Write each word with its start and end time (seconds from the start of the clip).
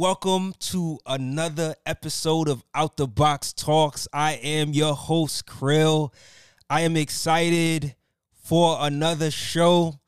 Welcome 0.00 0.54
to 0.60 0.98
another 1.04 1.74
episode 1.84 2.48
of 2.48 2.64
Out 2.74 2.96
the 2.96 3.06
Box 3.06 3.52
Talks. 3.52 4.08
I 4.14 4.40
am 4.42 4.72
your 4.72 4.94
host, 4.94 5.44
Krill. 5.44 6.14
I 6.70 6.80
am 6.80 6.96
excited 6.96 7.94
for 8.32 8.78
another 8.80 9.30
show. 9.30 10.00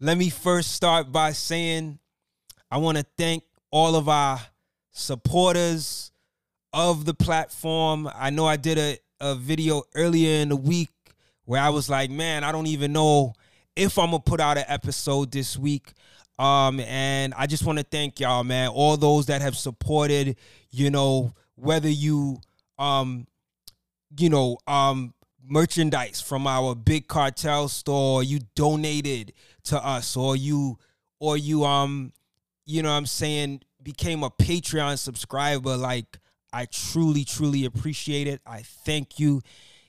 Let 0.00 0.18
me 0.18 0.30
first 0.30 0.72
start 0.72 1.12
by 1.12 1.30
saying 1.30 2.00
I 2.72 2.78
want 2.78 2.98
to 2.98 3.06
thank 3.16 3.44
all 3.70 3.94
of 3.94 4.08
our 4.08 4.40
supporters 4.90 6.10
of 6.72 7.04
the 7.04 7.14
platform. 7.14 8.10
I 8.12 8.30
know 8.30 8.46
I 8.46 8.56
did 8.56 8.78
a, 8.78 8.98
a 9.20 9.36
video 9.36 9.84
earlier 9.94 10.40
in 10.40 10.48
the 10.48 10.56
week 10.56 10.90
where 11.44 11.62
I 11.62 11.68
was 11.68 11.88
like, 11.88 12.10
man, 12.10 12.42
I 12.42 12.50
don't 12.50 12.66
even 12.66 12.92
know 12.92 13.32
if 13.76 13.96
I'm 13.96 14.10
gonna 14.10 14.18
put 14.18 14.40
out 14.40 14.58
an 14.58 14.64
episode 14.66 15.30
this 15.30 15.56
week. 15.56 15.92
Um, 16.38 16.80
and 16.80 17.32
I 17.34 17.46
just 17.46 17.64
want 17.64 17.78
to 17.78 17.84
thank 17.84 18.20
y'all, 18.20 18.44
man. 18.44 18.68
All 18.68 18.96
those 18.96 19.26
that 19.26 19.42
have 19.42 19.56
supported, 19.56 20.36
you 20.70 20.90
know, 20.90 21.32
whether 21.54 21.88
you 21.88 22.38
um, 22.78 23.26
you 24.18 24.28
know, 24.28 24.58
um 24.66 25.14
merchandise 25.48 26.20
from 26.20 26.46
our 26.46 26.74
big 26.74 27.08
cartel 27.08 27.68
store, 27.68 28.22
you 28.22 28.40
donated 28.54 29.32
to 29.64 29.84
us, 29.84 30.16
or 30.16 30.36
you 30.36 30.78
or 31.18 31.36
you 31.36 31.64
um, 31.64 32.12
you 32.64 32.82
know 32.82 32.90
I'm 32.90 33.06
saying, 33.06 33.62
became 33.82 34.22
a 34.22 34.30
Patreon 34.30 34.98
subscriber, 34.98 35.76
like 35.76 36.18
I 36.52 36.66
truly, 36.66 37.24
truly 37.24 37.64
appreciate 37.64 38.26
it. 38.26 38.40
I 38.46 38.62
thank 38.62 39.18
you. 39.18 39.42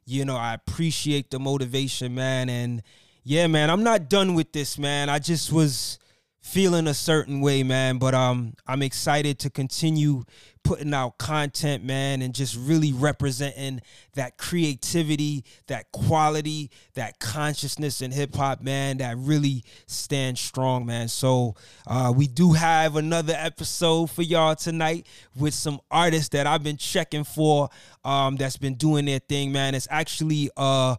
You 0.06 0.23
know, 0.23 0.38
I 0.38 0.54
appreciate 0.54 1.32
the 1.32 1.39
motivation, 1.39 2.16
man. 2.16 2.50
And 2.50 2.82
yeah, 3.23 3.48
man, 3.48 3.70
I'm 3.70 3.84
not 3.84 4.09
done 4.09 4.36
with 4.36 4.54
this, 4.54 4.78
man. 4.78 5.09
I 5.09 5.20
just 5.20 5.52
was 5.52 6.00
feeling 6.48 6.88
a 6.88 6.94
certain 6.94 7.42
way, 7.42 7.62
man. 7.62 7.98
But 7.98 8.14
um, 8.14 8.53
I'm 8.66 8.81
excited 8.81 9.38
to 9.40 9.50
continue 9.50 10.23
putting 10.64 10.94
out 10.94 11.17
content, 11.17 11.84
man, 11.84 12.22
and 12.22 12.34
just 12.34 12.56
really 12.56 12.94
representing 12.94 13.81
that 14.16 14.38
creativity, 14.38 15.44
that 15.67 15.92
quality, 15.92 16.72
that 16.94 17.20
consciousness 17.20 18.02
in 18.02 18.12
hip 18.12 18.34
hop, 18.34 18.62
man, 18.62 18.98
that 18.98 19.17
really 19.17 19.64
stands 19.88 20.39
strong, 20.39 20.86
man. 20.86 21.09
So 21.09 21.56
uh, 21.86 22.14
we 22.16 22.28
do 22.28 22.54
have 22.54 22.95
another 22.95 23.36
episode 23.38 24.09
for 24.09 24.22
y'all 24.22 24.56
tonight 24.56 25.06
with 25.36 25.54
some 25.54 25.80
artists 25.92 26.30
that 26.30 26.48
I've 26.48 26.64
been 26.64 26.78
checking 26.78 27.23
for 27.26 27.70
um, 28.06 28.38
that's 28.38 28.58
been 28.58 28.76
doing 28.76 29.06
their 29.06 29.20
thing, 29.20 29.52
man. 29.52 29.76
It's 29.76 29.88
actually 29.92 30.50
a 30.56 30.98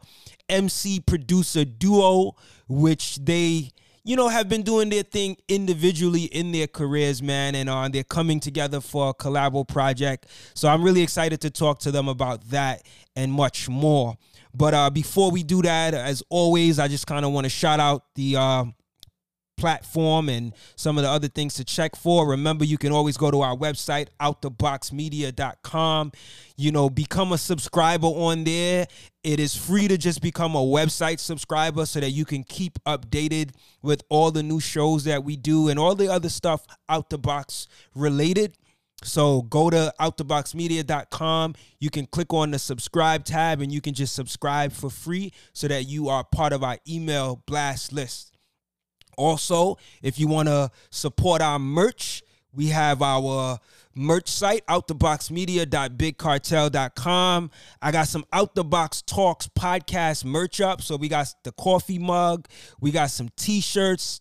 MC 0.48 1.00
producer 1.00 1.64
duo, 1.64 2.36
which 2.68 3.16
they 3.16 3.72
you 4.08 4.16
know, 4.16 4.28
have 4.28 4.48
been 4.48 4.62
doing 4.62 4.88
their 4.88 5.02
thing 5.02 5.36
individually 5.48 6.22
in 6.22 6.50
their 6.50 6.66
careers, 6.66 7.22
man, 7.22 7.54
and 7.54 7.68
uh, 7.68 7.86
they're 7.88 8.02
coming 8.02 8.40
together 8.40 8.80
for 8.80 9.10
a 9.10 9.14
collabo 9.14 9.68
project. 9.68 10.24
So 10.54 10.66
I'm 10.66 10.82
really 10.82 11.02
excited 11.02 11.42
to 11.42 11.50
talk 11.50 11.80
to 11.80 11.90
them 11.90 12.08
about 12.08 12.48
that 12.48 12.86
and 13.16 13.30
much 13.30 13.68
more. 13.68 14.16
But 14.54 14.72
uh, 14.72 14.88
before 14.88 15.30
we 15.30 15.42
do 15.42 15.60
that, 15.60 15.92
as 15.92 16.22
always, 16.30 16.78
I 16.78 16.88
just 16.88 17.06
kind 17.06 17.26
of 17.26 17.32
want 17.32 17.44
to 17.44 17.50
shout 17.50 17.80
out 17.80 18.06
the 18.14 18.36
uh, 18.36 18.64
platform 19.58 20.30
and 20.30 20.54
some 20.76 20.96
of 20.96 21.04
the 21.04 21.10
other 21.10 21.28
things 21.28 21.52
to 21.54 21.64
check 21.64 21.94
for. 21.94 22.26
Remember, 22.28 22.64
you 22.64 22.78
can 22.78 22.92
always 22.92 23.18
go 23.18 23.30
to 23.30 23.42
our 23.42 23.54
website, 23.54 24.08
outtheboxmedia.com. 24.20 26.12
You 26.56 26.72
know, 26.72 26.88
become 26.88 27.32
a 27.32 27.38
subscriber 27.38 28.06
on 28.06 28.44
there. 28.44 28.86
It 29.28 29.40
is 29.40 29.54
free 29.54 29.88
to 29.88 29.98
just 29.98 30.22
become 30.22 30.54
a 30.54 30.62
website 30.62 31.18
subscriber 31.18 31.84
so 31.84 32.00
that 32.00 32.12
you 32.12 32.24
can 32.24 32.44
keep 32.44 32.82
updated 32.84 33.50
with 33.82 34.02
all 34.08 34.30
the 34.30 34.42
new 34.42 34.58
shows 34.58 35.04
that 35.04 35.22
we 35.22 35.36
do 35.36 35.68
and 35.68 35.78
all 35.78 35.94
the 35.94 36.08
other 36.08 36.30
stuff 36.30 36.66
out 36.88 37.10
the 37.10 37.18
box 37.18 37.68
related. 37.94 38.56
So 39.04 39.42
go 39.42 39.68
to 39.68 39.92
outtheboxmedia.com. 40.00 41.56
You 41.78 41.90
can 41.90 42.06
click 42.06 42.32
on 42.32 42.52
the 42.52 42.58
subscribe 42.58 43.26
tab 43.26 43.60
and 43.60 43.70
you 43.70 43.82
can 43.82 43.92
just 43.92 44.14
subscribe 44.14 44.72
for 44.72 44.88
free 44.88 45.34
so 45.52 45.68
that 45.68 45.86
you 45.86 46.08
are 46.08 46.24
part 46.24 46.54
of 46.54 46.64
our 46.64 46.78
email 46.88 47.42
blast 47.44 47.92
list. 47.92 48.34
Also, 49.18 49.76
if 50.00 50.18
you 50.18 50.26
want 50.26 50.48
to 50.48 50.70
support 50.88 51.42
our 51.42 51.58
merch, 51.58 52.22
we 52.54 52.68
have 52.68 53.02
our 53.02 53.58
merch 53.98 54.28
site, 54.28 54.64
outtheboxmedia.bigcartel.com. 54.66 57.50
I 57.82 57.92
got 57.92 58.08
some 58.08 58.24
Out 58.32 58.54
the 58.54 58.64
Box 58.64 59.02
Talks 59.02 59.48
podcast 59.48 60.24
merch 60.24 60.60
up. 60.60 60.80
So 60.80 60.96
we 60.96 61.08
got 61.08 61.34
the 61.42 61.52
coffee 61.52 61.98
mug, 61.98 62.48
we 62.80 62.92
got 62.92 63.10
some 63.10 63.28
t 63.36 63.60
shirts 63.60 64.20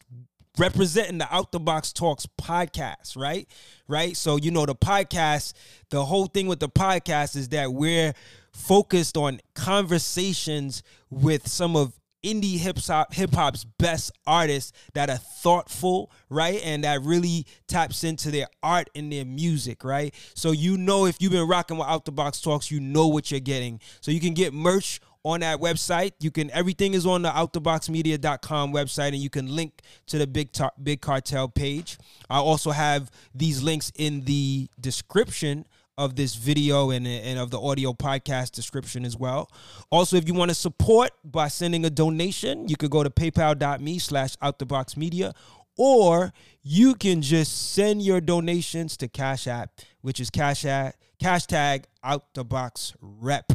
representing 0.58 1.20
the 1.20 1.34
Out 1.34 1.52
the 1.52 1.60
Box 1.60 1.94
Talks 1.94 2.26
podcast, 2.26 3.16
right? 3.16 3.48
Right. 3.88 4.18
So, 4.18 4.38
you 4.38 4.52
know, 4.52 4.66
the 4.66 4.76
podcast, 4.76 5.54
the 5.92 6.04
whole 6.04 6.26
thing 6.26 6.48
with 6.48 6.60
the 6.60 6.70
podcast 6.70 7.36
is 7.36 7.50
that 7.50 7.72
we're 7.72 8.14
focused 8.52 9.16
on 9.16 9.40
conversations 9.54 10.82
with 11.10 11.48
some 11.48 11.76
of 11.76 11.94
indie 12.28 12.58
hip 12.58 12.78
hop 12.80 13.14
hip 13.14 13.34
hop's 13.34 13.64
best 13.64 14.12
artists 14.26 14.74
that 14.94 15.10
are 15.10 15.18
thoughtful, 15.18 16.12
right? 16.30 16.62
And 16.64 16.84
that 16.84 17.02
really 17.02 17.46
taps 17.68 18.04
into 18.04 18.32
their 18.32 18.48
art 18.62 18.90
and 18.96 19.12
their 19.12 19.26
music, 19.26 19.84
right? 19.84 20.14
So 20.34 20.52
you 20.52 20.78
know 20.78 21.06
if 21.06 21.22
you've 21.22 21.32
been 21.32 21.48
rocking 21.48 21.78
with 21.78 21.88
Out 21.88 22.06
the 22.06 22.12
Box 22.12 22.42
Talks, 22.42 22.70
you 22.72 22.80
know 22.80 23.08
what 23.08 23.32
you're 23.32 23.40
getting. 23.40 23.80
So 24.02 24.12
you 24.12 24.20
can 24.20 24.34
get 24.34 24.54
merch 24.54 25.00
on 25.24 25.42
that 25.42 25.60
website. 25.60 26.14
You 26.20 26.32
can 26.32 26.50
everything 26.52 26.94
is 26.94 27.06
on 27.06 27.22
the 27.22 27.30
outtheboxmedia.com 27.30 28.74
website 28.74 29.10
and 29.10 29.18
you 29.18 29.30
can 29.30 29.54
link 29.54 29.82
to 30.08 30.18
the 30.18 30.28
big 30.28 30.52
tar- 30.52 30.74
big 30.82 31.02
cartel 31.02 31.48
page. 31.48 31.98
I 32.30 32.38
also 32.38 32.72
have 32.72 33.12
these 33.34 33.62
links 33.62 33.92
in 33.96 34.22
the 34.22 34.70
description 34.80 35.66
of 35.98 36.16
this 36.16 36.36
video 36.36 36.92
and, 36.92 37.08
and 37.08 37.40
of 37.40 37.52
the 37.52 37.60
audio 37.60 37.94
podcast 37.94 38.52
description 38.52 39.06
as 39.06 39.18
well. 39.18 39.50
Also, 39.90 40.16
if 40.16 40.28
you 40.28 40.34
want 40.34 40.50
to 40.50 40.56
support 40.56 41.12
by 41.24 41.48
sending 41.48 41.86
a 41.86 41.90
donation, 41.90 42.68
you 42.68 42.76
could 42.76 42.92
go 42.92 43.04
to 43.04 43.10
paypal.me 43.10 44.00
slash 44.00 44.36
outtheboxmedia 44.38 45.34
or 45.78 46.34
you 46.64 46.96
can 46.96 47.22
just 47.22 47.74
send 47.74 48.02
your 48.02 48.20
donations 48.20 48.98
to 48.98 49.08
Cash 49.08 49.48
App, 49.48 49.72
which 50.02 50.20
is 50.20 50.30
Cash 50.30 50.66
App, 50.66 50.96
hashtag 51.22 51.86
out 52.04 52.34
the 52.34 52.44
box 52.44 52.94
rep. 53.02 53.52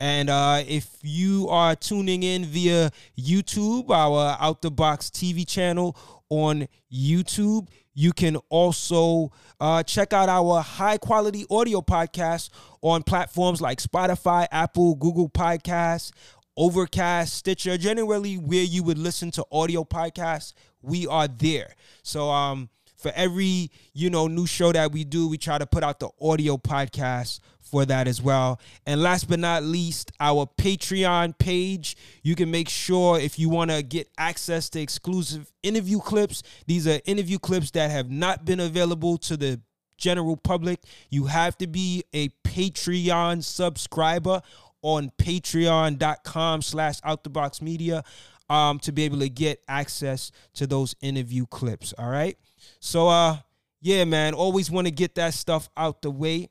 And 0.00 0.30
uh, 0.30 0.62
if 0.66 0.88
you 1.02 1.48
are 1.48 1.74
tuning 1.74 2.22
in 2.22 2.44
via 2.44 2.90
YouTube, 3.18 3.90
our 3.90 4.36
Out 4.40 4.62
the 4.62 4.70
Box 4.70 5.10
TV 5.10 5.46
channel 5.46 5.96
on 6.28 6.68
YouTube, 6.92 7.68
you 7.94 8.12
can 8.12 8.36
also 8.50 9.32
uh, 9.60 9.82
check 9.82 10.12
out 10.12 10.28
our 10.28 10.60
high 10.60 10.98
quality 10.98 11.46
audio 11.50 11.80
podcast 11.80 12.50
on 12.82 13.02
platforms 13.02 13.60
like 13.60 13.80
Spotify, 13.80 14.46
Apple, 14.50 14.96
Google 14.96 15.28
Podcasts, 15.28 16.12
Overcast, 16.56 17.34
Stitcher, 17.34 17.78
generally 17.78 18.36
where 18.36 18.62
you 18.62 18.82
would 18.82 18.98
listen 18.98 19.30
to 19.32 19.44
audio 19.50 19.84
podcasts, 19.84 20.52
we 20.82 21.06
are 21.06 21.28
there. 21.28 21.74
So 22.02 22.30
um 22.30 22.68
for 22.96 23.12
every, 23.14 23.70
you 23.92 24.08
know, 24.08 24.28
new 24.28 24.46
show 24.46 24.72
that 24.72 24.90
we 24.90 25.04
do, 25.04 25.28
we 25.28 25.36
try 25.36 25.58
to 25.58 25.66
put 25.66 25.84
out 25.84 26.00
the 26.00 26.08
audio 26.22 26.56
podcast 26.56 27.40
for 27.74 27.84
that 27.84 28.06
as 28.06 28.22
well. 28.22 28.60
And 28.86 29.02
last 29.02 29.28
but 29.28 29.40
not 29.40 29.64
least, 29.64 30.12
our 30.20 30.46
Patreon 30.46 31.36
page. 31.38 31.96
You 32.22 32.36
can 32.36 32.48
make 32.48 32.68
sure 32.68 33.18
if 33.18 33.36
you 33.36 33.48
want 33.48 33.72
to 33.72 33.82
get 33.82 34.08
access 34.16 34.68
to 34.70 34.80
exclusive 34.80 35.52
interview 35.64 35.98
clips, 35.98 36.44
these 36.68 36.86
are 36.86 37.00
interview 37.04 37.40
clips 37.40 37.72
that 37.72 37.90
have 37.90 38.08
not 38.08 38.44
been 38.44 38.60
available 38.60 39.18
to 39.18 39.36
the 39.36 39.60
general 39.98 40.36
public. 40.36 40.78
You 41.10 41.24
have 41.24 41.58
to 41.58 41.66
be 41.66 42.04
a 42.12 42.28
Patreon 42.44 43.42
subscriber 43.42 44.40
on 44.80 45.10
patreon.com 45.18 46.62
slash 46.62 47.00
out 47.02 47.24
the 47.24 47.30
outtheboxmedia 47.30 48.04
um, 48.48 48.78
to 48.78 48.92
be 48.92 49.02
able 49.02 49.18
to 49.18 49.28
get 49.28 49.64
access 49.66 50.30
to 50.52 50.68
those 50.68 50.94
interview 51.00 51.44
clips. 51.46 51.92
All 51.98 52.08
right. 52.08 52.38
So 52.78 53.08
uh 53.08 53.38
yeah, 53.80 54.04
man, 54.04 54.32
always 54.32 54.70
want 54.70 54.86
to 54.86 54.92
get 54.92 55.16
that 55.16 55.34
stuff 55.34 55.68
out 55.76 56.02
the 56.02 56.10
way. 56.10 56.50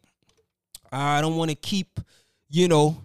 I 0.94 1.22
don't 1.22 1.36
want 1.36 1.50
to 1.50 1.56
keep, 1.56 2.00
you 2.50 2.68
know, 2.68 2.98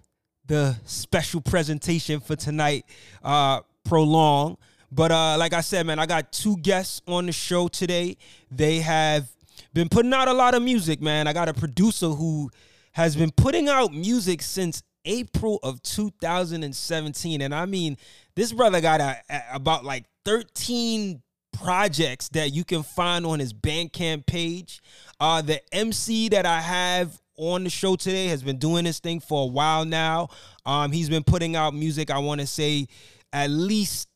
the 0.45 0.75
special 0.85 1.41
presentation 1.41 2.19
for 2.19 2.35
tonight 2.35 2.85
uh 3.23 3.61
prolong. 3.83 4.57
But 4.91 5.11
uh 5.11 5.37
like 5.37 5.53
I 5.53 5.61
said, 5.61 5.85
man, 5.85 5.99
I 5.99 6.05
got 6.05 6.31
two 6.31 6.57
guests 6.57 7.01
on 7.07 7.25
the 7.25 7.31
show 7.31 7.67
today. 7.67 8.17
They 8.51 8.79
have 8.79 9.27
been 9.73 9.89
putting 9.89 10.13
out 10.13 10.27
a 10.27 10.33
lot 10.33 10.55
of 10.55 10.63
music, 10.63 11.01
man. 11.01 11.27
I 11.27 11.33
got 11.33 11.49
a 11.49 11.53
producer 11.53 12.09
who 12.09 12.49
has 12.93 13.15
been 13.15 13.31
putting 13.31 13.69
out 13.69 13.93
music 13.93 14.41
since 14.41 14.83
April 15.05 15.59
of 15.63 15.81
2017 15.83 17.41
and 17.41 17.55
I 17.55 17.65
mean, 17.65 17.97
this 18.35 18.51
brother 18.51 18.81
got 18.81 19.01
a, 19.01 19.17
a, 19.29 19.41
about 19.53 19.85
like 19.85 20.05
13 20.25 21.21
projects 21.53 22.29
that 22.29 22.53
you 22.53 22.63
can 22.63 22.83
find 22.83 23.25
on 23.25 23.39
his 23.39 23.53
Bandcamp 23.53 24.25
page. 24.25 24.81
Uh, 25.19 25.41
the 25.41 25.61
MC 25.73 26.29
that 26.29 26.45
I 26.45 26.61
have 26.61 27.19
on 27.39 27.63
the 27.63 27.69
show 27.69 27.95
today 27.95 28.27
has 28.27 28.43
been 28.43 28.57
doing 28.57 28.83
this 28.83 28.99
thing 28.99 29.19
for 29.19 29.43
a 29.43 29.45
while 29.45 29.85
now. 29.85 30.27
Um, 30.65 30.91
he's 30.91 31.09
been 31.09 31.23
putting 31.23 31.55
out 31.55 31.73
music, 31.73 32.11
I 32.11 32.19
want 32.19 32.41
to 32.41 32.47
say, 32.47 32.87
at 33.31 33.49
least 33.49 34.09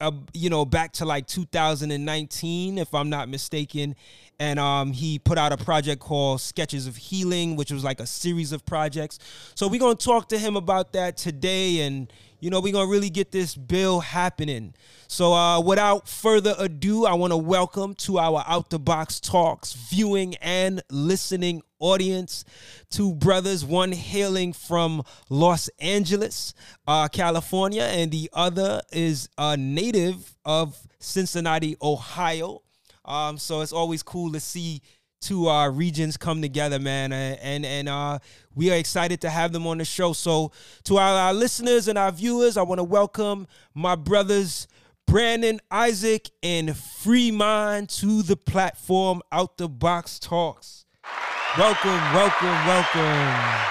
uh, 0.00 0.12
you 0.32 0.48
know, 0.48 0.64
back 0.64 0.92
to 0.92 1.04
like 1.04 1.26
2019, 1.26 2.78
if 2.78 2.94
I'm 2.94 3.10
not 3.10 3.28
mistaken. 3.28 3.94
And 4.38 4.58
um, 4.58 4.92
he 4.92 5.18
put 5.18 5.36
out 5.36 5.52
a 5.52 5.58
project 5.58 6.00
called 6.00 6.40
Sketches 6.40 6.86
of 6.86 6.96
Healing, 6.96 7.56
which 7.56 7.70
was 7.70 7.84
like 7.84 8.00
a 8.00 8.06
series 8.06 8.52
of 8.52 8.64
projects. 8.64 9.18
So 9.54 9.68
we're 9.68 9.80
gonna 9.80 9.94
talk 9.94 10.30
to 10.30 10.38
him 10.38 10.56
about 10.56 10.94
that 10.94 11.18
today, 11.18 11.82
and 11.82 12.10
you 12.40 12.50
know, 12.50 12.60
we're 12.60 12.72
gonna 12.72 12.90
really 12.90 13.10
get 13.10 13.30
this 13.32 13.54
bill 13.54 14.00
happening. 14.00 14.74
So 15.08 15.32
uh, 15.32 15.60
without 15.60 16.08
further 16.08 16.54
ado, 16.58 17.04
I 17.04 17.14
want 17.14 17.32
to 17.32 17.36
welcome 17.36 17.94
to 17.94 18.18
our 18.18 18.44
Out 18.46 18.70
the 18.70 18.78
Box 18.78 19.20
Talks 19.20 19.72
viewing 19.72 20.36
and 20.36 20.82
listening 20.90 21.62
audience. 21.78 22.44
Two 22.90 23.14
brothers, 23.14 23.64
one 23.64 23.92
hailing 23.92 24.52
from 24.52 25.02
Los 25.28 25.68
Angeles, 25.78 26.54
uh, 26.86 27.08
California, 27.08 27.82
and 27.82 28.10
the 28.10 28.30
other 28.32 28.80
is 28.92 29.28
a 29.36 29.56
native 29.56 30.36
of 30.44 30.78
Cincinnati, 30.98 31.76
Ohio. 31.82 32.62
Um, 33.04 33.38
so 33.38 33.60
it's 33.60 33.72
always 33.72 34.02
cool 34.02 34.32
to 34.32 34.40
see 34.40 34.82
two 35.20 35.48
uh, 35.48 35.68
regions 35.68 36.16
come 36.16 36.40
together, 36.42 36.78
man, 36.78 37.12
and 37.12 37.64
and 37.64 37.88
uh, 37.88 38.18
we 38.54 38.70
are 38.72 38.76
excited 38.76 39.20
to 39.20 39.30
have 39.30 39.52
them 39.52 39.66
on 39.66 39.78
the 39.78 39.84
show. 39.84 40.12
So 40.12 40.52
to 40.84 40.96
our, 40.96 41.14
our 41.14 41.34
listeners 41.34 41.88
and 41.88 41.98
our 41.98 42.10
viewers, 42.10 42.56
I 42.56 42.62
want 42.62 42.78
to 42.78 42.84
welcome 42.84 43.46
my 43.74 43.94
brothers 43.94 44.66
Brandon 45.06 45.60
Isaac 45.70 46.30
and 46.42 46.76
Free 46.76 47.30
Mind 47.30 47.88
to 47.90 48.22
the 48.22 48.36
platform 48.36 49.22
Out 49.30 49.56
the 49.56 49.68
Box 49.68 50.18
Talks. 50.18 50.86
Welcome, 51.58 51.90
welcome, 51.90 52.66
welcome. 52.66 53.66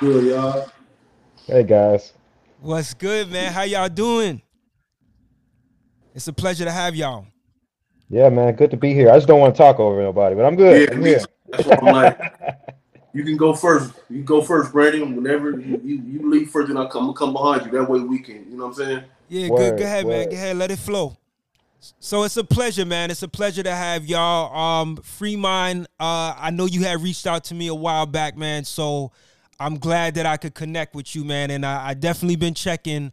Good, 0.00 0.24
y'all. 0.24 0.70
Hey 1.46 1.64
guys. 1.64 2.12
What's 2.60 2.94
good, 2.94 3.30
man? 3.30 3.52
How 3.52 3.62
y'all 3.62 3.88
doing? 3.88 4.40
It's 6.14 6.28
a 6.28 6.32
pleasure 6.32 6.64
to 6.64 6.72
have 6.72 6.94
y'all. 6.94 7.26
Yeah, 8.10 8.28
man. 8.28 8.56
Good 8.56 8.72
to 8.72 8.76
be 8.76 8.92
here. 8.92 9.08
I 9.10 9.16
just 9.16 9.28
don't 9.28 9.38
want 9.38 9.54
to 9.54 9.58
talk 9.58 9.78
over 9.78 10.02
nobody, 10.02 10.34
but 10.34 10.44
I'm 10.44 10.56
good. 10.56 10.82
Yeah, 10.82 10.96
I'm 10.96 11.04
here. 11.04 11.20
That's 11.48 11.64
what 11.64 11.82
I'm 11.82 11.94
like. 11.94 12.18
you 13.14 13.22
can 13.22 13.36
go 13.36 13.54
first. 13.54 13.94
You 14.08 14.16
can 14.16 14.24
go 14.24 14.42
first, 14.42 14.72
Brandon. 14.72 15.14
Whenever 15.14 15.52
you, 15.52 15.80
you, 15.84 16.02
you 16.02 16.30
leave 16.30 16.50
first, 16.50 16.68
then 16.68 16.76
I'll 16.76 16.88
come, 16.88 17.04
I'll 17.04 17.12
come 17.12 17.32
behind 17.32 17.66
you. 17.66 17.70
That 17.70 17.88
way 17.88 18.00
we 18.00 18.18
can, 18.18 18.50
you 18.50 18.56
know 18.56 18.66
what 18.66 18.70
I'm 18.70 18.74
saying? 18.74 19.04
Yeah, 19.28 19.48
word, 19.48 19.58
good. 19.58 19.78
Go 19.78 19.84
ahead, 19.84 20.04
word. 20.04 20.12
man. 20.12 20.28
Go 20.28 20.34
ahead. 20.34 20.56
Let 20.56 20.72
it 20.72 20.80
flow. 20.80 21.16
So 22.00 22.24
it's 22.24 22.36
a 22.36 22.44
pleasure, 22.44 22.84
man. 22.84 23.12
It's 23.12 23.22
a 23.22 23.28
pleasure 23.28 23.62
to 23.62 23.74
have 23.74 24.04
y'all. 24.04 24.54
Um, 24.54 24.96
Free 24.96 25.36
Mind. 25.36 25.86
Uh, 26.00 26.34
I 26.36 26.50
know 26.50 26.66
you 26.66 26.82
had 26.82 27.00
reached 27.00 27.28
out 27.28 27.44
to 27.44 27.54
me 27.54 27.68
a 27.68 27.74
while 27.74 28.06
back, 28.06 28.36
man. 28.36 28.64
So 28.64 29.12
I'm 29.60 29.78
glad 29.78 30.14
that 30.16 30.26
I 30.26 30.36
could 30.36 30.54
connect 30.54 30.96
with 30.96 31.14
you, 31.14 31.24
man. 31.24 31.52
And 31.52 31.64
I, 31.64 31.90
I 31.90 31.94
definitely 31.94 32.36
been 32.36 32.54
checking 32.54 33.12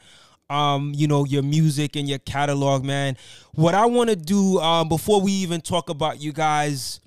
um, 0.50 0.94
you 0.96 1.08
know, 1.08 1.26
your 1.26 1.44
music 1.44 1.96
and 1.96 2.08
your 2.08 2.20
catalog, 2.20 2.84
man. 2.84 3.18
What 3.54 3.76
I 3.76 3.86
want 3.86 4.10
to 4.10 4.16
do 4.16 4.60
um, 4.60 4.90
before 4.90 5.22
we 5.22 5.32
even 5.32 5.62
talk 5.62 5.90
about 5.90 6.22
you 6.22 6.32
guys' 6.32 7.00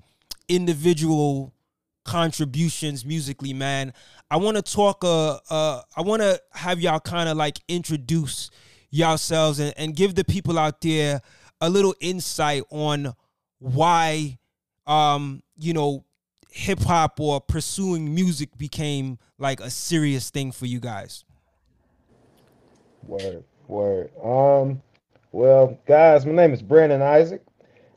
individual 0.47 1.53
contributions 2.03 3.05
musically, 3.05 3.53
man, 3.53 3.93
I 4.29 4.37
want 4.37 4.57
to 4.57 4.63
talk. 4.63 5.03
Uh, 5.03 5.39
uh, 5.49 5.81
I 5.95 6.01
want 6.01 6.21
to 6.21 6.39
have 6.53 6.79
y'all 6.79 6.99
kind 6.99 7.29
of 7.29 7.37
like 7.37 7.59
introduce 7.67 8.49
yourselves 8.89 9.59
and, 9.59 9.73
and 9.77 9.95
give 9.95 10.15
the 10.15 10.23
people 10.23 10.59
out 10.59 10.81
there 10.81 11.21
a 11.61 11.69
little 11.69 11.95
insight 11.99 12.63
on 12.69 13.13
why, 13.59 14.39
um, 14.87 15.41
you 15.57 15.73
know, 15.73 16.05
hip 16.49 16.79
hop 16.81 17.19
or 17.19 17.39
pursuing 17.39 18.13
music 18.13 18.57
became 18.57 19.17
like 19.37 19.59
a 19.59 19.69
serious 19.69 20.29
thing 20.29 20.51
for 20.51 20.65
you 20.65 20.79
guys. 20.79 21.23
Word, 23.03 23.43
word. 23.67 24.11
Um, 24.23 24.81
well, 25.31 25.77
guys, 25.85 26.25
my 26.25 26.33
name 26.33 26.53
is 26.53 26.61
Brandon 26.61 27.01
Isaac, 27.01 27.43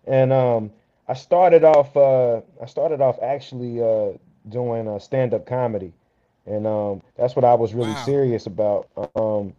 and 0.06 0.32
um, 0.32 0.70
I 1.08 1.14
started 1.14 1.64
off. 1.64 1.96
Uh, 1.96 2.40
I 2.62 2.66
started 2.66 3.00
off 3.00 3.18
actually 3.22 3.82
uh, 3.82 4.16
doing 4.48 4.88
uh, 4.88 4.98
stand-up 4.98 5.46
comedy, 5.46 5.92
and 6.46 6.66
um, 6.66 7.02
that's 7.16 7.36
what 7.36 7.44
I 7.44 7.54
was 7.54 7.74
really 7.74 7.92
wow. 7.92 8.04
serious 8.04 8.46
about. 8.46 8.88
Um, 9.14 9.52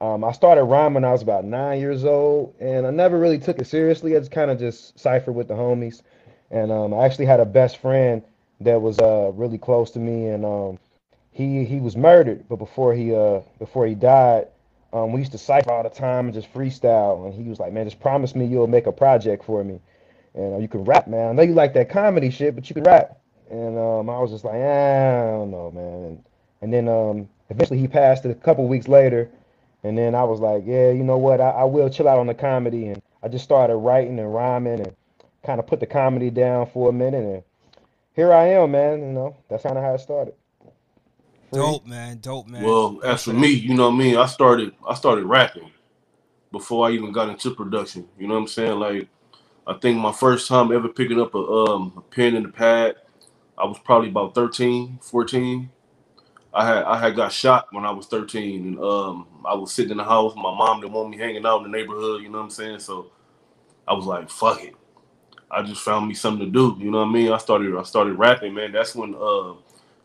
um, 0.00 0.24
I 0.24 0.32
started 0.32 0.64
rhyming 0.64 0.94
when 0.94 1.04
I 1.04 1.12
was 1.12 1.22
about 1.22 1.44
nine 1.44 1.78
years 1.78 2.04
old, 2.04 2.54
and 2.58 2.86
I 2.86 2.90
never 2.90 3.18
really 3.18 3.38
took 3.38 3.58
it 3.58 3.66
seriously. 3.66 4.16
I 4.16 4.18
just 4.18 4.30
kind 4.30 4.50
of 4.50 4.58
just 4.58 4.98
ciphered 4.98 5.34
with 5.34 5.48
the 5.48 5.54
homies, 5.54 6.02
and 6.50 6.72
um, 6.72 6.94
I 6.94 7.04
actually 7.04 7.26
had 7.26 7.40
a 7.40 7.46
best 7.46 7.78
friend 7.78 8.22
that 8.60 8.80
was 8.80 8.98
uh, 8.98 9.30
really 9.34 9.58
close 9.58 9.90
to 9.92 9.98
me, 9.98 10.28
and 10.28 10.44
um, 10.44 10.78
he 11.32 11.64
he 11.64 11.80
was 11.80 11.96
murdered, 11.96 12.48
but 12.48 12.56
before 12.56 12.94
he 12.94 13.14
uh, 13.14 13.40
before 13.58 13.86
he 13.86 13.94
died, 13.94 14.48
um, 14.96 15.12
we 15.12 15.20
used 15.20 15.32
to 15.32 15.38
cipher 15.38 15.70
all 15.72 15.82
the 15.82 15.90
time 15.90 16.26
and 16.26 16.34
just 16.34 16.52
freestyle. 16.52 17.26
And 17.26 17.34
he 17.34 17.48
was 17.48 17.60
like, 17.60 17.72
"Man, 17.72 17.86
just 17.86 18.00
promise 18.00 18.34
me 18.34 18.46
you'll 18.46 18.66
make 18.66 18.86
a 18.86 18.92
project 18.92 19.44
for 19.44 19.62
me, 19.62 19.80
and 20.34 20.54
uh, 20.54 20.58
you 20.58 20.68
can 20.68 20.84
rap, 20.84 21.06
man. 21.06 21.28
I 21.28 21.32
know 21.32 21.42
you 21.42 21.54
like 21.54 21.74
that 21.74 21.90
comedy 21.90 22.30
shit, 22.30 22.54
but 22.54 22.68
you 22.70 22.74
can 22.74 22.84
rap." 22.84 23.20
And 23.50 23.78
um, 23.78 24.10
I 24.10 24.18
was 24.20 24.30
just 24.30 24.44
like, 24.44 24.56
ah, 24.56 24.58
"I 24.58 25.30
don't 25.32 25.50
know, 25.50 25.70
man." 25.74 26.04
And, 26.04 26.24
and 26.62 26.72
then 26.72 26.88
um, 26.88 27.28
eventually 27.50 27.78
he 27.78 27.88
passed 27.88 28.24
it 28.24 28.30
a 28.30 28.34
couple 28.34 28.66
weeks 28.66 28.88
later, 28.88 29.30
and 29.84 29.98
then 29.98 30.14
I 30.14 30.24
was 30.24 30.40
like, 30.40 30.64
"Yeah, 30.66 30.90
you 30.90 31.04
know 31.04 31.18
what? 31.18 31.40
I, 31.40 31.50
I 31.50 31.64
will 31.64 31.90
chill 31.90 32.08
out 32.08 32.18
on 32.18 32.26
the 32.26 32.34
comedy." 32.34 32.88
And 32.88 33.02
I 33.22 33.28
just 33.28 33.44
started 33.44 33.76
writing 33.76 34.18
and 34.18 34.32
rhyming 34.34 34.80
and 34.80 34.94
kind 35.44 35.60
of 35.60 35.66
put 35.66 35.80
the 35.80 35.86
comedy 35.86 36.30
down 36.30 36.66
for 36.66 36.88
a 36.88 36.92
minute, 36.92 37.24
and 37.24 37.42
here 38.14 38.32
I 38.32 38.48
am, 38.50 38.70
man. 38.72 39.00
You 39.00 39.12
know, 39.12 39.36
that's 39.48 39.64
kind 39.64 39.76
of 39.76 39.84
how 39.84 39.94
it 39.94 40.00
started. 40.00 40.34
Dope, 41.52 41.86
man. 41.86 42.18
Dope, 42.18 42.48
man. 42.48 42.76
Well, 42.76 43.00
as 43.04 43.24
for 43.24 43.32
me, 43.34 43.48
you 43.48 43.74
know 43.74 43.88
what 43.90 43.96
I 43.96 43.98
mean. 43.98 44.16
I 44.18 44.26
started, 44.26 44.74
I 44.88 44.94
started 44.94 45.26
rapping 45.26 45.72
before 46.52 46.88
I 46.88 46.92
even 46.92 47.12
got 47.12 47.28
into 47.30 47.54
production. 47.54 48.08
You 48.18 48.28
know 48.28 48.34
what 48.34 48.40
I'm 48.42 48.48
saying? 48.48 48.78
Like, 48.78 49.08
I 49.66 49.74
think 49.74 49.98
my 49.98 50.12
first 50.12 50.48
time 50.48 50.72
ever 50.72 50.88
picking 50.88 51.20
up 51.20 51.34
a 51.34 51.38
um 51.38 51.94
a 51.96 52.02
pen 52.02 52.36
and 52.36 52.46
a 52.46 52.50
pad, 52.50 52.96
I 53.58 53.66
was 53.66 53.78
probably 53.84 54.10
about 54.10 54.34
13, 54.34 55.00
14. 55.02 55.70
I 56.54 56.66
had 56.66 56.84
I 56.84 56.98
had 56.98 57.16
got 57.16 57.32
shot 57.32 57.68
when 57.72 57.84
I 57.86 57.90
was 57.92 58.06
13, 58.08 58.66
and 58.68 58.80
um 58.80 59.28
I 59.46 59.54
was 59.54 59.72
sitting 59.72 59.92
in 59.92 59.98
the 59.98 60.04
house. 60.04 60.34
My 60.36 60.42
mom 60.54 60.80
didn't 60.80 60.94
want 60.94 61.10
me 61.10 61.18
hanging 61.18 61.46
out 61.46 61.64
in 61.64 61.70
the 61.72 61.78
neighborhood. 61.78 62.22
You 62.22 62.30
know 62.30 62.38
what 62.38 62.44
I'm 62.44 62.50
saying? 62.50 62.80
So 62.80 63.12
I 63.88 63.94
was 63.94 64.06
like, 64.06 64.30
fuck 64.30 64.62
it. 64.64 64.74
I 65.50 65.62
just 65.62 65.82
found 65.82 66.08
me 66.08 66.14
something 66.14 66.46
to 66.46 66.52
do. 66.52 66.76
You 66.84 66.90
know 66.90 66.98
what 67.00 67.08
I 67.08 67.12
mean? 67.12 67.32
I 67.32 67.38
started 67.38 67.76
I 67.76 67.84
started 67.84 68.14
rapping, 68.14 68.54
man. 68.54 68.72
That's 68.72 68.94
when 68.94 69.14
uh 69.14 69.54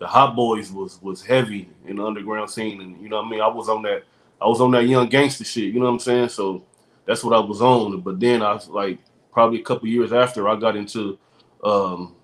the 0.01 0.08
Hot 0.08 0.36
Boys 0.36 0.72
was 0.72 1.00
was 1.03 1.24
heavy 1.24 1.70
in 1.86 1.98
the 1.98 2.03
underground 2.03 2.50
scene, 2.50 2.81
and 2.81 3.00
you 3.00 3.08
know 3.08 3.17
what 3.17 3.27
I 3.27 3.29
mean. 3.29 3.41
I 3.41 3.48
was 3.48 3.70
on 3.70 3.84
that 3.84 4.03
I 4.41 4.48
was 4.48 4.60
on 4.60 4.72
that 4.72 4.88
young 4.88 5.08
gangster 5.08 5.43
shit. 5.43 5.65
You 5.65 5.79
know 5.79 5.86
what 5.86 5.91
I'm 5.91 6.00
saying? 6.00 6.29
So 6.29 6.63
that's 7.05 7.24
what 7.24 7.36
I 7.36 7.39
was 7.39 7.62
on. 7.62 8.01
But 8.01 8.20
then 8.20 8.41
I 8.41 8.53
was 8.53 8.67
like 8.67 8.98
probably 9.31 9.60
a 9.62 9.63
couple 9.63 9.88
years 9.88 10.12
after 10.12 10.50
I 10.50 10.55
got 10.55 10.75
into, 10.75 11.20
um, 11.63 12.15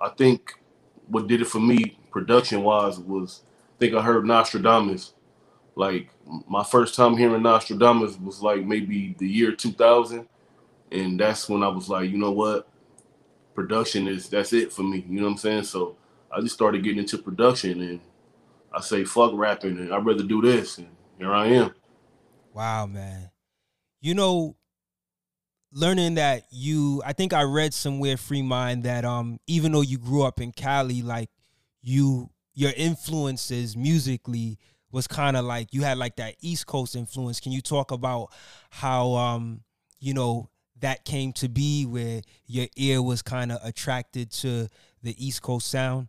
I 0.00 0.08
think 0.08 0.54
what 1.08 1.26
did 1.26 1.42
it 1.42 1.46
for 1.46 1.60
me 1.60 1.98
production 2.10 2.62
wise 2.62 2.98
was 2.98 3.42
I 3.44 3.80
think 3.80 3.94
I 3.94 4.00
heard 4.00 4.24
Nastradamus. 4.24 5.12
Like 5.74 6.08
my 6.48 6.64
first 6.64 6.94
time 6.94 7.18
hearing 7.18 7.42
Nastradamus 7.42 8.18
was 8.18 8.40
like 8.40 8.64
maybe 8.64 9.14
the 9.18 9.28
year 9.28 9.52
2000, 9.52 10.26
and 10.90 11.20
that's 11.20 11.50
when 11.50 11.62
I 11.62 11.68
was 11.68 11.90
like, 11.90 12.10
you 12.10 12.16
know 12.16 12.32
what, 12.32 12.66
production 13.54 14.08
is 14.08 14.30
that's 14.30 14.54
it 14.54 14.72
for 14.72 14.84
me. 14.84 15.04
You 15.06 15.16
know 15.20 15.24
what 15.24 15.32
I'm 15.32 15.36
saying? 15.36 15.64
So 15.64 15.96
I 16.36 16.40
just 16.40 16.54
started 16.54 16.84
getting 16.84 16.98
into 16.98 17.16
production 17.16 17.80
and 17.80 18.00
I 18.70 18.82
say 18.82 19.04
fuck 19.04 19.32
rapping 19.34 19.78
and 19.78 19.94
I'd 19.94 20.04
rather 20.04 20.22
do 20.22 20.42
this 20.42 20.76
and 20.76 20.88
here 21.16 21.32
I 21.32 21.46
am. 21.46 21.74
Wow, 22.52 22.84
man. 22.84 23.30
You 24.02 24.14
know, 24.14 24.54
learning 25.72 26.16
that 26.16 26.42
you 26.50 27.02
I 27.06 27.14
think 27.14 27.32
I 27.32 27.42
read 27.44 27.72
somewhere 27.72 28.18
free 28.18 28.42
mind 28.42 28.84
that 28.84 29.06
um 29.06 29.40
even 29.46 29.72
though 29.72 29.80
you 29.80 29.96
grew 29.96 30.24
up 30.24 30.38
in 30.38 30.52
Cali, 30.52 31.00
like 31.00 31.30
you 31.80 32.28
your 32.52 32.72
influences 32.76 33.74
musically 33.74 34.58
was 34.92 35.06
kind 35.06 35.38
of 35.38 35.44
like 35.46 35.72
you 35.72 35.82
had 35.82 35.96
like 35.96 36.16
that 36.16 36.34
East 36.42 36.66
Coast 36.66 36.96
influence. 36.96 37.40
Can 37.40 37.52
you 37.52 37.62
talk 37.62 37.92
about 37.92 38.28
how 38.68 39.14
um 39.14 39.62
you 40.00 40.12
know 40.12 40.50
that 40.80 41.06
came 41.06 41.32
to 41.32 41.48
be 41.48 41.86
where 41.86 42.20
your 42.44 42.66
ear 42.76 43.00
was 43.00 43.22
kind 43.22 43.50
of 43.50 43.58
attracted 43.64 44.30
to 44.30 44.68
the 45.02 45.26
East 45.26 45.40
Coast 45.40 45.68
sound? 45.68 46.08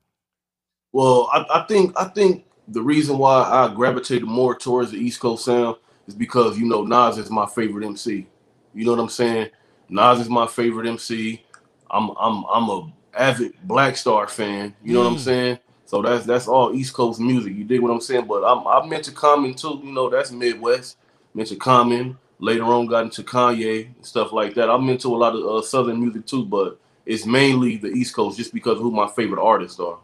Well, 0.91 1.29
I, 1.31 1.45
I 1.61 1.65
think 1.67 1.93
I 1.97 2.05
think 2.05 2.45
the 2.67 2.81
reason 2.81 3.17
why 3.17 3.43
I 3.43 3.73
gravitated 3.73 4.27
more 4.27 4.55
towards 4.55 4.91
the 4.91 4.97
East 4.97 5.19
Coast 5.19 5.45
sound 5.45 5.77
is 6.07 6.15
because 6.15 6.57
you 6.57 6.65
know 6.65 6.83
Nas 6.83 7.17
is 7.17 7.29
my 7.29 7.45
favorite 7.45 7.85
MC. 7.85 8.27
You 8.73 8.85
know 8.85 8.91
what 8.91 8.99
I'm 8.99 9.09
saying? 9.09 9.49
Nas 9.89 10.19
is 10.19 10.29
my 10.29 10.47
favorite 10.47 10.87
MC. 10.87 11.43
I'm 11.89 12.11
I'm 12.19 12.43
I'm 12.45 12.69
a 12.69 12.93
avid 13.13 13.53
Black 13.63 13.97
Star 13.97 14.27
fan. 14.27 14.75
You 14.83 14.93
know 14.93 15.01
mm. 15.01 15.03
what 15.03 15.11
I'm 15.11 15.17
mm. 15.17 15.23
saying? 15.23 15.59
So 15.85 16.01
that's 16.01 16.25
that's 16.25 16.47
all 16.47 16.73
East 16.73 16.93
Coast 16.93 17.19
music. 17.19 17.55
You 17.55 17.63
dig 17.63 17.81
what 17.81 17.91
I'm 17.91 18.01
saying? 18.01 18.25
But 18.25 18.43
I'm 18.43 18.67
I 18.67 18.85
mentioned 18.85 19.17
Common 19.17 19.53
too. 19.53 19.81
You 19.83 19.91
know 19.91 20.09
that's 20.09 20.31
Midwest. 20.31 20.97
Mentioned 21.33 21.61
Common. 21.61 22.17
Later 22.39 22.65
on, 22.65 22.85
got 22.85 23.05
into 23.05 23.23
Kanye 23.23 23.95
and 23.95 24.05
stuff 24.05 24.31
like 24.31 24.53
that. 24.55 24.69
I'm 24.69 24.87
into 24.89 25.07
a 25.07 25.17
lot 25.17 25.35
of 25.35 25.43
uh, 25.43 25.61
Southern 25.63 25.99
music 25.99 26.27
too, 26.27 26.45
but 26.45 26.79
it's 27.03 27.25
mainly 27.25 27.77
the 27.77 27.87
East 27.87 28.13
Coast 28.13 28.37
just 28.37 28.53
because 28.53 28.77
of 28.77 28.83
who 28.83 28.91
my 28.91 29.07
favorite 29.07 29.41
artists 29.41 29.79
are. 29.79 29.97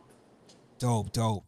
Dope, 0.84 1.14
dope. 1.14 1.46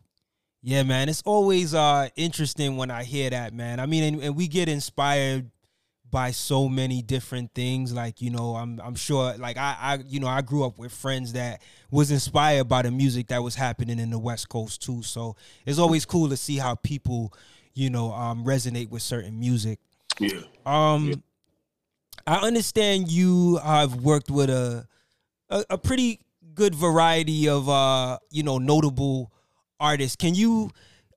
Yeah, 0.61 0.83
man. 0.83 1.09
It's 1.09 1.21
always 1.25 1.73
uh 1.73 2.07
interesting 2.15 2.77
when 2.77 2.89
I 2.89 3.03
hear 3.03 3.29
that, 3.29 3.53
man. 3.53 3.81
I 3.81 3.85
mean, 3.85 4.03
and, 4.13 4.23
and 4.23 4.35
we 4.37 4.47
get 4.47 4.69
inspired 4.69 5.51
by 6.09 6.31
so 6.31 6.69
many 6.69 7.01
different 7.01 7.53
things. 7.53 7.91
Like, 7.91 8.21
you 8.21 8.29
know, 8.29 8.55
I'm 8.55 8.79
I'm 8.79 8.95
sure 8.95 9.35
like 9.37 9.57
I, 9.57 9.75
I 9.77 9.95
you 10.07 10.21
know, 10.21 10.27
I 10.27 10.41
grew 10.41 10.63
up 10.63 10.79
with 10.79 10.93
friends 10.93 11.33
that 11.33 11.61
was 11.91 12.11
inspired 12.11 12.69
by 12.69 12.83
the 12.83 12.91
music 12.91 13.27
that 13.27 13.43
was 13.43 13.55
happening 13.55 13.99
in 13.99 14.09
the 14.09 14.17
West 14.17 14.47
Coast 14.47 14.81
too. 14.81 15.03
So 15.03 15.35
it's 15.65 15.79
always 15.79 16.05
cool 16.05 16.29
to 16.29 16.37
see 16.37 16.55
how 16.55 16.75
people, 16.75 17.33
you 17.73 17.89
know, 17.89 18.13
um 18.13 18.45
resonate 18.45 18.89
with 18.89 19.01
certain 19.01 19.37
music. 19.37 19.79
Yeah. 20.17 20.39
Um 20.65 21.09
Yeah. 21.09 21.15
I 22.25 22.37
understand 22.47 23.11
you 23.11 23.57
have 23.57 23.95
worked 23.95 24.31
with 24.31 24.49
a, 24.49 24.87
a 25.49 25.65
a 25.71 25.77
pretty 25.77 26.21
good 26.55 26.73
variety 26.73 27.47
of 27.47 27.69
uh, 27.69 28.17
you 28.31 28.43
know, 28.43 28.57
notable 28.57 29.31
artists. 29.79 30.15
Can 30.15 30.35
you 30.35 30.71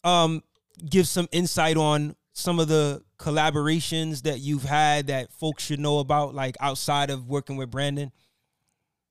um 0.05 0.43
give 0.89 1.09
some 1.09 1.29
insight 1.33 1.77
on 1.77 2.15
some 2.33 2.61
of 2.61 2.69
the 2.69 3.03
collaborations 3.19 4.23
that 4.23 4.41
you've 4.41 4.63
had 4.63 5.09
that 5.09 5.33
folks 5.33 5.65
should 5.65 5.81
know 5.81 5.99
about, 5.99 6.35
like 6.35 6.57
outside 6.61 7.11
of 7.11 7.29
working 7.29 7.57
with 7.57 7.71
Brandon? 7.71 8.13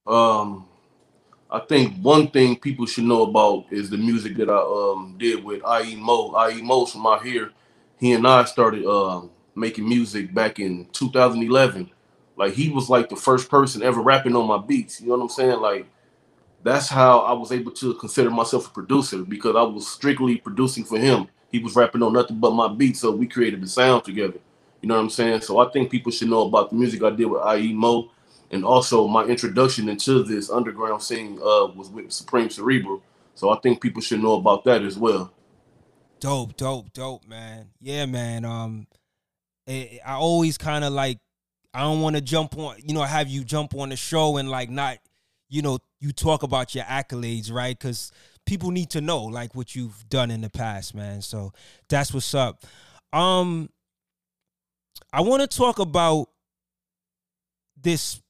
Um, 0.05 0.65
I 1.51 1.59
think 1.59 1.97
one 2.01 2.29
thing 2.29 2.57
people 2.57 2.85
should 2.85 3.03
know 3.05 3.23
about 3.23 3.65
is 3.71 3.89
the 3.89 3.97
music 3.97 4.35
that 4.37 4.49
I 4.49 4.57
um 4.57 5.15
did 5.17 5.43
with 5.43 5.61
IE 5.65 5.95
Mo. 5.95 6.33
IE 6.49 6.61
Mo's 6.61 6.91
from 6.91 7.07
out 7.07 7.23
here. 7.25 7.51
He 7.99 8.13
and 8.13 8.27
I 8.27 8.43
started 8.45 8.85
um 8.85 9.31
making 9.55 9.87
music 9.87 10.33
back 10.33 10.59
in 10.59 10.87
2011. 10.91 11.89
Like 12.37 12.53
he 12.53 12.69
was 12.69 12.89
like 12.89 13.09
the 13.09 13.15
first 13.15 13.49
person 13.49 13.81
ever 13.81 14.01
rapping 14.01 14.35
on 14.35 14.47
my 14.47 14.57
beats. 14.57 15.01
You 15.01 15.07
know 15.07 15.15
what 15.15 15.23
I'm 15.23 15.29
saying? 15.29 15.59
Like 15.59 15.87
that's 16.67 16.89
how 16.89 17.19
I 17.19 17.33
was 17.33 17.51
able 17.51 17.71
to 17.71 17.93
consider 17.95 18.29
myself 18.29 18.67
a 18.67 18.69
producer 18.71 19.23
because 19.23 19.55
I 19.55 19.63
was 19.63 19.87
strictly 19.87 20.37
producing 20.37 20.83
for 20.83 20.97
him. 20.97 21.27
He 21.51 21.59
was 21.59 21.75
rapping 21.75 22.03
on 22.03 22.13
nothing 22.13 22.39
but 22.39 22.51
my 22.51 22.67
beats, 22.67 22.99
so 22.99 23.11
we 23.11 23.27
created 23.27 23.61
the 23.61 23.67
sound 23.67 24.03
together. 24.03 24.39
You 24.81 24.89
know 24.89 24.95
what 24.95 25.01
I'm 25.01 25.09
saying? 25.09 25.41
So 25.41 25.59
I 25.59 25.69
think 25.71 25.89
people 25.89 26.11
should 26.11 26.29
know 26.29 26.45
about 26.45 26.69
the 26.69 26.75
music 26.75 27.03
I 27.03 27.09
did 27.11 27.25
with 27.25 27.41
IE 27.55 27.73
Mo. 27.73 28.11
And 28.51 28.63
also 28.63 29.07
my 29.07 29.23
introduction 29.25 29.89
into 29.89 30.23
this 30.23 30.49
underground 30.49 31.01
scene 31.01 31.37
uh, 31.39 31.67
was 31.75 31.89
with 31.89 32.11
Supreme 32.11 32.49
Cerebral. 32.49 33.01
So 33.35 33.49
I 33.49 33.59
think 33.59 33.81
people 33.81 34.01
should 34.01 34.21
know 34.21 34.35
about 34.35 34.63
that 34.65 34.83
as 34.83 34.97
well. 34.97 35.31
Dope, 36.19 36.57
dope, 36.57 36.91
dope, 36.93 37.27
man. 37.27 37.69
Yeah, 37.79 38.05
man. 38.05 38.45
Um, 38.45 38.87
I 39.67 39.99
I 40.05 40.13
always 40.13 40.57
kind 40.57 40.83
of 40.83 40.93
like 40.93 41.19
I 41.73 41.81
don't 41.81 42.01
want 42.01 42.15
to 42.15 42.21
jump 42.21 42.57
on, 42.57 42.77
you 42.83 42.93
know, 42.93 43.03
have 43.03 43.27
you 43.27 43.43
jump 43.43 43.75
on 43.75 43.89
the 43.89 43.95
show 43.95 44.37
and 44.37 44.49
like 44.49 44.69
not, 44.69 44.97
you 45.49 45.61
know, 45.61 45.79
you 45.99 46.11
talk 46.11 46.43
about 46.43 46.75
your 46.75 46.85
accolades, 46.85 47.51
right? 47.51 47.77
Because 47.77 48.11
people 48.45 48.71
need 48.71 48.89
to 48.91 49.01
know 49.01 49.23
like 49.23 49.55
what 49.55 49.75
you've 49.75 50.07
done 50.09 50.31
in 50.31 50.41
the 50.41 50.49
past, 50.49 50.95
man. 50.95 51.21
So 51.21 51.53
that's 51.89 52.13
what's 52.13 52.33
up. 52.33 52.63
Um, 53.13 53.69
I 55.13 55.21
want 55.21 55.49
to 55.49 55.57
talk 55.57 55.79
about 55.79 56.29
this 57.81 58.21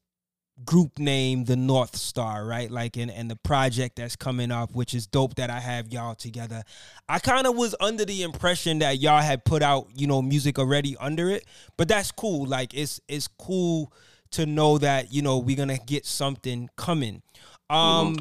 group 0.66 0.98
name 0.98 1.46
the 1.46 1.56
north 1.56 1.96
star 1.96 2.44
right 2.44 2.72
like 2.72 2.98
and, 2.98 3.12
and 3.12 3.30
the 3.30 3.36
project 3.36 3.98
that's 3.98 4.16
coming 4.16 4.50
up 4.50 4.74
which 4.74 4.96
is 4.96 5.06
dope 5.06 5.36
that 5.36 5.52
i 5.52 5.60
have 5.60 5.94
y'all 5.94 6.16
together 6.16 6.64
i 7.08 7.20
kind 7.20 7.46
of 7.46 7.56
was 7.56 7.76
under 7.80 8.04
the 8.06 8.24
impression 8.24 8.80
that 8.80 8.98
y'all 8.98 9.22
had 9.22 9.46
put 9.46 9.62
out 9.62 9.88
you 9.94 10.08
know 10.08 10.20
music 10.20 10.58
already 10.58 10.98
under 10.98 11.30
it 11.30 11.46
but 11.78 11.88
that's 11.88 12.12
cool 12.12 12.48
like 12.48 12.74
it's 12.74 13.00
it's 13.08 13.28
cool 13.28 13.94
to 14.32 14.48
know 14.48 14.80
that 14.80 15.14
you 15.14 15.22
know 15.22 15.38
we're 15.38 15.56
gonna 15.56 15.78
get 15.78 16.08
something 16.08 16.68
coming 16.76 17.22
um 17.70 18.18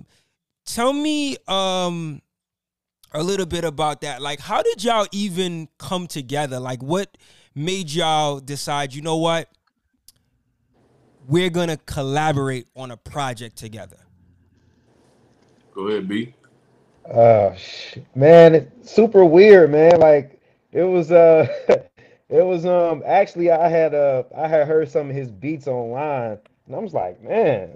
tell 0.65 0.93
me 0.93 1.37
um 1.49 2.21
a 3.12 3.23
little 3.23 3.47
bit 3.47 3.65
about 3.65 4.00
that 4.00 4.21
like 4.21 4.41
how 4.41 4.62
did 4.62 4.83
y'all 4.83 5.07
even 5.12 5.69
come 5.79 6.07
together 6.07 6.59
like 6.59 6.83
what 6.83 7.17
made 7.55 7.91
y'all 7.91 8.41
decide 8.41 8.93
you 8.93 9.00
know 9.00 9.17
what 9.17 9.49
we're 11.29 11.50
gonna 11.50 11.76
collaborate 11.76 12.69
on 12.76 12.91
a 12.91 12.97
project 12.97 13.57
together. 13.57 13.99
Go 15.75 15.88
ahead, 15.88 16.09
B. 16.09 16.35
Uh, 17.11 17.55
man, 18.15 18.55
it's 18.55 18.93
super 18.93 19.25
weird, 19.25 19.71
man. 19.71 19.99
Like 19.99 20.41
it 20.73 20.85
was, 20.85 21.12
uh, 21.12 21.47
it 22.29 22.45
was, 22.45 22.65
um, 22.65 23.03
actually, 23.07 23.50
I 23.50 23.69
had, 23.69 23.95
uh, 23.95 24.25
I 24.37 24.49
had 24.49 24.67
heard 24.67 24.88
some 24.88 25.11
of 25.11 25.17
his 25.17 25.31
beats 25.31 25.67
online, 25.67 26.38
and 26.67 26.75
I 26.75 26.79
was 26.79 26.95
like, 26.95 27.23
man, 27.23 27.71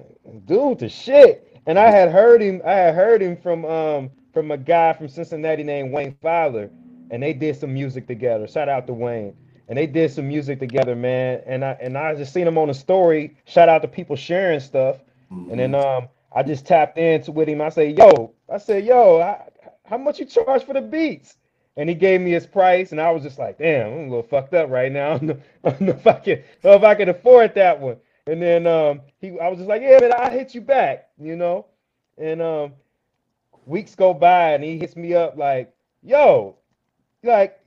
dude, 0.46 0.78
the 0.78 0.88
shit. 0.88 1.46
And 1.66 1.78
I 1.78 1.90
had 1.90 2.10
heard 2.10 2.42
him, 2.42 2.62
I 2.64 2.72
had 2.72 2.94
heard 2.94 3.22
him 3.22 3.36
from, 3.36 3.64
um, 3.64 4.10
from 4.32 4.50
a 4.50 4.56
guy 4.56 4.92
from 4.92 5.08
Cincinnati 5.08 5.62
named 5.62 5.92
Wayne 5.92 6.16
Fowler, 6.22 6.70
and 7.10 7.22
they 7.22 7.32
did 7.32 7.56
some 7.56 7.72
music 7.74 8.06
together. 8.06 8.46
Shout 8.48 8.68
out 8.68 8.86
to 8.86 8.92
Wayne. 8.92 9.36
And 9.68 9.78
they 9.78 9.86
did 9.86 10.10
some 10.10 10.26
music 10.26 10.58
together, 10.58 10.96
man. 10.96 11.42
And 11.46 11.64
I 11.64 11.76
and 11.80 11.96
I 11.96 12.14
just 12.16 12.32
seen 12.32 12.46
him 12.46 12.58
on 12.58 12.70
a 12.70 12.74
story. 12.74 13.36
Shout 13.44 13.68
out 13.68 13.82
to 13.82 13.88
people 13.88 14.16
sharing 14.16 14.58
stuff. 14.58 14.96
And 15.50 15.60
then 15.60 15.74
um, 15.76 16.08
I 16.34 16.42
just 16.42 16.66
tapped 16.66 16.98
into 16.98 17.30
with 17.32 17.48
him. 17.48 17.60
I 17.60 17.68
say, 17.68 17.90
yo, 17.90 18.32
I 18.52 18.58
said, 18.58 18.84
yo, 18.84 19.20
I, 19.20 19.48
how 19.84 19.96
much 19.96 20.18
you 20.18 20.26
charge 20.26 20.64
for 20.64 20.74
the 20.74 20.80
beats? 20.80 21.36
And 21.76 21.88
he 21.88 21.94
gave 21.94 22.20
me 22.20 22.32
his 22.32 22.46
price, 22.46 22.90
and 22.90 23.00
I 23.00 23.12
was 23.12 23.22
just 23.22 23.38
like, 23.38 23.58
damn, 23.58 23.92
I'm 23.92 23.98
a 23.98 24.02
little 24.02 24.22
fucked 24.24 24.54
up 24.54 24.70
right 24.70 24.90
now. 24.90 25.12
I 25.12 25.18
don't 25.18 25.26
know, 25.28 25.40
I 25.64 25.70
don't 25.70 25.80
know 25.82 25.92
if 25.92 26.06
I 26.06 26.14
can, 26.14 26.42
know 26.64 26.72
if 26.74 26.82
I 26.82 26.94
can 26.96 27.08
afford 27.08 27.54
that 27.54 27.80
one. 27.80 27.96
And 28.26 28.42
then 28.42 28.66
um, 28.66 29.02
he, 29.20 29.38
I 29.40 29.48
was 29.48 29.58
just 29.58 29.68
like, 29.68 29.82
yeah, 29.82 29.98
man, 30.00 30.12
I 30.12 30.30
hit 30.30 30.54
you 30.54 30.60
back, 30.60 31.10
you 31.20 31.36
know. 31.36 31.66
And 32.18 32.42
um, 32.42 32.72
weeks 33.66 33.94
go 33.94 34.14
by, 34.14 34.52
and 34.54 34.64
he 34.64 34.78
hits 34.78 34.96
me 34.96 35.14
up 35.14 35.36
like, 35.36 35.74
yo, 36.02 36.56
like, 37.22 37.60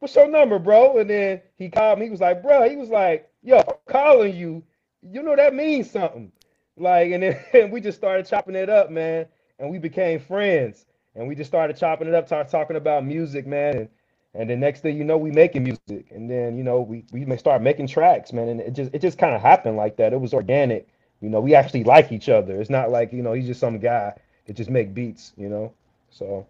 what's 0.00 0.14
your 0.16 0.28
number, 0.28 0.58
bro? 0.58 0.98
And 0.98 1.10
then 1.10 1.42
he 1.56 1.68
called 1.68 1.98
me. 1.98 2.06
He 2.06 2.10
was 2.10 2.20
like, 2.20 2.42
bro, 2.42 2.68
he 2.68 2.76
was 2.76 2.90
like, 2.90 3.30
yo, 3.42 3.58
I'm 3.58 3.76
calling 3.86 4.36
you. 4.36 4.62
You 5.02 5.22
know 5.22 5.36
that 5.36 5.54
means 5.54 5.90
something. 5.90 6.32
Like, 6.76 7.12
and 7.12 7.22
then 7.22 7.40
and 7.54 7.72
we 7.72 7.80
just 7.80 7.98
started 7.98 8.26
chopping 8.26 8.56
it 8.56 8.68
up, 8.70 8.90
man. 8.90 9.26
And 9.58 9.70
we 9.70 9.78
became 9.78 10.20
friends. 10.20 10.86
And 11.14 11.28
we 11.28 11.34
just 11.34 11.50
started 11.50 11.76
chopping 11.78 12.08
it 12.08 12.14
up, 12.14 12.26
start 12.26 12.50
talking 12.50 12.76
about 12.76 13.04
music, 13.06 13.46
man. 13.46 13.76
And 13.76 13.88
and 14.38 14.48
the 14.50 14.56
next 14.56 14.80
thing 14.80 14.96
you 14.96 15.04
know, 15.04 15.16
we 15.16 15.30
making 15.30 15.64
music. 15.64 16.06
And 16.10 16.30
then, 16.30 16.56
you 16.56 16.64
know, 16.64 16.80
we 16.80 17.04
we 17.12 17.24
may 17.24 17.36
start 17.36 17.62
making 17.62 17.86
tracks, 17.86 18.32
man. 18.32 18.48
And 18.48 18.60
it 18.60 18.72
just 18.74 18.94
it 18.94 19.00
just 19.00 19.18
kind 19.18 19.34
of 19.34 19.40
happened 19.40 19.76
like 19.76 19.96
that. 19.96 20.12
It 20.12 20.20
was 20.20 20.34
organic. 20.34 20.88
You 21.20 21.30
know, 21.30 21.40
we 21.40 21.54
actually 21.54 21.84
like 21.84 22.12
each 22.12 22.28
other. 22.28 22.60
It's 22.60 22.70
not 22.70 22.90
like, 22.90 23.12
you 23.12 23.22
know, 23.22 23.32
he's 23.32 23.46
just 23.46 23.60
some 23.60 23.78
guy 23.78 24.12
that 24.46 24.56
just 24.56 24.70
make 24.70 24.94
beats, 24.94 25.32
you 25.36 25.48
know. 25.48 25.72
So 26.10 26.46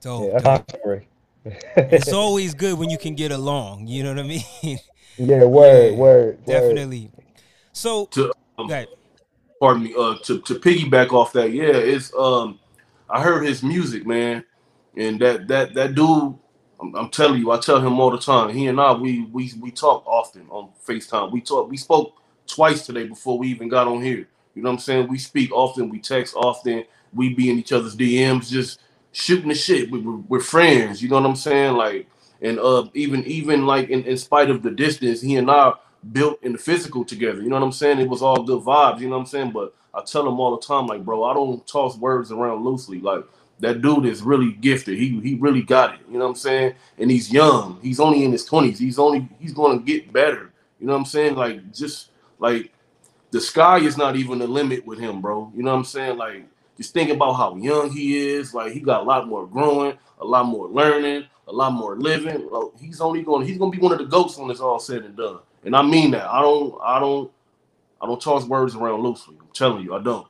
Dope. 0.00 0.32
yeah, 0.32 0.38
dope. 0.40 0.70
story. 0.70 1.08
it's 1.44 2.12
always 2.12 2.54
good 2.54 2.78
when 2.78 2.90
you 2.90 2.98
can 2.98 3.14
get 3.14 3.32
along. 3.32 3.86
You 3.86 4.02
know 4.02 4.10
what 4.14 4.18
I 4.18 4.28
mean? 4.28 4.78
yeah, 5.16 5.44
word, 5.44 5.92
Yeah, 5.92 5.96
word, 5.96 5.96
word. 5.96 6.46
Definitely. 6.46 7.10
So, 7.72 8.06
To 8.06 8.32
um, 8.58 8.66
okay. 8.66 8.86
pardon 9.60 9.84
me, 9.84 9.94
uh, 9.96 10.16
to 10.24 10.40
to 10.40 10.54
piggyback 10.56 11.12
off 11.12 11.32
that, 11.32 11.52
yeah, 11.52 11.72
it's 11.72 12.12
um, 12.14 12.58
I 13.08 13.22
heard 13.22 13.44
his 13.44 13.62
music, 13.62 14.06
man, 14.06 14.44
and 14.96 15.20
that 15.20 15.48
that 15.48 15.74
that 15.74 15.94
dude, 15.94 16.36
I'm, 16.82 16.96
I'm 16.96 17.10
telling 17.10 17.40
you, 17.40 17.52
I 17.52 17.58
tell 17.58 17.80
him 17.80 18.00
all 18.00 18.10
the 18.12 18.18
time. 18.18 18.50
He 18.54 18.68
and 18.68 18.80
I, 18.80 18.92
we 18.94 19.24
we 19.26 19.52
we 19.60 19.72
talk 19.72 20.04
often 20.06 20.46
on 20.50 20.70
Facetime. 20.86 21.32
We 21.32 21.42
talk, 21.42 21.70
we 21.70 21.78
spoke 21.78 22.14
twice 22.48 22.86
today 22.86 23.06
before 23.06 23.38
we 23.38 23.48
even 23.48 23.68
got 23.68 23.88
on 23.88 24.02
here. 24.02 24.28
You 24.54 24.62
know 24.62 24.70
what 24.70 24.74
I'm 24.74 24.80
saying? 24.80 25.08
We 25.08 25.18
speak 25.18 25.52
often, 25.52 25.90
we 25.90 26.00
text 26.00 26.34
often, 26.36 26.84
we 27.14 27.34
be 27.34 27.50
in 27.50 27.58
each 27.58 27.72
other's 27.72 27.96
DMs, 27.96 28.50
just 28.50 28.80
shooting 29.12 29.50
the 29.50 29.56
shit. 29.56 29.90
We, 29.90 30.00
we're, 30.00 30.16
we're 30.28 30.40
friends. 30.40 31.02
You 31.02 31.10
know 31.10 31.16
what 31.16 31.26
I'm 31.26 31.36
saying? 31.36 31.76
Like, 31.76 32.08
and 32.42 32.58
uh, 32.60 32.88
even 32.94 33.24
even 33.24 33.66
like 33.66 33.90
in, 33.90 34.04
in 34.04 34.18
spite 34.18 34.50
of 34.50 34.62
the 34.62 34.72
distance, 34.72 35.22
he 35.22 35.36
and 35.36 35.50
I 35.50 35.74
built 36.12 36.42
in 36.42 36.52
the 36.52 36.58
physical 36.58 37.04
together. 37.04 37.42
You 37.42 37.50
know 37.50 37.56
what 37.56 37.64
I'm 37.66 37.72
saying? 37.72 38.00
It 38.00 38.08
was 38.10 38.22
all 38.22 38.44
good 38.44 38.62
vibes. 38.64 39.00
You 39.00 39.08
know 39.08 39.16
what 39.16 39.22
I'm 39.22 39.26
saying? 39.26 39.52
But 39.52 39.74
I 39.94 40.02
tell 40.02 40.28
him 40.28 40.40
all 40.40 40.56
the 40.56 40.66
time, 40.66 40.86
like, 40.86 41.04
bro, 41.04 41.24
I 41.24 41.34
don't 41.34 41.66
toss 41.66 41.96
words 41.98 42.32
around 42.32 42.64
loosely. 42.64 43.00
Like 43.00 43.24
that 43.62 43.80
dude 43.80 44.06
is 44.06 44.22
really 44.22 44.52
gifted. 44.52 44.98
He 44.98 45.20
he 45.20 45.36
really 45.36 45.62
got 45.62 45.94
it. 45.94 46.00
You 46.08 46.18
know 46.18 46.24
what 46.24 46.30
I'm 46.30 46.34
saying? 46.36 46.74
And 46.98 47.10
he's 47.10 47.32
young. 47.32 47.78
He's 47.80 48.00
only 48.00 48.24
in 48.24 48.32
his 48.32 48.46
20s. 48.46 48.76
He's 48.76 48.98
only 48.98 49.28
he's 49.38 49.54
going 49.54 49.78
to 49.78 49.84
get 49.84 50.12
better. 50.12 50.52
You 50.80 50.88
know 50.88 50.94
what 50.94 50.98
I'm 50.98 51.04
saying? 51.06 51.36
Like 51.36 51.72
just 51.72 52.10
like 52.40 52.72
the 53.30 53.40
sky 53.40 53.78
is 53.78 53.96
not 53.96 54.16
even 54.16 54.40
the 54.40 54.48
limit 54.48 54.84
with 54.84 54.98
him, 54.98 55.20
bro. 55.20 55.50
You 55.54 55.62
know 55.62 55.70
what 55.70 55.78
I'm 55.78 55.84
saying? 55.84 56.18
Like 56.18 56.44
just 56.76 56.92
think 56.92 57.10
about 57.10 57.34
how 57.34 57.56
young 57.56 57.90
he 57.90 58.30
is. 58.30 58.52
Like 58.52 58.72
he 58.72 58.80
got 58.80 59.02
a 59.02 59.04
lot 59.04 59.28
more 59.28 59.46
growing, 59.46 59.96
a 60.20 60.24
lot 60.24 60.46
more 60.46 60.66
learning, 60.66 61.26
a 61.46 61.52
lot 61.52 61.72
more 61.72 61.96
living. 61.96 62.48
Well, 62.50 62.72
he's 62.80 63.00
only 63.00 63.22
going. 63.22 63.46
He's 63.46 63.58
going 63.58 63.70
to 63.70 63.78
be 63.78 63.82
one 63.82 63.92
of 63.92 63.98
the 63.98 64.06
goats 64.06 64.36
when 64.36 64.50
it's 64.50 64.60
all 64.60 64.80
said 64.80 65.04
and 65.04 65.16
done. 65.16 65.38
And 65.64 65.76
I 65.76 65.82
mean 65.82 66.10
that. 66.10 66.28
I 66.28 66.42
don't. 66.42 66.74
I 66.82 66.98
don't. 66.98 67.30
I 68.00 68.06
don't 68.06 68.20
toss 68.20 68.44
words 68.44 68.74
around 68.74 69.02
loosely. 69.02 69.36
I'm 69.40 69.46
telling 69.54 69.84
you, 69.84 69.94
I 69.94 70.02
don't. 70.02 70.26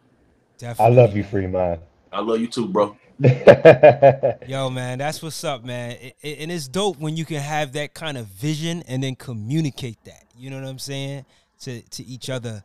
I 0.79 0.89
love 0.91 1.17
you, 1.17 1.25
Freeman. 1.25 1.79
I 2.13 2.21
love 2.21 2.39
you 2.39 2.47
too, 2.47 2.69
bro. 2.69 2.95
Yo, 4.49 4.69
man, 4.71 4.99
that's 4.99 5.23
what's 5.23 5.43
up, 5.45 5.65
man. 5.65 5.93
It- 5.93 6.17
it- 6.23 6.39
and 6.41 6.51
it's 6.53 6.67
dope 6.69 6.99
when 6.99 7.17
you 7.17 7.25
can 7.25 7.41
have 7.41 7.73
that 7.75 7.95
kind 7.95 8.19
of 8.19 8.27
vision 8.27 8.83
and 8.89 9.03
then 9.03 9.15
communicate 9.15 10.03
that. 10.05 10.25
You 10.37 10.51
know 10.51 10.61
what 10.61 10.69
I'm 10.69 10.79
saying? 10.79 11.25
To 11.61 11.81
to 11.83 12.05
each 12.05 12.29
other. 12.29 12.65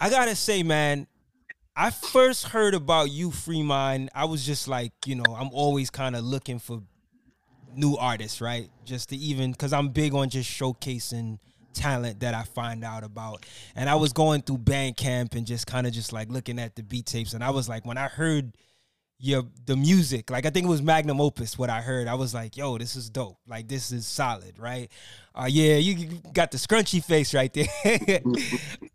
I 0.00 0.10
gotta 0.10 0.34
say, 0.36 0.62
man, 0.62 1.06
I 1.74 1.90
first 1.90 2.46
heard 2.48 2.74
about 2.74 3.10
you, 3.10 3.30
Freemind. 3.30 4.08
I 4.14 4.26
was 4.26 4.44
just 4.44 4.68
like, 4.68 4.92
you 5.06 5.14
know, 5.14 5.34
I'm 5.34 5.48
always 5.52 5.88
kind 5.88 6.14
of 6.16 6.24
looking 6.24 6.58
for 6.58 6.82
new 7.74 7.96
artists, 7.96 8.40
right? 8.42 8.68
Just 8.84 9.08
to 9.10 9.16
even 9.16 9.52
because 9.52 9.72
I'm 9.72 9.88
big 9.88 10.12
on 10.14 10.28
just 10.28 10.50
showcasing 10.50 11.38
talent 11.72 12.20
that 12.20 12.34
I 12.34 12.42
find 12.42 12.84
out 12.84 13.04
about. 13.04 13.46
And 13.74 13.88
I 13.88 13.94
was 13.94 14.12
going 14.12 14.42
through 14.42 14.58
Bandcamp 14.58 15.34
and 15.34 15.46
just 15.46 15.66
kind 15.66 15.86
of 15.86 15.92
just 15.94 16.12
like 16.12 16.28
looking 16.28 16.58
at 16.58 16.76
the 16.76 16.82
beat 16.82 17.06
tapes, 17.06 17.32
and 17.32 17.42
I 17.42 17.50
was 17.50 17.68
like, 17.68 17.86
when 17.86 17.96
I 17.96 18.08
heard 18.08 18.52
your 19.20 19.44
the 19.66 19.76
music, 19.76 20.30
like 20.30 20.46
I 20.46 20.50
think 20.50 20.66
it 20.66 20.70
was 20.70 20.82
Magnum 20.82 21.20
Opus, 21.20 21.58
what 21.58 21.70
I 21.70 21.80
heard, 21.80 22.08
I 22.08 22.14
was 22.14 22.34
like, 22.34 22.56
yo, 22.56 22.78
this 22.78 22.96
is 22.96 23.10
dope. 23.10 23.38
Like 23.46 23.68
this 23.68 23.92
is 23.92 24.06
solid, 24.06 24.58
right? 24.58 24.90
Uh, 25.34 25.46
yeah, 25.48 25.76
you 25.76 26.20
got 26.32 26.50
the 26.50 26.58
scrunchy 26.58 27.04
face 27.04 27.34
right 27.34 27.52
there. 27.52 27.68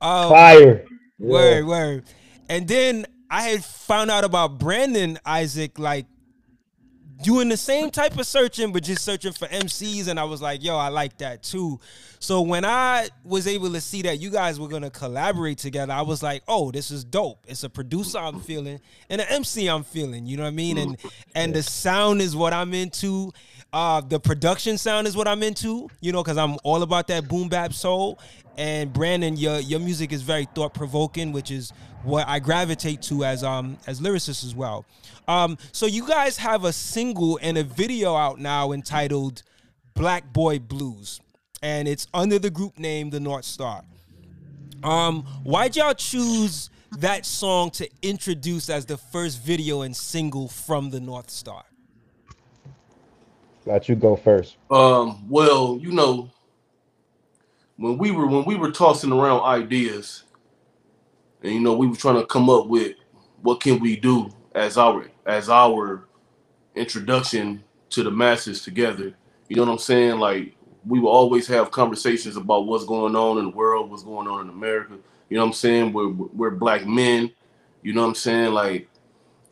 um, 0.01 0.29
Fire. 0.29 0.85
Word, 1.17 1.59
yeah. 1.59 1.61
word. 1.61 2.03
And 2.49 2.67
then 2.67 3.05
I 3.29 3.43
had 3.43 3.63
found 3.63 4.11
out 4.11 4.23
about 4.23 4.59
Brandon 4.59 5.17
Isaac 5.25 5.79
like 5.79 6.07
doing 7.21 7.49
the 7.49 7.57
same 7.57 7.91
type 7.91 8.17
of 8.17 8.25
searching, 8.27 8.71
but 8.71 8.83
just 8.83 9.03
searching 9.03 9.31
for 9.31 9.47
MCs. 9.47 10.07
And 10.07 10.19
I 10.19 10.23
was 10.23 10.41
like, 10.41 10.63
yo, 10.63 10.77
I 10.77 10.89
like 10.89 11.17
that 11.19 11.43
too. 11.43 11.79
So 12.19 12.41
when 12.41 12.65
I 12.65 13.09
was 13.23 13.47
able 13.47 13.71
to 13.71 13.81
see 13.81 14.01
that 14.03 14.19
you 14.19 14.29
guys 14.29 14.59
were 14.59 14.67
gonna 14.67 14.89
collaborate 14.89 15.57
together, 15.57 15.93
I 15.93 16.01
was 16.01 16.23
like, 16.23 16.43
oh, 16.47 16.71
this 16.71 16.91
is 16.91 17.03
dope. 17.03 17.45
It's 17.47 17.63
a 17.63 17.69
producer 17.69 18.17
I'm 18.17 18.39
feeling 18.39 18.79
and 19.09 19.21
an 19.21 19.27
MC 19.29 19.67
I'm 19.67 19.83
feeling. 19.83 20.25
You 20.25 20.37
know 20.37 20.43
what 20.43 20.49
I 20.49 20.51
mean? 20.51 20.77
And 20.77 20.97
and 21.35 21.53
the 21.53 21.63
sound 21.63 22.21
is 22.21 22.35
what 22.35 22.53
I'm 22.53 22.73
into. 22.73 23.31
Uh, 23.73 23.99
the 24.01 24.19
production 24.19 24.77
sound 24.77 25.05
is 25.05 25.17
what 25.17 25.27
I'm 25.27 25.43
into, 25.43 25.89
you 25.99 26.11
know, 26.13 26.23
because 26.23 26.37
I'm 26.37 26.55
all 26.63 26.81
about 26.81 27.07
that 27.07 27.27
boom 27.27 27.49
bap 27.49 27.73
soul. 27.73 28.19
And 28.57 28.93
Brandon, 28.93 29.35
your 29.35 29.59
your 29.59 29.79
music 29.79 30.13
is 30.13 30.21
very 30.21 30.45
thought 30.45 30.73
provoking, 30.73 31.31
which 31.33 31.51
is 31.51 31.73
what 32.03 32.27
I 32.27 32.39
gravitate 32.39 33.01
to 33.03 33.25
as 33.25 33.43
um 33.43 33.77
as 33.87 33.99
lyricists 33.99 34.45
as 34.45 34.55
well. 34.55 34.85
Um, 35.27 35.57
so 35.71 35.85
you 35.85 36.07
guys 36.07 36.37
have 36.37 36.63
a 36.63 36.71
single 36.71 37.39
and 37.41 37.57
a 37.57 37.63
video 37.63 38.15
out 38.15 38.39
now 38.39 38.71
entitled 38.71 39.43
Black 39.93 40.31
Boy 40.31 40.59
Blues, 40.59 41.19
and 41.61 41.87
it's 41.87 42.07
under 42.13 42.39
the 42.39 42.49
group 42.49 42.77
name 42.77 43.09
The 43.09 43.19
North 43.19 43.45
Star. 43.45 43.83
Um, 44.83 45.23
why'd 45.43 45.75
y'all 45.75 45.93
choose 45.93 46.69
that 46.99 47.25
song 47.25 47.71
to 47.71 47.89
introduce 48.01 48.69
as 48.69 48.85
the 48.85 48.97
first 48.97 49.41
video 49.41 49.81
and 49.81 49.95
single 49.95 50.47
from 50.47 50.91
The 50.91 50.99
North 50.99 51.29
Star? 51.29 51.63
Let 53.65 53.89
you 53.89 53.95
go 53.95 54.15
first. 54.15 54.57
Um, 54.69 55.27
well, 55.27 55.79
you 55.81 55.91
know, 55.91 56.29
when 57.77 57.97
we 57.97 58.11
were 58.11 58.27
when 58.27 58.45
we 58.45 58.55
were 58.55 58.71
tossing 58.71 59.11
around 59.11 59.41
ideas, 59.41 60.23
and 61.43 61.53
you 61.53 61.59
know, 61.59 61.75
we 61.75 61.87
were 61.87 61.95
trying 61.95 62.19
to 62.19 62.25
come 62.25 62.49
up 62.49 62.67
with 62.67 62.95
what 63.41 63.61
can 63.61 63.79
we 63.79 63.95
do 63.95 64.29
as 64.53 64.77
our 64.77 65.07
as 65.25 65.49
our 65.49 66.07
introduction 66.75 67.63
to 67.89 68.03
the 68.03 68.11
masses 68.11 68.61
together. 68.61 69.13
You 69.49 69.57
know 69.57 69.63
what 69.63 69.71
I'm 69.71 69.77
saying? 69.79 70.19
Like 70.19 70.55
we 70.85 70.99
will 70.99 71.09
always 71.09 71.47
have 71.47 71.71
conversations 71.71 72.37
about 72.37 72.67
what's 72.67 72.85
going 72.85 73.15
on 73.15 73.37
in 73.39 73.45
the 73.45 73.55
world, 73.55 73.89
what's 73.89 74.03
going 74.03 74.27
on 74.27 74.41
in 74.41 74.49
America. 74.49 74.97
You 75.29 75.37
know 75.37 75.43
what 75.43 75.49
I'm 75.49 75.53
saying? 75.53 75.93
We're 75.93 76.09
we're 76.09 76.51
black 76.51 76.85
men. 76.85 77.31
You 77.81 77.93
know 77.93 78.01
what 78.01 78.09
I'm 78.09 78.15
saying? 78.15 78.53
Like, 78.53 78.87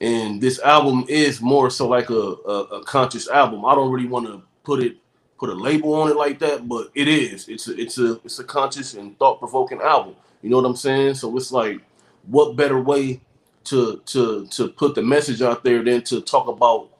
and 0.02 0.42
this 0.42 0.60
album 0.60 1.06
is 1.08 1.42
more 1.42 1.70
so 1.70 1.88
like 1.88 2.10
a, 2.10 2.14
a, 2.14 2.64
a 2.80 2.84
conscious 2.84 3.30
album. 3.30 3.66
I 3.66 3.76
don't 3.76 3.92
really 3.92 4.08
want 4.08 4.26
to 4.28 4.42
put 4.64 4.82
it 4.82 4.98
put 5.44 5.50
a 5.50 5.62
label 5.62 5.94
on 5.96 6.10
it 6.10 6.16
like 6.16 6.40
that, 6.40 6.70
but 6.70 6.90
it 6.96 7.10
is. 7.10 7.50
It's 7.50 7.68
a, 7.68 7.78
it's 7.78 7.98
a 7.98 8.14
it's 8.24 8.40
a 8.40 8.46
conscious 8.46 8.94
and 8.94 9.20
thought 9.20 9.40
provoking 9.40 9.82
album. 9.82 10.16
You 10.42 10.50
know 10.50 10.56
what 10.56 10.66
I'm 10.66 10.78
saying? 10.78 11.16
So 11.16 11.36
it's 11.36 11.52
like, 11.52 11.82
what 12.28 12.56
better 12.56 12.80
way 12.80 13.20
to 13.66 14.02
to 14.06 14.48
to 14.48 14.70
put 14.70 14.96
the 14.96 15.02
message 15.02 15.42
out 15.42 15.66
there 15.66 15.84
than 15.84 16.02
to 16.04 16.22
talk 16.22 16.48
about, 16.48 16.92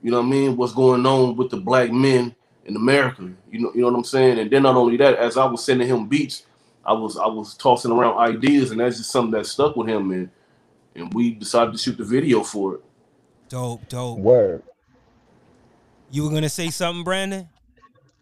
you 0.00 0.12
know 0.12 0.20
what 0.20 0.26
I 0.26 0.30
mean, 0.30 0.56
what's 0.56 0.72
going 0.72 1.04
on 1.04 1.34
with 1.34 1.50
the 1.50 1.56
black 1.56 1.90
men 1.90 2.36
in 2.66 2.76
America. 2.76 3.28
You 3.50 3.62
know, 3.62 3.72
you 3.74 3.80
know 3.80 3.88
what 3.88 3.96
I'm 3.96 4.04
saying? 4.04 4.38
And 4.38 4.48
then 4.48 4.62
not 4.62 4.76
only 4.76 4.96
that, 4.98 5.16
as 5.16 5.36
I 5.36 5.44
was 5.46 5.64
sending 5.64 5.88
him 5.88 6.06
beats, 6.06 6.46
I 6.86 6.92
was 6.92 7.16
I 7.16 7.26
was 7.26 7.54
tossing 7.54 7.90
around 7.90 8.16
ideas, 8.16 8.70
and 8.70 8.78
that's 8.78 8.98
just 8.98 9.10
something 9.10 9.32
that 9.32 9.46
stuck 9.46 9.74
with 9.74 9.88
him, 9.88 10.12
and 10.12 10.30
and 10.94 11.12
we 11.12 11.32
decided 11.32 11.72
to 11.72 11.78
shoot 11.78 11.98
the 11.98 12.04
video 12.04 12.44
for 12.44 12.76
it. 12.76 12.84
Dope, 13.48 13.88
dope. 13.88 14.20
Word. 14.20 14.62
You 16.12 16.22
were 16.22 16.30
gonna 16.30 16.48
say 16.48 16.70
something, 16.70 17.02
Brandon? 17.02 17.48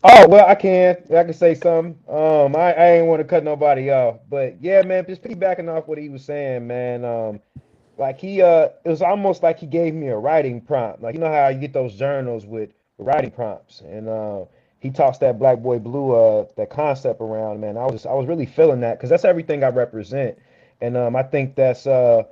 Oh 0.03 0.29
well, 0.29 0.47
I 0.49 0.55
can. 0.55 0.97
I 1.15 1.25
can 1.25 1.35
say 1.35 1.55
something. 1.55 1.99
Um, 2.09 2.57
I, 2.57 2.73
I 2.73 2.87
ain't 2.93 3.07
want 3.07 3.21
to 3.21 3.25
cut 3.25 3.45
nobody 3.45 3.91
off, 3.91 4.19
but 4.31 4.63
yeah, 4.63 4.83
man, 4.83 5.05
just 5.07 5.23
piggybacking 5.23 5.69
off 5.69 5.89
what 5.89 5.99
he 5.99 6.09
was 6.09 6.25
saying, 6.25 6.67
man. 6.67 7.05
Um, 7.05 7.41
like 7.99 8.19
he 8.19 8.41
uh, 8.41 8.69
it 8.85 8.89
was 8.89 9.03
almost 9.03 9.43
like 9.43 9.59
he 9.59 9.67
gave 9.67 9.95
me 9.95 10.09
a 10.09 10.17
writing 10.17 10.63
prompt. 10.63 11.03
Like 11.03 11.15
you 11.15 11.21
know 11.21 11.31
how 11.31 11.49
you 11.49 11.59
get 11.59 11.75
those 11.75 11.95
journals 11.97 12.47
with 12.47 12.71
writing 12.97 13.31
prompts, 13.31 13.83
and 13.83 14.09
uh, 14.09 14.45
he 14.79 14.91
tossed 14.91 15.21
that 15.21 15.39
Black 15.39 15.59
Boy 15.59 15.79
Blue 15.79 16.13
uh 16.13 16.47
that 16.57 16.71
concept 16.71 17.21
around, 17.21 17.61
man. 17.61 17.77
I 17.77 17.85
was 17.85 18.07
I 18.07 18.15
was 18.15 18.27
really 18.27 18.47
feeling 18.47 18.81
that 18.81 18.97
because 18.97 19.11
that's 19.11 19.27
everything 19.27 19.63
I 19.63 19.69
represent, 19.69 20.39
and 20.81 20.97
um, 20.97 21.15
I 21.15 21.23
think 21.23 21.57
that's 21.57 21.87
uh 21.87 22.23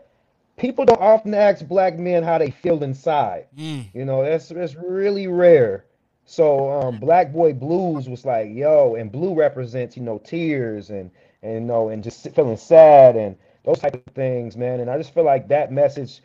people 0.57 0.87
don't 0.87 1.01
often 1.01 1.35
ask 1.35 1.67
black 1.67 1.99
men 1.99 2.23
how 2.23 2.39
they 2.39 2.51
feel 2.51 2.83
inside. 2.83 3.47
Mm. 3.57 3.95
You 3.95 4.07
know, 4.07 4.25
that's 4.25 4.49
that's 4.49 4.75
really 4.75 5.27
rare. 5.27 5.85
So 6.31 6.71
um, 6.71 6.99
Black 6.99 7.33
Boy 7.33 7.55
Blues 7.55 8.07
was 8.07 8.27
like, 8.27 8.51
yo, 8.53 8.97
and 8.97 9.11
blue 9.11 9.33
represents, 9.35 9.97
you 9.97 10.03
know, 10.03 10.19
tears 10.19 10.91
and 10.91 11.11
and 11.43 11.55
you 11.55 11.61
know, 11.61 11.89
and 11.89 12.05
just 12.05 12.29
feeling 12.35 12.59
sad 12.59 13.17
and 13.17 13.35
those 13.65 13.79
type 13.79 13.95
of 13.95 14.03
things, 14.15 14.55
man. 14.55 14.81
And 14.81 14.91
I 14.91 14.99
just 14.99 15.15
feel 15.15 15.25
like 15.25 15.49
that 15.49 15.73
message, 15.73 16.21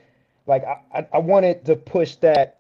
like 0.46 0.66
I, 0.66 1.08
I, 1.14 1.20
wanted 1.20 1.64
to 1.68 1.78
push 1.78 2.16
that 2.16 2.60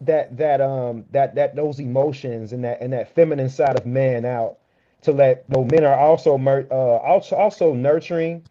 that 0.00 0.36
that 0.36 0.60
um 0.60 1.04
that 1.12 1.36
that 1.36 1.54
those 1.54 1.78
emotions 1.78 2.52
and 2.52 2.64
that 2.64 2.80
and 2.80 2.92
that 2.92 3.14
feminine 3.14 3.48
side 3.48 3.78
of 3.78 3.86
man 3.86 4.24
out 4.24 4.58
to 5.02 5.12
let 5.12 5.44
you 5.50 5.58
know, 5.58 5.64
men 5.64 5.84
are 5.84 5.96
also 5.96 6.36
mer- 6.36 6.66
uh 6.72 6.96
also 6.96 7.36
also 7.36 7.74
nurturing 7.74 8.42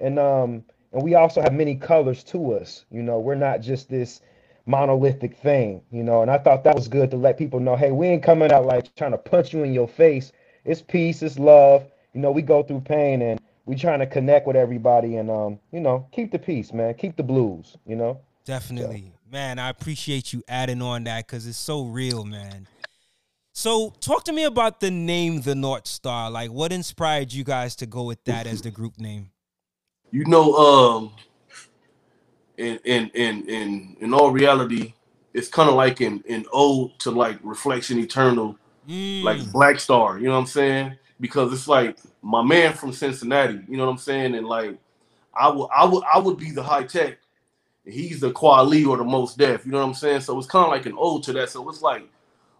and 0.00 0.18
um 0.18 0.64
and 0.92 1.04
we 1.04 1.14
also 1.14 1.40
have 1.40 1.52
many 1.52 1.76
colors 1.76 2.24
to 2.24 2.54
us. 2.54 2.84
You 2.90 3.04
know, 3.04 3.20
we're 3.20 3.36
not 3.36 3.60
just 3.60 3.88
this 3.88 4.22
monolithic 4.66 5.36
thing, 5.38 5.80
you 5.90 6.02
know. 6.02 6.22
And 6.22 6.30
I 6.30 6.38
thought 6.38 6.64
that 6.64 6.74
was 6.74 6.88
good 6.88 7.10
to 7.12 7.16
let 7.16 7.38
people 7.38 7.60
know, 7.60 7.76
hey, 7.76 7.92
we 7.92 8.08
ain't 8.08 8.22
coming 8.22 8.52
out 8.52 8.66
like 8.66 8.94
trying 8.96 9.12
to 9.12 9.18
punch 9.18 9.52
you 9.52 9.62
in 9.62 9.72
your 9.72 9.88
face. 9.88 10.32
It's 10.64 10.82
peace, 10.82 11.22
it's 11.22 11.38
love. 11.38 11.86
You 12.12 12.20
know, 12.20 12.32
we 12.32 12.42
go 12.42 12.62
through 12.62 12.80
pain 12.80 13.22
and 13.22 13.40
we 13.64 13.76
trying 13.76 14.00
to 14.00 14.06
connect 14.06 14.46
with 14.46 14.56
everybody 14.56 15.16
and 15.16 15.30
um, 15.30 15.58
you 15.72 15.80
know, 15.80 16.06
keep 16.12 16.32
the 16.32 16.38
peace, 16.38 16.72
man. 16.72 16.94
Keep 16.94 17.16
the 17.16 17.22
blues, 17.22 17.76
you 17.86 17.96
know. 17.96 18.20
Definitely. 18.44 19.12
So. 19.12 19.32
Man, 19.32 19.58
I 19.58 19.70
appreciate 19.70 20.32
you 20.32 20.42
adding 20.46 20.82
on 20.82 21.04
that 21.04 21.26
because 21.26 21.46
it's 21.46 21.58
so 21.58 21.84
real, 21.84 22.24
man. 22.24 22.68
So, 23.52 23.90
talk 24.00 24.24
to 24.24 24.32
me 24.32 24.44
about 24.44 24.80
the 24.80 24.90
name 24.90 25.40
The 25.40 25.54
North 25.54 25.86
Star. 25.86 26.30
Like, 26.30 26.52
what 26.52 26.72
inspired 26.72 27.32
you 27.32 27.42
guys 27.42 27.74
to 27.76 27.86
go 27.86 28.04
with 28.04 28.22
that 28.24 28.46
as 28.46 28.60
the 28.60 28.70
group 28.70 28.98
name? 28.98 29.30
You 30.10 30.26
know, 30.26 30.54
um, 30.54 31.12
in 32.58 32.78
in 32.84 33.10
in 33.14 33.48
in 33.48 33.96
in 34.00 34.14
all 34.14 34.30
reality, 34.30 34.94
it's 35.34 35.48
kind 35.48 35.68
of 35.68 35.74
like 35.74 36.00
an 36.00 36.22
an 36.28 36.44
ode 36.52 36.98
to 37.00 37.10
like 37.10 37.38
Reflection 37.42 37.98
Eternal, 37.98 38.56
mm. 38.88 39.22
like 39.22 39.50
Black 39.52 39.80
Star. 39.80 40.18
You 40.18 40.26
know 40.26 40.32
what 40.32 40.40
I'm 40.40 40.46
saying? 40.46 40.96
Because 41.20 41.52
it's 41.52 41.68
like 41.68 41.98
my 42.22 42.42
man 42.42 42.72
from 42.72 42.92
Cincinnati. 42.92 43.60
You 43.68 43.76
know 43.76 43.86
what 43.86 43.92
I'm 43.92 43.98
saying? 43.98 44.34
And 44.34 44.46
like, 44.46 44.76
I 45.34 45.48
would 45.48 45.68
I 45.74 45.84
would 45.84 46.04
I 46.12 46.18
would 46.18 46.38
be 46.38 46.50
the 46.50 46.62
Hi-Tek. 46.62 47.18
He's 47.84 48.20
the 48.20 48.32
Kweli 48.32 48.86
or 48.86 48.96
the 48.96 49.04
Mos 49.04 49.34
Def. 49.34 49.64
You 49.64 49.72
know 49.72 49.78
what 49.78 49.86
I'm 49.86 49.94
saying? 49.94 50.20
So 50.22 50.36
it's 50.38 50.48
kind 50.48 50.64
of 50.64 50.72
like 50.72 50.86
an 50.86 50.96
ode 50.98 51.22
to 51.24 51.32
that. 51.34 51.50
So 51.50 51.68
it's 51.68 51.82
like, 51.82 52.08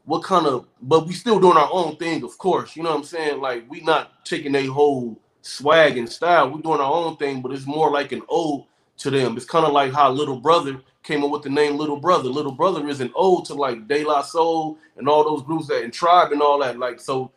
what 0.04 0.22
kind 0.22 0.46
of? 0.46 0.68
But 0.80 1.06
we 1.06 1.14
still 1.14 1.40
doing 1.40 1.56
our 1.56 1.68
own 1.72 1.96
thing, 1.96 2.22
of 2.22 2.38
course. 2.38 2.76
You 2.76 2.84
know 2.84 2.90
what 2.90 2.98
I'm 2.98 3.04
saying? 3.04 3.40
Like 3.40 3.68
we 3.68 3.80
not 3.80 4.24
taking 4.24 4.54
a 4.54 4.66
whole 4.66 5.20
swag 5.42 5.96
and 5.96 6.08
style. 6.08 6.50
We're 6.50 6.60
doing 6.60 6.80
our 6.80 6.92
own 6.92 7.16
thing, 7.16 7.40
but 7.40 7.52
it's 7.52 7.66
more 7.66 7.90
like 7.90 8.12
an 8.12 8.22
ode 8.28 8.64
to 8.98 9.10
them. 9.10 9.36
It's 9.36 9.46
kind 9.46 9.66
of 9.66 9.72
like 9.72 9.92
how 9.92 10.10
Little 10.10 10.40
Brother 10.40 10.80
came 11.02 11.24
up 11.24 11.30
with 11.30 11.42
the 11.42 11.50
name 11.50 11.76
Little 11.76 11.98
Brother. 11.98 12.28
Little 12.28 12.52
Brother 12.52 12.88
is 12.88 13.00
an 13.00 13.12
ode 13.14 13.44
to 13.46 13.54
like 13.54 13.86
De 13.88 14.04
La 14.04 14.22
Soul 14.22 14.78
and 14.96 15.08
all 15.08 15.24
those 15.24 15.42
groups 15.42 15.68
that 15.68 15.84
and 15.84 15.92
Tribe 15.92 16.32
and 16.32 16.42
all 16.42 16.58
that. 16.60 16.78
Like 16.78 17.00
so, 17.00 17.30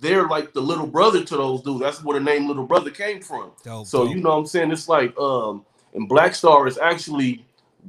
they're 0.00 0.26
like 0.28 0.52
the 0.52 0.60
little 0.60 0.86
brother 0.86 1.22
to 1.24 1.36
those 1.36 1.62
dudes. 1.62 1.80
That's 1.80 2.02
where 2.02 2.18
the 2.18 2.24
name 2.24 2.48
Little 2.48 2.66
Brother 2.66 2.90
came 2.90 3.20
from. 3.20 3.52
Dope, 3.62 3.86
so 3.86 4.04
dope. 4.04 4.14
you 4.14 4.20
know 4.20 4.30
what 4.30 4.36
I'm 4.36 4.46
saying? 4.46 4.72
It's 4.72 4.88
like 4.88 5.16
um 5.18 5.64
and 5.94 6.08
Black 6.08 6.34
Star 6.34 6.66
is 6.66 6.76
actually 6.78 7.44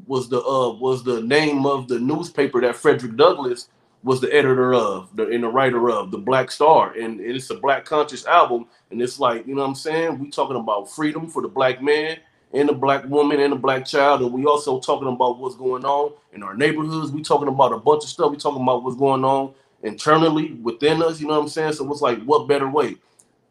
was 0.05 0.29
the 0.29 0.41
uh 0.41 0.73
was 0.73 1.03
the 1.03 1.21
name 1.21 1.65
of 1.65 1.87
the 1.87 1.99
newspaper 1.99 2.61
that 2.61 2.75
Frederick 2.75 3.15
Douglass 3.15 3.69
was 4.03 4.19
the 4.19 4.33
editor 4.33 4.73
of 4.73 5.15
the 5.15 5.27
and 5.29 5.43
the 5.43 5.47
writer 5.47 5.89
of 5.89 6.11
the 6.11 6.17
Black 6.17 6.51
Star 6.51 6.93
and 6.93 7.19
it's 7.19 7.49
a 7.49 7.55
black 7.55 7.85
conscious 7.85 8.25
album 8.25 8.67
and 8.91 9.01
it's 9.01 9.19
like 9.19 9.47
you 9.47 9.55
know 9.55 9.61
what 9.61 9.69
I'm 9.69 9.75
saying 9.75 10.19
we 10.19 10.29
talking 10.29 10.57
about 10.57 10.91
freedom 10.91 11.27
for 11.27 11.41
the 11.41 11.47
black 11.47 11.81
man 11.81 12.17
and 12.53 12.69
the 12.69 12.73
black 12.73 13.05
woman 13.05 13.39
and 13.39 13.51
the 13.51 13.57
black 13.57 13.85
child. 13.85 14.21
And 14.21 14.31
we 14.31 14.45
also 14.45 14.79
talking 14.79 15.07
about 15.07 15.39
what's 15.39 15.55
going 15.55 15.85
on 15.85 16.13
in 16.31 16.43
our 16.43 16.55
neighborhoods. 16.55 17.11
We 17.11 17.21
talking 17.21 17.47
about 17.47 17.73
a 17.73 17.77
bunch 17.77 18.03
of 18.03 18.09
stuff. 18.09 18.31
We 18.31 18.37
talking 18.37 18.61
about 18.61 18.83
what's 18.83 18.97
going 18.97 19.25
on 19.25 19.53
internally 19.81 20.53
within 20.53 21.01
us. 21.01 21.19
You 21.19 21.27
know 21.27 21.35
what 21.35 21.43
I'm 21.43 21.49
saying? 21.49 21.73
So 21.73 21.91
it's 21.91 22.01
like, 22.01 22.23
what 22.23 22.47
better 22.47 22.69
way? 22.69 22.97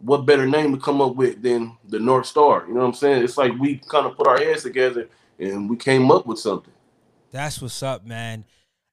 what 0.02 0.26
better 0.26 0.46
name 0.46 0.72
to 0.72 0.80
come 0.80 1.00
up 1.00 1.14
with 1.14 1.42
than 1.42 1.76
the 1.88 1.98
North 1.98 2.26
Star? 2.26 2.64
You 2.66 2.74
know 2.74 2.80
what 2.80 2.86
I'm 2.86 2.94
saying? 2.94 3.22
It's 3.22 3.38
like 3.38 3.52
we 3.58 3.76
kind 3.88 4.06
of 4.06 4.16
put 4.16 4.26
our 4.26 4.38
heads 4.38 4.64
together 4.64 5.08
and 5.38 5.70
we 5.70 5.76
came 5.76 6.10
up 6.10 6.26
with 6.26 6.38
something. 6.38 6.72
That's 7.30 7.62
what's 7.62 7.82
up, 7.82 8.04
man. 8.04 8.44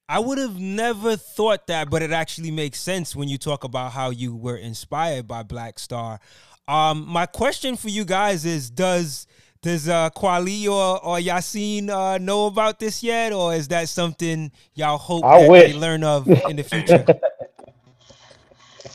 I 0.07 0.19
would 0.19 0.37
have 0.37 0.57
never 0.57 1.15
thought 1.15 1.67
that, 1.67 1.89
but 1.89 2.01
it 2.01 2.11
actually 2.11 2.51
makes 2.51 2.79
sense 2.79 3.15
when 3.15 3.27
you 3.27 3.37
talk 3.37 3.63
about 3.63 3.91
how 3.91 4.09
you 4.09 4.35
were 4.35 4.55
inspired 4.55 5.27
by 5.27 5.43
Black 5.43 5.77
Star. 5.77 6.19
Um, 6.67 7.05
my 7.07 7.25
question 7.25 7.75
for 7.75 7.89
you 7.89 8.05
guys 8.05 8.45
is: 8.45 8.69
Does 8.69 9.27
does 9.61 9.89
uh, 9.89 10.09
Kweli 10.11 10.65
or, 10.67 11.03
or 11.05 11.17
Yasiin 11.17 11.89
uh, 11.89 12.17
know 12.17 12.47
about 12.47 12.79
this 12.79 13.03
yet, 13.03 13.33
or 13.33 13.53
is 13.53 13.67
that 13.69 13.89
something 13.89 14.51
y'all 14.73 14.97
hope 14.97 15.25
I 15.25 15.41
that 15.41 15.49
wish. 15.49 15.73
they 15.73 15.77
learn 15.77 16.03
of 16.03 16.27
in 16.27 16.55
the 16.55 16.63
future? 16.63 17.05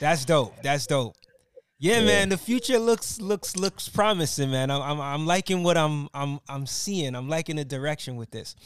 That's 0.00 0.24
dope. 0.24 0.54
That's 0.62 0.86
dope. 0.86 1.16
Yeah, 1.78 1.98
Yeah. 1.98 2.04
man, 2.06 2.28
the 2.30 2.38
future 2.38 2.78
looks 2.78 3.20
looks 3.20 3.56
looks 3.56 3.88
promising, 3.88 4.50
man. 4.50 4.70
I'm, 4.70 4.80
I'm 4.82 5.00
I'm 5.00 5.26
liking 5.26 5.62
what 5.62 5.76
I'm 5.76 6.08
I'm 6.14 6.40
I'm 6.48 6.66
seeing. 6.66 7.14
I'm 7.14 7.28
liking 7.28 7.56
the 7.56 7.64
direction 7.64 8.16
with 8.16 8.30
this. 8.30 8.56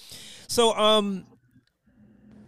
So, 0.46 0.72
um, 0.76 1.26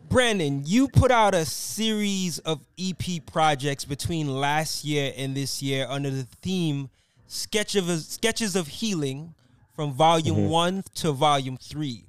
Brandon, 0.09 0.63
you 0.65 0.89
put 0.89 1.11
out 1.11 1.35
a 1.35 1.45
series 1.45 2.39
of 2.41 2.65
EP 2.79 3.25
projects 3.27 3.85
between 3.85 4.29
last 4.29 4.85
year 4.85 5.13
and 5.17 5.37
this 5.37 5.63
year 5.63 5.87
under 5.89 6.11
the 6.11 6.25
theme 6.43 6.89
"Sketch 7.27 7.75
of 7.75 7.91
Sketches 8.01 8.55
of 8.57 8.67
Healing" 8.69 9.35
from 9.81 9.95
Volume 9.95 10.51
One 10.51 10.85
to 10.97 11.11
Volume 11.11 11.57
Three. 11.57 12.05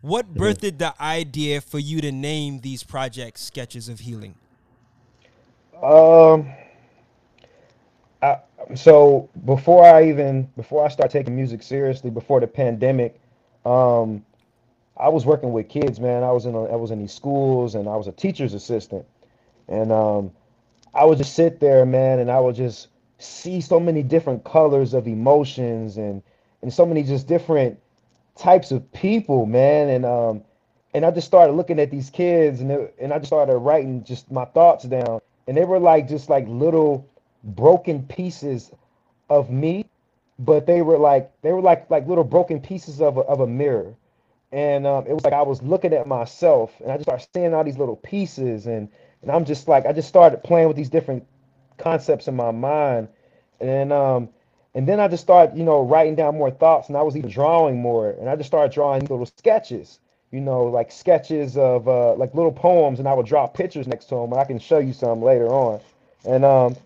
What 0.00 0.34
birthed 0.34 0.78
the 0.78 0.92
idea 1.00 1.60
for 1.60 1.78
you 1.78 2.00
to 2.00 2.10
name 2.10 2.62
these 2.62 2.82
projects 2.82 3.42
"Sketches 3.42 3.88
of 3.88 4.00
Healing"? 4.00 4.34
Um, 5.80 6.52
I, 8.20 8.38
so 8.74 9.28
before 9.44 9.84
I 9.84 10.08
even 10.08 10.50
before 10.56 10.84
I 10.84 10.88
start 10.88 11.12
taking 11.12 11.36
music 11.36 11.62
seriously, 11.62 12.10
before 12.10 12.40
the 12.40 12.48
pandemic, 12.48 13.20
um, 13.64 14.24
I 14.96 15.08
was 15.08 15.24
working 15.24 15.52
with 15.52 15.68
kids, 15.68 16.00
man. 16.00 16.24
I 16.24 16.32
was 16.32 16.44
in 16.46 16.56
a, 16.56 16.64
I 16.64 16.74
was 16.74 16.90
in 16.90 16.98
these 16.98 17.14
schools, 17.14 17.76
and 17.76 17.88
I 17.88 17.94
was 17.94 18.08
a 18.08 18.12
teacher's 18.12 18.52
assistant, 18.52 19.06
and 19.68 19.92
um, 19.92 20.32
I 20.92 21.04
would 21.04 21.18
just 21.18 21.36
sit 21.36 21.60
there, 21.60 21.86
man, 21.86 22.18
and 22.18 22.32
I 22.32 22.40
would 22.40 22.56
just 22.56 22.88
see 23.18 23.60
so 23.60 23.78
many 23.78 24.02
different 24.02 24.42
colors 24.42 24.92
of 24.92 25.06
emotions 25.06 25.98
and 25.98 26.20
and 26.62 26.72
so 26.72 26.86
many 26.86 27.02
just 27.02 27.26
different 27.26 27.78
types 28.36 28.70
of 28.70 28.90
people, 28.92 29.46
man, 29.46 29.88
and 29.88 30.04
um, 30.06 30.42
and 30.94 31.04
I 31.04 31.10
just 31.10 31.26
started 31.26 31.54
looking 31.54 31.80
at 31.80 31.90
these 31.90 32.10
kids, 32.10 32.60
and 32.60 32.88
and 33.00 33.12
I 33.12 33.18
just 33.18 33.28
started 33.28 33.56
writing 33.58 34.04
just 34.04 34.30
my 34.30 34.44
thoughts 34.46 34.84
down, 34.84 35.20
and 35.46 35.56
they 35.56 35.64
were 35.64 35.78
like 35.78 36.08
just 36.08 36.28
like 36.28 36.46
little 36.48 37.08
broken 37.44 38.04
pieces 38.04 38.70
of 39.28 39.50
me, 39.50 39.86
but 40.38 40.66
they 40.66 40.82
were 40.82 40.98
like 40.98 41.30
they 41.42 41.52
were 41.52 41.60
like 41.62 41.90
like 41.90 42.06
little 42.06 42.24
broken 42.24 42.60
pieces 42.60 43.00
of 43.00 43.16
a, 43.16 43.20
of 43.22 43.40
a 43.40 43.46
mirror, 43.46 43.94
and 44.52 44.86
um, 44.86 45.06
it 45.06 45.12
was 45.12 45.24
like 45.24 45.34
I 45.34 45.42
was 45.42 45.62
looking 45.62 45.92
at 45.92 46.06
myself, 46.06 46.72
and 46.80 46.90
I 46.92 46.96
just 46.96 47.06
started 47.06 47.26
seeing 47.34 47.54
all 47.54 47.64
these 47.64 47.78
little 47.78 47.96
pieces, 47.96 48.66
and 48.66 48.88
and 49.22 49.30
I'm 49.30 49.44
just 49.44 49.68
like 49.68 49.86
I 49.86 49.92
just 49.92 50.08
started 50.08 50.42
playing 50.44 50.68
with 50.68 50.76
these 50.76 50.90
different 50.90 51.26
concepts 51.78 52.28
in 52.28 52.36
my 52.36 52.50
mind, 52.50 53.08
and 53.60 53.92
um, 53.92 54.28
and 54.74 54.88
then 54.88 55.00
I 55.00 55.08
just 55.08 55.22
started 55.22 55.56
you 55.56 55.64
know 55.64 55.82
writing 55.82 56.14
down 56.14 56.36
more 56.38 56.50
thoughts, 56.50 56.88
and 56.88 56.96
I 56.96 57.02
was 57.02 57.16
even 57.16 57.30
drawing 57.30 57.80
more, 57.80 58.10
and 58.10 58.28
I 58.28 58.36
just 58.36 58.48
started 58.48 58.72
drawing 58.72 59.02
little 59.02 59.26
sketches, 59.26 60.00
you 60.30 60.40
know, 60.40 60.64
like 60.64 60.90
sketches 60.92 61.56
of 61.56 61.88
uh, 61.88 62.14
like 62.14 62.34
little 62.34 62.52
poems, 62.52 62.98
and 62.98 63.08
I 63.08 63.14
would 63.14 63.26
draw 63.26 63.46
pictures 63.46 63.86
next 63.86 64.06
to 64.06 64.16
them, 64.16 64.32
and 64.32 64.40
I 64.40 64.44
can 64.44 64.58
show 64.58 64.78
you 64.78 64.92
some 64.92 65.22
later 65.22 65.48
on, 65.48 65.80
and 66.24 66.44
um, 66.44 66.76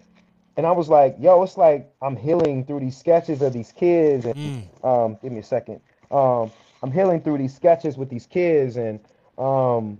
and 0.57 0.67
I 0.67 0.73
was 0.73 0.89
like, 0.89 1.17
yo, 1.21 1.43
it's 1.43 1.57
like 1.57 1.93
I'm 2.03 2.17
healing 2.17 2.65
through 2.65 2.81
these 2.81 2.97
sketches 2.97 3.43
of 3.43 3.53
these 3.53 3.73
kids, 3.73 4.25
and 4.27 4.35
Mm. 4.37 4.63
um, 4.85 5.19
give 5.23 5.33
me 5.33 5.41
a 5.41 5.45
second. 5.45 5.81
Um, 6.11 6.53
I'm 6.83 6.93
healing 6.93 7.21
through 7.23 7.39
these 7.39 7.55
sketches 7.55 7.97
with 7.97 8.09
these 8.11 8.27
kids, 8.27 8.77
and 8.77 9.01
um, 9.39 9.99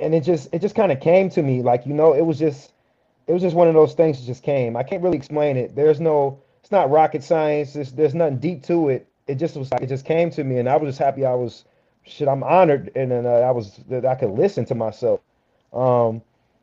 and 0.00 0.14
it 0.14 0.22
just 0.22 0.48
it 0.52 0.60
just 0.60 0.74
kind 0.74 0.92
of 0.92 1.00
came 1.00 1.30
to 1.30 1.42
me, 1.42 1.62
like 1.62 1.86
you 1.86 1.94
know, 1.94 2.14
it 2.14 2.22
was 2.22 2.38
just 2.38 2.72
it 3.26 3.32
was 3.32 3.42
just 3.42 3.56
one 3.56 3.68
of 3.68 3.74
those 3.74 3.94
things 3.94 4.20
that 4.20 4.26
just 4.26 4.42
came. 4.42 4.76
I 4.76 4.82
can't 4.82 5.02
really 5.02 5.16
explain 5.16 5.56
it. 5.56 5.74
There's 5.74 6.00
no, 6.00 6.42
not 6.72 6.90
rocket 6.90 7.22
science. 7.22 7.74
There's, 7.74 7.92
there's 7.92 8.14
nothing 8.14 8.38
deep 8.38 8.62
to 8.64 8.88
it. 8.88 9.06
It 9.26 9.36
just 9.36 9.56
was 9.56 9.70
like 9.70 9.82
it 9.82 9.88
just 9.88 10.04
came 10.04 10.30
to 10.30 10.42
me, 10.44 10.58
and 10.58 10.68
I 10.68 10.76
was 10.76 10.88
just 10.88 10.98
happy. 10.98 11.24
I 11.24 11.34
was 11.34 11.64
shit. 12.04 12.26
I'm 12.28 12.42
honored, 12.42 12.90
and 12.96 13.10
then 13.10 13.26
uh, 13.26 13.30
I 13.30 13.50
was 13.52 13.76
that 13.88 14.04
I 14.04 14.14
could 14.16 14.30
listen 14.30 14.64
to 14.66 14.74
myself. 14.74 15.20
Um, 15.72 16.22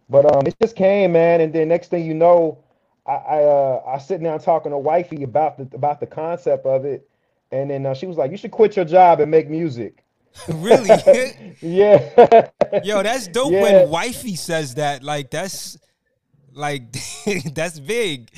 but 0.09 0.25
um, 0.25 0.45
it 0.45 0.55
just 0.61 0.75
came, 0.75 1.13
man, 1.13 1.39
and 1.41 1.53
then 1.53 1.69
next 1.69 1.89
thing 1.89 2.05
you 2.05 2.13
know, 2.13 2.57
I 3.07 3.13
I, 3.13 3.43
uh, 3.43 3.83
I 3.87 3.97
sitting 3.99 4.25
down 4.25 4.39
talking 4.39 4.71
to 4.71 4.77
wifey 4.77 5.23
about 5.23 5.57
the 5.57 5.75
about 5.75 5.99
the 6.01 6.07
concept 6.07 6.65
of 6.65 6.83
it, 6.83 7.07
and 7.51 7.69
then 7.69 7.85
uh, 7.85 7.93
she 7.93 8.05
was 8.07 8.17
like, 8.17 8.31
"You 8.31 8.37
should 8.37 8.51
quit 8.51 8.75
your 8.75 8.85
job 8.85 9.21
and 9.21 9.31
make 9.31 9.49
music." 9.49 10.03
really? 10.49 10.89
yeah. 11.61 12.49
Yo, 12.83 13.01
that's 13.03 13.27
dope 13.29 13.51
Yeah. 13.51 13.61
when 13.61 13.89
wifey 13.89 14.35
says 14.35 14.75
that. 14.75 15.03
Like 15.03 15.31
that's 15.31 15.77
like 16.53 16.91
that's 17.53 17.79
big. 17.79 18.29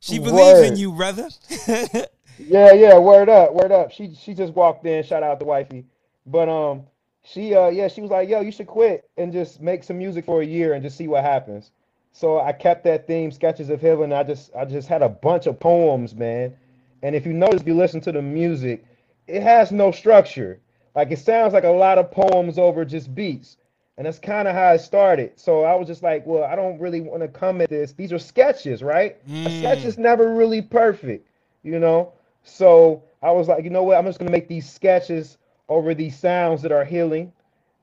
She 0.00 0.18
believes 0.18 0.62
in 0.62 0.76
you, 0.76 0.92
brother. 0.92 1.28
Yeah, 2.38 2.72
yeah, 2.72 2.98
word 2.98 3.28
up, 3.28 3.52
word 3.52 3.70
up. 3.72 3.92
She 3.92 4.14
she 4.14 4.34
just 4.34 4.54
walked 4.54 4.86
in, 4.86 5.04
shout 5.04 5.22
out 5.22 5.40
to 5.40 5.46
wifey. 5.46 5.84
But 6.26 6.48
um 6.48 6.86
she 7.22 7.54
uh 7.54 7.68
yeah, 7.68 7.88
she 7.88 8.00
was 8.00 8.10
like, 8.10 8.28
"Yo, 8.28 8.40
you 8.40 8.50
should 8.52 8.66
quit 8.66 9.08
and 9.18 9.32
just 9.32 9.60
make 9.60 9.84
some 9.84 9.98
music 9.98 10.24
for 10.24 10.40
a 10.40 10.46
year 10.46 10.72
and 10.72 10.82
just 10.82 10.96
see 10.96 11.08
what 11.08 11.22
happens." 11.22 11.70
So 12.12 12.40
I 12.40 12.52
kept 12.52 12.84
that 12.84 13.06
theme, 13.06 13.30
sketches 13.30 13.70
of 13.70 13.80
heaven. 13.80 14.12
I 14.12 14.22
just 14.22 14.54
I 14.56 14.64
just 14.64 14.88
had 14.88 15.02
a 15.02 15.08
bunch 15.08 15.46
of 15.46 15.60
poems, 15.60 16.14
man. 16.14 16.56
And 17.02 17.14
if 17.14 17.26
you 17.26 17.32
notice 17.32 17.60
if 17.60 17.66
you 17.66 17.74
listen 17.76 18.00
to 18.02 18.12
the 18.12 18.22
music, 18.22 18.84
it 19.26 19.42
has 19.42 19.70
no 19.70 19.90
structure. 19.92 20.60
Like 20.94 21.10
it 21.10 21.18
sounds 21.18 21.52
like 21.52 21.64
a 21.64 21.68
lot 21.68 21.98
of 21.98 22.10
poems 22.10 22.58
over 22.58 22.84
just 22.84 23.14
beats. 23.14 23.58
And 24.00 24.06
that's 24.06 24.18
kind 24.18 24.48
of 24.48 24.54
how 24.54 24.72
it 24.72 24.80
started. 24.80 25.38
So 25.38 25.62
I 25.64 25.74
was 25.74 25.86
just 25.86 26.02
like, 26.02 26.24
well, 26.24 26.44
I 26.44 26.56
don't 26.56 26.80
really 26.80 27.02
want 27.02 27.20
to 27.20 27.28
come 27.28 27.60
at 27.60 27.68
this. 27.68 27.92
These 27.92 28.14
are 28.14 28.18
sketches, 28.18 28.82
right? 28.82 29.18
A 29.44 29.50
sketch 29.50 29.84
Mm. 29.84 29.84
is 29.84 29.98
never 29.98 30.34
really 30.34 30.62
perfect, 30.62 31.28
you 31.62 31.78
know? 31.78 32.14
So 32.42 33.04
I 33.22 33.30
was 33.30 33.46
like, 33.46 33.62
you 33.62 33.68
know 33.68 33.82
what? 33.82 33.98
I'm 33.98 34.06
just 34.06 34.18
gonna 34.18 34.30
make 34.30 34.48
these 34.48 34.66
sketches 34.66 35.36
over 35.68 35.92
these 35.92 36.18
sounds 36.18 36.62
that 36.62 36.72
are 36.72 36.82
healing. 36.82 37.30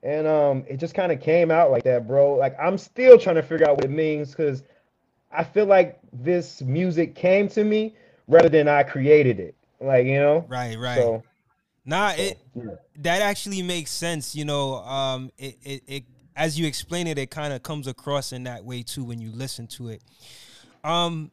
And 0.01 0.25
um, 0.25 0.65
it 0.67 0.77
just 0.77 0.95
kind 0.95 1.11
of 1.11 1.21
came 1.21 1.51
out 1.51 1.69
like 1.69 1.83
that, 1.83 2.07
bro. 2.07 2.33
Like 2.33 2.57
I'm 2.59 2.79
still 2.79 3.19
trying 3.19 3.35
to 3.35 3.43
figure 3.43 3.69
out 3.69 3.75
what 3.77 3.85
it 3.85 3.91
means 3.91 4.31
because 4.31 4.63
I 5.31 5.43
feel 5.43 5.67
like 5.67 5.99
this 6.11 6.63
music 6.63 7.13
came 7.13 7.47
to 7.49 7.63
me 7.63 7.95
rather 8.27 8.49
than 8.49 8.67
I 8.67 8.81
created 8.81 9.39
it. 9.39 9.53
Like, 9.79 10.07
you 10.07 10.19
know? 10.19 10.45
Right, 10.47 10.79
right. 10.79 10.95
So 10.95 11.23
nah, 11.87 12.11
it 12.11 12.37
yeah. 12.53 12.63
that 12.97 13.21
actually 13.21 13.63
makes 13.63 13.89
sense. 13.89 14.35
You 14.35 14.45
know, 14.45 14.75
um, 14.75 15.31
it, 15.37 15.57
it, 15.63 15.83
it 15.87 16.03
as 16.35 16.59
you 16.59 16.67
explain 16.67 17.07
it, 17.07 17.17
it 17.17 17.31
kind 17.31 17.53
of 17.53 17.63
comes 17.63 17.87
across 17.87 18.31
in 18.31 18.43
that 18.43 18.63
way 18.63 18.83
too 18.83 19.03
when 19.03 19.19
you 19.19 19.31
listen 19.31 19.65
to 19.67 19.89
it. 19.89 20.03
Um, 20.83 21.31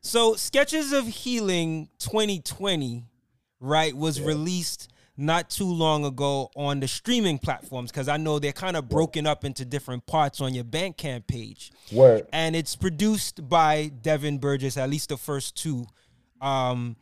so 0.00 0.34
Sketches 0.34 0.92
of 0.92 1.06
Healing 1.06 1.88
2020, 1.98 3.04
right, 3.60 3.94
was 3.94 4.20
released 4.20 4.90
not 5.18 5.50
too 5.50 5.66
long 5.66 6.04
ago 6.04 6.48
on 6.54 6.78
the 6.78 6.86
streaming 6.86 7.38
platforms 7.38 7.90
because 7.90 8.08
I 8.08 8.16
know 8.16 8.38
they're 8.38 8.52
kind 8.52 8.76
of 8.76 8.88
broken 8.88 9.26
up 9.26 9.44
into 9.44 9.64
different 9.64 10.06
parts 10.06 10.40
on 10.40 10.54
your 10.54 10.62
Bandcamp 10.62 11.26
page 11.26 11.72
Word. 11.92 12.26
and 12.32 12.54
it's 12.54 12.76
produced 12.76 13.46
by 13.48 13.90
Devin 14.00 14.38
Burgess. 14.38 14.76
At 14.76 14.88
least 14.88 15.08
the 15.08 15.16
first 15.16 15.56
two, 15.56 15.86
um, 16.40 16.96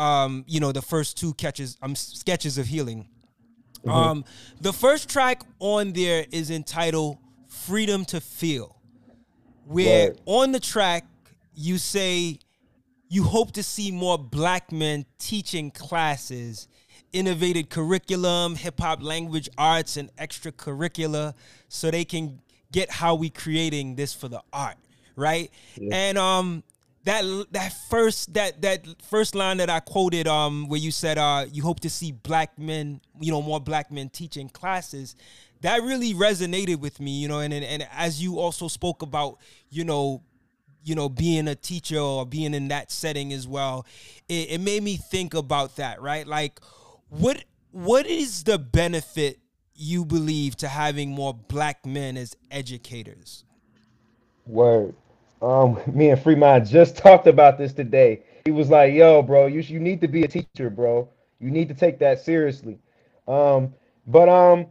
um, 0.00 0.44
you 0.48 0.60
know, 0.60 0.72
the 0.72 0.82
first 0.82 1.18
two 1.18 1.34
catches, 1.34 1.76
um, 1.82 1.94
sketches 1.94 2.56
of 2.56 2.66
healing. 2.66 3.06
Um, 3.86 4.24
the 4.60 4.72
first 4.72 5.08
track 5.08 5.42
on 5.58 5.92
there 5.92 6.26
is 6.32 6.50
entitled 6.50 7.18
"Freedom 7.48 8.04
to 8.06 8.20
Feel," 8.20 8.76
where 9.64 10.08
Word. 10.08 10.20
on 10.26 10.52
the 10.52 10.60
track 10.60 11.06
you 11.54 11.78
say 11.78 12.38
you 13.08 13.24
hope 13.24 13.52
to 13.52 13.62
see 13.62 13.90
more 13.90 14.16
black 14.18 14.70
men 14.70 15.04
teaching 15.18 15.70
classes, 15.70 16.68
innovative 17.12 17.68
curriculum, 17.68 18.54
hip 18.54 18.80
hop 18.80 19.02
language 19.02 19.48
arts, 19.58 19.96
and 19.96 20.14
extracurricular 20.16 21.34
so 21.68 21.90
they 21.90 22.04
can 22.04 22.40
get 22.72 22.90
how 22.90 23.14
we 23.14 23.28
creating 23.30 23.96
this 23.96 24.14
for 24.14 24.28
the 24.28 24.42
art, 24.52 24.76
right? 25.16 25.50
And 25.92 26.16
um 26.18 26.62
that 27.04 27.46
that 27.52 27.72
first 27.88 28.34
that 28.34 28.60
that 28.62 28.86
first 29.02 29.34
line 29.34 29.56
that 29.56 29.70
I 29.70 29.80
quoted 29.80 30.26
um 30.28 30.68
where 30.68 30.80
you 30.80 30.90
said 30.90 31.18
uh 31.18 31.46
you 31.50 31.62
hope 31.62 31.80
to 31.80 31.90
see 31.90 32.12
black 32.12 32.58
men, 32.58 33.00
you 33.20 33.32
know, 33.32 33.40
more 33.42 33.60
black 33.60 33.90
men 33.90 34.10
teaching 34.10 34.48
classes, 34.48 35.16
that 35.62 35.82
really 35.82 36.14
resonated 36.14 36.76
with 36.76 37.00
me, 37.00 37.12
you 37.12 37.28
know, 37.28 37.40
and 37.40 37.52
and, 37.52 37.64
and 37.64 37.88
as 37.92 38.22
you 38.22 38.38
also 38.38 38.68
spoke 38.68 39.02
about, 39.02 39.38
you 39.70 39.84
know, 39.84 40.22
you 40.84 40.94
know, 40.94 41.08
being 41.08 41.48
a 41.48 41.54
teacher 41.54 41.98
or 41.98 42.26
being 42.26 42.54
in 42.54 42.68
that 42.68 42.90
setting 42.90 43.32
as 43.32 43.46
well, 43.46 43.86
it, 44.28 44.52
it 44.52 44.60
made 44.60 44.82
me 44.82 44.96
think 44.96 45.34
about 45.34 45.76
that, 45.76 46.00
right? 46.02 46.26
Like, 46.26 46.60
what 47.08 47.44
what 47.70 48.06
is 48.06 48.44
the 48.44 48.58
benefit 48.58 49.38
you 49.74 50.04
believe 50.04 50.56
to 50.56 50.68
having 50.68 51.10
more 51.10 51.32
black 51.32 51.86
men 51.86 52.18
as 52.18 52.36
educators? 52.50 53.44
Word. 54.46 54.94
Um, 55.42 55.80
me 55.92 56.10
and 56.10 56.20
Free 56.20 56.34
Mind 56.34 56.66
just 56.66 56.96
talked 56.98 57.26
about 57.26 57.58
this 57.58 57.72
today. 57.72 58.22
He 58.44 58.50
was 58.50 58.70
like, 58.70 58.94
"Yo, 58.94 59.22
bro, 59.22 59.46
you 59.46 59.60
you 59.60 59.80
need 59.80 60.00
to 60.00 60.08
be 60.08 60.24
a 60.24 60.28
teacher, 60.28 60.70
bro. 60.70 61.08
You 61.40 61.50
need 61.50 61.68
to 61.68 61.74
take 61.74 61.98
that 61.98 62.20
seriously." 62.20 62.78
Um, 63.28 63.74
but 64.06 64.28
um, 64.28 64.66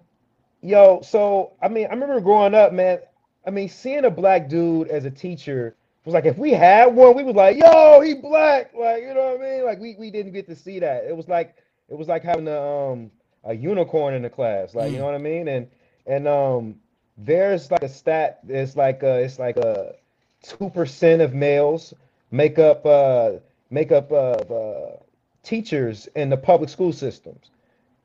yo, 0.62 1.02
so 1.02 1.54
I 1.62 1.68
mean, 1.68 1.88
I 1.88 1.92
remember 1.92 2.20
growing 2.20 2.54
up, 2.54 2.74
man. 2.74 3.00
I 3.46 3.52
mean, 3.52 3.70
seeing 3.70 4.06
a 4.06 4.12
black 4.12 4.50
dude 4.50 4.90
as 4.90 5.06
a 5.06 5.12
teacher 5.12 5.76
was 6.06 6.14
like, 6.14 6.26
if 6.26 6.38
we 6.38 6.52
had 6.52 6.88
one, 6.88 7.16
we 7.16 7.24
was 7.24 7.36
like, 7.36 7.58
"Yo, 7.58 8.02
he 8.02 8.16
black," 8.16 8.74
like 8.74 9.04
you 9.04 9.14
know 9.14 9.36
what 9.38 9.42
I 9.42 9.50
mean? 9.50 9.66
Like 9.66 9.80
we 9.80 9.96
we 10.00 10.12
didn't 10.12 10.34
get 10.34 10.48
to 10.48 10.56
see 10.56 10.80
that. 10.80 11.06
It 11.06 11.16
was 11.16 11.28
like 11.28 11.56
it 11.88 11.96
was 11.96 12.08
like 12.08 12.24
having 12.24 12.48
a 12.48 12.62
um 12.62 13.12
a 13.44 13.54
unicorn 13.54 14.14
in 14.14 14.24
the 14.24 14.30
class, 14.30 14.76
like 14.76 14.92
you 14.92 14.98
know 14.98 15.06
what 15.06 15.16
I 15.16 15.20
mean? 15.20 15.48
And 15.48 15.68
and 16.06 16.28
um, 16.28 16.76
there's 17.18 17.70
like 17.72 17.84
a 17.84 17.90
stat. 17.90 18.40
It's 18.48 18.76
like 18.76 19.04
uh, 19.04 19.20
it's 19.24 19.40
like 19.40 19.58
a 19.58 19.94
two 20.42 20.70
percent 20.70 21.22
of 21.22 21.34
males 21.34 21.94
make 22.32 22.60
up 22.60 22.86
uh 22.86 23.32
make 23.70 23.92
up 23.92 24.12
uh, 24.12 24.32
uh 24.32 24.98
teachers 25.44 26.08
in 26.16 26.30
the 26.30 26.38
public 26.38 26.70
school 26.70 26.94
systems 26.94 27.52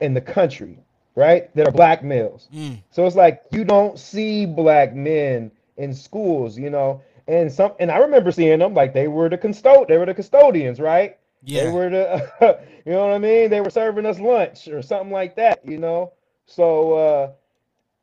in 0.01 0.14
the 0.14 0.20
country, 0.20 0.79
right? 1.14 1.55
That 1.55 1.68
are 1.68 1.73
black 1.73 2.03
males. 2.03 2.49
Mm. 2.55 2.83
So 2.90 3.07
it's 3.07 3.16
like 3.16 3.42
you 3.51 3.64
don't 3.64 3.99
see 3.99 4.47
black 4.47 4.94
men 4.94 5.51
in 5.77 5.94
schools, 5.94 6.59
you 6.59 6.70
know. 6.70 7.03
And 7.27 7.51
some 7.51 7.73
and 7.81 7.90
I 7.90 7.99
remember 7.99 8.31
seeing 8.33 8.59
them 8.59 8.75
like 8.75 8.92
they 8.92 9.09
were 9.09 9.29
the 9.29 9.38
custod 9.38 9.88
they 9.88 9.99
were 9.99 10.07
the 10.07 10.14
custodians, 10.14 10.81
right? 10.81 11.18
Yeah. 11.42 11.64
They 11.64 11.70
were 11.70 11.90
the 11.90 12.59
you 12.87 12.92
know 12.92 13.07
what 13.07 13.14
I 13.14 13.18
mean? 13.18 13.51
They 13.51 13.61
were 13.61 13.70
serving 13.70 14.07
us 14.07 14.20
lunch 14.20 14.68
or 14.68 14.83
something 14.83 15.12
like 15.12 15.37
that, 15.37 15.61
you 15.64 15.79
know. 15.79 16.12
So 16.47 16.92
uh 16.92 17.31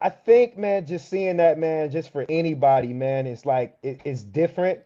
I 0.02 0.10
think 0.10 0.58
man, 0.58 0.86
just 0.86 1.10
seeing 1.10 1.38
that 1.38 1.60
man, 1.60 1.92
just 1.92 2.12
for 2.12 2.26
anybody, 2.30 2.94
man, 2.94 3.28
it's 3.28 3.46
like 3.46 3.78
it, 3.84 4.02
it's 4.06 4.24
different 4.24 4.80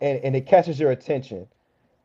and, 0.00 0.18
and 0.20 0.36
it 0.36 0.46
catches 0.46 0.78
your 0.80 0.90
attention. 0.92 1.46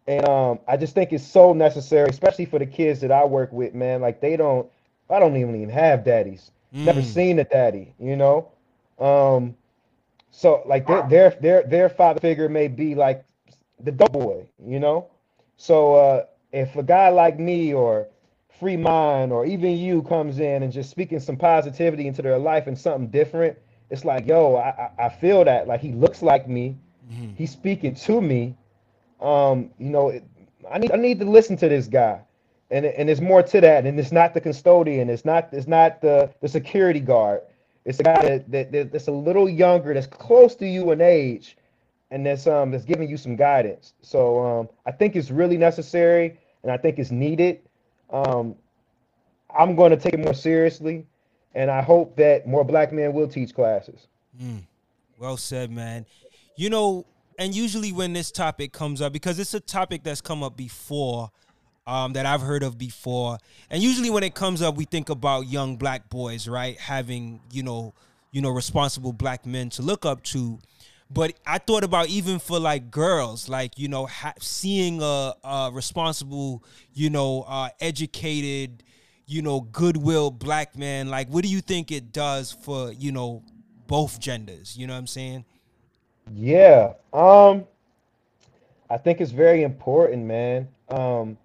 And 0.07 0.25
um, 0.27 0.59
I 0.67 0.77
just 0.77 0.93
think 0.95 1.13
it's 1.13 1.25
so 1.25 1.53
necessary, 1.53 2.09
especially 2.09 2.45
for 2.45 2.59
the 2.59 2.65
kids 2.65 3.01
that 3.01 3.11
I 3.11 3.25
work 3.25 3.51
with, 3.51 3.73
man. 3.73 4.01
Like 4.01 4.21
they 4.21 4.35
don't, 4.37 4.69
I 5.09 5.19
don't 5.19 5.35
even 5.37 5.55
even 5.55 5.69
have 5.69 6.03
daddies. 6.03 6.51
Never 6.83 7.01
Mm. 7.01 7.03
seen 7.03 7.39
a 7.39 7.43
daddy, 7.45 7.93
you 7.99 8.15
know. 8.15 8.51
Um, 8.99 9.55
so 10.31 10.63
like 10.65 10.87
their 10.87 11.03
their 11.03 11.29
their 11.41 11.63
their 11.63 11.89
father 11.89 12.19
figure 12.19 12.49
may 12.49 12.67
be 12.67 12.95
like 12.95 13.25
the 13.79 13.91
dope 13.91 14.13
boy, 14.13 14.47
you 14.65 14.79
know. 14.79 15.07
So 15.57 15.95
uh, 15.95 16.25
if 16.51 16.75
a 16.75 16.83
guy 16.83 17.09
like 17.09 17.39
me 17.39 17.73
or 17.73 18.07
Free 18.59 18.77
Mind 18.77 19.31
or 19.31 19.45
even 19.45 19.77
you 19.77 20.01
comes 20.03 20.39
in 20.39 20.63
and 20.63 20.71
just 20.71 20.89
speaking 20.89 21.19
some 21.19 21.37
positivity 21.37 22.07
into 22.07 22.21
their 22.21 22.37
life 22.39 22.67
and 22.67 22.77
something 22.77 23.07
different, 23.09 23.57
it's 23.89 24.03
like, 24.05 24.27
yo, 24.27 24.55
I 24.55 24.91
I, 24.97 25.09
feel 25.09 25.45
that. 25.45 25.67
Like 25.67 25.81
he 25.81 25.91
looks 25.93 26.21
like 26.21 26.47
me, 26.47 26.77
Mhm. 27.11 27.35
he's 27.37 27.51
speaking 27.51 27.95
to 27.95 28.21
me. 28.21 28.55
Um, 29.21 29.71
you 29.77 29.89
know, 29.89 30.09
it, 30.09 30.23
I 30.69 30.77
need 30.79 30.91
I 30.91 30.97
need 30.97 31.19
to 31.19 31.25
listen 31.25 31.55
to 31.57 31.69
this 31.69 31.87
guy. 31.87 32.21
And, 32.69 32.85
and 32.85 33.07
there's 33.07 33.21
more 33.21 33.41
to 33.43 33.61
that, 33.61 33.85
and 33.85 33.97
it's 33.97 34.11
not 34.11 34.33
the 34.33 34.41
custodian, 34.41 35.09
it's 35.09 35.23
not 35.23 35.49
it's 35.53 35.67
not 35.67 36.01
the 36.01 36.29
the 36.41 36.49
security 36.49 36.99
guard, 36.99 37.41
it's 37.85 37.99
a 38.01 38.03
guy 38.03 38.21
that, 38.27 38.51
that, 38.51 38.71
that 38.73 38.91
that's 38.91 39.07
a 39.07 39.11
little 39.11 39.47
younger, 39.47 39.93
that's 39.93 40.07
close 40.07 40.53
to 40.55 40.67
you 40.67 40.91
in 40.91 40.99
age, 40.99 41.57
and 42.11 42.25
that's 42.25 42.45
um 42.45 42.71
that's 42.71 42.83
giving 42.83 43.07
you 43.09 43.15
some 43.17 43.37
guidance. 43.37 43.93
So 44.01 44.43
um 44.45 44.69
I 44.85 44.91
think 44.91 45.15
it's 45.15 45.31
really 45.31 45.57
necessary, 45.57 46.37
and 46.63 46.71
I 46.71 46.77
think 46.77 46.99
it's 46.99 47.11
needed. 47.11 47.61
Um, 48.11 48.55
I'm 49.57 49.75
going 49.75 49.91
to 49.91 49.97
take 49.97 50.13
it 50.13 50.19
more 50.19 50.33
seriously, 50.33 51.05
and 51.55 51.71
I 51.71 51.81
hope 51.81 52.15
that 52.17 52.47
more 52.47 52.63
black 52.63 52.91
men 52.91 53.13
will 53.13 53.27
teach 53.27 53.53
classes. 53.53 54.07
Mm. 54.41 54.63
Well 55.17 55.37
said, 55.37 55.71
man. 55.71 56.05
You 56.55 56.69
know, 56.69 57.05
and 57.39 57.53
usually 57.55 57.91
when 57.91 58.13
this 58.13 58.31
topic 58.31 58.71
comes 58.71 59.01
up, 59.01 59.13
because 59.13 59.39
it's 59.39 59.53
a 59.53 59.59
topic 59.59 60.03
that's 60.03 60.21
come 60.21 60.43
up 60.43 60.55
before, 60.57 61.31
um, 61.85 62.13
that 62.13 62.25
I've 62.25 62.41
heard 62.41 62.63
of 62.63 62.77
before, 62.77 63.37
and 63.69 63.81
usually 63.81 64.09
when 64.09 64.23
it 64.23 64.35
comes 64.35 64.61
up, 64.61 64.75
we 64.75 64.85
think 64.85 65.09
about 65.09 65.47
young 65.47 65.77
black 65.77 66.09
boys, 66.09 66.47
right, 66.47 66.77
having 66.77 67.39
you 67.51 67.63
know, 67.63 67.93
you 68.31 68.41
know, 68.41 68.49
responsible 68.49 69.13
black 69.13 69.45
men 69.45 69.69
to 69.71 69.81
look 69.81 70.05
up 70.05 70.23
to. 70.23 70.59
But 71.09 71.35
I 71.45 71.57
thought 71.57 71.83
about 71.83 72.09
even 72.09 72.37
for 72.39 72.59
like 72.59 72.91
girls, 72.91 73.47
like 73.47 73.79
you 73.79 73.87
know, 73.87 74.05
ha- 74.07 74.33
seeing 74.39 75.01
a, 75.01 75.33
a 75.43 75.71
responsible, 75.73 76.63
you 76.93 77.09
know, 77.09 77.45
uh, 77.47 77.69
educated, 77.79 78.83
you 79.25 79.41
know, 79.41 79.61
goodwill 79.61 80.31
black 80.31 80.77
man. 80.77 81.09
Like, 81.09 81.29
what 81.29 81.43
do 81.43 81.49
you 81.49 81.61
think 81.61 81.91
it 81.91 82.11
does 82.11 82.51
for 82.51 82.91
you 82.91 83.11
know 83.11 83.43
both 83.87 84.19
genders? 84.19 84.75
You 84.77 84.87
know 84.87 84.93
what 84.93 84.99
I'm 84.99 85.07
saying? 85.07 85.45
Yeah. 86.33 86.93
Um 87.13 87.65
I 88.89 88.97
think 88.97 89.21
it's 89.21 89.31
very 89.31 89.63
important, 89.63 90.25
man. 90.25 90.67
Um 90.89 91.37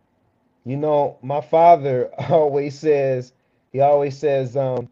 you 0.65 0.77
know, 0.77 1.19
my 1.23 1.41
father 1.41 2.11
always 2.29 2.79
says 2.79 3.33
he 3.73 3.81
always 3.81 4.19
says 4.19 4.57
um 4.57 4.89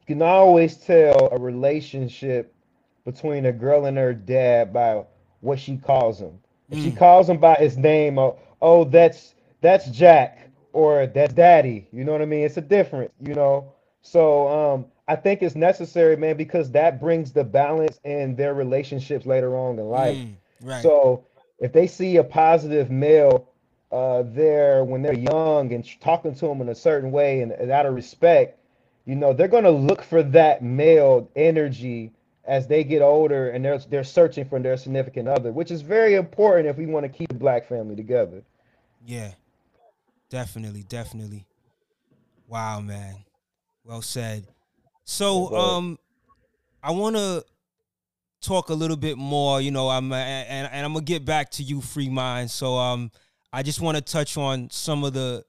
you 0.00 0.16
can 0.16 0.22
always 0.22 0.76
tell 0.76 1.28
a 1.32 1.38
relationship 1.38 2.52
between 3.04 3.46
a 3.46 3.52
girl 3.52 3.86
and 3.86 3.96
her 3.96 4.12
dad 4.14 4.72
by 4.72 5.04
what 5.40 5.58
she 5.58 5.76
calls 5.76 6.20
him. 6.20 6.38
If 6.70 6.78
she 6.78 6.90
Mm. 6.90 6.92
calls 6.92 7.28
him 7.28 7.38
by 7.38 7.54
his 7.56 7.76
name, 7.76 8.18
oh, 8.18 8.38
oh 8.60 8.84
that's 8.84 9.34
that's 9.60 9.90
Jack 9.90 10.50
or 10.72 11.06
that's 11.06 11.32
Daddy. 11.34 11.88
You 11.92 12.04
know 12.04 12.12
what 12.12 12.22
I 12.22 12.26
mean? 12.26 12.44
It's 12.44 12.56
a 12.56 12.62
difference, 12.62 13.12
you 13.20 13.34
know. 13.34 13.72
So 14.02 14.48
um 14.48 14.86
I 15.08 15.16
think 15.16 15.42
it's 15.42 15.54
necessary, 15.56 16.16
man, 16.16 16.36
because 16.36 16.70
that 16.72 17.00
brings 17.00 17.32
the 17.32 17.44
balance 17.44 18.00
in 18.04 18.36
their 18.36 18.54
relationships 18.54 19.26
later 19.26 19.56
on 19.56 19.78
in 19.78 19.88
life. 19.88 20.18
Mm, 20.20 20.36
right. 20.60 20.92
So 20.92 21.24
if 21.58 21.72
they 21.72 21.86
see 21.86 22.16
a 22.16 22.24
positive 22.24 22.90
male 22.90 23.48
uh, 23.90 24.22
there 24.26 24.84
when 24.84 25.02
they're 25.02 25.14
young 25.14 25.66
and 25.66 25.78
talking 25.94 26.26
to 26.28 26.40
them 26.40 26.54
in 26.54 26.68
a 26.68 26.68
certain 26.68 27.04
way 27.04 27.40
and, 27.40 27.52
and 27.52 27.70
out 27.70 27.86
of 27.86 27.94
respect, 27.94 28.58
you 29.04 29.14
know, 29.14 29.32
they're 29.32 29.48
going 29.48 29.64
to 29.64 29.70
look 29.70 30.02
for 30.02 30.22
that 30.22 30.62
male 30.62 31.28
energy 31.36 32.12
as 32.44 32.66
they 32.66 32.82
get 32.84 33.02
older 33.02 33.50
and 33.50 33.64
they're 33.64 33.78
they're 33.78 34.04
searching 34.04 34.44
for 34.44 34.58
their 34.58 34.76
significant 34.76 35.28
other, 35.28 35.52
which 35.52 35.70
is 35.70 35.82
very 35.82 36.14
important 36.14 36.68
if 36.68 36.76
we 36.76 36.86
want 36.86 37.04
to 37.04 37.08
keep 37.08 37.28
the 37.28 37.34
black 37.34 37.68
family 37.68 37.96
together. 37.96 38.42
yeah. 39.06 39.32
Definitely, 40.30 40.84
definitely. 40.84 41.44
Wow, 42.46 42.80
man. 42.80 43.16
Well 43.84 44.00
said. 44.00 44.46
So, 45.04 45.54
um, 45.56 45.98
I 46.82 46.92
want 46.92 47.16
to 47.16 47.44
talk 48.40 48.68
a 48.70 48.74
little 48.74 48.96
bit 48.96 49.18
more. 49.18 49.60
You 49.60 49.72
know, 49.72 49.88
I'm 49.88 50.12
and 50.12 50.68
and 50.72 50.86
I'm 50.86 50.92
gonna 50.92 51.04
get 51.04 51.24
back 51.24 51.50
to 51.52 51.64
you, 51.64 51.80
free 51.80 52.08
mind. 52.08 52.50
So, 52.52 52.76
um, 52.76 53.10
I 53.52 53.64
just 53.64 53.80
want 53.80 53.96
to 53.96 54.02
touch 54.02 54.36
on 54.36 54.70
some 54.70 55.02
of 55.02 55.14
the, 55.14 55.44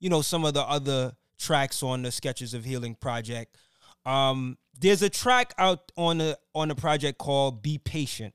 you 0.00 0.10
know, 0.10 0.20
some 0.20 0.44
of 0.44 0.52
the 0.52 0.62
other 0.62 1.16
tracks 1.38 1.82
on 1.82 2.02
the 2.02 2.12
Sketches 2.12 2.52
of 2.52 2.62
Healing 2.62 2.94
project. 2.94 3.56
Um, 4.04 4.58
there's 4.78 5.02
a 5.02 5.10
track 5.10 5.54
out 5.58 5.92
on 5.96 6.20
a 6.20 6.36
on 6.54 6.68
the 6.68 6.74
project 6.74 7.18
called 7.18 7.62
"Be 7.62 7.78
Patient," 7.78 8.34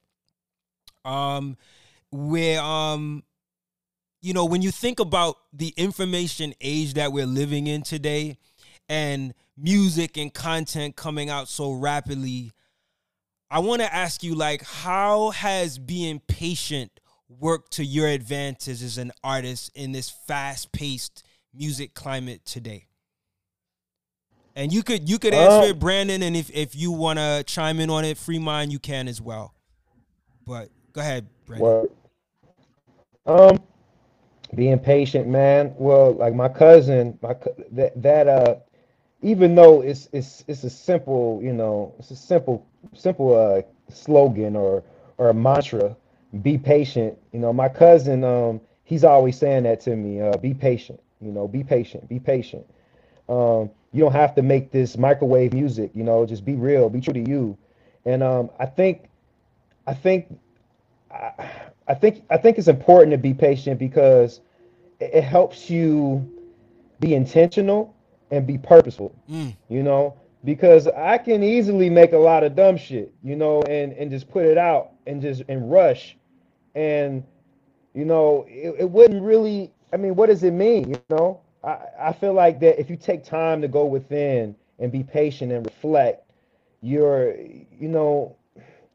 um, 1.06 1.58
where 2.12 2.62
um, 2.62 3.23
you 4.21 4.34
know, 4.34 4.45
when 4.45 4.62
you 4.62 4.71
think 4.71 4.99
about 4.99 5.38
the 5.51 5.73
information 5.77 6.54
age 6.62 6.93
that 6.93 7.12
we're 7.12 7.25
living 7.25 7.67
in 7.67 7.82
today, 7.82 8.38
and 8.88 9.34
music 9.58 10.17
and 10.17 10.34
content 10.34 10.95
coming 10.95 11.30
out 11.30 11.47
so 11.47 11.71
rapidly, 11.71 12.51
I 13.49 13.60
want 13.60 13.82
to 13.82 13.93
ask 13.93 14.23
you, 14.23 14.36
like, 14.36 14.63
how 14.63 15.32
has 15.32 15.77
being 15.77 16.19
patient 16.19 16.99
worked 17.27 17.73
to 17.73 17.86
your 17.86 18.08
advantage 18.08 18.84
as 18.84 18.97
an 18.97 19.12
artist 19.23 19.71
in 19.75 19.91
this 19.91 20.10
fast-paced 20.10 21.23
music 21.54 21.93
climate 21.93 22.45
today? 22.45 22.86
And 24.56 24.74
you 24.74 24.84
could 24.84 25.10
you 25.10 25.18
could 25.18 25.34
answer 25.34 25.64
Um, 25.66 25.70
it, 25.72 25.80
Brandon, 25.80 26.22
and 26.24 26.36
if 26.36 26.50
if 26.52 26.76
you 26.76 26.92
want 26.92 27.20
to 27.20 27.44
chime 27.46 27.80
in 27.80 27.90
on 27.90 28.04
it, 28.04 28.18
free 28.18 28.40
mind, 28.40 28.72
you 28.72 28.80
can 28.80 29.08
as 29.08 29.22
well. 29.22 29.54
But 30.46 30.70
go 30.94 31.02
ahead, 31.02 31.28
Brandon. 31.46 31.88
Well, 33.26 33.50
um, 33.50 33.60
being 34.56 34.80
patient, 34.80 35.28
man. 35.28 35.74
Well, 35.78 36.14
like 36.14 36.36
my 36.36 36.50
cousin, 36.50 37.18
my 37.22 37.36
that 37.72 38.02
that 38.02 38.28
uh, 38.28 38.56
even 39.22 39.56
though 39.56 39.82
it's 39.82 40.10
it's 40.12 40.44
it's 40.48 40.64
a 40.64 40.70
simple, 40.70 41.40
you 41.42 41.54
know, 41.54 41.96
it's 42.00 42.12
a 42.12 42.16
simple 42.16 42.68
simple 42.94 43.34
uh 43.34 43.62
slogan 43.94 44.56
or 44.56 44.84
or 45.18 45.30
a 45.30 45.34
mantra. 45.34 45.96
Be 46.42 46.58
patient. 46.58 47.18
You 47.32 47.40
know, 47.40 47.54
my 47.54 47.70
cousin, 47.70 48.24
um, 48.24 48.62
he's 48.84 49.04
always 49.04 49.38
saying 49.38 49.64
that 49.64 49.82
to 49.82 49.96
me. 49.96 50.22
Uh, 50.22 50.36
be 50.38 50.54
patient. 50.54 51.00
You 51.22 51.32
know, 51.32 51.48
be 51.48 51.64
patient. 51.64 52.08
Be 52.10 52.20
patient. 52.20 52.66
Um, 53.30 53.70
you 53.93 54.01
don't 54.01 54.13
have 54.13 54.36
to 54.36 54.41
make 54.41 54.71
this 54.71 54.97
microwave 54.97 55.54
music. 55.54 55.91
You 55.93 56.04
know, 56.04 56.25
just 56.25 56.45
be 56.45 56.56
real. 56.56 56.89
Be 56.89 57.01
true 57.01 57.13
to 57.13 57.30
you. 57.30 57.58
And 58.06 58.23
um, 58.23 58.49
I 58.60 58.65
think, 58.65 59.10
I 59.88 59.93
think 59.93 60.27
I, 61.12 61.49
I 61.88 61.93
think 61.93 62.23
I 62.30 62.38
think 62.38 62.58
it's 62.58 62.67
important 62.67 63.12
to 63.12 63.17
be 63.17 63.34
patient 63.34 63.80
because 63.80 64.41
it, 64.99 65.12
it 65.15 65.23
helps 65.23 65.69
you 65.69 66.30
be 66.99 67.15
intentional 67.15 67.95
and 68.32 68.47
be 68.47 68.58
purposeful. 68.58 69.13
Mm, 69.30 69.56
You 69.69 69.84
know, 69.84 70.15
because 70.43 70.88
I 70.88 71.17
can 71.17 71.43
easily 71.43 71.89
make 71.89 72.13
a 72.13 72.17
lot 72.17 72.43
of 72.43 72.56
dumb 72.56 72.77
shit, 72.77 73.13
you 73.23 73.36
know, 73.36 73.62
and 73.63 73.93
and 73.93 74.10
just 74.12 74.30
put 74.30 74.45
it 74.45 74.58
out 74.58 74.91
and 75.08 75.21
just 75.21 75.43
and 75.49 75.71
rush, 75.71 76.17
and 76.75 77.23
you 77.93 78.06
know, 78.06 78.45
it, 78.47 78.75
it 78.80 78.89
wouldn't 78.89 79.21
really. 79.23 79.73
I 79.93 79.97
mean, 79.97 80.15
what 80.15 80.27
does 80.27 80.43
it 80.43 80.51
mean? 80.54 80.89
You 80.89 81.01
know, 81.10 81.41
I 81.63 81.78
I 82.00 82.13
feel 82.13 82.34
like 82.34 82.60
that 82.62 82.80
if 82.80 82.89
you 82.89 82.97
take 82.97 83.24
time 83.24 83.62
to 83.62 83.67
go 83.67 83.86
within 83.86 84.56
and 84.80 84.91
be 84.91 85.04
patient 85.04 85.52
and 85.52 85.65
reflect, 85.65 86.32
you're 86.82 87.36
you 87.38 87.88
know. 87.89 88.36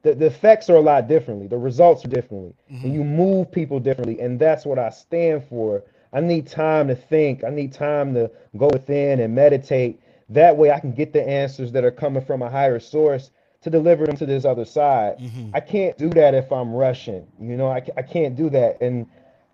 The, 0.03 0.15
the 0.15 0.27
effects 0.27 0.71
are 0.71 0.77
a 0.77 0.81
lot 0.81 1.09
differently. 1.09 1.49
The 1.49 1.59
results 1.59 2.05
are 2.05 2.09
differently, 2.09 2.55
mm-hmm. 2.73 2.85
and 2.87 2.95
you 2.95 3.03
move 3.03 3.51
people 3.51 3.81
differently, 3.81 4.21
and 4.21 4.39
that's 4.39 4.65
what 4.65 4.79
I 4.79 4.91
stand 4.91 5.45
for. 5.49 5.83
I 6.13 6.21
need 6.21 6.47
time 6.47 6.87
to 6.89 6.95
think. 6.95 7.43
I 7.43 7.51
need 7.51 7.73
time 7.73 8.15
to 8.15 8.31
go 8.57 8.69
within 8.73 9.21
and 9.21 9.35
meditate 9.35 10.01
that 10.31 10.57
way 10.57 10.71
I 10.71 10.81
can 10.81 10.93
get 10.93 11.13
the 11.13 11.27
answers 11.27 11.73
that 11.73 11.85
are 11.85 11.91
coming 11.91 12.25
from 12.25 12.43
a 12.43 12.51
higher 12.51 12.81
source 12.81 13.31
to 13.63 13.71
deliver 13.71 14.07
them 14.07 14.17
to 14.17 14.27
this 14.27 14.45
other 14.45 14.65
side. 14.65 15.19
Mm-hmm. 15.19 15.51
I 15.55 15.61
can't 15.61 15.97
do 15.99 16.09
that 16.11 16.35
if 16.35 16.53
I'm 16.53 16.73
rushing. 16.73 17.27
You 17.41 17.57
know, 17.57 17.69
I, 17.69 17.87
I 17.97 18.03
can't 18.03 18.37
do 18.37 18.51
that. 18.51 18.81
And 18.81 19.07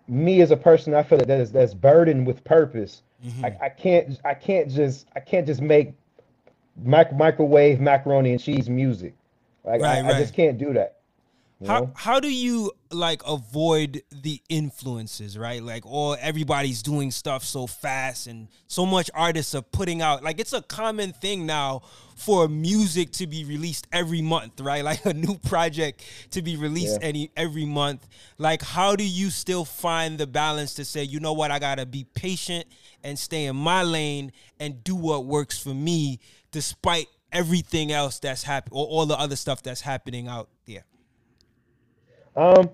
me 0.07 0.41
as 0.41 0.51
a 0.51 0.57
person, 0.57 0.93
I 0.93 1.03
feel 1.03 1.17
that 1.17 1.27
that's, 1.27 1.51
that's 1.51 1.73
burdened 1.73 2.27
with 2.27 2.43
purpose. 2.43 3.03
Mm-hmm. 3.25 3.45
I, 3.45 3.57
I 3.61 3.69
can't 3.69 4.19
I 4.25 4.33
can't 4.33 4.69
just 4.69 5.07
I 5.15 5.21
can't 5.21 5.47
just 5.47 5.61
make 5.61 5.93
mic- 6.75 7.15
microwave 7.15 7.79
macaroni 7.79 8.31
and 8.31 8.41
cheese 8.41 8.69
music. 8.69 9.13
Like 9.63 9.81
right, 9.81 9.99
I, 9.99 10.01
right. 10.01 10.15
I 10.15 10.19
just 10.19 10.33
can't 10.33 10.57
do 10.57 10.73
that. 10.73 10.97
How 11.65 11.89
how 11.95 12.19
do 12.19 12.29
you 12.29 12.73
like 12.93 13.21
avoid 13.27 14.01
the 14.11 14.41
influences, 14.49 15.37
right? 15.37 15.61
Like 15.61 15.85
all 15.85 16.15
everybody's 16.19 16.81
doing 16.81 17.11
stuff 17.11 17.43
so 17.43 17.67
fast 17.67 18.27
and 18.27 18.47
so 18.67 18.85
much 18.85 19.09
artists 19.13 19.55
are 19.55 19.61
putting 19.61 20.01
out 20.01 20.23
like 20.23 20.39
it's 20.39 20.53
a 20.53 20.61
common 20.61 21.13
thing 21.13 21.45
now 21.45 21.81
for 22.15 22.47
music 22.47 23.11
to 23.11 23.27
be 23.27 23.43
released 23.43 23.87
every 23.91 24.21
month, 24.21 24.59
right? 24.61 24.83
Like 24.93 25.05
a 25.05 25.13
new 25.13 25.37
project 25.37 26.03
to 26.31 26.41
be 26.41 26.55
released 26.57 26.99
yeah. 27.01 27.07
any 27.07 27.31
every 27.37 27.65
month. 27.65 28.07
Like 28.37 28.61
how 28.61 28.95
do 28.95 29.03
you 29.03 29.29
still 29.29 29.65
find 29.65 30.17
the 30.17 30.27
balance 30.27 30.73
to 30.75 30.85
say, 30.85 31.03
you 31.03 31.19
know 31.19 31.33
what, 31.33 31.51
I 31.51 31.59
got 31.59 31.79
to 31.79 31.85
be 31.85 32.05
patient 32.13 32.65
and 33.03 33.17
stay 33.17 33.45
in 33.45 33.55
my 33.55 33.83
lane 33.83 34.31
and 34.59 34.83
do 34.83 34.95
what 34.95 35.25
works 35.25 35.57
for 35.57 35.73
me 35.73 36.19
despite 36.51 37.07
everything 37.31 37.91
else 37.91 38.19
that's 38.19 38.43
happening 38.43 38.77
or 38.77 38.85
all 38.85 39.05
the 39.05 39.17
other 39.17 39.35
stuff 39.35 39.63
that's 39.63 39.81
happening 39.81 40.27
out 40.27 40.49
there? 40.65 40.85
Um, 42.35 42.69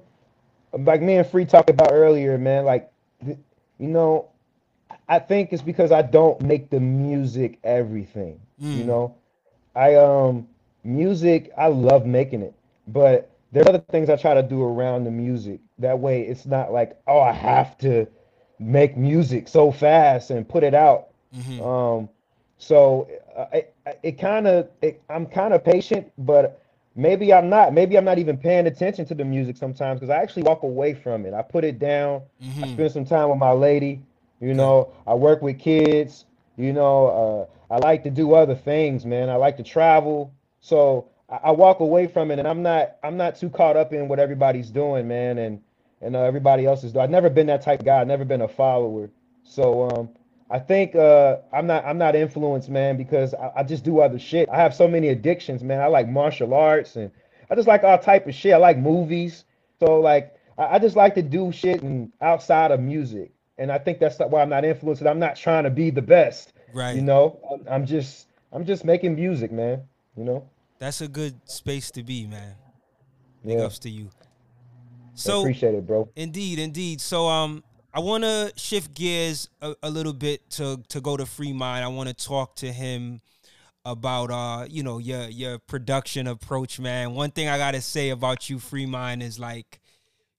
like 0.74 1.02
me 1.02 1.16
and 1.16 1.28
Free 1.28 1.46
talked 1.46 1.70
about 1.70 1.92
earlier, 1.92 2.38
man. 2.38 2.66
Like, 2.66 2.92
you 3.26 3.38
know, 3.80 4.30
I 5.08 5.20
think 5.20 5.52
it's 5.54 5.62
because 5.62 5.92
I 5.92 6.02
don't 6.02 6.40
make 6.42 6.70
the 6.70 6.80
music 6.80 7.60
everything. 7.64 8.40
Mm. 8.62 8.78
You 8.78 8.84
know, 8.84 9.16
I 9.76 9.96
um 9.96 10.48
music 10.84 11.52
I 11.58 11.68
love 11.68 12.06
making 12.06 12.42
it, 12.42 12.54
but 12.88 13.30
there 13.52 13.64
are 13.64 13.70
other 13.70 13.84
things 13.90 14.10
I 14.10 14.16
try 14.16 14.36
to 14.36 14.44
do 14.44 14.64
around 14.64 15.04
the 15.06 15.12
music. 15.12 15.60
That 15.80 15.98
way, 16.00 16.22
it's 16.22 16.46
not 16.46 16.72
like 16.72 17.00
oh 17.08 17.20
I 17.20 17.32
have 17.32 17.78
to 17.80 18.08
make 18.60 18.98
music 18.98 19.48
so 19.48 19.72
fast 19.72 20.30
and 20.30 20.48
put 20.48 20.64
it 20.64 20.74
out. 20.74 21.08
Mm-hmm. 21.36 21.62
Um, 21.64 22.10
so 22.58 23.10
uh, 23.36 23.46
it, 23.54 23.74
it 24.04 24.12
kind 24.20 24.48
of 24.48 24.70
I'm 25.10 25.26
kind 25.26 25.54
of 25.54 25.64
patient, 25.64 26.12
but 26.18 26.62
maybe 27.00 27.34
I'm 27.34 27.50
not. 27.50 27.74
Maybe 27.74 27.98
I'm 27.98 28.06
not 28.06 28.20
even 28.20 28.38
paying 28.38 28.68
attention 28.68 29.06
to 29.06 29.16
the 29.16 29.26
music 29.26 29.58
sometimes 29.58 30.00
because 30.00 30.12
I 30.12 30.18
actually 30.18 30.44
walk 30.44 30.64
away 30.64 30.94
from 30.94 31.26
it. 31.26 31.34
I 31.34 31.42
put 31.42 31.64
it 31.64 31.80
down. 31.80 32.22
Mm-hmm. 32.44 32.64
I 32.64 32.68
spend 32.74 32.92
some 32.92 33.06
time 33.06 33.30
with 33.30 33.40
my 33.40 33.52
lady. 33.52 34.02
You 34.42 34.54
know, 34.54 34.92
I 35.08 35.16
work 35.16 35.42
with 35.42 35.60
kids. 35.60 36.26
You 36.58 36.74
know, 36.74 37.48
uh, 37.70 37.74
I 37.74 37.78
like 37.78 38.04
to 38.04 38.10
do 38.10 38.34
other 38.34 38.56
things, 38.56 39.06
man. 39.06 39.30
I 39.30 39.36
like 39.36 39.58
to 39.58 39.64
travel. 39.64 40.34
So 40.60 41.08
I, 41.30 41.40
I, 41.46 41.52
walk 41.52 41.80
away 41.80 42.08
from 42.08 42.32
it, 42.32 42.40
and 42.40 42.48
I'm 42.48 42.62
not. 42.62 42.98
I'm 43.04 43.18
not 43.18 43.38
too 43.38 43.50
caught 43.50 43.78
up 43.78 43.94
in 43.94 44.08
what 44.08 44.20
everybody's 44.20 44.70
doing, 44.70 45.08
man, 45.08 45.38
and 45.38 45.62
and 46.02 46.16
uh, 46.16 46.24
everybody 46.24 46.66
else 46.66 46.84
is 46.84 46.94
doing. 46.94 47.04
I've 47.04 47.10
never 47.10 47.30
been 47.30 47.48
that 47.48 47.62
type 47.62 47.80
of 47.80 47.86
guy. 47.86 48.02
I've 48.02 48.08
never 48.08 48.26
been 48.26 48.42
a 48.42 48.48
follower. 48.48 49.10
So 49.44 49.90
um, 49.90 50.10
I 50.52 50.60
think 50.60 50.96
uh, 50.96 51.38
I'm 51.54 51.68
not 51.68 51.86
I'm 51.86 51.98
not 51.98 52.16
influenced, 52.16 52.70
man, 52.70 52.98
because 52.98 53.34
I, 53.36 53.52
I, 53.58 53.64
just 53.64 53.84
do 53.84 54.00
other 54.00 54.18
shit. 54.18 54.50
I 54.50 54.58
have 54.58 54.74
so 54.74 54.88
many 54.88 55.10
addictions, 55.10 55.64
man. 55.64 55.80
I 55.80 55.88
like 55.88 56.10
martial 56.10 56.56
arts 56.56 56.96
and 56.96 57.12
I 57.52 57.56
just 57.56 57.68
like 57.68 57.84
all 57.84 58.00
type 58.00 58.26
of 58.28 58.34
shit. 58.34 58.54
I 58.54 58.58
like 58.58 58.78
movies, 58.78 59.46
so 59.80 60.00
like 60.00 60.36
I, 60.58 60.76
I 60.76 60.80
just 60.80 60.96
like 60.96 61.14
to 61.16 61.22
do 61.22 61.52
shit 61.52 61.84
and 61.84 62.12
outside 62.22 62.72
of 62.72 62.80
music. 62.80 63.32
And 63.60 63.72
I 63.72 63.78
think 63.78 64.00
that's 64.00 64.18
why 64.18 64.42
I'm 64.42 64.50
not 64.50 64.66
influenced. 64.66 65.04
I'm 65.04 65.20
not 65.20 65.36
trying 65.36 65.66
to 65.66 65.70
be 65.70 65.92
the 65.92 66.02
best, 66.02 66.54
right? 66.74 66.96
You 66.96 67.04
know, 67.04 67.40
I'm, 67.52 67.74
I'm 67.74 67.86
just 67.86 68.28
I'm 68.52 68.66
just 68.66 68.84
making 68.84 69.16
music, 69.16 69.52
man. 69.52 69.84
You 70.18 70.24
know, 70.24 70.50
that's 70.80 71.02
a 71.02 71.08
good 71.08 71.40
space 71.48 71.92
to 71.92 72.04
be, 72.04 72.26
man. 72.26 72.56
Big 73.46 73.60
yeah. 73.60 73.66
ups 73.66 73.80
to 73.80 73.90
you. 73.90 74.10
So 75.14 75.40
I 75.40 75.42
appreciate 75.42 75.76
it, 75.76 75.86
bro. 75.86 76.10
Indeed, 76.16 76.60
indeed. 76.60 77.02
So 77.02 77.28
um, 77.28 77.64
I 77.94 78.00
want 78.02 78.24
to 78.24 78.54
shift 78.56 78.94
gears 78.94 79.50
a, 79.62 79.76
a, 79.82 79.90
little 79.90 80.14
bit 80.14 80.48
to 80.52 80.82
to 80.90 81.02
go 81.02 81.18
to 81.18 81.26
Free 81.26 81.54
Mind. 81.54 81.84
I 81.84 81.88
want 81.88 82.08
to 82.10 82.14
talk 82.16 82.56
to 82.58 82.72
him 82.72 83.20
about 83.86 84.30
uh 84.30 84.66
you 84.70 84.84
know 84.84 85.00
your 85.00 85.24
your 85.30 85.58
production 85.58 86.28
approach, 86.28 86.80
man. 86.80 87.14
One 87.16 87.32
thing 87.32 87.48
I 87.48 87.58
gotta 87.58 87.82
say 87.82 88.10
about 88.10 88.50
you, 88.50 88.60
Free 88.60 88.86
Mind, 88.86 89.24
is 89.24 89.40
like 89.40 89.80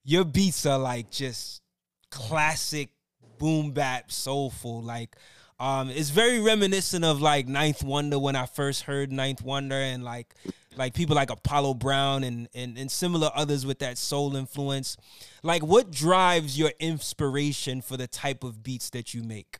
your 0.05 0.23
beats 0.23 0.65
are 0.65 0.79
like 0.79 1.11
just 1.11 1.61
classic 2.09 2.89
boom 3.37 3.71
bap 3.71 4.11
soulful. 4.11 4.81
Like 4.81 5.17
um 5.59 5.89
it's 5.89 6.09
very 6.09 6.39
reminiscent 6.39 7.03
of 7.03 7.21
like 7.21 7.47
Ninth 7.49 7.83
Wonder 7.83 8.17
when 8.17 8.37
I 8.37 8.45
first 8.45 8.83
heard 8.83 9.11
Ninth 9.11 9.41
Wonder 9.41 9.75
and 9.75 10.05
like 10.05 10.35
like 10.77 10.93
people 10.93 11.15
like 11.15 11.29
Apollo 11.29 11.75
Brown 11.75 12.23
and, 12.23 12.47
and 12.53 12.77
and 12.77 12.89
similar 12.91 13.29
others 13.35 13.65
with 13.65 13.79
that 13.79 13.97
soul 13.97 14.35
influence. 14.35 14.97
Like 15.43 15.63
what 15.63 15.91
drives 15.91 16.57
your 16.57 16.71
inspiration 16.79 17.81
for 17.81 17.97
the 17.97 18.07
type 18.07 18.43
of 18.43 18.63
beats 18.63 18.89
that 18.91 19.13
you 19.13 19.23
make? 19.23 19.57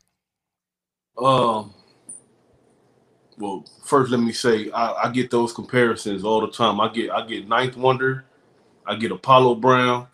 Um 1.18 1.74
well, 3.38 3.64
first 3.84 4.10
let 4.10 4.20
me 4.20 4.32
say 4.32 4.70
I, 4.70 5.04
I 5.04 5.10
get 5.10 5.30
those 5.30 5.52
comparisons 5.52 6.24
all 6.24 6.40
the 6.40 6.50
time. 6.50 6.80
I 6.80 6.88
get 6.88 7.10
I 7.10 7.26
get 7.26 7.48
Ninth 7.48 7.76
Wonder, 7.76 8.24
I 8.86 8.96
get 8.96 9.10
Apollo 9.10 9.56
Brown, 9.56 10.06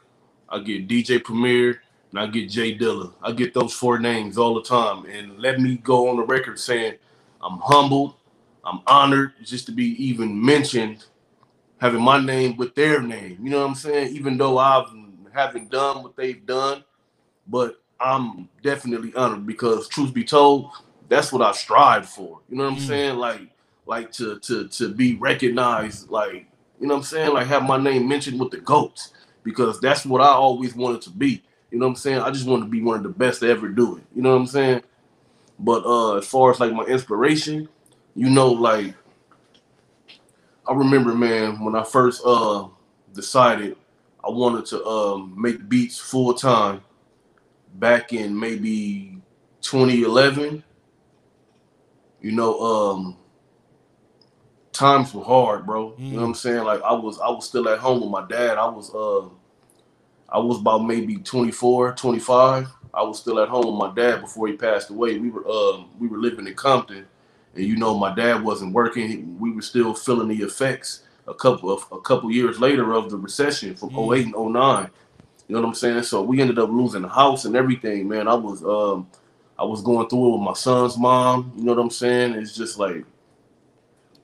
I 0.48 0.60
get 0.60 0.88
DJ 0.88 1.22
Premier, 1.22 1.82
and 2.10 2.20
I 2.20 2.26
get 2.26 2.48
J 2.48 2.76
Dilla. 2.76 3.12
I 3.22 3.32
get 3.32 3.54
those 3.54 3.72
four 3.72 3.98
names 3.98 4.38
all 4.38 4.54
the 4.54 4.62
time. 4.62 5.04
And 5.06 5.38
let 5.38 5.60
me 5.60 5.76
go 5.76 6.08
on 6.08 6.16
the 6.16 6.24
record 6.24 6.58
saying 6.58 6.94
I'm 7.42 7.58
humbled 7.58 8.14
I'm 8.68 8.80
honored 8.86 9.32
just 9.42 9.66
to 9.66 9.72
be 9.72 9.84
even 10.04 10.44
mentioned, 10.44 11.04
having 11.80 12.02
my 12.02 12.20
name 12.20 12.56
with 12.56 12.74
their 12.74 13.00
name. 13.00 13.38
You 13.42 13.50
know 13.50 13.60
what 13.60 13.68
I'm 13.68 13.74
saying? 13.74 14.14
Even 14.14 14.36
though 14.36 14.58
I've 14.58 14.88
haven't 15.32 15.70
done 15.70 16.02
what 16.02 16.16
they've 16.16 16.44
done, 16.46 16.84
but 17.46 17.80
I'm 18.00 18.48
definitely 18.62 19.14
honored 19.14 19.46
because 19.46 19.88
truth 19.88 20.12
be 20.12 20.24
told, 20.24 20.70
that's 21.08 21.32
what 21.32 21.42
I 21.42 21.52
strive 21.52 22.08
for. 22.08 22.40
You 22.48 22.56
know 22.56 22.64
what 22.64 22.74
I'm 22.74 22.78
mm. 22.78 22.86
saying? 22.86 23.16
Like, 23.16 23.42
like 23.86 24.12
to 24.12 24.38
to 24.40 24.68
to 24.68 24.92
be 24.92 25.16
recognized, 25.16 26.10
like, 26.10 26.46
you 26.80 26.86
know 26.86 26.94
what 26.94 27.00
I'm 27.00 27.04
saying? 27.04 27.32
Like 27.32 27.46
have 27.46 27.62
my 27.64 27.78
name 27.78 28.06
mentioned 28.08 28.38
with 28.38 28.50
the 28.50 28.58
goats 28.58 29.12
because 29.42 29.80
that's 29.80 30.04
what 30.04 30.20
I 30.20 30.28
always 30.28 30.74
wanted 30.74 31.02
to 31.02 31.10
be. 31.10 31.42
You 31.70 31.78
know 31.78 31.86
what 31.86 31.92
I'm 31.92 31.96
saying? 31.96 32.20
I 32.20 32.30
just 32.30 32.46
want 32.46 32.62
to 32.62 32.68
be 32.68 32.82
one 32.82 32.96
of 32.96 33.02
the 33.02 33.08
best 33.08 33.40
to 33.40 33.48
ever 33.48 33.68
do 33.68 33.96
it. 33.96 34.04
You 34.14 34.22
know 34.22 34.32
what 34.32 34.40
I'm 34.40 34.46
saying? 34.46 34.82
But 35.58 35.84
uh 35.84 36.16
as 36.16 36.26
far 36.26 36.50
as 36.50 36.60
like 36.60 36.72
my 36.72 36.84
inspiration, 36.84 37.68
you 38.18 38.28
know, 38.28 38.50
like 38.50 38.96
I 40.66 40.74
remember, 40.74 41.14
man, 41.14 41.64
when 41.64 41.76
I 41.76 41.84
first 41.84 42.20
uh 42.24 42.66
decided 43.14 43.76
I 44.24 44.30
wanted 44.30 44.66
to 44.66 44.84
um 44.84 45.40
make 45.40 45.68
beats 45.68 46.00
full 46.00 46.34
time 46.34 46.82
back 47.74 48.12
in 48.12 48.38
maybe 48.38 49.22
2011. 49.60 50.64
You 52.20 52.32
know, 52.32 52.60
um 52.60 53.16
times 54.72 55.14
were 55.14 55.22
hard, 55.22 55.64
bro. 55.64 55.90
Mm. 55.92 55.98
You 56.00 56.12
know 56.14 56.20
what 56.22 56.26
I'm 56.26 56.32
mm. 56.32 56.36
saying? 56.36 56.64
Like 56.64 56.82
I 56.82 56.94
was 56.94 57.20
I 57.20 57.28
was 57.28 57.46
still 57.46 57.68
at 57.68 57.78
home 57.78 58.00
with 58.00 58.10
my 58.10 58.26
dad. 58.26 58.58
I 58.58 58.66
was 58.66 58.92
uh 58.92 59.28
I 60.28 60.40
was 60.40 60.58
about 60.58 60.78
maybe 60.78 61.18
24, 61.18 61.92
25. 61.92 62.66
I 62.92 63.02
was 63.02 63.20
still 63.20 63.38
at 63.38 63.48
home 63.48 63.66
with 63.66 63.76
my 63.76 63.94
dad 63.94 64.22
before 64.22 64.48
he 64.48 64.54
passed 64.54 64.90
away. 64.90 65.20
We 65.20 65.30
were 65.30 65.48
um 65.48 65.90
we 66.00 66.08
were 66.08 66.18
living 66.18 66.48
in 66.48 66.54
Compton 66.54 67.06
and 67.54 67.64
you 67.64 67.76
know 67.76 67.98
my 67.98 68.14
dad 68.14 68.42
wasn't 68.42 68.72
working. 68.72 69.38
We 69.38 69.50
were 69.50 69.62
still 69.62 69.94
feeling 69.94 70.28
the 70.28 70.44
effects 70.44 71.02
a 71.26 71.34
couple 71.34 71.70
of 71.70 71.86
a 71.92 72.00
couple 72.00 72.30
years 72.30 72.58
later 72.60 72.92
of 72.92 73.10
the 73.10 73.16
recession 73.16 73.74
from 73.74 73.90
mm. 73.90 74.18
08 74.18 74.26
and 74.26 74.34
09. 74.34 74.90
You 75.46 75.54
know 75.54 75.62
what 75.62 75.68
I'm 75.68 75.74
saying? 75.74 76.02
So 76.02 76.22
we 76.22 76.40
ended 76.40 76.58
up 76.58 76.70
losing 76.70 77.02
the 77.02 77.08
house 77.08 77.44
and 77.44 77.56
everything, 77.56 78.08
man. 78.08 78.28
I 78.28 78.34
was 78.34 78.62
um 78.64 79.08
I 79.58 79.64
was 79.64 79.82
going 79.82 80.08
through 80.08 80.28
it 80.28 80.32
with 80.32 80.42
my 80.42 80.52
son's 80.52 80.98
mom. 80.98 81.52
You 81.56 81.64
know 81.64 81.74
what 81.74 81.82
I'm 81.82 81.90
saying? 81.90 82.34
It's 82.34 82.54
just 82.54 82.78
like 82.78 83.04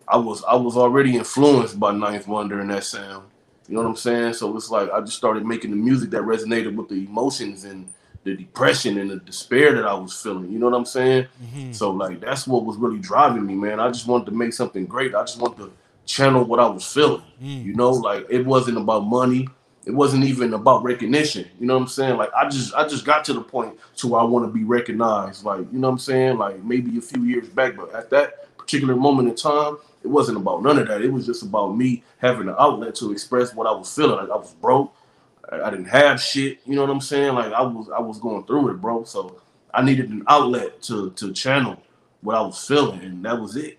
I 0.06 0.16
was 0.16 0.44
I 0.44 0.54
was 0.54 0.76
already 0.76 1.16
influenced 1.16 1.80
by 1.80 1.92
Ninth 1.92 2.28
Wonder 2.28 2.60
and 2.60 2.70
that 2.70 2.84
sound. 2.84 3.26
You 3.68 3.74
know 3.74 3.82
what 3.82 3.88
I'm 3.88 3.96
saying? 3.96 4.34
So 4.34 4.54
it's 4.56 4.70
like 4.70 4.90
I 4.90 5.00
just 5.00 5.16
started 5.16 5.46
making 5.46 5.70
the 5.70 5.76
music 5.76 6.10
that 6.10 6.22
resonated 6.22 6.74
with 6.74 6.88
the 6.88 7.06
emotions 7.06 7.64
and 7.64 7.88
the 8.24 8.34
depression 8.34 8.98
and 8.98 9.10
the 9.10 9.16
despair 9.16 9.74
that 9.74 9.86
I 9.86 9.94
was 9.94 10.20
feeling. 10.20 10.50
You 10.50 10.58
know 10.58 10.68
what 10.68 10.76
I'm 10.76 10.86
saying? 10.86 11.26
Mm-hmm. 11.42 11.72
So 11.72 11.90
like 11.90 12.20
that's 12.20 12.46
what 12.46 12.64
was 12.64 12.76
really 12.76 12.98
driving 12.98 13.46
me, 13.46 13.54
man. 13.54 13.78
I 13.78 13.88
just 13.88 14.06
wanted 14.06 14.26
to 14.26 14.32
make 14.32 14.52
something 14.52 14.86
great. 14.86 15.14
I 15.14 15.22
just 15.22 15.38
wanted 15.38 15.58
to 15.58 15.72
channel 16.06 16.44
what 16.44 16.58
I 16.58 16.66
was 16.66 16.90
feeling. 16.90 17.22
Mm. 17.42 17.64
You 17.64 17.74
know, 17.74 17.90
like 17.90 18.26
it 18.28 18.44
wasn't 18.44 18.78
about 18.78 19.00
money. 19.00 19.48
It 19.86 19.92
wasn't 19.92 20.24
even 20.24 20.54
about 20.54 20.82
recognition. 20.82 21.46
You 21.60 21.66
know 21.66 21.74
what 21.74 21.82
I'm 21.82 21.88
saying? 21.88 22.16
Like 22.16 22.32
I 22.34 22.48
just 22.48 22.74
I 22.74 22.88
just 22.88 23.04
got 23.04 23.24
to 23.26 23.34
the 23.34 23.42
point 23.42 23.78
to 23.96 24.08
where 24.08 24.20
I 24.20 24.24
want 24.24 24.46
to 24.46 24.52
be 24.52 24.64
recognized. 24.64 25.44
Like, 25.44 25.60
you 25.70 25.78
know 25.78 25.88
what 25.88 25.92
I'm 25.92 25.98
saying? 25.98 26.38
Like 26.38 26.64
maybe 26.64 26.96
a 26.96 27.02
few 27.02 27.24
years 27.24 27.48
back, 27.48 27.76
but 27.76 27.94
at 27.94 28.08
that 28.10 28.56
particular 28.56 28.96
moment 28.96 29.28
in 29.28 29.34
time, 29.34 29.76
it 30.02 30.08
wasn't 30.08 30.38
about 30.38 30.62
none 30.62 30.78
of 30.78 30.88
that. 30.88 31.02
It 31.02 31.12
was 31.12 31.26
just 31.26 31.42
about 31.42 31.76
me 31.76 32.02
having 32.18 32.48
an 32.48 32.54
outlet 32.58 32.94
to 32.96 33.12
express 33.12 33.54
what 33.54 33.66
I 33.66 33.72
was 33.72 33.94
feeling. 33.94 34.16
Like 34.16 34.30
I 34.30 34.36
was 34.36 34.54
broke. 34.54 34.94
I 35.62 35.70
didn't 35.70 35.86
have 35.86 36.20
shit. 36.20 36.60
You 36.64 36.74
know 36.74 36.82
what 36.82 36.90
I'm 36.90 37.00
saying? 37.00 37.34
Like 37.34 37.52
I 37.52 37.62
was 37.62 37.88
I 37.90 38.00
was 38.00 38.18
going 38.18 38.44
through 38.44 38.70
it, 38.70 38.80
bro. 38.80 39.04
So 39.04 39.40
I 39.72 39.82
needed 39.82 40.10
an 40.10 40.24
outlet 40.28 40.82
to 40.82 41.10
to 41.10 41.32
channel 41.32 41.82
what 42.20 42.36
I 42.36 42.40
was 42.40 42.66
feeling, 42.66 43.00
and 43.00 43.24
that 43.24 43.40
was 43.40 43.56
it. 43.56 43.78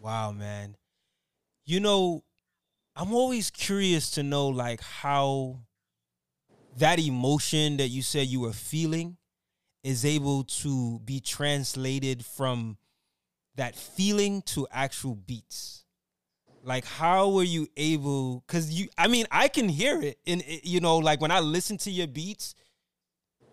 Wow, 0.00 0.32
man. 0.32 0.76
You 1.64 1.80
know, 1.80 2.24
I'm 2.96 3.14
always 3.14 3.50
curious 3.50 4.10
to 4.12 4.22
know 4.22 4.48
like 4.48 4.80
how 4.80 5.60
that 6.76 6.98
emotion 6.98 7.76
that 7.78 7.88
you 7.88 8.02
said 8.02 8.26
you 8.28 8.40
were 8.40 8.52
feeling 8.52 9.16
is 9.82 10.04
able 10.04 10.44
to 10.44 10.98
be 11.00 11.20
translated 11.20 12.24
from 12.24 12.76
that 13.56 13.74
feeling 13.74 14.42
to 14.42 14.66
actual 14.70 15.14
beats 15.14 15.79
like 16.62 16.84
how 16.84 17.30
were 17.30 17.42
you 17.42 17.66
able 17.76 18.44
because 18.46 18.70
you 18.70 18.88
i 18.98 19.08
mean 19.08 19.26
i 19.30 19.48
can 19.48 19.68
hear 19.68 20.00
it. 20.02 20.18
And 20.26 20.42
you 20.62 20.80
know 20.80 20.98
like 20.98 21.20
when 21.20 21.30
i 21.30 21.40
listen 21.40 21.78
to 21.78 21.90
your 21.90 22.06
beats 22.06 22.54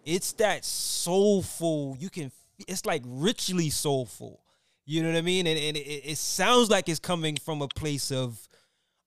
it's 0.07 0.31
that 0.33 0.63
soulful. 0.63 1.97
You 1.99 2.09
can 2.09 2.31
it's 2.67 2.85
like 2.85 3.03
richly 3.05 3.69
soulful. 3.69 4.41
You 4.85 5.03
know 5.03 5.09
what 5.09 5.17
i 5.17 5.21
mean? 5.21 5.45
And, 5.45 5.59
and 5.59 5.77
it, 5.77 5.81
it 6.11 6.17
sounds 6.17 6.69
like 6.69 6.87
it's 6.87 6.99
coming 6.99 7.35
from 7.35 7.61
a 7.61 7.67
place 7.67 8.09
of 8.11 8.47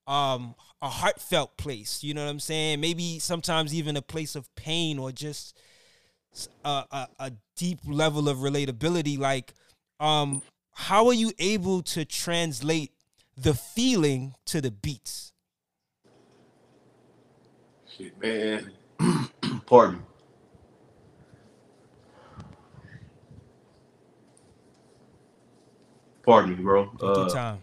um 0.07 0.55
a 0.83 0.89
heartfelt 0.89 1.57
place. 1.57 2.05
You 2.05 2.15
know 2.15 2.25
what 2.25 2.31
i'm 2.31 2.39
saying? 2.41 2.81
Maybe 2.81 3.19
sometimes 3.19 3.75
even 3.75 3.97
a 3.97 4.03
place 4.03 4.37
of 4.37 4.55
pain 4.55 4.99
or 4.99 5.11
just 5.11 5.59
a, 6.65 6.85
a, 6.91 7.09
a 7.19 7.33
deep 7.57 7.81
level 7.87 8.29
of 8.29 8.39
relatability. 8.39 9.19
Like 9.19 9.55
um 10.01 10.43
how 10.73 11.07
are 11.07 11.15
you 11.15 11.33
able 11.39 11.83
to 11.83 12.05
translate 12.05 12.93
the 13.41 13.55
feeling 13.55 14.35
to 14.45 14.61
the 14.61 14.71
beats? 14.71 15.33
Shit, 17.97 18.13
man. 18.21 18.73
Pardon. 19.67 20.03
Pardon 26.23 26.57
me, 26.57 26.63
bro. 26.63 26.85
Take 26.85 27.03
uh, 27.03 27.15
your 27.17 27.29
time. 27.31 27.59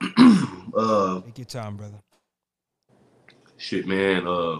uh, 0.76 1.20
Take 1.20 1.38
your 1.38 1.44
time, 1.46 1.76
brother. 1.76 2.03
Shit, 3.64 3.86
man. 3.86 4.26
Uh, 4.26 4.58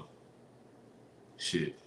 shit. 1.36 1.78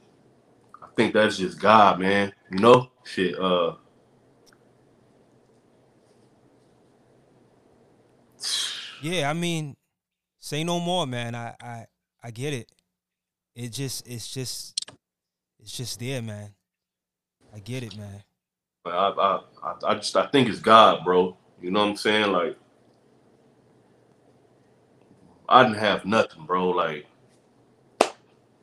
I 0.84 0.86
think 0.96 1.16
that's 1.16 1.38
just 1.38 1.60
God, 1.60 2.00
man. 2.00 2.32
You 2.52 2.60
know, 2.60 2.92
shit. 3.06 3.36
Uh, 3.40 3.74
yeah. 9.02 9.32
I 9.32 9.34
mean, 9.34 9.76
say 10.40 10.64
no 10.64 10.80
more, 10.80 11.08
man. 11.08 11.34
I, 11.34 11.56
I, 11.60 11.86
I 12.24 12.30
get 12.30 12.54
it. 12.54 12.72
It 13.56 13.70
just, 13.70 14.08
it's 14.08 14.32
just, 14.32 14.80
it's 15.60 15.76
just 15.76 16.00
there, 16.00 16.22
man. 16.22 16.54
I 17.52 17.58
get 17.58 17.82
it, 17.82 17.98
man. 17.98 18.22
I, 18.86 19.40
I, 19.64 19.74
I 19.88 19.96
just, 19.96 20.16
I 20.16 20.28
think 20.28 20.50
it's 20.50 20.60
God, 20.60 21.04
bro. 21.04 21.36
You 21.60 21.72
know 21.72 21.80
what 21.80 21.90
I'm 21.90 21.98
saying? 21.98 22.32
Like, 22.32 22.60
I 25.50 25.64
didn't 25.64 25.80
have 25.80 26.06
nothing, 26.06 26.46
bro. 26.46 26.70
Like 26.70 27.06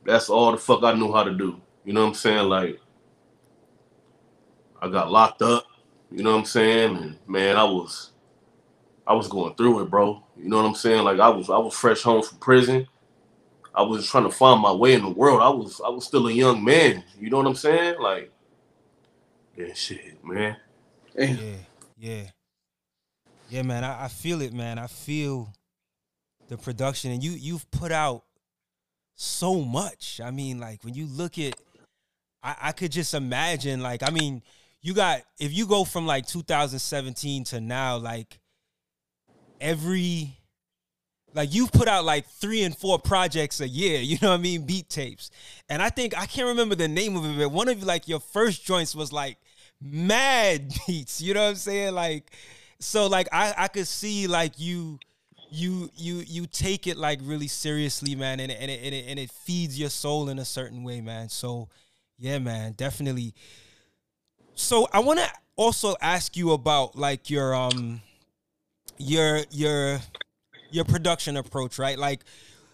that's 0.05 0.29
all 0.29 0.53
the 0.53 0.59
fuck 0.59 0.83
I 0.83 0.95
knew 0.95 1.13
how 1.13 1.25
to 1.25 1.33
do. 1.33 1.61
You 1.85 1.93
know 1.93 2.03
what 2.03 2.09
I'm 2.09 2.15
saying? 2.15 2.49
Like 2.49 2.81
I 4.81 4.89
got 4.89 5.11
locked 5.11 5.43
up. 5.43 5.67
You 6.11 6.23
know 6.23 6.33
what 6.33 6.41
I'm 6.41 6.45
saying? 6.45 6.97
And 6.97 7.19
man, 7.27 7.57
I 7.57 7.65
was 7.65 8.13
I 9.07 9.15
was 9.15 9.29
going 9.29 9.55
through 9.55 9.81
it, 9.81 9.91
bro. 9.91 10.23
You 10.37 10.49
know 10.49 10.59
what 10.59 10.67
I'm 10.67 10.75
saying? 10.75 11.05
Like 11.05 11.21
I 11.21 11.29
was 11.29 11.51
I 11.51 11.59
was 11.59 11.75
fresh 11.75 12.03
home 12.03 12.23
from 12.23 12.39
prison. 12.39 12.87
I 13.75 13.83
was 13.83 14.07
trying 14.07 14.25
to 14.25 14.31
find 14.31 14.61
my 14.61 14.73
way 14.73 14.95
in 14.95 15.03
the 15.03 15.11
world. 15.11 15.41
I 15.43 15.49
was 15.49 15.81
I 15.85 15.89
was 15.89 16.05
still 16.05 16.29
a 16.29 16.33
young 16.33 16.63
man. 16.63 17.03
You 17.19 17.31
know 17.31 17.39
what 17.39 17.47
I'm 17.47 17.55
saying? 17.55 18.01
Like 18.01 18.31
yeah, 19.57 19.73
shit, 19.75 20.25
man. 20.25 20.57
Yeah, 21.17 21.57
yeah, 21.97 22.25
yeah, 23.49 23.63
man. 23.63 23.85
I, 23.85 24.05
I 24.05 24.09
feel 24.09 24.41
it, 24.43 24.53
man. 24.53 24.79
I 24.79 24.87
feel 24.87 25.53
the 26.49 26.57
production, 26.57 27.11
and 27.11 27.23
you 27.23 27.33
you've 27.33 27.71
put 27.71 27.93
out 27.93 28.25
so 29.15 29.61
much. 29.61 30.21
I 30.23 30.31
mean, 30.31 30.59
like 30.59 30.85
when 30.85 30.95
you 30.95 31.07
look 31.07 31.39
at, 31.39 31.55
I, 32.43 32.57
I 32.63 32.73
could 32.73 32.93
just 32.93 33.15
imagine. 33.15 33.81
Like, 33.81 34.03
I 34.03 34.11
mean, 34.11 34.43
you 34.83 34.95
got 34.95 35.23
if 35.39 35.53
you 35.53 35.67
go 35.67 35.85
from 35.85 36.07
like 36.07 36.27
2017 36.27 37.45
to 37.45 37.61
now, 37.61 37.97
like 37.97 38.39
every 39.61 40.37
like 41.33 41.53
you've 41.53 41.73
put 41.73 41.89
out 41.89 42.05
like 42.05 42.27
three 42.27 42.63
and 42.63 42.77
four 42.77 42.99
projects 42.99 43.61
a 43.61 43.69
year, 43.69 44.01
you 44.03 44.19
know 44.23 44.31
what 44.31 44.41
I 44.41 44.43
mean? 44.43 44.67
Beat 44.67 44.89
tapes. 44.89 45.31
And 45.69 45.83
I 45.83 45.91
think 45.91 46.17
I 46.17 46.27
can't 46.27 46.49
remember 46.49 46.75
the 46.75 46.89
name 46.89 47.17
of 47.17 47.25
it, 47.25 47.39
but 47.39 47.51
one 47.51 47.69
of 47.69 47.83
like 47.83 48.09
your 48.09 48.21
first 48.21 48.65
joints 48.65 48.95
was 48.95 49.13
like 49.13 49.39
mad 49.81 50.73
beats, 50.87 51.21
you 51.21 51.35
know 51.35 51.43
what 51.43 51.51
I'm 51.51 51.57
saying? 51.57 51.95
Like 51.95 52.31
so 52.79 53.07
like 53.07 53.29
I 53.33 53.55
I 53.57 53.69
could 53.69 53.89
see 53.89 54.27
like 54.27 54.59
you 54.59 54.99
you 55.55 55.91
you 55.97 56.25
you 56.27 56.47
take 56.47 56.87
it 56.87 56.97
like 56.97 57.21
really 57.23 57.47
seriously, 57.47 58.17
man, 58.17 58.41
and 58.41 58.51
and 58.51 58.71
it, 58.71 58.81
and 58.83 58.95
it, 58.95 59.05
and 59.09 59.19
it 59.19 59.31
feeds 59.31 59.79
your 59.79 59.89
soul 59.89 60.29
in 60.29 60.39
a 60.39 60.45
certain 60.45 60.83
way, 60.83 61.01
man. 61.01 61.29
So, 61.29 61.69
yeah, 62.19 62.39
man, 62.39 62.73
definitely. 62.73 63.35
So 64.55 64.89
I 64.93 64.99
want 64.99 65.21
to 65.21 65.31
also 65.57 65.95
ask 66.01 66.37
you 66.37 66.53
about 66.53 66.97
like 66.97 67.31
your 67.31 67.55
um 67.55 68.03
your 68.99 69.43
your 69.51 70.01
your 70.71 70.85
production 70.85 71.37
approach, 71.37 71.79
right? 71.79 71.99
Like 71.99 72.25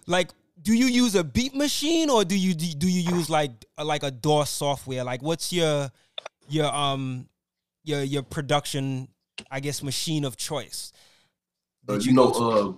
like 0.07 0.31
do 0.63 0.75
you 0.75 0.87
use 0.87 1.15
a 1.15 1.25
beat 1.25 1.55
machine 1.55 2.09
or 2.09 2.25
do 2.25 2.37
you 2.37 2.55
do 2.55 2.89
you 2.89 3.15
use 3.15 3.29
like 3.29 3.53
like 3.77 4.03
a 4.03 4.11
DAW 4.11 4.45
software? 4.45 5.05
Like 5.05 5.23
what's 5.23 5.53
your 5.53 5.91
your 6.49 6.75
um 6.75 7.29
your 7.85 8.03
your 8.03 8.23
production 8.23 9.09
I 9.51 9.61
guess 9.61 9.83
machine 9.83 10.25
of 10.25 10.39
choice? 10.39 10.93
Uh, 11.91 11.99
you, 11.99 12.13
know, 12.13 12.77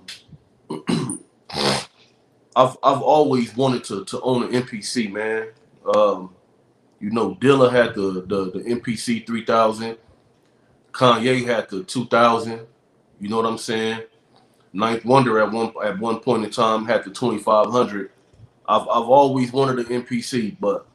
uh, 0.71 0.75
I've 2.57 2.79
I've 2.83 3.03
always 3.03 3.55
wanted 3.55 3.85
to 3.85 4.07
to 4.07 4.21
own 4.23 4.45
an 4.45 4.63
MPC, 4.63 5.13
man. 5.13 5.49
Um, 5.95 6.35
you 6.99 7.11
know, 7.11 7.35
Dilla 7.35 7.71
had 7.71 7.95
the 7.95 8.25
the, 8.27 8.51
the 8.53 8.61
MPC 8.61 9.27
three 9.27 9.45
thousand. 9.45 9.99
Kanye 10.93 11.45
had 11.45 11.69
the 11.69 11.85
two 11.85 12.07
thousand. 12.07 12.61
You 13.21 13.29
know 13.29 13.37
what 13.37 13.45
I'm 13.45 13.59
saying? 13.59 14.03
Ninth 14.73 15.05
Wonder 15.05 15.41
at 15.41 15.53
one 15.53 15.75
at 15.85 15.99
one 15.99 16.21
point 16.21 16.45
in 16.45 16.51
time 16.51 16.87
had 16.87 17.05
the 17.05 17.11
twenty 17.11 17.39
five 17.39 17.67
hundred. 17.67 18.13
I've 18.67 18.83
I've 18.83 19.09
always 19.09 19.53
wanted 19.53 19.91
an 19.91 20.03
MPC, 20.05 20.57
but 20.59 20.87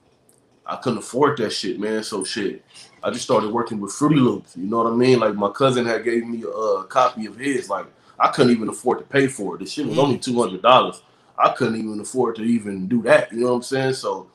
I 0.65 0.77
couldn't 0.77 0.99
afford 0.99 1.37
that 1.37 1.51
shit, 1.51 1.79
man. 1.79 2.03
So 2.03 2.23
shit, 2.23 2.65
I 3.03 3.11
just 3.11 3.25
started 3.25 3.51
working 3.51 3.79
with 3.79 3.93
Fruity 3.93 4.15
Loops. 4.15 4.57
You 4.57 4.65
know 4.65 4.77
what 4.77 4.91
I 4.91 4.95
mean? 4.95 5.19
Like 5.19 5.35
my 5.35 5.51
cousin 5.51 5.85
had 5.85 6.03
gave 6.03 6.25
me 6.25 6.41
a, 6.41 6.47
a 6.47 6.83
copy 6.85 7.27
of 7.27 7.37
his. 7.37 7.69
Like 7.69 7.85
I 8.19 8.29
couldn't 8.29 8.53
even 8.53 8.69
afford 8.69 8.99
to 8.99 9.05
pay 9.05 9.27
for 9.27 9.55
it. 9.55 9.59
The 9.59 9.65
shit 9.67 9.87
was 9.87 9.99
only 9.99 10.17
two 10.19 10.39
hundred 10.41 10.61
dollars. 10.61 11.01
I 11.37 11.49
couldn't 11.51 11.77
even 11.77 11.99
afford 11.99 12.37
to 12.37 12.43
even 12.43 12.87
do 12.87 13.01
that. 13.03 13.31
You 13.31 13.41
know 13.41 13.47
what 13.49 13.57
I'm 13.57 13.63
saying? 13.63 13.93
So 13.95 14.29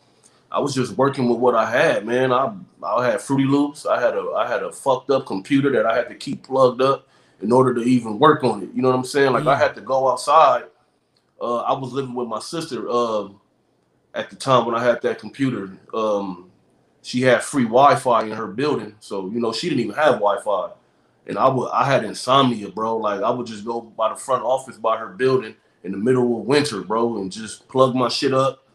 I 0.51 0.61
was 0.61 0.75
just 0.75 0.97
working 0.99 1.29
with 1.29 1.39
what 1.39 1.55
I 1.55 1.71
had, 1.71 2.07
man. 2.07 2.33
I 2.33 2.55
I 2.83 3.07
had 3.11 3.21
Fruity 3.23 3.45
Loops. 3.45 3.87
I 3.87 4.01
had 4.01 4.15
a 4.17 4.33
I 4.37 4.49
had 4.49 4.63
a 4.63 4.73
fucked 4.73 5.11
up 5.11 5.27
computer 5.27 5.71
that 5.73 5.87
I 5.87 5.97
had 5.97 6.09
to 6.09 6.15
keep 6.15 6.45
plugged 6.45 6.83
up 6.83 7.09
in 7.43 7.53
order 7.53 7.75
to 7.75 7.83
even 7.83 8.19
work 8.19 8.45
on 8.45 8.63
it. 8.63 8.71
You 8.75 8.83
know 8.83 8.91
what 8.91 8.97
I'm 8.99 9.05
saying? 9.05 9.33
Like 9.33 9.47
I 9.47 9.57
had 9.57 9.75
to 9.77 9.81
go 9.83 10.11
outside. 10.11 10.65
Uh, 11.41 11.59
I 11.59 11.73
was 11.79 11.93
living 11.93 12.15
with 12.15 12.29
my 12.29 12.41
sister 12.41 12.89
uh, 12.91 13.29
at 14.15 14.31
the 14.31 14.37
time 14.37 14.67
when 14.67 14.75
I 14.75 14.85
had 14.85 15.03
that 15.03 15.19
computer. 15.21 15.71
Um, 15.95 16.51
she 17.03 17.23
had 17.23 17.43
free 17.43 17.65
Wi-Fi 17.65 18.25
in 18.25 18.33
her 18.33 18.49
building, 18.49 18.97
so 19.01 19.29
you 19.31 19.41
know 19.41 19.53
she 19.53 19.69
didn't 19.69 19.85
even 19.85 19.97
have 19.97 20.15
Wi-Fi 20.15 20.71
and 21.27 21.39
I 21.39 21.49
would 21.49 21.71
I 21.71 21.85
had 21.85 22.05
insomnia, 22.05 22.69
bro. 22.69 22.97
Like 22.97 23.23
I 23.23 23.31
would 23.31 23.47
just 23.47 23.65
go 23.65 23.81
by 23.81 24.11
the 24.11 24.17
front 24.17 24.43
office 24.43 24.77
by 24.77 24.97
her 24.99 25.09
building 25.09 25.55
in 25.85 25.93
the 25.93 25.99
middle 25.99 26.41
of 26.41 26.47
winter, 26.47 26.83
bro, 26.83 27.19
and 27.19 27.31
just 27.31 27.69
plug 27.69 27.95
my 27.95 28.09
shit 28.09 28.35
up 28.35 28.67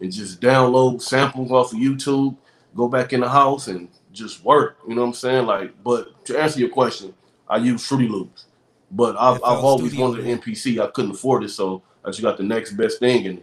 and 0.00 0.12
just 0.12 0.40
download 0.40 1.00
samples 1.00 1.50
off 1.50 1.72
of 1.72 1.78
YouTube, 1.78 2.36
go 2.74 2.88
back 2.88 3.12
in 3.12 3.20
the 3.20 3.28
house 3.28 3.68
and 3.68 3.88
just 4.12 4.44
work. 4.44 4.78
You 4.86 4.94
know 4.94 5.02
what 5.02 5.08
I'm 5.08 5.14
saying? 5.14 5.46
Like, 5.46 5.82
but 5.82 6.24
to 6.26 6.38
answer 6.38 6.60
your 6.60 6.68
question, 6.68 7.14
I 7.48 7.58
use 7.58 7.86
Fruity 7.86 8.08
Loops. 8.08 8.46
But 8.90 9.16
I've, 9.16 9.42
I've 9.42 9.64
always 9.64 9.92
Studio, 9.92 10.08
wanted 10.08 10.26
an 10.26 10.38
MPC. 10.38 10.80
I 10.80 10.88
couldn't 10.88 11.12
afford 11.12 11.42
it, 11.44 11.48
so 11.48 11.82
I 12.04 12.10
just 12.10 12.22
got 12.22 12.36
the 12.36 12.44
next 12.44 12.72
best 12.72 13.00
thing, 13.00 13.26
and 13.26 13.42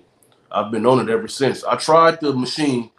I've 0.52 0.72
been 0.72 0.86
on 0.86 1.00
it 1.00 1.12
ever 1.12 1.28
since. 1.28 1.64
I 1.64 1.76
tried 1.76 2.22
the 2.22 2.34
machine. 2.34 2.92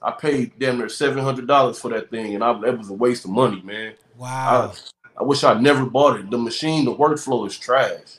I 0.00 0.12
paid 0.12 0.52
damn 0.58 0.78
near 0.78 0.88
seven 0.88 1.22
hundred 1.22 1.48
dollars 1.48 1.78
for 1.78 1.90
that 1.90 2.10
thing, 2.10 2.34
and 2.34 2.44
I, 2.44 2.58
that 2.60 2.78
was 2.78 2.88
a 2.88 2.94
waste 2.94 3.24
of 3.24 3.32
money, 3.32 3.60
man. 3.62 3.94
Wow. 4.18 4.72
I, 4.74 5.20
I 5.20 5.22
wish 5.22 5.44
I'd 5.44 5.62
never 5.62 5.86
bought 5.86 6.18
it. 6.18 6.30
The 6.30 6.38
machine, 6.38 6.84
the 6.84 6.94
workflow 6.94 7.46
is 7.46 7.56
trash. 7.56 8.18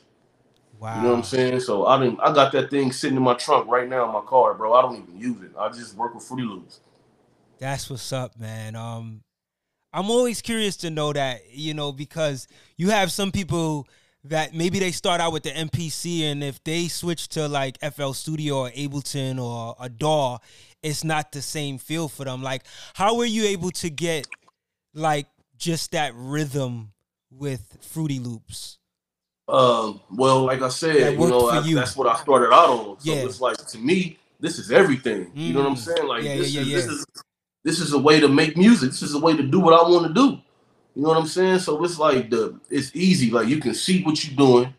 Wow. 0.79 0.95
You 0.95 1.03
know 1.03 1.09
what 1.09 1.17
I'm 1.17 1.23
saying? 1.23 1.59
So 1.59 1.85
I 1.85 1.99
didn't. 1.99 2.21
I 2.21 2.33
got 2.33 2.53
that 2.53 2.69
thing 2.69 2.93
sitting 2.93 3.17
in 3.17 3.23
my 3.23 3.33
trunk 3.33 3.69
right 3.69 3.87
now 3.87 4.05
in 4.05 4.13
my 4.13 4.21
car, 4.21 4.53
bro. 4.53 4.73
I 4.73 4.81
don't 4.81 4.95
even 4.95 5.19
use 5.19 5.41
it. 5.41 5.51
I 5.59 5.67
just 5.69 5.95
work 5.95 6.15
with 6.15 6.23
Fruity 6.23 6.47
Loops. 6.47 6.79
That's 7.59 7.89
what's 7.89 8.13
up, 8.13 8.39
man. 8.39 8.77
Um, 8.77 9.21
I'm 9.91 10.09
always 10.09 10.41
curious 10.41 10.77
to 10.77 10.89
know 10.89 11.11
that, 11.11 11.41
you 11.51 11.73
know, 11.73 11.91
because 11.91 12.47
you 12.77 12.91
have 12.91 13.11
some 13.11 13.33
people 13.33 13.87
that 14.23 14.53
maybe 14.53 14.79
they 14.79 14.91
start 14.91 15.19
out 15.19 15.33
with 15.33 15.43
the 15.43 15.49
MPC 15.49 16.23
and 16.23 16.43
if 16.43 16.63
they 16.63 16.87
switch 16.87 17.27
to 17.29 17.49
like 17.49 17.77
FL 17.81 18.11
Studio 18.11 18.59
or 18.59 18.69
Ableton 18.69 19.41
or 19.41 19.75
a 19.79 19.89
DAW, 19.89 20.37
it's 20.81 21.03
not 21.03 21.33
the 21.33 21.41
same 21.41 21.77
feel 21.77 22.07
for 22.07 22.23
them. 22.23 22.41
Like, 22.41 22.63
how 22.93 23.17
were 23.17 23.25
you 23.25 23.43
able 23.45 23.71
to 23.71 23.89
get 23.89 24.27
like 24.93 25.27
just 25.59 25.91
that 25.91 26.13
rhythm 26.15 26.93
with 27.29 27.77
Fruity 27.81 28.17
Loops? 28.19 28.79
Um, 29.47 29.99
well, 30.11 30.43
like 30.43 30.61
I 30.61 30.69
said, 30.69 31.13
you 31.13 31.27
know, 31.27 31.49
I, 31.49 31.61
you. 31.61 31.75
that's 31.75 31.95
what 31.95 32.07
I 32.07 32.19
started 32.21 32.53
out 32.53 32.69
on. 32.69 32.99
So 32.99 33.11
yeah. 33.11 33.21
it's 33.21 33.41
like 33.41 33.57
to 33.57 33.77
me, 33.77 34.17
this 34.39 34.57
is 34.57 34.71
everything. 34.71 35.25
Mm. 35.25 35.31
You 35.35 35.53
know 35.53 35.59
what 35.61 35.69
I'm 35.69 35.75
mm. 35.75 35.77
saying? 35.77 36.07
Like 36.07 36.23
yeah, 36.23 36.37
this, 36.37 36.53
yeah, 36.53 36.61
is, 36.61 36.71
this 36.71 36.85
is 36.85 37.05
this 37.63 37.79
is 37.79 37.93
a 37.93 37.99
way 37.99 38.19
to 38.19 38.27
make 38.27 38.57
music. 38.57 38.91
This 38.91 39.01
is 39.01 39.15
a 39.15 39.19
way 39.19 39.35
to 39.35 39.43
do 39.43 39.59
what 39.59 39.73
I 39.73 39.89
want 39.89 40.07
to 40.07 40.13
do. 40.13 40.39
You 40.95 41.03
know 41.03 41.09
what 41.09 41.17
I'm 41.17 41.27
saying? 41.27 41.59
So 41.59 41.83
it's 41.83 41.99
like 41.99 42.29
the 42.29 42.59
it's 42.69 42.95
easy. 42.95 43.31
Like 43.31 43.47
you 43.47 43.59
can 43.59 43.73
see 43.73 44.03
what 44.03 44.23
you're 44.23 44.35
doing. 44.35 44.73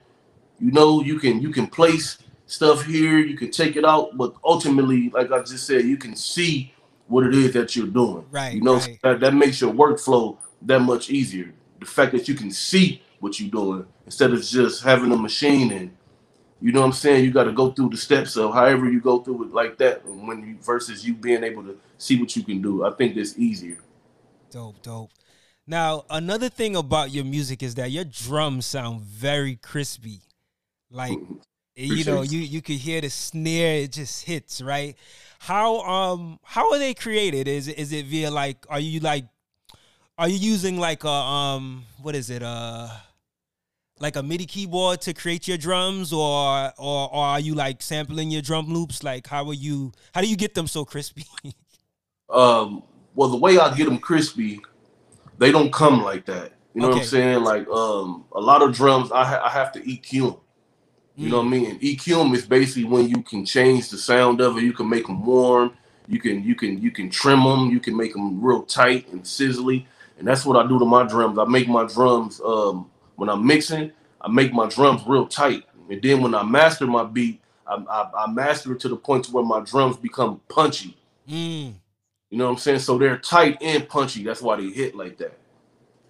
You 0.61 0.72
know, 0.72 1.03
you 1.03 1.18
can 1.18 1.43
you 1.43 1.51
can 1.51 1.66
place 1.66 2.18
stuff 2.47 2.85
here, 2.85 3.18
you 3.18 3.37
can 3.37 3.51
take 3.51 3.76
it 3.76 3.85
out, 3.85 4.16
but 4.16 4.35
ultimately, 4.45 5.09
like 5.11 5.31
I 5.31 5.41
just 5.41 5.66
said, 5.66 5.85
you 5.85 5.97
can 5.97 6.16
see 6.16 6.74
what 7.07 7.24
it 7.24 7.35
is 7.35 7.53
that 7.55 7.74
you're 7.76 7.87
doing. 7.87 8.24
Right. 8.31 8.55
You 8.55 8.62
know, 8.62 8.76
right. 8.76 8.99
that, 9.03 9.20
that 9.20 9.35
makes 9.35 9.61
your 9.61 9.72
workflow 9.72 10.37
that 10.62 10.80
much 10.80 11.11
easier. 11.11 11.52
The 11.78 11.86
fact 11.86 12.12
that 12.12 12.28
you 12.28 12.34
can 12.34 12.50
see 12.50 13.02
what 13.20 13.38
you're 13.38 13.50
doing 13.50 13.86
instead 14.04 14.32
of 14.32 14.42
just 14.42 14.82
having 14.82 15.12
a 15.12 15.16
machine 15.16 15.72
and 15.72 15.96
you 16.62 16.72
know 16.72 16.80
what 16.80 16.86
I'm 16.88 16.92
saying? 16.92 17.24
You 17.24 17.30
got 17.30 17.44
to 17.44 17.52
go 17.52 17.70
through 17.70 17.88
the 17.88 17.96
steps 17.96 18.36
of 18.36 18.52
however 18.52 18.90
you 18.90 19.00
go 19.00 19.20
through 19.20 19.44
it 19.44 19.54
like 19.54 19.78
that 19.78 20.04
when 20.06 20.46
you 20.46 20.58
versus 20.61 21.06
you 21.06 21.14
being 21.14 21.42
able 21.42 21.62
to 21.62 21.78
see 21.96 22.20
what 22.20 22.36
you 22.36 22.42
can 22.42 22.61
do. 22.61 22.84
I 22.84 22.90
think 22.90 23.14
that's 23.14 23.38
easier. 23.38 23.78
Dope, 24.50 24.82
dope. 24.82 25.11
Now, 25.66 26.04
another 26.11 26.48
thing 26.48 26.76
about 26.76 27.12
your 27.12 27.24
music 27.24 27.62
is 27.62 27.76
that 27.76 27.90
your 27.90 28.04
drums 28.04 28.66
sound 28.66 29.02
very 29.02 29.56
crispy. 29.56 30.20
Like 30.90 31.18
you 31.76 32.04
know, 32.04 32.22
you 32.22 32.40
you 32.40 32.61
could 32.61 32.76
hear 32.76 33.00
the 33.00 33.08
snare, 33.08 33.76
it 33.76 33.92
just 33.92 34.24
hits, 34.24 34.61
right? 34.61 34.96
How 35.38 35.80
um 35.80 36.40
how 36.42 36.72
are 36.72 36.78
they 36.78 36.94
created? 36.94 37.48
Is 37.48 37.68
is 37.68 37.92
it 37.92 38.06
via 38.06 38.30
like 38.30 38.66
are 38.68 38.80
you 38.80 39.00
like 39.00 39.26
are 40.20 40.28
you 40.28 40.36
using 40.36 40.78
like 40.78 41.02
a 41.02 41.08
um 41.08 41.84
what 42.02 42.14
is 42.14 42.28
it? 42.28 42.42
Uh 42.42 42.88
like 43.98 44.16
a 44.16 44.22
MIDI 44.22 44.46
keyboard 44.46 45.00
to 45.02 45.12
create 45.14 45.48
your 45.48 45.56
drums, 45.56 46.12
or 46.12 46.72
or, 46.78 47.14
or 47.14 47.24
are 47.24 47.40
you 47.40 47.54
like 47.54 47.82
sampling 47.82 48.30
your 48.30 48.42
drum 48.42 48.66
loops? 48.66 49.02
Like 49.02 49.26
how 49.26 49.48
are 49.48 49.54
you? 49.54 49.92
How 50.14 50.20
do 50.20 50.28
you 50.28 50.36
get 50.36 50.54
them 50.54 50.66
so 50.66 50.84
crispy? 50.84 51.24
um. 52.30 52.82
Well, 53.14 53.28
the 53.28 53.36
way 53.36 53.58
I 53.58 53.74
get 53.74 53.86
them 53.86 53.98
crispy, 53.98 54.60
they 55.38 55.50
don't 55.50 55.72
come 55.72 56.02
like 56.02 56.26
that. 56.26 56.52
You 56.74 56.82
know 56.82 56.88
okay. 56.88 56.98
what 56.98 57.02
I'm 57.02 57.08
saying? 57.08 57.42
Like 57.42 57.68
um, 57.68 58.24
a 58.32 58.40
lot 58.40 58.62
of 58.62 58.72
drums, 58.72 59.10
I 59.10 59.24
ha- 59.24 59.42
I 59.44 59.48
have 59.48 59.72
to 59.72 59.80
EQ 59.80 60.10
them. 60.10 60.36
You 61.16 61.28
know 61.28 61.38
what 61.38 61.42
I 61.42 61.46
mm. 61.46 61.50
mean? 61.50 61.70
And 61.72 61.80
EQ 61.80 62.22
them 62.22 62.34
is 62.34 62.46
basically 62.46 62.84
when 62.84 63.08
you 63.08 63.22
can 63.22 63.44
change 63.44 63.88
the 63.88 63.98
sound 63.98 64.40
of 64.40 64.56
it. 64.58 64.62
You 64.62 64.72
can 64.72 64.88
make 64.88 65.06
them 65.06 65.24
warm. 65.26 65.72
You 66.06 66.20
can 66.20 66.44
you 66.44 66.54
can 66.54 66.80
you 66.80 66.90
can 66.90 67.10
trim 67.10 67.42
them. 67.42 67.70
You 67.70 67.80
can 67.80 67.96
make 67.96 68.12
them 68.12 68.40
real 68.40 68.62
tight 68.62 69.08
and 69.08 69.22
sizzly. 69.22 69.86
And 70.20 70.28
that's 70.28 70.44
what 70.44 70.62
I 70.62 70.68
do 70.68 70.78
to 70.78 70.84
my 70.84 71.04
drums. 71.04 71.38
I 71.38 71.46
make 71.46 71.66
my 71.66 71.86
drums 71.86 72.42
um, 72.44 72.90
when 73.16 73.30
I'm 73.30 73.44
mixing, 73.44 73.90
I 74.20 74.28
make 74.28 74.52
my 74.52 74.68
drums 74.68 75.02
real 75.06 75.26
tight, 75.26 75.64
and 75.88 76.00
then 76.02 76.20
when 76.20 76.34
I 76.34 76.42
master 76.42 76.86
my 76.86 77.04
beat, 77.04 77.40
I, 77.66 77.76
I, 77.76 78.24
I 78.24 78.30
master 78.30 78.74
it 78.74 78.80
to 78.80 78.88
the 78.90 78.96
point 78.96 79.24
to 79.24 79.32
where 79.32 79.44
my 79.44 79.60
drums 79.60 79.96
become 79.96 80.42
punchy. 80.48 80.98
Mm. 81.26 81.72
You 82.28 82.38
know 82.38 82.44
what 82.44 82.50
I'm 82.50 82.58
saying? 82.58 82.80
So 82.80 82.98
they're 82.98 83.16
tight 83.16 83.56
and 83.62 83.88
punchy. 83.88 84.22
That's 84.22 84.42
why 84.42 84.56
they 84.56 84.68
hit 84.68 84.94
like 84.94 85.16
that. 85.18 85.38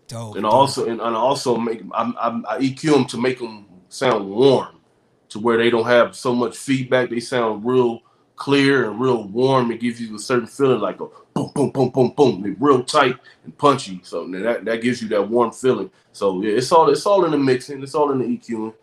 Dope, 0.08 0.34
and 0.34 0.42
dope. 0.42 0.52
Also 0.52 0.86
and, 0.86 1.00
and 1.00 1.16
I 1.16 1.18
also 1.18 1.56
make 1.56 1.82
I, 1.92 2.12
I, 2.18 2.56
I 2.56 2.58
EQ 2.58 2.80
them 2.80 3.04
to 3.06 3.16
make 3.16 3.38
them 3.38 3.66
sound 3.90 4.28
warm, 4.28 4.80
to 5.28 5.38
where 5.38 5.56
they 5.56 5.70
don't 5.70 5.86
have 5.86 6.16
so 6.16 6.34
much 6.34 6.56
feedback. 6.56 7.10
They 7.10 7.20
sound 7.20 7.64
real 7.64 8.02
clear 8.34 8.90
and 8.90 9.00
real 9.00 9.22
warm. 9.28 9.70
It 9.70 9.78
gives 9.78 10.00
you 10.00 10.16
a 10.16 10.18
certain 10.18 10.48
feeling 10.48 10.80
like 10.80 11.00
a 11.00 11.06
boom, 11.34 11.50
boom, 11.54 11.70
boom, 11.70 11.90
boom, 11.90 12.10
boom. 12.16 12.42
They're 12.42 12.56
real 12.58 12.82
tight 12.84 13.16
and 13.44 13.56
punchy. 13.58 14.00
So 14.02 14.26
that, 14.28 14.64
that 14.64 14.82
gives 14.82 15.02
you 15.02 15.08
that 15.10 15.28
warm 15.28 15.52
feeling. 15.52 15.90
So 16.12 16.42
yeah, 16.42 16.52
it's 16.56 16.72
all 16.72 16.90
it's 16.90 17.06
all 17.06 17.24
in 17.24 17.32
the 17.32 17.38
mixing. 17.38 17.82
It's 17.82 17.94
all 17.94 18.12
in 18.12 18.18
the 18.18 18.24
EQing. 18.26 18.74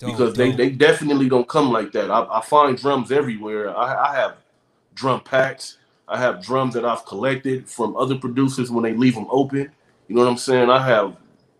because 0.00 0.34
they, 0.34 0.52
they 0.52 0.70
definitely 0.70 1.28
don't 1.28 1.48
come 1.48 1.70
like 1.70 1.92
that. 1.92 2.10
I, 2.10 2.26
I 2.30 2.40
find 2.42 2.76
drums 2.76 3.12
everywhere. 3.12 3.76
I, 3.76 4.10
I 4.10 4.14
have 4.16 4.36
drum 4.94 5.20
packs. 5.22 5.78
I 6.08 6.18
have 6.18 6.42
drums 6.42 6.74
that 6.74 6.84
I've 6.84 7.04
collected 7.06 7.68
from 7.68 7.96
other 7.96 8.16
producers 8.16 8.70
when 8.70 8.84
they 8.84 8.94
leave 8.94 9.14
them 9.14 9.26
open. 9.30 9.70
You 10.08 10.14
know 10.14 10.22
what 10.24 10.30
I'm 10.30 10.36
saying? 10.38 10.70
I 10.70 10.86
have 10.86 11.16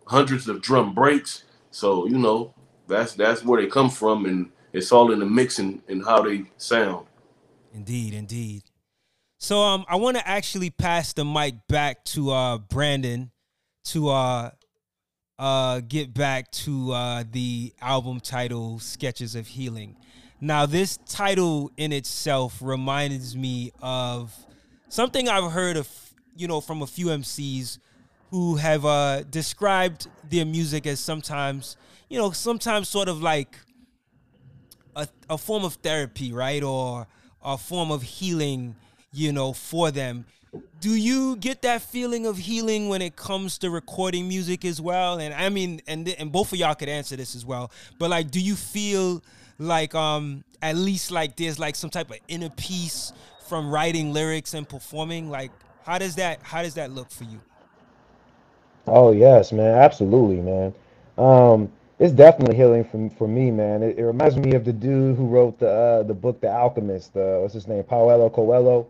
hundreds 0.07 0.47
of 0.47 0.61
drum 0.61 0.93
breaks. 0.93 1.43
So 1.71 2.07
you 2.07 2.17
know 2.17 2.53
that's 2.87 3.13
that's 3.13 3.43
where 3.43 3.61
they 3.61 3.67
come 3.67 3.89
from, 3.89 4.25
and 4.25 4.51
it's 4.73 4.91
all 4.91 5.11
in 5.11 5.19
the 5.19 5.25
mixing 5.25 5.81
and 5.89 6.03
how 6.05 6.21
they 6.21 6.45
sound. 6.57 7.07
Indeed, 7.73 8.13
indeed. 8.13 8.63
So 9.45 9.61
um, 9.61 9.85
I 9.87 9.97
want 9.97 10.17
to 10.17 10.27
actually 10.27 10.71
pass 10.71 11.13
the 11.13 11.23
mic 11.23 11.67
back 11.67 12.03
to 12.05 12.31
uh 12.31 12.57
Brandon 12.57 13.29
to 13.83 14.09
uh 14.09 14.49
uh 15.37 15.81
get 15.87 16.15
back 16.15 16.49
to 16.65 16.91
uh 16.91 17.23
the 17.31 17.71
album 17.79 18.21
title 18.21 18.79
Sketches 18.79 19.35
of 19.35 19.45
Healing. 19.45 19.97
Now 20.41 20.65
this 20.65 20.97
title 21.07 21.69
in 21.77 21.91
itself 21.91 22.57
reminds 22.59 23.37
me 23.37 23.71
of 23.83 24.33
something 24.89 25.29
I've 25.29 25.51
heard 25.51 25.77
of 25.77 25.87
you 26.35 26.47
know 26.47 26.59
from 26.59 26.81
a 26.81 26.87
few 26.87 27.05
MCs 27.05 27.77
who 28.31 28.55
have 28.55 28.83
uh 28.83 29.21
described 29.29 30.07
their 30.27 30.45
music 30.45 30.87
as 30.87 30.99
sometimes 30.99 31.77
you 32.09 32.17
know 32.17 32.31
sometimes 32.31 32.89
sort 32.89 33.09
of 33.09 33.21
like 33.21 33.55
a, 34.95 35.07
a 35.29 35.37
form 35.37 35.63
of 35.63 35.75
therapy, 35.75 36.33
right? 36.33 36.63
Or 36.63 37.05
a 37.43 37.59
form 37.59 37.91
of 37.91 38.01
healing, 38.01 38.75
you 39.15 39.31
know, 39.31 39.53
for 39.53 39.91
them. 39.91 40.25
Do 40.79 40.95
you 40.95 41.35
get 41.37 41.63
that 41.63 41.81
feeling 41.81 42.25
of 42.25 42.37
healing 42.37 42.87
when 42.87 43.01
it 43.01 43.15
comes 43.15 43.57
to 43.59 43.69
recording 43.69 44.27
music 44.27 44.63
as 44.63 44.79
well? 44.79 45.19
And 45.19 45.33
I 45.33 45.49
mean, 45.49 45.81
and 45.87 46.07
and 46.07 46.31
both 46.31 46.53
of 46.53 46.59
y'all 46.59 46.75
could 46.75 46.87
answer 46.87 47.15
this 47.15 47.35
as 47.35 47.45
well. 47.45 47.71
But 47.99 48.09
like, 48.09 48.31
do 48.31 48.39
you 48.39 48.55
feel 48.55 49.21
like 49.57 49.95
um 49.95 50.43
at 50.61 50.75
least 50.75 51.11
like 51.11 51.35
there's 51.35 51.59
like 51.59 51.75
some 51.75 51.89
type 51.89 52.09
of 52.09 52.17
inner 52.27 52.49
peace 52.49 53.11
from 53.47 53.69
writing 53.69 54.13
lyrics 54.13 54.53
and 54.53 54.67
performing? 54.67 55.29
Like, 55.29 55.51
how 55.83 55.97
does 55.97 56.15
that 56.15 56.39
how 56.41 56.61
does 56.61 56.75
that 56.75 56.91
look 56.91 57.11
for 57.11 57.25
you? 57.25 57.41
Oh 58.87 59.11
yes, 59.11 59.51
man, 59.51 59.77
absolutely, 59.77 60.41
man. 60.41 60.73
Um, 61.17 61.71
it's 61.99 62.13
definitely 62.13 62.55
healing 62.55 62.83
for 62.83 63.09
for 63.17 63.27
me, 63.27 63.51
man. 63.51 63.83
It, 63.83 63.97
it, 63.97 64.03
reminds 64.03 64.37
me 64.37 64.53
of 64.53 64.65
the 64.65 64.73
dude 64.73 65.17
who 65.17 65.27
wrote 65.27 65.59
the 65.59 65.69
uh, 65.69 66.03
the 66.03 66.13
book 66.13 66.41
The 66.41 66.49
Alchemist. 66.49 67.15
Uh, 67.15 67.39
what's 67.39 67.53
his 67.53 67.67
name? 67.67 67.83
Paulo 67.83 68.29
Coelho. 68.29 68.87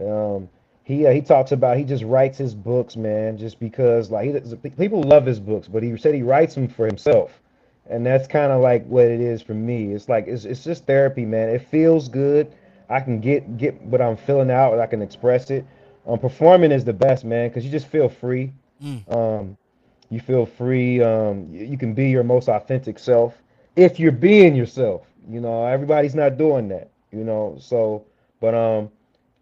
Um, 0.00 0.48
he 0.86 1.04
uh, 1.04 1.10
he 1.10 1.20
talks 1.20 1.50
about 1.52 1.76
he 1.76 1.84
just 1.84 2.04
writes 2.04 2.38
his 2.38 2.54
books, 2.54 2.96
man, 2.96 3.38
just 3.38 3.58
because 3.58 4.10
like 4.10 4.30
he, 4.32 4.68
people 4.70 5.02
love 5.02 5.26
his 5.26 5.40
books, 5.40 5.66
but 5.66 5.82
he 5.82 5.96
said 5.96 6.14
he 6.14 6.22
writes 6.22 6.54
them 6.54 6.68
for 6.68 6.86
himself, 6.86 7.40
and 7.90 8.06
that's 8.06 8.28
kind 8.28 8.52
of 8.52 8.60
like 8.60 8.86
what 8.86 9.04
it 9.06 9.20
is 9.20 9.42
for 9.42 9.54
me. 9.54 9.92
It's 9.92 10.08
like 10.08 10.28
it's 10.28 10.44
it's 10.44 10.62
just 10.62 10.86
therapy, 10.86 11.24
man. 11.24 11.48
It 11.48 11.66
feels 11.68 12.08
good. 12.08 12.52
I 12.88 13.00
can 13.00 13.20
get 13.20 13.56
get 13.56 13.80
what 13.82 14.00
I'm 14.00 14.16
feeling 14.16 14.50
out, 14.50 14.74
and 14.74 14.80
I 14.80 14.86
can 14.86 15.02
express 15.02 15.50
it. 15.50 15.66
Um, 16.06 16.20
performing 16.20 16.70
is 16.70 16.84
the 16.84 16.92
best, 16.92 17.24
man, 17.24 17.48
because 17.48 17.64
you 17.64 17.70
just 17.70 17.88
feel 17.88 18.08
free. 18.08 18.52
Mm. 18.80 19.12
Um, 19.12 19.56
you 20.08 20.20
feel 20.20 20.46
free. 20.46 21.02
Um, 21.02 21.48
you 21.50 21.76
can 21.76 21.94
be 21.94 22.10
your 22.10 22.22
most 22.22 22.48
authentic 22.48 23.00
self 23.00 23.34
if 23.74 23.98
you're 23.98 24.12
being 24.12 24.54
yourself. 24.54 25.02
You 25.28 25.40
know, 25.40 25.66
everybody's 25.66 26.14
not 26.14 26.38
doing 26.38 26.68
that. 26.68 26.90
You 27.10 27.24
know, 27.24 27.56
so 27.60 28.04
but 28.40 28.54
um, 28.54 28.90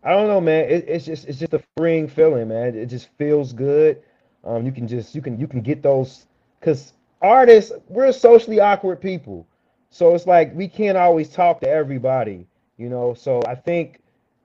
I 0.05 0.11
don't 0.11 0.29
know, 0.29 0.41
man. 0.41 0.69
It, 0.69 0.85
it's 0.87 1.07
just 1.07 1.27
it's 1.27 1.39
just 1.39 1.55
a 1.55 1.63
freeing 1.77 2.09
feeling, 2.09 2.49
man. 2.49 2.77
It 2.77 2.87
just 2.87 3.09
feels 3.17 3.53
good. 3.53 4.03
Um, 4.45 4.67
you 4.67 4.73
can 4.73 4.87
just 4.87 5.15
you 5.15 5.23
can 5.23 5.41
you 5.41 5.49
can 5.49 5.63
get 5.63 5.83
those 5.83 6.27
because 6.61 6.93
artists 7.23 7.73
we're 7.89 8.13
socially 8.13 8.61
awkward 8.61 9.01
people, 9.01 9.47
so 9.89 10.15
it's 10.15 10.27
like 10.27 10.55
we 10.55 10.69
can't 10.69 10.99
always 10.99 11.31
talk 11.31 11.61
to 11.63 11.69
everybody. 11.69 12.47
You 12.77 12.91
know, 12.91 13.15
so 13.15 13.43
I 13.47 13.55
think 13.55 14.01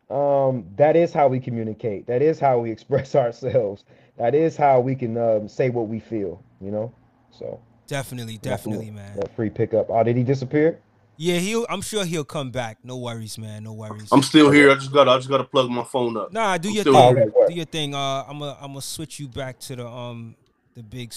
um, 0.09 0.65
that 0.77 0.95
is 0.95 1.11
how 1.11 1.27
we 1.27 1.41
communicate. 1.41 2.07
That 2.07 2.21
is 2.21 2.39
how 2.39 2.59
we 2.59 2.71
express 2.77 3.13
ourselves. 3.13 3.83
That 4.17 4.33
is 4.33 4.55
how 4.55 4.79
we 4.79 4.95
can 4.95 5.17
um, 5.17 5.49
say 5.49 5.69
what 5.69 5.89
we 5.89 5.99
feel. 5.99 6.41
You 6.61 6.71
know. 6.71 6.93
So 7.31 7.59
definitely, 7.85 8.37
definitely, 8.37 8.91
man. 8.91 9.17
That 9.17 9.35
free 9.35 9.49
pickup. 9.49 9.87
Oh, 9.89 10.03
did 10.03 10.15
he 10.15 10.23
disappear? 10.23 10.79
Yeah, 11.21 11.37
he'll. 11.39 11.65
I'm 11.69 11.81
sure 11.81 12.05
he'll 12.05 12.23
come 12.23 12.49
back. 12.49 12.77
No 12.81 12.95
worries, 12.95 13.37
man. 13.37 13.65
No 13.65 13.73
worries. 13.73 14.07
I'm 14.09 14.23
still 14.23 14.51
here. 14.51 14.71
I 14.71 14.75
just 14.75 14.93
got. 14.93 15.09
I 15.09 15.17
just 15.17 15.27
got 15.27 15.39
to 15.39 15.43
plug 15.43 15.69
my 15.69 15.83
phone 15.83 16.15
up. 16.15 16.31
Nah, 16.31 16.57
do 16.57 16.69
I'm 16.69 16.75
your 16.75 16.83
thing. 16.85 16.93
Here. 17.17 17.33
Do 17.45 17.53
your 17.53 17.65
thing. 17.65 17.93
Uh, 17.93 18.23
I'm 18.23 18.39
gonna. 18.39 18.55
I'm 18.61 18.69
gonna 18.69 18.81
switch 18.81 19.19
you 19.19 19.27
back 19.27 19.59
to 19.59 19.75
the 19.75 19.85
um 19.85 20.37
the 20.75 20.81
big 20.81 21.13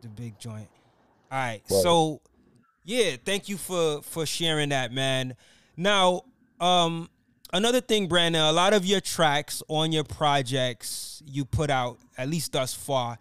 the 0.00 0.08
big 0.08 0.38
joint. 0.38 0.68
All 1.30 1.38
right. 1.38 1.60
So, 1.68 2.22
yeah, 2.84 3.16
thank 3.22 3.50
you 3.50 3.58
for 3.58 4.00
for 4.00 4.24
sharing 4.24 4.70
that, 4.70 4.90
man. 4.90 5.36
Now, 5.76 6.22
um, 6.58 7.10
another 7.52 7.82
thing, 7.82 8.06
Brandon. 8.06 8.40
A 8.40 8.52
lot 8.52 8.72
of 8.72 8.86
your 8.86 9.02
tracks 9.02 9.62
on 9.68 9.92
your 9.92 10.04
projects 10.04 11.22
you 11.26 11.44
put 11.44 11.68
out, 11.68 11.98
at 12.16 12.30
least 12.30 12.52
thus 12.52 12.72
far, 12.72 13.18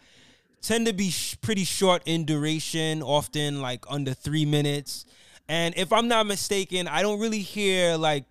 tend 0.61 0.87
to 0.87 0.93
be 0.93 1.09
sh- 1.09 1.35
pretty 1.41 1.65
short 1.65 2.03
in 2.05 2.23
duration, 2.23 3.03
often 3.03 3.61
like 3.61 3.83
under 3.89 4.13
three 4.13 4.45
minutes. 4.45 5.05
And 5.51 5.73
if 5.75 5.91
I'm 5.91 6.07
not 6.07 6.27
mistaken, 6.27 6.87
I 6.87 7.01
don't 7.01 7.19
really 7.19 7.41
hear 7.41 7.97
like 7.97 8.23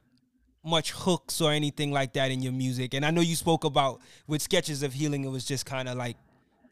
much 0.65 0.93
hooks 0.93 1.43
or 1.43 1.53
anything 1.53 1.93
like 1.93 2.15
that 2.15 2.31
in 2.31 2.43
your 2.43 2.55
music. 2.55 2.95
And 2.95 3.05
I 3.05 3.11
know 3.11 3.21
you 3.21 3.37
spoke 3.37 3.65
about 3.65 4.01
with 4.27 4.41
sketches 4.41 4.83
of 4.83 4.95
healing, 4.95 5.25
it 5.25 5.29
was 5.29 5.45
just 5.45 5.67
kind 5.67 5.87
of 5.87 5.99
like, 5.99 6.17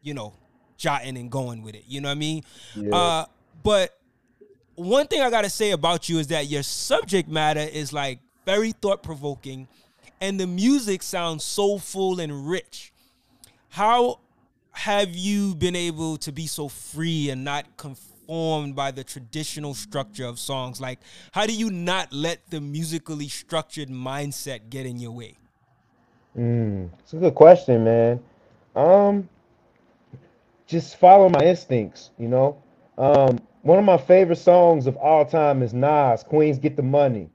you 0.01 0.15
know, 0.15 0.33
jotting 0.75 1.17
and 1.17 1.29
going 1.29 1.61
with 1.61 1.75
it. 1.75 1.83
You 1.87 2.01
know 2.01 2.07
what 2.09 2.13
I 2.13 2.19
mean? 2.19 2.43
Yeah. 2.75 2.95
Uh, 2.95 3.25
but 3.61 3.95
one 4.73 5.05
thing 5.05 5.21
I 5.21 5.29
gotta 5.29 5.51
say 5.51 5.69
about 5.69 6.09
you 6.09 6.17
is 6.17 6.25
that 6.29 6.47
your 6.47 6.63
subject 6.63 7.29
matter 7.29 7.59
is 7.59 7.93
like 7.93 8.17
very 8.43 8.71
thought 8.71 9.03
provoking, 9.03 9.67
and 10.19 10.39
the 10.39 10.47
music 10.47 11.03
sounds 11.03 11.43
soulful 11.43 12.19
and 12.19 12.49
rich. 12.49 12.91
How 13.69 14.17
have 14.71 15.15
you 15.15 15.53
been 15.53 15.75
able 15.75 16.17
to 16.17 16.31
be 16.31 16.47
so 16.47 16.69
free 16.69 17.29
and 17.29 17.43
not 17.43 17.77
conf- 17.77 18.08
formed 18.29 18.75
by 18.75 18.91
the 18.91 19.03
traditional 19.03 19.73
structure 19.73 20.25
of 20.25 20.37
songs? 20.37 20.79
Like, 20.79 20.99
how 21.31 21.47
do 21.47 21.53
you 21.55 21.71
not 21.71 22.13
let 22.13 22.47
the 22.51 22.61
musically 22.61 23.27
structured 23.27 23.89
mindset 23.89 24.69
get 24.69 24.85
in 24.85 24.99
your 24.99 25.09
way? 25.09 25.35
Mm, 26.37 26.91
it's 26.99 27.13
a 27.13 27.15
good 27.15 27.33
question, 27.33 27.83
man. 27.83 28.19
Um, 28.75 29.27
just 30.67 30.97
follow 30.97 31.27
my 31.27 31.39
instincts, 31.39 32.11
you 32.19 32.27
know. 32.27 32.61
Um, 32.99 33.39
one 33.63 33.79
of 33.79 33.83
my 33.83 33.97
favorite 33.97 34.37
songs 34.37 34.85
of 34.85 34.95
all 34.97 35.25
time 35.25 35.63
is 35.63 35.73
Nas, 35.73 36.21
Queens 36.21 36.59
Get 36.59 36.75
the 36.75 36.83
Money. 36.83 37.31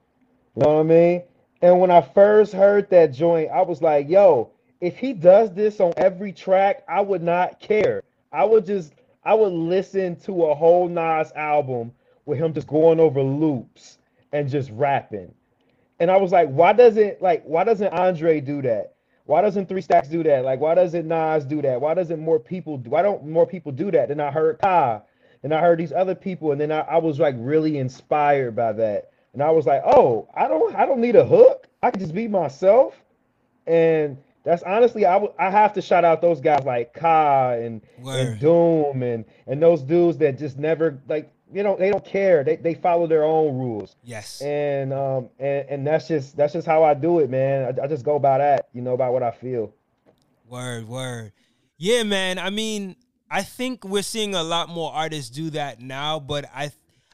You 0.55 0.63
know 0.63 0.75
what 0.75 0.79
I 0.79 0.83
mean? 0.83 1.23
And 1.61 1.81
when 1.81 1.91
I 1.91 1.99
first 1.99 2.53
heard 2.53 2.89
that 2.91 3.11
joint, 3.11 3.51
I 3.51 3.63
was 3.63 3.81
like, 3.81 4.07
yo, 4.07 4.49
if 4.79 4.95
he 4.95 5.11
does 5.11 5.53
this 5.53 5.81
on 5.81 5.91
every 5.97 6.31
track, 6.31 6.85
I 6.87 7.01
would 7.01 7.21
not 7.21 7.59
care. 7.59 8.01
I 8.31 8.45
would 8.45 8.65
just 8.65 8.93
I 9.25 9.33
would 9.33 9.53
listen 9.53 10.15
to 10.17 10.45
a 10.45 10.55
whole 10.55 10.87
Nas 10.87 11.31
album 11.35 11.91
with 12.25 12.39
him 12.39 12.53
just 12.53 12.67
going 12.67 12.99
over 12.99 13.21
loops 13.21 13.97
and 14.31 14.49
just 14.49 14.69
rapping. 14.71 15.33
And 15.99 16.11
I 16.11 16.17
was 16.17 16.31
like, 16.31 16.49
why 16.49 16.73
doesn't 16.73 17.21
like 17.21 17.43
why 17.43 17.63
doesn't 17.63 17.93
Andre 17.93 18.39
do 18.41 18.61
that? 18.63 18.93
Why 19.25 19.41
doesn't 19.41 19.67
Three 19.67 19.81
Stacks 19.81 20.07
do 20.07 20.21
that? 20.23 20.43
Like, 20.45 20.59
why 20.59 20.75
doesn't 20.75 21.07
Nas 21.07 21.45
do 21.45 21.61
that? 21.63 21.81
Why 21.81 21.95
doesn't 21.95 22.19
more 22.19 22.39
people? 22.39 22.77
Why 22.77 23.01
don't 23.01 23.25
more 23.25 23.47
people 23.47 23.71
do 23.71 23.89
that? 23.91 24.09
Then 24.09 24.19
I 24.19 24.29
heard 24.29 24.59
Ka, 24.59 25.01
and 25.41 25.53
I 25.53 25.61
heard 25.61 25.79
these 25.79 25.93
other 25.93 26.13
people, 26.13 26.51
and 26.51 26.61
then 26.61 26.71
I, 26.71 26.81
I 26.81 26.97
was 26.97 27.19
like 27.19 27.35
really 27.37 27.79
inspired 27.79 28.55
by 28.55 28.73
that. 28.73 29.11
And 29.33 29.41
I 29.41 29.49
was 29.49 29.65
like, 29.65 29.81
oh, 29.85 30.27
I 30.35 30.47
don't 30.47 30.75
I 30.75 30.85
don't 30.85 31.01
need 31.01 31.15
a 31.15 31.25
hook. 31.25 31.67
I 31.81 31.91
can 31.91 31.99
just 31.99 32.13
be 32.13 32.27
myself. 32.27 32.93
And 33.65 34.17
that's 34.45 34.63
honestly, 34.63 35.05
I, 35.05 35.13
w- 35.13 35.33
I 35.39 35.49
have 35.49 35.73
to 35.73 35.81
shout 35.81 36.05
out 36.05 36.21
those 36.21 36.39
guys 36.39 36.63
like 36.65 36.93
Ka 36.93 37.53
and, 37.53 37.81
and 38.05 38.39
Doom 38.39 39.01
and 39.01 39.25
and 39.47 39.61
those 39.61 39.81
dudes 39.81 40.19
that 40.19 40.37
just 40.37 40.57
never 40.57 41.01
like 41.09 41.33
you 41.51 41.63
know 41.63 41.75
they 41.75 41.89
don't 41.89 42.05
care. 42.05 42.43
They 42.43 42.55
they 42.55 42.75
follow 42.75 43.07
their 43.07 43.23
own 43.23 43.57
rules. 43.57 43.95
Yes. 44.03 44.41
And 44.41 44.93
um 44.93 45.29
and 45.39 45.67
and 45.67 45.87
that's 45.87 46.07
just 46.07 46.37
that's 46.37 46.53
just 46.53 46.67
how 46.67 46.83
I 46.83 46.93
do 46.93 47.19
it, 47.19 47.29
man. 47.29 47.75
I, 47.79 47.85
I 47.85 47.87
just 47.87 48.05
go 48.05 48.19
by 48.19 48.37
that, 48.37 48.69
you 48.71 48.81
know, 48.81 48.93
about 48.93 49.13
what 49.13 49.23
I 49.23 49.31
feel. 49.31 49.73
Word, 50.47 50.87
word. 50.87 51.31
Yeah, 51.77 52.03
man. 52.03 52.37
I 52.37 52.51
mean, 52.51 52.95
I 53.31 53.41
think 53.41 53.83
we're 53.83 54.03
seeing 54.03 54.35
a 54.35 54.43
lot 54.43 54.69
more 54.69 54.93
artists 54.93 55.31
do 55.31 55.49
that 55.51 55.81
now, 55.81 56.19
but 56.19 56.45
I 56.53 56.71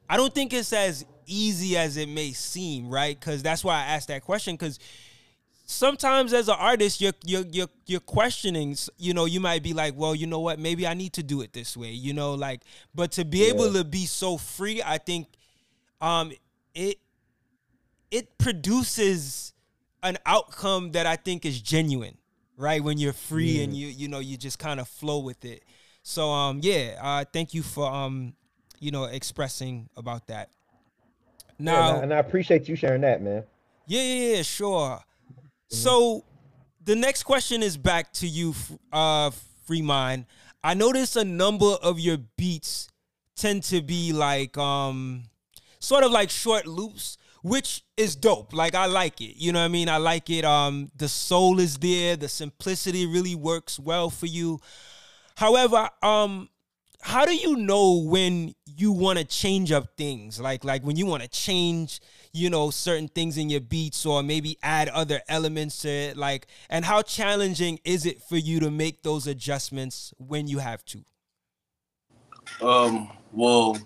I 0.10 0.18
don't 0.18 0.36
think 0.36 0.54
it's 0.54 0.74
as 0.74 1.06
easy 1.26 1.78
as 1.78 1.96
it 1.96 2.10
may 2.10 2.34
seem, 2.34 2.90
right? 2.90 3.18
Because 3.18 3.42
that's 3.42 3.64
why 3.64 3.76
I 3.76 3.86
asked 3.86 4.10
that 4.10 4.22
question. 4.24 4.56
Because 4.56 4.80
sometimes 5.72 6.34
as 6.34 6.48
an 6.48 6.56
artist 6.58 7.02
you're 7.02 7.14
you're 7.26 7.46
you're 7.52 7.70
you're 7.86 8.00
questioning 8.00 8.76
you 8.98 9.14
know 9.14 9.26
you 9.26 9.40
might 9.40 9.64
be 9.64 9.74
like 9.74 9.94
well 9.96 10.14
you 10.14 10.28
know 10.28 10.40
what? 10.40 10.60
Maybe 10.60 10.86
i 10.86 10.94
need 10.94 11.14
to 11.14 11.24
do 11.24 11.42
it 11.42 11.54
this 11.54 11.76
way 11.78 11.92
you 11.92 12.14
know 12.14 12.34
like 12.34 12.62
but 12.94 13.12
to 13.14 13.26
be 13.26 13.40
yeah. 13.40 13.54
able 13.54 13.72
to 13.74 13.84
be 13.84 14.06
so 14.06 14.38
free 14.38 14.82
i 14.86 14.98
think 14.98 15.28
um 16.02 16.32
it 16.76 16.98
it 18.12 18.38
produces 18.38 19.54
an 20.04 20.18
outcome 20.26 20.92
that 20.92 21.06
i 21.06 21.16
think 21.16 21.46
is 21.46 21.62
genuine 21.62 22.18
right? 22.62 22.84
When 22.84 22.98
you're 22.98 23.14
free 23.14 23.58
yeah. 23.58 23.64
and 23.64 23.74
you 23.74 23.88
you 23.88 24.08
know 24.08 24.20
you 24.20 24.38
just 24.38 24.60
kind 24.60 24.80
of 24.80 24.88
flow 24.88 25.20
with 25.20 25.44
it. 25.44 25.64
So 26.04 26.30
um 26.30 26.60
yeah 26.62 27.00
uh 27.02 27.26
thank 27.34 27.54
you 27.54 27.64
for 27.64 27.92
um 27.92 28.34
you 28.80 28.92
know 28.92 29.06
expressing 29.06 29.90
about 29.98 30.28
that. 30.28 30.50
Now 31.60 31.96
yeah, 31.96 32.02
and 32.04 32.14
i 32.14 32.18
appreciate 32.18 32.70
you 32.70 32.76
sharing 32.76 33.02
that 33.02 33.22
man. 33.22 33.44
Yeah 33.88 34.02
yeah, 34.02 34.36
yeah 34.36 34.42
sure 34.44 35.04
so 35.72 36.26
the 36.84 36.96
next 36.96 37.24
question 37.24 37.64
is 37.64 37.78
back 37.78 38.12
to 38.14 38.28
you, 38.28 38.54
uh, 38.92 39.32
Free 39.66 39.82
Mind. 39.82 40.26
I 40.64 40.74
notice 40.74 41.16
a 41.16 41.26
number 41.26 41.78
of 41.82 42.00
your 42.00 42.18
beats 42.38 42.88
tend 43.36 43.64
to 43.64 43.82
be 43.82 44.14
like 44.14 44.58
um 44.58 45.24
sort 45.80 46.04
of 46.04 46.12
like 46.12 46.30
short 46.30 46.68
loops 46.68 47.18
which 47.44 47.84
is 47.98 48.16
dope. 48.16 48.54
Like 48.54 48.76
i 48.76 48.86
like 48.86 49.20
it. 49.20 49.36
You 49.38 49.52
know 49.52 49.60
what 49.60 49.66
i 49.66 49.70
mean? 49.70 49.90
I 49.90 49.98
like 49.98 50.30
it. 50.30 50.46
Um 50.46 50.92
the 50.96 51.08
soul 51.08 51.60
is 51.60 51.78
there. 51.78 52.16
The 52.16 52.30
simplicity 52.30 53.08
really 53.08 53.34
works 53.34 53.80
well 53.80 54.10
for 54.12 54.28
you. 54.28 54.60
However 55.38 55.90
um 56.04 56.50
how 57.02 57.26
do 57.26 57.36
you 57.36 57.56
know 57.56 58.04
when 58.06 58.54
you 58.66 58.92
want 58.92 59.18
to 59.18 59.26
change 59.26 59.72
up 59.72 59.98
things? 59.98 60.40
Like 60.40 60.64
like 60.64 60.84
when 60.84 60.98
you 60.98 61.08
want 61.08 61.24
to 61.24 61.30
change 61.30 62.00
you 62.34 62.50
know 62.50 62.70
certain 62.70 63.08
things 63.08 63.38
in 63.38 63.50
your 63.50 63.62
beats 63.62 64.06
or 64.06 64.24
maybe 64.24 64.58
add 64.64 64.90
other 64.90 65.22
elements 65.28 65.82
to 65.82 65.90
it 65.90 66.18
like 66.18 66.48
and 66.70 66.86
how 66.86 67.02
challenging 67.02 67.80
is 67.84 68.06
it 68.06 68.22
for 68.22 68.38
you 68.38 68.60
to 68.60 68.72
make 68.72 69.04
those 69.04 69.28
adjustments 69.28 70.14
when 70.18 70.48
you 70.48 70.60
have 70.60 70.84
to? 70.86 71.04
Um 72.62 73.10
well 73.32 73.78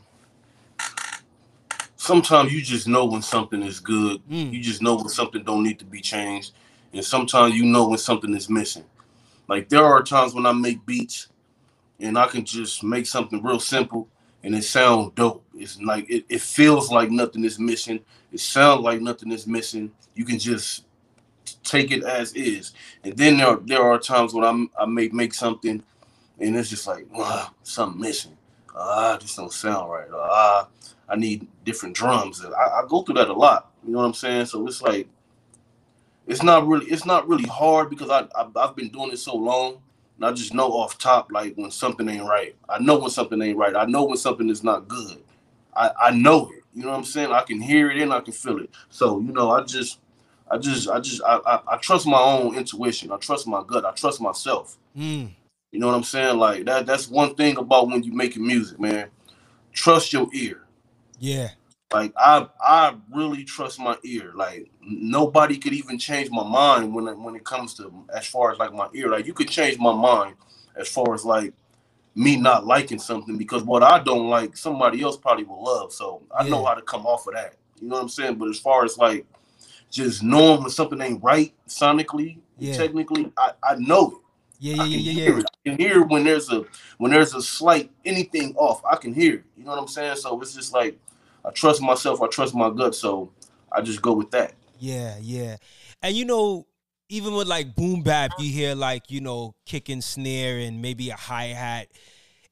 sometimes 1.95 2.53
you 2.53 2.61
just 2.61 2.87
know 2.87 3.05
when 3.05 3.21
something 3.21 3.63
is 3.63 3.79
good. 3.79 4.21
Mm. 4.29 4.53
you 4.53 4.61
just 4.61 4.81
know 4.81 4.95
when 4.95 5.09
something 5.09 5.43
don't 5.43 5.63
need 5.63 5.79
to 5.79 5.85
be 5.85 6.01
changed. 6.01 6.53
And 6.93 7.03
sometimes 7.03 7.55
you 7.55 7.65
know 7.65 7.89
when 7.89 7.97
something 7.97 8.33
is 8.35 8.49
missing. 8.49 8.85
Like 9.47 9.69
there 9.69 9.83
are 9.83 10.03
times 10.03 10.33
when 10.33 10.45
i 10.45 10.51
make 10.51 10.85
beats 10.85 11.27
and 11.99 12.17
i 12.17 12.27
can 12.27 12.43
just 12.43 12.83
make 12.83 13.05
something 13.05 13.41
real 13.43 13.59
simple 13.59 14.07
and 14.45 14.55
it 14.55 14.63
sounds 14.63 15.11
dope. 15.15 15.43
It's 15.57 15.81
like 15.81 16.07
it, 16.07 16.23
it 16.29 16.39
feels 16.39 16.91
like 16.91 17.09
nothing 17.09 17.43
is 17.43 17.57
missing. 17.57 17.99
It 18.31 18.39
sounds 18.39 18.81
like 18.81 19.01
nothing 19.01 19.31
is 19.31 19.47
missing. 19.47 19.91
You 20.13 20.23
can 20.23 20.37
just 20.37 20.85
take 21.63 21.91
it 21.91 22.03
as 22.03 22.31
is. 22.33 22.73
And 23.03 23.17
then 23.17 23.37
there 23.37 23.47
are, 23.47 23.59
there 23.65 23.81
are 23.81 23.97
times 23.97 24.35
when 24.35 24.43
I'm 24.45 24.69
I 24.79 24.85
may 24.85 25.07
make 25.07 25.33
something 25.33 25.83
and 26.39 26.55
it's 26.55 26.69
just 26.69 26.85
like 26.85 27.11
wow, 27.11 27.49
something 27.63 27.99
missing. 27.99 28.37
Ah, 28.75 29.17
this 29.19 29.35
don't 29.35 29.51
sound 29.51 29.91
right. 29.91 30.07
Ah, 30.13 30.67
I 31.09 31.15
need 31.15 31.47
different 31.63 31.95
drums. 31.95 32.45
I, 32.45 32.49
I 32.49 32.83
go 32.87 33.01
through 33.01 33.15
that 33.15 33.29
a 33.29 33.33
lot. 33.33 33.71
You 33.83 33.93
know 33.93 33.99
what 33.99 34.05
I'm 34.05 34.13
saying? 34.13 34.45
So 34.45 34.67
it's 34.67 34.81
like 34.83 35.07
it's 36.27 36.43
not 36.43 36.67
really 36.67 36.85
it's 36.85 37.05
not 37.05 37.27
really 37.27 37.47
hard 37.47 37.89
because 37.89 38.11
I, 38.11 38.27
I 38.39 38.47
I've 38.57 38.75
been 38.75 38.89
doing 38.89 39.11
it 39.11 39.17
so 39.17 39.35
long 39.35 39.81
and 40.17 40.25
I 40.25 40.31
just 40.31 40.53
know 40.53 40.71
off 40.71 40.97
top 40.97 41.31
like 41.31 41.55
when 41.55 41.71
something 41.71 42.07
ain't 42.07 42.25
right. 42.25 42.55
I 42.69 42.79
know 42.79 42.97
when 42.99 43.09
something 43.09 43.41
ain't 43.41 43.57
right. 43.57 43.75
I 43.75 43.85
know 43.85 44.05
when 44.05 44.17
something 44.17 44.49
is 44.49 44.63
not 44.63 44.87
good. 44.87 45.21
I, 45.75 45.91
I 45.99 46.11
know 46.11 46.49
it. 46.51 46.63
You 46.73 46.83
know 46.83 46.91
what 46.91 46.97
I'm 46.97 47.05
saying? 47.05 47.31
I 47.31 47.41
can 47.41 47.61
hear 47.61 47.89
it 47.91 47.97
and 47.97 48.13
I 48.13 48.21
can 48.21 48.33
feel 48.33 48.59
it. 48.59 48.69
So, 48.89 49.19
you 49.19 49.31
know, 49.31 49.51
I 49.51 49.63
just 49.63 49.99
I 50.49 50.57
just 50.57 50.89
I 50.89 50.99
just 50.99 51.21
I 51.23 51.39
I, 51.45 51.61
I 51.73 51.77
trust 51.77 52.05
my 52.07 52.19
own 52.19 52.55
intuition. 52.55 53.11
I 53.11 53.17
trust 53.17 53.47
my 53.47 53.63
gut. 53.65 53.85
I 53.85 53.91
trust 53.91 54.21
myself. 54.21 54.77
Mm. 54.97 55.31
You 55.71 55.79
know 55.79 55.87
what 55.87 55.95
I'm 55.95 56.03
saying? 56.03 56.37
Like 56.37 56.65
that 56.65 56.85
that's 56.85 57.09
one 57.09 57.35
thing 57.35 57.57
about 57.57 57.87
when 57.87 58.03
you 58.03 58.13
making 58.13 58.45
music, 58.45 58.79
man. 58.79 59.09
Trust 59.73 60.13
your 60.13 60.27
ear. 60.33 60.61
Yeah. 61.19 61.49
Like 61.93 62.13
I 62.17 62.47
I 62.61 62.95
really 63.13 63.43
trust 63.43 63.79
my 63.79 63.97
ear. 64.03 64.31
Like 64.35 64.69
nobody 64.81 65.57
could 65.57 65.73
even 65.73 65.97
change 65.99 66.29
my 66.31 66.43
mind 66.43 66.93
when 66.93 67.07
it, 67.07 67.17
when 67.17 67.35
it 67.35 67.43
comes 67.43 67.73
to 67.75 67.93
as 68.13 68.25
far 68.27 68.51
as 68.51 68.57
like 68.59 68.73
my 68.73 68.89
ear. 68.93 69.09
Like 69.09 69.25
you 69.25 69.33
could 69.33 69.49
change 69.49 69.77
my 69.77 69.93
mind 69.93 70.35
as 70.75 70.89
far 70.89 71.13
as 71.13 71.23
like 71.23 71.53
me 72.15 72.37
not 72.37 72.65
liking 72.65 72.97
something 72.97 73.37
because 73.37 73.63
what 73.63 73.83
I 73.83 73.99
don't 73.99 74.29
like, 74.29 74.57
somebody 74.57 75.01
else 75.01 75.17
probably 75.17 75.43
will 75.43 75.63
love. 75.63 75.93
So 75.93 76.23
I 76.37 76.43
yeah. 76.43 76.51
know 76.51 76.65
how 76.65 76.73
to 76.73 76.81
come 76.81 77.05
off 77.05 77.27
of 77.27 77.33
that. 77.33 77.55
You 77.79 77.89
know 77.89 77.95
what 77.95 78.03
I'm 78.03 78.09
saying? 78.09 78.35
But 78.35 78.49
as 78.49 78.59
far 78.59 78.83
as 78.85 78.97
like 78.97 79.25
just 79.91 80.23
knowing 80.23 80.61
when 80.61 80.69
something 80.69 80.99
ain't 81.01 81.23
right 81.23 81.53
sonically, 81.67 82.39
Yeah. 82.57 82.73
technically, 82.77 83.31
I, 83.37 83.51
I 83.63 83.75
know 83.75 84.11
it. 84.11 84.17
Yeah, 84.59 84.75
yeah, 84.75 84.83
I 84.83 84.85
yeah, 84.85 84.97
yeah, 84.97 85.11
hear 85.11 85.33
yeah. 85.33 85.39
it. 85.39 85.45
I 85.45 85.69
can 85.69 85.77
hear 85.77 86.03
when 86.03 86.23
there's 86.23 86.49
a 86.49 86.65
when 86.97 87.11
there's 87.11 87.35
a 87.35 87.41
slight 87.41 87.91
anything 88.05 88.55
off. 88.55 88.83
I 88.85 88.95
can 88.95 89.13
hear 89.13 89.35
it. 89.35 89.43
You 89.57 89.65
know 89.65 89.71
what 89.71 89.79
I'm 89.79 89.87
saying? 89.87 90.15
So 90.15 90.39
it's 90.41 90.53
just 90.53 90.73
like 90.73 90.97
I 91.45 91.51
trust 91.51 91.81
myself. 91.81 92.21
I 92.21 92.27
trust 92.27 92.55
my 92.55 92.69
gut. 92.69 92.95
So 92.95 93.31
I 93.71 93.81
just 93.81 94.01
go 94.01 94.13
with 94.13 94.31
that. 94.31 94.53
Yeah, 94.79 95.15
yeah. 95.21 95.57
And 96.01 96.15
you 96.15 96.25
know, 96.25 96.65
even 97.09 97.33
with 97.35 97.47
like 97.47 97.75
boom 97.75 98.01
bap, 98.01 98.31
you 98.37 98.51
hear 98.51 98.75
like, 98.75 99.11
you 99.11 99.21
know, 99.21 99.53
kick 99.65 99.89
and 99.89 100.03
snare 100.03 100.57
and 100.57 100.81
maybe 100.81 101.09
a 101.09 101.15
hi-hat. 101.15 101.87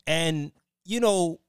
And, 0.05 0.51
you 0.85 0.99
know, 0.99 1.39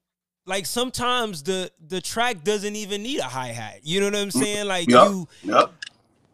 like 0.45 0.65
sometimes 0.65 1.43
the 1.43 1.71
the 1.87 2.01
track 2.01 2.43
doesn't 2.43 2.75
even 2.75 3.03
need 3.03 3.19
a 3.19 3.23
hi-hat. 3.23 3.79
You 3.83 3.99
know 3.99 4.07
what 4.07 4.15
I'm 4.15 4.31
saying? 4.31 4.67
Like 4.67 4.89
Yup. 4.89 5.07
you 5.07 5.27
Yep. 5.43 5.71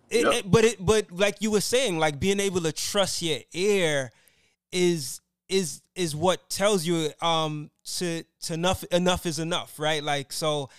it, 0.09 0.23
Yep. 0.25 0.33
it- 0.33 0.51
but 0.51 0.65
it 0.65 0.85
but 0.85 1.11
like 1.11 1.41
you 1.41 1.51
were 1.51 1.61
saying, 1.61 1.97
like 1.97 2.19
being 2.19 2.39
able 2.39 2.61
to 2.61 2.71
trust 2.71 3.21
your 3.21 3.39
ear 3.53 4.11
is 4.71 5.21
is 5.49 5.81
is 5.95 6.15
what 6.15 6.49
tells 6.49 6.85
you 6.85 7.11
um 7.21 7.69
to 7.97 8.23
to 8.41 8.53
enough 8.53 8.83
enough 8.85 9.25
is 9.25 9.39
enough, 9.39 9.79
right? 9.79 10.03
Like 10.03 10.31
so 10.31 10.69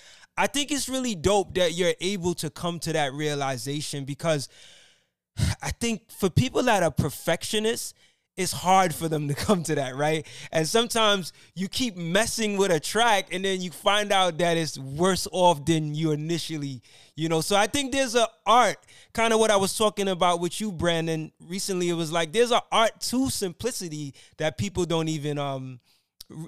I 0.43 0.49
think 0.49 0.73
it's 0.73 0.89
really 0.89 1.15
dope 1.15 1.55
that 1.55 1.75
you're 1.75 1.95
able 2.01 2.35
to 2.35 2.51
come 2.51 2.81
to 2.81 2.93
that 2.95 3.13
realization 3.13 4.05
because 4.05 4.49
I 5.63 5.71
think 5.71 6.11
for 6.11 6.31
people 6.31 6.65
that 6.65 6.83
are 6.83 6.91
perfectionists, 6.91 7.95
it's 8.37 8.51
hard 8.51 8.93
for 8.93 9.07
them 9.07 9.29
to 9.29 9.35
come 9.47 9.63
to 9.63 9.77
that, 9.77 9.95
right? 9.95 10.27
And 10.51 10.67
sometimes 10.67 11.33
you 11.55 11.69
keep 11.69 11.97
messing 11.97 12.57
with 12.57 12.73
a 12.73 12.81
track 12.81 13.29
and 13.31 13.45
then 13.45 13.61
you 13.61 13.71
find 13.71 14.11
out 14.11 14.39
that 14.39 14.57
it's 14.57 14.77
worse 14.77 15.29
off 15.31 15.65
than 15.65 15.95
you 15.95 16.11
initially, 16.11 16.83
you 17.15 17.29
know. 17.29 17.41
So 17.41 17.55
I 17.55 17.69
think 17.69 17.93
there's 17.93 18.17
a 18.17 18.27
art, 18.45 18.79
kind 19.15 19.33
of 19.33 19.39
what 19.39 19.53
I 19.53 19.57
was 19.57 19.79
talking 19.79 20.09
about 20.09 20.41
with 20.41 20.61
you, 20.61 20.73
Brandon. 20.73 21.31
Recently, 21.41 21.89
it 21.89 21.95
was 21.95 22.11
like 22.11 22.33
there's 22.33 22.51
an 22.51 22.63
art 22.73 23.01
to 23.03 23.31
simplicity 23.31 24.13
that 24.39 24.59
people 24.59 24.87
don't 24.87 25.09
even 25.09 25.39
um 25.39 25.79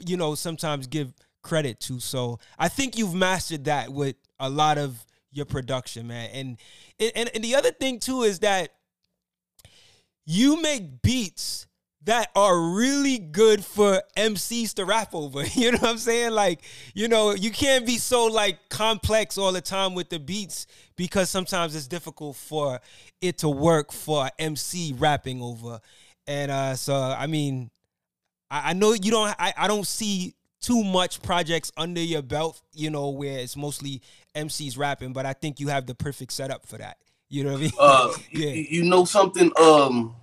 you 0.04 0.16
know, 0.16 0.34
sometimes 0.34 0.88
give 0.88 1.12
credit 1.44 1.78
to. 1.80 2.00
So 2.00 2.40
I 2.58 2.68
think 2.68 2.98
you've 2.98 3.14
mastered 3.14 3.66
that 3.66 3.92
with 3.92 4.16
a 4.40 4.50
lot 4.50 4.78
of 4.78 5.04
your 5.30 5.46
production, 5.46 6.08
man. 6.08 6.30
And 6.32 7.12
and, 7.14 7.30
and 7.34 7.44
the 7.44 7.54
other 7.54 7.70
thing 7.70 8.00
too 8.00 8.22
is 8.22 8.40
that 8.40 8.70
you 10.26 10.60
make 10.60 11.02
beats 11.02 11.66
that 12.04 12.30
are 12.36 12.58
really 12.60 13.18
good 13.18 13.64
for 13.64 14.02
MCs 14.16 14.74
to 14.74 14.84
rap 14.84 15.14
over. 15.14 15.42
You 15.54 15.72
know 15.72 15.78
what 15.78 15.90
I'm 15.90 15.98
saying? 15.98 16.32
Like, 16.32 16.60
you 16.94 17.08
know, 17.08 17.32
you 17.34 17.50
can't 17.50 17.86
be 17.86 17.96
so 17.96 18.26
like 18.26 18.68
complex 18.68 19.38
all 19.38 19.52
the 19.52 19.60
time 19.60 19.94
with 19.94 20.10
the 20.10 20.18
beats 20.18 20.66
because 20.96 21.30
sometimes 21.30 21.74
it's 21.74 21.86
difficult 21.86 22.36
for 22.36 22.80
it 23.20 23.38
to 23.38 23.48
work 23.48 23.92
for 23.92 24.28
MC 24.38 24.94
rapping 24.96 25.40
over. 25.42 25.80
And 26.26 26.50
uh 26.50 26.74
so 26.74 26.94
I 26.94 27.26
mean, 27.26 27.70
I, 28.50 28.70
I 28.70 28.72
know 28.74 28.92
you 28.92 29.10
don't 29.10 29.34
I, 29.38 29.54
I 29.56 29.68
don't 29.68 29.86
see 29.86 30.34
too 30.64 30.82
much 30.84 31.22
projects 31.22 31.72
under 31.76 32.00
your 32.00 32.22
belt, 32.22 32.60
you 32.72 32.90
know, 32.90 33.08
where 33.10 33.38
it's 33.38 33.56
mostly 33.56 34.02
MCs 34.34 34.78
rapping, 34.78 35.12
but 35.12 35.26
I 35.26 35.32
think 35.32 35.60
you 35.60 35.68
have 35.68 35.86
the 35.86 35.94
perfect 35.94 36.32
setup 36.32 36.66
for 36.66 36.78
that. 36.78 36.98
You 37.28 37.44
know 37.44 37.52
what 37.52 37.58
I 37.58 37.62
mean? 37.62 37.72
Uh, 37.78 38.12
Yeah. 38.32 38.50
you, 38.52 38.66
you 38.70 38.84
know 38.84 39.04
something? 39.04 39.50
Um, 39.60 40.14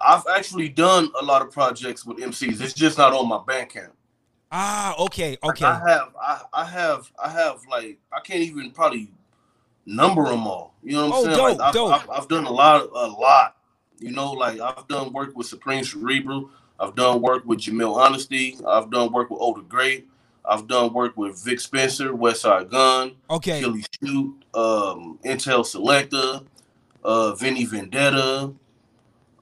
I've 0.00 0.24
actually 0.34 0.68
done 0.68 1.10
a 1.20 1.24
lot 1.24 1.42
of 1.42 1.50
projects 1.50 2.04
with 2.06 2.18
MCs. 2.18 2.60
It's 2.60 2.72
just 2.72 2.98
not 2.98 3.12
on 3.12 3.28
my 3.28 3.38
Bandcamp. 3.38 3.92
ah, 4.50 4.94
okay, 4.98 5.36
Like, 5.42 5.56
okay. 5.56 5.64
I 5.64 5.78
have, 5.88 6.14
I, 6.20 6.42
I 6.52 6.64
have, 6.64 7.10
I 7.22 7.28
have 7.30 7.60
like 7.70 7.98
I 8.12 8.20
can't 8.20 8.40
even 8.42 8.70
probably 8.72 9.10
number 9.86 10.24
them 10.24 10.46
all. 10.46 10.74
You 10.82 10.92
know 10.92 11.08
what 11.08 11.08
I'm 11.08 11.12
Oh, 11.14 11.24
saying? 11.24 11.36
dope, 11.36 11.58
like 11.58 11.68
I've, 11.68 11.74
dope. 11.74 11.90
I've, 11.92 12.10
I've 12.10 12.28
done 12.28 12.44
a 12.44 12.50
lot, 12.52 12.82
a 12.94 13.06
lot. 13.08 13.56
You 13.98 14.12
know, 14.12 14.32
like 14.32 14.60
I've 14.60 14.86
done 14.88 15.12
work 15.12 15.36
with 15.36 15.46
Supreme 15.46 15.84
Cerebral. 15.84 16.50
I've 16.80 16.94
done 16.94 17.20
work 17.20 17.44
with 17.44 17.60
Jamil 17.60 17.94
Honesty. 17.96 18.56
I've 18.66 18.90
done 18.90 19.12
work 19.12 19.30
with 19.30 19.40
Older 19.40 19.60
Great. 19.62 20.08
I've 20.44 20.66
done 20.66 20.92
work 20.94 21.16
with 21.16 21.42
Vic 21.44 21.60
Spencer, 21.60 22.12
Westside 22.12 22.70
Gunn, 22.70 23.12
Okay. 23.28 23.60
Killy 23.60 23.84
Shoot, 24.02 24.42
um, 24.54 25.18
Intel 25.24 25.64
Selector, 25.64 26.40
uh, 27.04 27.34
Vinny 27.34 27.66
Vendetta. 27.66 28.52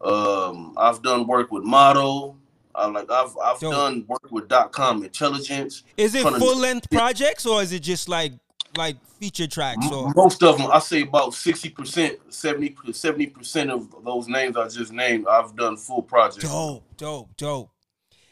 Um, 0.01 0.75
I've 0.77 1.01
done 1.03 1.27
work 1.27 1.51
with 1.53 1.63
Motto. 1.65 2.37
I 2.75 2.87
like 2.87 3.11
I've 3.11 3.37
I've 3.43 3.59
done 3.59 4.05
work 4.07 4.31
with 4.31 4.49
Dot 4.49 4.71
Com 4.73 5.03
Intelligence. 5.03 5.83
Is 5.97 6.15
it 6.15 6.23
full 6.23 6.59
length 6.59 6.89
projects 6.91 7.45
or 7.47 7.63
is 7.63 7.73
it 7.73 7.81
just 7.81 8.09
like 8.09 8.33
like 8.79 8.97
feature 9.21 9.47
tracks 9.47 9.87
or 9.93 10.13
Most 10.15 10.43
of 10.43 10.57
them, 10.57 10.71
I 10.71 10.79
say 10.79 11.03
about 11.03 11.35
sixty 11.35 11.69
percent, 11.69 12.19
70 12.31 12.71
percent 12.71 13.71
of 13.71 13.95
those 14.05 14.29
names 14.29 14.57
I 14.57 14.69
just 14.69 14.93
named, 14.93 15.27
I've 15.29 15.55
done 15.55 15.77
full 15.77 16.03
projects. 16.03 16.45
dope, 16.45 16.85
dope, 16.97 17.37
dope. 17.37 17.71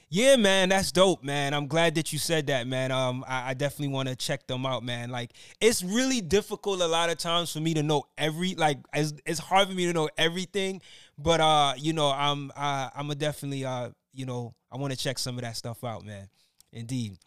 Yeah, 0.08 0.36
man, 0.36 0.68
that's 0.68 0.92
dope, 0.92 1.24
man. 1.24 1.52
I'm 1.52 1.66
glad 1.66 1.96
that 1.96 2.12
you 2.12 2.20
said 2.20 2.46
that, 2.46 2.68
man. 2.68 2.92
Um, 2.92 3.24
I, 3.26 3.50
I 3.50 3.54
definitely 3.54 3.92
want 3.92 4.08
to 4.08 4.14
check 4.14 4.46
them 4.46 4.64
out, 4.64 4.84
man. 4.84 5.10
Like, 5.10 5.32
it's 5.60 5.82
really 5.82 6.20
difficult 6.20 6.80
a 6.80 6.86
lot 6.86 7.10
of 7.10 7.18
times 7.18 7.52
for 7.52 7.58
me 7.58 7.74
to 7.74 7.82
know 7.82 8.04
every 8.16 8.54
like. 8.54 8.78
It's, 8.94 9.14
it's 9.26 9.40
hard 9.40 9.66
for 9.66 9.74
me 9.74 9.84
to 9.86 9.92
know 9.92 10.08
everything, 10.16 10.80
but 11.18 11.40
uh, 11.40 11.74
you 11.76 11.92
know, 11.92 12.12
I'm 12.12 12.52
uh, 12.56 12.90
I'm 12.94 13.10
a 13.10 13.16
definitely 13.16 13.64
uh, 13.64 13.90
you 14.14 14.26
know, 14.26 14.54
I 14.70 14.76
want 14.76 14.92
to 14.92 14.98
check 14.98 15.18
some 15.18 15.36
of 15.38 15.42
that 15.42 15.56
stuff 15.56 15.82
out, 15.82 16.04
man. 16.04 16.28
Indeed, 16.72 17.18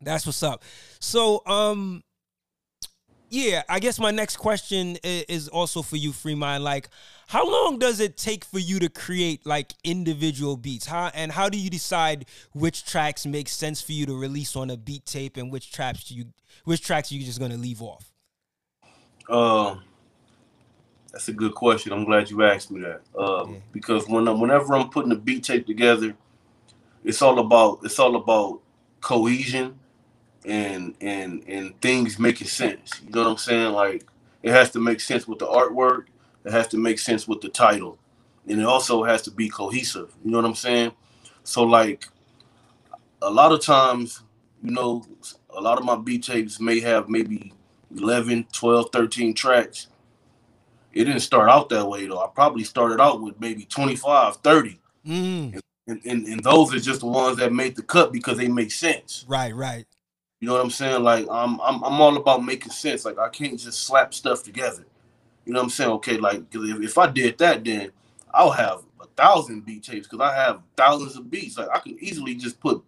that's 0.00 0.26
what's 0.26 0.42
up. 0.42 0.64
So, 1.00 1.42
um, 1.46 2.02
yeah, 3.30 3.62
I 3.68 3.78
guess 3.78 3.98
my 3.98 4.10
next 4.10 4.36
question 4.36 4.96
is 5.02 5.48
also 5.48 5.82
for 5.82 5.96
you, 5.96 6.12
Free 6.12 6.34
Mind. 6.34 6.64
Like, 6.64 6.88
how 7.26 7.48
long 7.50 7.78
does 7.78 8.00
it 8.00 8.16
take 8.16 8.44
for 8.44 8.58
you 8.58 8.78
to 8.78 8.88
create 8.88 9.44
like 9.44 9.74
individual 9.84 10.56
beats? 10.56 10.86
How 10.86 11.10
and 11.14 11.32
how 11.32 11.48
do 11.48 11.58
you 11.58 11.68
decide 11.70 12.26
which 12.54 12.84
tracks 12.86 13.26
make 13.26 13.48
sense 13.48 13.82
for 13.82 13.92
you 13.92 14.06
to 14.06 14.18
release 14.18 14.56
on 14.56 14.70
a 14.70 14.76
beat 14.76 15.04
tape 15.04 15.36
and 15.36 15.52
which 15.52 15.72
tracks 15.72 16.10
you 16.10 16.26
which 16.64 16.82
tracks 16.82 17.12
you 17.12 17.22
just 17.24 17.38
gonna 17.38 17.56
leave 17.56 17.82
off? 17.82 18.12
Um, 19.28 19.82
that's 21.12 21.28
a 21.28 21.32
good 21.34 21.54
question. 21.54 21.92
I'm 21.92 22.04
glad 22.04 22.30
you 22.30 22.42
asked 22.44 22.70
me 22.70 22.80
that. 22.80 23.02
Um, 23.18 23.52
Yeah. 23.54 23.60
because 23.72 24.08
when 24.08 24.26
I'm, 24.26 24.40
whenever 24.40 24.74
I'm 24.74 24.88
putting 24.88 25.12
a 25.12 25.16
beat 25.16 25.44
tape 25.44 25.66
together, 25.66 26.16
it's 27.04 27.20
all 27.20 27.38
about 27.38 27.80
it's 27.84 27.98
all 27.98 28.16
about 28.16 28.60
cohesion 29.00 29.78
and 30.44 30.94
and 31.00 31.44
and 31.48 31.80
things 31.80 32.18
making 32.18 32.48
sense. 32.48 33.00
You 33.04 33.10
know 33.12 33.24
what 33.24 33.30
I'm 33.32 33.36
saying? 33.38 33.72
Like 33.72 34.04
it 34.42 34.52
has 34.52 34.70
to 34.72 34.80
make 34.80 35.00
sense 35.00 35.28
with 35.28 35.38
the 35.40 35.46
artwork. 35.46 36.06
It 36.44 36.52
has 36.52 36.68
to 36.68 36.78
make 36.78 36.98
sense 36.98 37.28
with 37.28 37.40
the 37.42 37.48
title, 37.48 37.98
and 38.48 38.60
it 38.60 38.66
also 38.66 39.04
has 39.04 39.22
to 39.22 39.30
be 39.30 39.48
cohesive. 39.48 40.14
You 40.24 40.30
know 40.32 40.38
what 40.38 40.46
I'm 40.46 40.54
saying? 40.54 40.92
So 41.44 41.64
like 41.64 42.08
a 43.22 43.30
lot 43.30 43.52
of 43.52 43.60
times, 43.62 44.22
you 44.62 44.70
know, 44.72 45.04
a 45.50 45.60
lot 45.60 45.78
of 45.78 45.84
my 45.84 45.96
beat 45.96 46.24
tapes 46.24 46.60
may 46.60 46.80
have 46.80 47.08
maybe 47.08 47.52
11, 47.96 48.46
12, 48.52 48.90
13 48.92 49.34
tracks. 49.34 49.88
It 50.92 51.04
didn't 51.04 51.20
start 51.20 51.50
out 51.50 51.68
that 51.70 51.88
way 51.88 52.06
though. 52.06 52.20
I 52.20 52.28
probably 52.34 52.64
started 52.64 53.00
out 53.00 53.22
with 53.22 53.40
maybe 53.40 53.64
25, 53.64 54.36
30. 54.38 54.80
Mm, 55.06 55.56
And, 55.88 56.00
and, 56.06 56.26
and 56.26 56.44
those 56.44 56.74
are 56.74 56.80
just 56.80 57.00
the 57.00 57.06
ones 57.06 57.38
that 57.38 57.52
made 57.52 57.76
the 57.76 57.82
cut 57.82 58.12
because 58.12 58.38
they 58.38 58.48
make 58.48 58.72
sense. 58.72 59.26
right, 59.26 59.54
right. 59.54 59.86
You 60.40 60.46
know 60.48 60.54
what 60.54 60.62
I'm 60.62 60.70
saying? 60.70 61.02
Like 61.02 61.26
I'm 61.30 61.60
I'm 61.60 61.82
I'm 61.82 62.00
all 62.00 62.16
about 62.16 62.44
making 62.44 62.72
sense. 62.72 63.04
Like 63.04 63.18
I 63.18 63.28
can't 63.28 63.58
just 63.58 63.82
slap 63.82 64.14
stuff 64.14 64.42
together. 64.44 64.86
You 65.44 65.52
know 65.52 65.60
what 65.60 65.64
I'm 65.64 65.70
saying? 65.70 65.90
Okay, 65.92 66.16
like 66.18 66.42
if, 66.52 66.80
if 66.82 66.98
I 66.98 67.08
did 67.08 67.38
that, 67.38 67.64
then 67.64 67.90
I'll 68.32 68.50
have 68.50 68.82
a 69.00 69.06
thousand 69.16 69.64
beat 69.64 69.82
tapes 69.84 70.06
because 70.06 70.20
I 70.20 70.34
have 70.34 70.60
thousands 70.76 71.16
of 71.16 71.30
beats. 71.30 71.58
Like 71.58 71.68
I 71.74 71.80
can 71.80 71.98
easily 72.00 72.34
just 72.34 72.60
put 72.60 72.82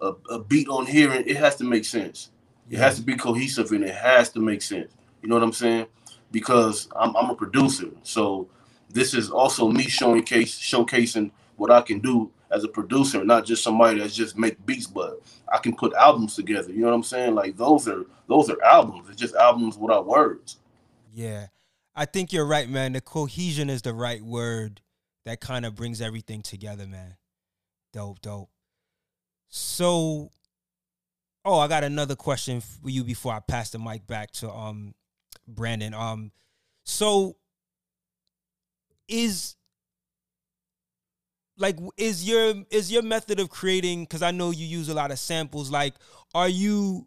a, 0.00 0.12
a 0.30 0.38
beat 0.40 0.68
on 0.68 0.86
here 0.86 1.12
and 1.12 1.26
it 1.28 1.36
has 1.36 1.56
to 1.56 1.64
make 1.64 1.84
sense. 1.84 2.30
It 2.70 2.78
has 2.78 2.96
to 2.96 3.02
be 3.02 3.16
cohesive 3.16 3.70
and 3.72 3.84
it 3.84 3.94
has 3.94 4.30
to 4.30 4.40
make 4.40 4.62
sense. 4.62 4.92
You 5.22 5.28
know 5.28 5.36
what 5.36 5.44
I'm 5.44 5.52
saying? 5.52 5.86
Because 6.32 6.88
I'm, 6.96 7.14
I'm 7.16 7.30
a 7.30 7.34
producer, 7.34 7.90
so 8.02 8.48
this 8.88 9.14
is 9.14 9.30
also 9.30 9.68
me 9.68 9.84
showing 9.84 10.22
case 10.22 10.58
showcasing 10.58 11.30
what 11.56 11.70
I 11.70 11.82
can 11.82 12.00
do 12.00 12.30
as 12.50 12.64
a 12.64 12.68
producer, 12.68 13.24
not 13.24 13.44
just 13.44 13.62
somebody 13.62 13.98
that's 14.00 14.14
just 14.14 14.36
make 14.36 14.64
beats, 14.66 14.86
but 14.86 15.20
I 15.52 15.58
can 15.58 15.74
put 15.74 15.94
albums 15.94 16.34
together. 16.34 16.72
You 16.72 16.80
know 16.80 16.88
what 16.88 16.94
I'm 16.94 17.02
saying? 17.02 17.34
Like 17.34 17.56
those 17.56 17.88
are 17.88 18.04
those 18.28 18.50
are 18.50 18.62
albums. 18.62 19.08
It's 19.08 19.20
just 19.20 19.34
albums 19.34 19.76
without 19.76 20.06
words. 20.06 20.58
Yeah. 21.12 21.48
I 21.94 22.04
think 22.06 22.32
you're 22.32 22.46
right, 22.46 22.68
man. 22.68 22.92
The 22.92 23.00
cohesion 23.00 23.68
is 23.68 23.82
the 23.82 23.92
right 23.92 24.22
word 24.22 24.80
that 25.24 25.40
kind 25.40 25.66
of 25.66 25.74
brings 25.74 26.00
everything 26.00 26.42
together, 26.42 26.86
man. 26.86 27.16
Dope, 27.92 28.20
dope. 28.20 28.50
So, 29.48 30.30
oh, 31.44 31.58
I 31.58 31.66
got 31.68 31.84
another 31.84 32.14
question 32.14 32.60
for 32.60 32.88
you 32.88 33.02
before 33.02 33.32
I 33.32 33.40
pass 33.40 33.70
the 33.70 33.78
mic 33.78 34.06
back 34.06 34.30
to 34.32 34.50
um 34.50 34.94
Brandon. 35.46 35.94
Um, 35.94 36.30
so 36.84 37.36
is 39.08 39.56
like 41.60 41.76
is 41.96 42.26
your 42.26 42.54
is 42.70 42.90
your 42.90 43.02
method 43.02 43.38
of 43.38 43.50
creating 43.50 44.04
because 44.04 44.22
I 44.22 44.30
know 44.30 44.50
you 44.50 44.66
use 44.66 44.88
a 44.88 44.94
lot 44.94 45.10
of 45.10 45.18
samples. 45.18 45.70
Like, 45.70 45.94
are 46.34 46.48
you 46.48 47.06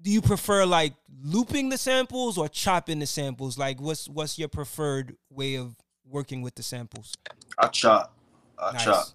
do 0.00 0.10
you 0.10 0.20
prefer 0.20 0.66
like 0.66 0.94
looping 1.22 1.68
the 1.68 1.78
samples 1.78 2.36
or 2.36 2.48
chopping 2.48 2.98
the 2.98 3.06
samples? 3.06 3.56
Like, 3.56 3.80
what's 3.80 4.08
what's 4.08 4.38
your 4.38 4.48
preferred 4.48 5.16
way 5.30 5.54
of 5.56 5.76
working 6.04 6.42
with 6.42 6.56
the 6.56 6.62
samples? 6.62 7.14
I 7.58 7.68
chop. 7.68 8.12
I 8.58 8.72
Nice. 8.72 8.84
chop. 8.84 9.06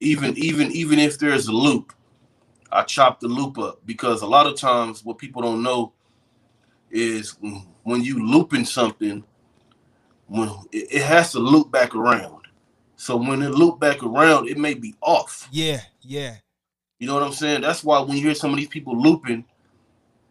Even 0.00 0.36
even 0.38 0.72
even 0.72 0.98
if 0.98 1.18
there's 1.18 1.46
a 1.46 1.52
loop, 1.52 1.92
I 2.72 2.82
chop 2.82 3.20
the 3.20 3.28
loop 3.28 3.58
up 3.58 3.80
because 3.84 4.22
a 4.22 4.26
lot 4.26 4.46
of 4.46 4.56
times 4.56 5.04
what 5.04 5.18
people 5.18 5.42
don't 5.42 5.62
know 5.62 5.92
is 6.90 7.36
when- 7.40 8.02
you 8.02 8.24
looping 8.26 8.64
something, 8.64 9.24
when 10.26 10.50
it 10.72 11.02
has 11.02 11.32
to 11.32 11.38
loop 11.38 11.70
back 11.70 11.94
around. 11.94 12.43
So 13.04 13.18
when 13.18 13.42
it 13.42 13.50
loop 13.50 13.80
back 13.80 14.02
around, 14.02 14.48
it 14.48 14.56
may 14.56 14.72
be 14.72 14.94
off. 15.02 15.46
Yeah, 15.52 15.82
yeah, 16.00 16.36
You 16.98 17.06
know 17.06 17.12
what 17.12 17.22
I'm 17.22 17.34
saying? 17.34 17.60
That's 17.60 17.84
why 17.84 18.00
when 18.00 18.16
you 18.16 18.22
hear 18.22 18.34
some 18.34 18.50
of 18.50 18.56
these 18.56 18.68
people 18.68 18.98
looping, 18.98 19.44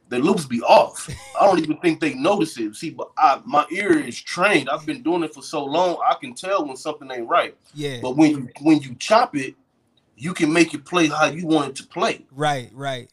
their 0.09 0.21
loops 0.21 0.47
be 0.47 0.59
off. 0.63 1.07
I 1.39 1.45
don't 1.45 1.59
even 1.59 1.77
think 1.77 1.99
they 1.99 2.15
notice 2.15 2.57
it. 2.57 2.75
See, 2.75 2.89
but 2.89 3.11
I, 3.15 3.39
my 3.45 3.63
ear 3.69 3.99
is 3.99 4.19
trained. 4.19 4.71
I've 4.71 4.87
been 4.87 5.03
doing 5.03 5.21
it 5.21 5.35
for 5.35 5.43
so 5.43 5.63
long. 5.63 5.99
I 6.03 6.15
can 6.15 6.33
tell 6.33 6.65
when 6.65 6.75
something 6.75 7.11
ain't 7.11 7.29
right. 7.29 7.55
yeah. 7.75 7.99
But 8.01 8.17
when 8.17 8.31
you 8.31 8.49
when 8.61 8.79
you 8.79 8.95
chop 8.95 9.35
it, 9.35 9.53
you 10.15 10.33
can 10.33 10.51
make 10.51 10.73
it 10.73 10.83
play 10.83 11.09
how 11.09 11.27
you 11.27 11.45
want 11.45 11.69
it 11.69 11.75
to 11.75 11.83
play. 11.85 12.25
right, 12.31 12.71
right. 12.73 13.07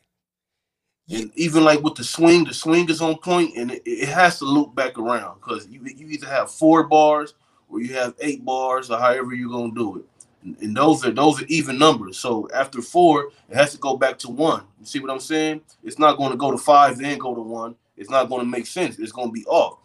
And 1.11 1.31
even 1.35 1.65
like 1.65 1.83
with 1.83 1.97
the 1.97 2.05
swing, 2.05 2.45
the 2.45 2.55
swing 2.55 2.89
is 2.89 3.03
on 3.03 3.19
point, 3.19 3.59
and 3.59 3.73
it, 3.73 3.83
it 3.85 4.09
has 4.09 4.39
to 4.39 4.47
loop 4.47 4.75
back 4.75 4.97
around 4.97 5.39
because 5.41 5.67
you, 5.69 5.83
you 5.85 6.07
either 6.09 6.29
have 6.29 6.51
four 6.51 6.85
bars 6.85 7.35
or 7.71 7.81
you 7.81 7.95
have 7.95 8.15
eight 8.21 8.45
bars 8.45 8.91
or 8.91 8.99
however 8.99 9.35
you're 9.35 9.51
gonna 9.51 9.75
do 9.75 9.99
it. 9.99 10.05
And, 10.43 10.57
and 10.63 10.77
those 10.77 11.05
are 11.05 11.11
those 11.11 11.43
are 11.43 11.47
even 11.47 11.79
numbers. 11.79 12.19
So 12.19 12.49
after 12.55 12.83
four, 12.83 13.31
it 13.49 13.57
has 13.57 13.73
to 13.73 13.79
go 13.79 13.97
back 13.97 14.19
to 14.21 14.31
one. 14.31 14.65
You 14.81 14.87
see 14.87 15.01
what 15.01 15.11
I'm 15.11 15.21
saying? 15.21 15.63
It's 15.85 15.99
not 15.99 16.17
going 16.17 16.31
to 16.31 16.37
go 16.37 16.51
to 16.51 16.59
five 16.59 16.99
then 16.99 17.19
go 17.19 17.35
to 17.35 17.41
one. 17.41 17.75
It's 17.97 18.11
not 18.11 18.29
going 18.29 18.41
to 18.41 18.47
make 18.47 18.67
sense. 18.67 18.99
It's 18.99 19.13
going 19.13 19.29
to 19.29 19.33
be 19.33 19.45
off. 19.45 19.79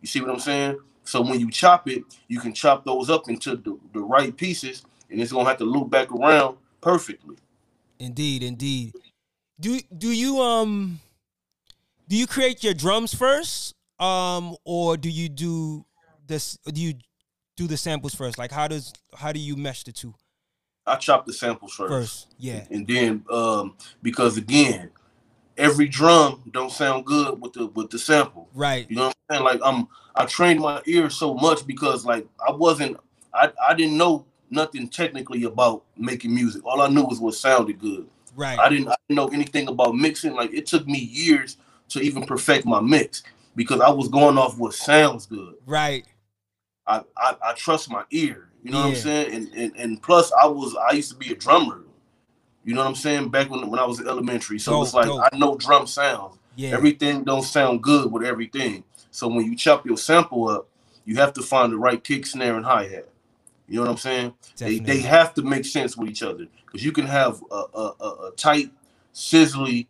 You 0.00 0.08
see 0.08 0.20
what 0.20 0.30
I'm 0.30 0.38
saying? 0.38 0.78
So 1.08 1.22
when 1.22 1.40
you 1.40 1.50
chop 1.50 1.88
it, 1.88 2.04
you 2.28 2.38
can 2.38 2.52
chop 2.52 2.84
those 2.84 3.08
up 3.08 3.30
into 3.30 3.56
the, 3.56 3.78
the 3.94 4.00
right 4.00 4.36
pieces, 4.36 4.84
and 5.10 5.18
it's 5.18 5.32
gonna 5.32 5.48
have 5.48 5.56
to 5.56 5.64
loop 5.64 5.88
back 5.88 6.12
around 6.12 6.58
perfectly. 6.82 7.36
Indeed, 7.98 8.42
indeed. 8.42 8.92
Do 9.58 9.80
do 9.96 10.08
you 10.12 10.38
um 10.40 11.00
do 12.08 12.16
you 12.16 12.26
create 12.26 12.62
your 12.62 12.74
drums 12.74 13.14
first? 13.14 13.74
Um 13.98 14.54
or 14.64 14.98
do 14.98 15.08
you 15.08 15.30
do 15.30 15.86
this 16.26 16.58
do 16.66 16.78
you 16.78 16.94
do 17.58 17.66
the 17.66 17.76
samples 17.76 18.14
first? 18.14 18.38
Like 18.38 18.52
how 18.52 18.68
does 18.68 18.92
how 19.16 19.32
do 19.32 19.40
you 19.40 19.56
mesh 19.56 19.82
the 19.84 19.92
two 19.92 20.14
I 20.86 20.96
chop 20.96 21.26
the 21.26 21.32
samples 21.34 21.74
first. 21.74 21.90
first? 21.92 22.34
Yeah. 22.38 22.64
and 22.70 22.86
then 22.86 23.24
um 23.30 23.76
because 24.02 24.36
again 24.38 24.90
every 25.58 25.88
drum 25.88 26.40
don't 26.52 26.70
sound 26.72 27.04
good 27.04 27.40
with 27.42 27.52
the 27.52 27.66
with 27.66 27.90
the 27.90 27.98
sample 27.98 28.48
Right. 28.54 28.86
you 28.88 28.94
know 28.96 29.06
what 29.08 29.16
i'm 29.28 29.34
saying 29.34 29.44
like 29.44 29.60
i'm 29.64 29.88
i 30.14 30.24
trained 30.24 30.60
my 30.60 30.80
ear 30.86 31.10
so 31.10 31.34
much 31.34 31.66
because 31.66 32.04
like 32.06 32.26
i 32.46 32.52
wasn't 32.52 32.96
i 33.34 33.50
i 33.68 33.74
didn't 33.74 33.98
know 33.98 34.24
nothing 34.50 34.88
technically 34.88 35.42
about 35.44 35.82
making 35.96 36.32
music 36.32 36.64
all 36.64 36.80
i 36.80 36.86
knew 36.88 37.02
was 37.04 37.18
what 37.18 37.34
sounded 37.34 37.80
good 37.80 38.06
Right. 38.36 38.56
i 38.60 38.68
didn't, 38.68 38.86
I 38.88 38.94
didn't 39.08 39.16
know 39.16 39.28
anything 39.34 39.66
about 39.66 39.96
mixing 39.96 40.32
like 40.34 40.54
it 40.54 40.64
took 40.66 40.86
me 40.86 40.98
years 41.00 41.56
to 41.88 42.00
even 42.00 42.24
perfect 42.24 42.64
my 42.64 42.80
mix 42.80 43.24
because 43.56 43.80
i 43.80 43.90
was 43.90 44.06
going 44.08 44.38
off 44.38 44.56
what 44.58 44.74
sounds 44.74 45.26
good 45.26 45.54
right. 45.66 46.06
I 46.88 47.02
i, 47.16 47.36
I 47.42 47.52
trust 47.54 47.90
my 47.90 48.04
ear 48.10 48.48
you 48.64 48.72
know 48.72 48.80
what 48.80 48.88
i'm 48.88 48.94
saying 48.96 49.34
and, 49.34 49.54
and 49.54 49.76
and 49.76 50.02
plus 50.02 50.32
i 50.32 50.46
was 50.46 50.74
i 50.90 50.94
used 50.94 51.10
to 51.10 51.16
be 51.16 51.32
a 51.32 51.36
drummer 51.36 51.84
you 52.68 52.74
know 52.74 52.82
what 52.82 52.88
I'm 52.88 52.96
saying? 52.96 53.30
Back 53.30 53.48
when 53.48 53.66
when 53.70 53.80
I 53.80 53.86
was 53.86 53.98
in 53.98 54.06
elementary. 54.06 54.58
So 54.58 54.82
it's 54.82 54.92
like 54.92 55.06
dope. 55.06 55.22
I 55.32 55.34
know 55.38 55.56
drum 55.56 55.86
sounds. 55.86 56.36
Yeah. 56.54 56.74
Everything 56.74 57.24
don't 57.24 57.40
sound 57.42 57.82
good 57.82 58.12
with 58.12 58.22
everything. 58.22 58.84
So 59.10 59.26
when 59.26 59.46
you 59.46 59.56
chop 59.56 59.86
your 59.86 59.96
sample 59.96 60.48
up, 60.48 60.68
you 61.06 61.16
have 61.16 61.32
to 61.32 61.42
find 61.42 61.72
the 61.72 61.78
right 61.78 62.04
kick, 62.04 62.26
snare, 62.26 62.56
and 62.56 62.66
hi 62.66 62.86
hat. 62.86 63.08
You 63.68 63.76
know 63.76 63.82
what 63.82 63.90
I'm 63.92 63.96
saying? 63.96 64.34
They, 64.58 64.80
they 64.80 64.98
have 64.98 65.32
to 65.34 65.42
make 65.42 65.64
sense 65.64 65.96
with 65.96 66.10
each 66.10 66.22
other 66.22 66.46
because 66.66 66.84
you 66.84 66.92
can 66.92 67.06
have 67.06 67.42
a, 67.50 67.54
a, 67.54 67.94
a, 68.00 68.08
a 68.26 68.32
tight, 68.36 68.70
sizzly 69.14 69.86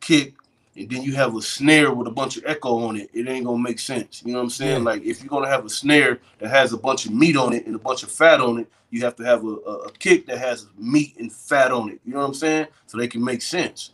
kick, 0.00 0.34
and 0.76 0.90
then 0.90 1.02
you 1.02 1.14
have 1.14 1.34
a 1.34 1.42
snare 1.42 1.92
with 1.92 2.06
a 2.06 2.10
bunch 2.10 2.36
of 2.36 2.44
echo 2.46 2.84
on 2.84 2.96
it. 2.96 3.10
It 3.12 3.28
ain't 3.28 3.46
gonna 3.46 3.62
make 3.62 3.78
sense. 3.78 4.22
You 4.24 4.32
know 4.32 4.38
what 4.38 4.44
I'm 4.44 4.50
saying? 4.50 4.78
Yeah. 4.78 4.90
Like 4.90 5.02
if 5.02 5.20
you're 5.20 5.28
gonna 5.28 5.48
have 5.48 5.64
a 5.64 5.70
snare 5.70 6.20
that 6.38 6.50
has 6.50 6.72
a 6.72 6.78
bunch 6.78 7.06
of 7.06 7.12
meat 7.12 7.36
on 7.36 7.52
it 7.52 7.66
and 7.66 7.74
a 7.74 7.78
bunch 7.78 8.02
of 8.02 8.10
fat 8.10 8.40
on 8.40 8.60
it, 8.60 8.70
you 8.90 9.02
have 9.02 9.16
to 9.16 9.24
have 9.24 9.44
a, 9.44 9.48
a, 9.48 9.76
a 9.86 9.92
kick 9.92 10.26
that 10.26 10.38
has 10.38 10.66
meat 10.78 11.16
and 11.18 11.32
fat 11.32 11.72
on 11.72 11.90
it. 11.90 12.00
You 12.04 12.12
know 12.12 12.20
what 12.20 12.26
I'm 12.26 12.34
saying? 12.34 12.66
So 12.86 12.98
they 12.98 13.08
can 13.08 13.24
make 13.24 13.42
sense. 13.42 13.92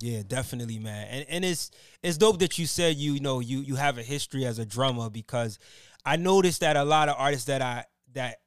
Yeah, 0.00 0.22
definitely, 0.26 0.78
man. 0.78 1.06
And 1.08 1.26
and 1.28 1.44
it's 1.44 1.70
it's 2.02 2.18
dope 2.18 2.38
that 2.40 2.58
you 2.58 2.66
said 2.66 2.96
you, 2.96 3.20
know 3.20 3.40
you 3.40 3.60
you 3.60 3.76
have 3.76 3.98
a 3.98 4.02
history 4.02 4.44
as 4.44 4.58
a 4.58 4.66
drummer 4.66 5.10
because 5.10 5.58
I 6.04 6.16
noticed 6.16 6.60
that 6.60 6.76
a 6.76 6.84
lot 6.84 7.08
of 7.08 7.16
artists 7.18 7.46
that 7.46 7.62
I 7.62 7.84
that 8.12 8.38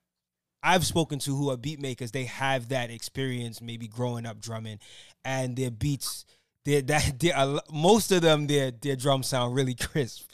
I've 0.62 0.86
spoken 0.86 1.20
to 1.20 1.36
who 1.36 1.50
are 1.50 1.58
beat 1.58 1.80
makers, 1.80 2.12
they 2.12 2.26
have 2.26 2.70
that 2.70 2.92
experience 2.92 3.62
maybe 3.62 3.88
growing 3.88 4.26
up 4.26 4.40
drumming 4.40 4.80
and 5.24 5.56
their 5.56 5.72
beats 5.72 6.26
they 6.70 6.82
that 6.82 7.20
they 7.20 7.34
most 7.72 8.12
of 8.12 8.22
them 8.22 8.48
their 8.48 8.72
their 8.72 8.96
drums 8.96 9.28
sound 9.28 9.56
really 9.56 9.76
crisp. 9.80 10.30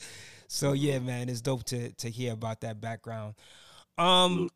So 0.48 0.74
yeah, 0.74 1.00
man, 1.00 1.30
it's 1.30 1.42
dope 1.42 1.64
to 1.66 1.92
to 1.94 2.10
hear 2.10 2.34
about 2.34 2.62
that 2.62 2.82
background. 2.82 3.36
Um 3.98 4.50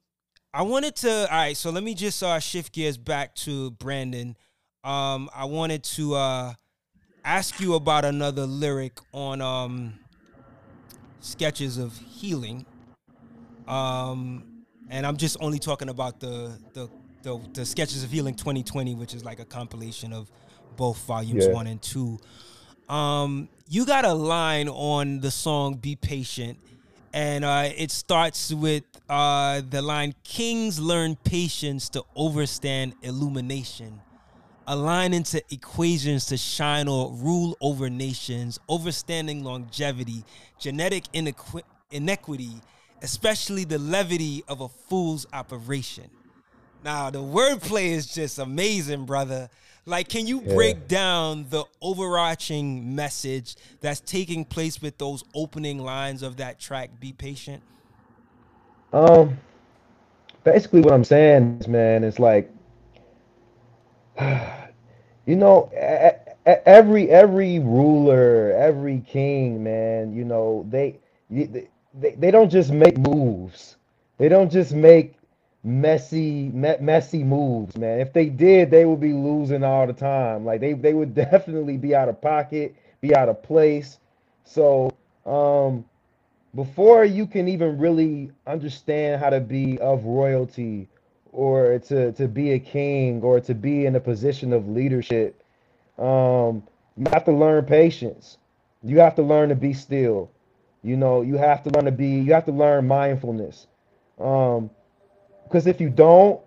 I 0.54 0.64
wanted 0.64 0.96
to 0.98 1.22
all 1.32 1.38
right, 1.38 1.56
so 1.56 1.70
let 1.70 1.84
me 1.84 1.94
just 1.94 2.22
uh 2.22 2.40
shift 2.40 2.74
gears 2.74 2.98
back 2.98 3.36
to 3.36 3.72
Brandon. 3.72 4.36
Um 4.84 5.30
I 5.34 5.46
wanted 5.46 5.84
to 5.96 6.16
uh 6.16 6.54
ask 7.24 7.60
you 7.60 7.76
about 7.76 8.06
another 8.06 8.46
lyric 8.46 9.00
on 9.14 9.42
um 9.42 9.94
sketches 11.22 11.78
of 11.78 11.98
healing. 11.98 12.66
Um 13.68 14.66
and 14.90 15.06
I'm 15.06 15.18
just 15.18 15.38
only 15.40 15.60
talking 15.60 15.90
about 15.90 16.20
the 16.20 16.58
the 16.74 16.90
the, 17.22 17.40
the 17.54 17.66
sketches 17.66 18.02
of 18.04 18.12
healing 18.12 18.34
2020, 18.34 18.96
which 18.96 19.14
is 19.14 19.26
like 19.26 19.40
a 19.40 19.46
compilation 19.46 20.14
of 20.14 20.32
both 20.80 20.98
volumes 21.06 21.46
Yeah. 21.46 21.54
one 21.54 21.68
and 21.68 21.82
two. 21.82 22.18
Um, 22.88 23.50
you 23.68 23.86
got 23.86 24.06
a 24.06 24.14
line 24.14 24.68
on 24.70 25.20
the 25.20 25.30
song 25.30 25.76
"Be 25.76 25.96
Patient," 25.96 26.58
and 27.14 27.44
uh, 27.46 27.70
it 27.78 27.92
starts 27.92 28.52
with 28.54 28.84
uh, 29.10 29.62
the 29.70 29.82
line 29.82 30.16
"Kings 30.24 30.80
learn 30.80 31.16
patience 31.18 31.90
to 31.90 32.04
overstand 32.16 32.94
illumination." 33.04 34.02
align 34.72 35.16
into 35.16 35.42
equations 35.50 36.28
to 36.28 36.38
shine 36.38 36.88
or 36.88 37.12
rule 37.12 37.58
over 37.60 37.90
nations, 37.90 38.60
overstanding 38.70 39.42
longevity, 39.44 40.24
genetic 40.60 41.06
inequi- 41.12 41.64
inequity, 41.90 42.52
especially 43.02 43.64
the 43.64 43.80
levity 43.80 44.44
of 44.48 44.62
a 44.62 44.70
fool's 44.70 45.26
operation. 45.34 46.08
Now, 46.84 47.10
the 47.10 47.18
wordplay 47.18 47.88
is 47.94 48.14
just 48.14 48.38
amazing, 48.38 49.06
brother. 49.08 49.50
Like, 49.90 50.08
can 50.08 50.28
you 50.28 50.42
Yeah. 50.46 50.54
break 50.54 50.88
down 50.88 51.48
the 51.50 51.66
overarching 51.82 52.96
message 52.96 53.56
that's 53.82 54.00
taking 54.00 54.46
place 54.46 54.82
with 54.82 55.00
those 55.00 55.24
opening 55.34 55.80
lines 55.80 56.22
of 56.22 56.38
that 56.38 56.60
track, 56.60 56.92
Be 57.00 57.12
Patient? 57.12 57.64
Um, 58.94 59.38
basically, 60.44 60.82
what 60.82 60.94
I'm 60.94 61.04
saying 61.04 61.60
is, 61.62 61.68
man, 61.68 62.04
it's 62.04 62.20
like, 62.20 62.52
you 64.22 65.36
know, 65.36 65.72
every 66.46 67.10
every 67.10 67.60
ruler, 67.60 68.54
every 68.54 69.02
king, 69.08 69.64
man, 69.64 70.16
you 70.16 70.26
know, 70.26 70.66
they 70.70 71.00
they, 71.30 71.68
they 71.94 72.32
don't 72.32 72.50
just 72.50 72.72
make 72.72 72.98
moves. 72.98 73.78
They 74.18 74.30
don't 74.30 74.52
just 74.52 74.74
make 74.74 75.16
messy 75.64 76.50
me- 76.50 76.78
messy 76.80 77.24
moves, 77.24 77.78
man. 77.78 78.00
If 78.00 78.14
they 78.14 78.28
did, 78.30 78.72
they 78.72 78.86
would 78.86 79.00
be 79.00 79.14
losing 79.14 79.64
all 79.64 79.88
the 79.88 79.94
time. 79.94 80.46
Like 80.46 80.62
they 80.62 80.74
they 80.74 80.94
would 80.94 81.14
definitely 81.16 81.78
be 81.78 81.96
out 81.96 82.10
of 82.10 82.22
pocket, 82.22 82.76
be 83.02 83.16
out 83.16 83.30
of 83.30 83.42
place. 83.44 84.00
So, 84.44 84.90
um 85.26 85.86
before 86.56 87.04
you 87.06 87.28
can 87.28 87.48
even 87.48 87.78
really 87.78 88.32
understand 88.48 89.22
how 89.22 89.30
to 89.30 89.40
be 89.40 89.78
of 89.80 90.06
royalty 90.06 90.88
or 91.32 91.80
to, 91.80 92.12
to 92.14 92.28
be 92.28 92.52
a 92.54 92.60
king 92.60 93.22
or 93.22 93.40
to 93.42 93.54
be 93.54 93.86
in 93.86 93.96
a 93.96 94.00
position 94.00 94.54
of 94.54 94.68
leadership, 94.68 95.44
um, 95.98 96.64
you 96.98 97.06
have 97.12 97.26
to 97.26 97.32
learn 97.32 97.66
patience. 97.66 98.38
You 98.84 99.00
have 99.00 99.16
to 99.16 99.22
learn 99.24 99.50
to 99.50 99.56
be 99.56 99.74
still. 99.74 100.32
You 100.84 100.96
know, 100.98 101.22
you 101.22 101.38
have 101.38 101.64
to 101.64 101.70
learn 101.70 101.86
to 101.86 101.92
be, 101.92 102.20
you 102.20 102.34
have 102.34 102.46
to 102.46 102.52
learn 102.52 102.88
mindfulness. 102.88 103.68
Um, 104.20 104.70
because 105.50 105.68
if 105.68 105.82
you 105.82 105.90
don't, 105.90 106.42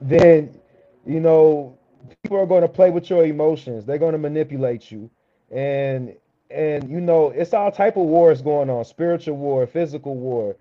then, 0.00 0.60
you 1.06 1.20
know, 1.20 1.78
people 2.10 2.38
are 2.38 2.46
going 2.46 2.62
to 2.62 2.68
play 2.68 2.90
with 2.90 3.10
your 3.10 3.24
emotions. 3.26 3.86
They're 3.86 3.98
going 3.98 4.12
to 4.12 4.18
manipulate 4.18 4.90
you. 4.90 5.10
And 5.50 6.16
and 6.50 6.88
you 6.90 7.00
know 7.00 7.30
it's 7.30 7.54
all 7.54 7.70
type 7.72 7.96
of 7.96 8.04
wars 8.06 8.42
going 8.42 8.70
on 8.70 8.84
spiritual 8.84 9.36
war 9.36 9.66
physical 9.66 10.16
war 10.16 10.56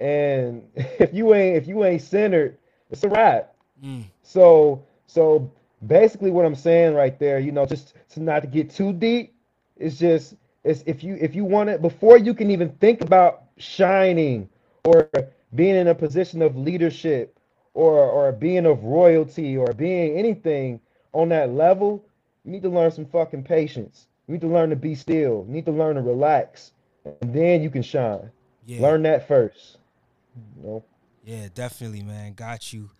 and 0.00 0.62
if 0.76 1.12
you 1.14 1.34
ain't 1.34 1.56
if 1.56 1.66
you 1.68 1.84
ain't 1.84 2.02
centered 2.02 2.58
it's 2.90 3.04
a 3.04 3.08
wrap 3.08 3.54
Mm. 3.82 4.04
so 4.22 4.84
so 5.06 5.50
basically 5.86 6.30
what 6.30 6.44
i'm 6.44 6.54
saying 6.54 6.94
right 6.94 7.18
there 7.18 7.38
you 7.38 7.52
know 7.52 7.66
just 7.66 7.94
to 8.10 8.20
not 8.22 8.40
to 8.42 8.48
get 8.48 8.70
too 8.70 8.92
deep 8.92 9.34
It's 9.76 9.98
just 9.98 10.36
it's 10.64 10.82
if 10.86 11.02
you 11.04 11.16
if 11.20 11.34
you 11.34 11.44
want 11.44 11.70
it 11.70 11.82
before 11.82 12.18
you 12.18 12.34
can 12.34 12.50
even 12.50 12.70
think 12.80 13.02
about 13.02 13.44
shining 13.58 14.48
or 14.84 15.10
being 15.54 15.76
in 15.76 15.88
a 15.88 15.94
position 15.94 16.42
of 16.42 16.56
leadership 16.56 17.35
or 17.76 17.98
or 17.98 18.32
being 18.32 18.64
of 18.64 18.82
royalty 18.82 19.56
or 19.56 19.72
being 19.74 20.16
anything 20.16 20.80
on 21.12 21.28
that 21.28 21.50
level, 21.50 22.02
you 22.44 22.50
need 22.50 22.62
to 22.62 22.70
learn 22.70 22.90
some 22.90 23.04
fucking 23.04 23.44
patience. 23.44 24.06
You 24.26 24.32
need 24.32 24.40
to 24.40 24.48
learn 24.48 24.70
to 24.70 24.76
be 24.76 24.94
still. 24.94 25.44
You 25.46 25.54
need 25.54 25.66
to 25.66 25.72
learn 25.72 25.96
to 25.96 26.02
relax, 26.02 26.72
and 27.04 27.34
then 27.34 27.62
you 27.62 27.68
can 27.68 27.82
shine. 27.82 28.30
Yeah. 28.64 28.80
Learn 28.80 29.02
that 29.02 29.28
first. 29.28 29.76
You 30.56 30.62
know? 30.62 30.84
Yeah, 31.22 31.48
definitely, 31.54 32.02
man. 32.02 32.32
Got 32.32 32.72
you. 32.72 32.90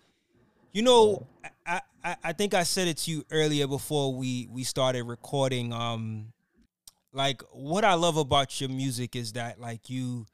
You 0.72 0.82
know, 0.82 1.26
I, 1.66 1.80
I, 2.04 2.16
I 2.22 2.32
think 2.34 2.52
I 2.52 2.62
said 2.62 2.86
it 2.86 2.98
to 2.98 3.10
you 3.10 3.24
earlier 3.30 3.66
before 3.66 4.14
we 4.14 4.46
we 4.52 4.62
started 4.62 5.04
recording. 5.04 5.72
Um, 5.72 6.32
like 7.14 7.42
what 7.50 7.82
I 7.82 7.94
love 7.94 8.18
about 8.18 8.60
your 8.60 8.68
music 8.68 9.16
is 9.16 9.32
that 9.32 9.58
like 9.58 9.88
you 9.88 10.26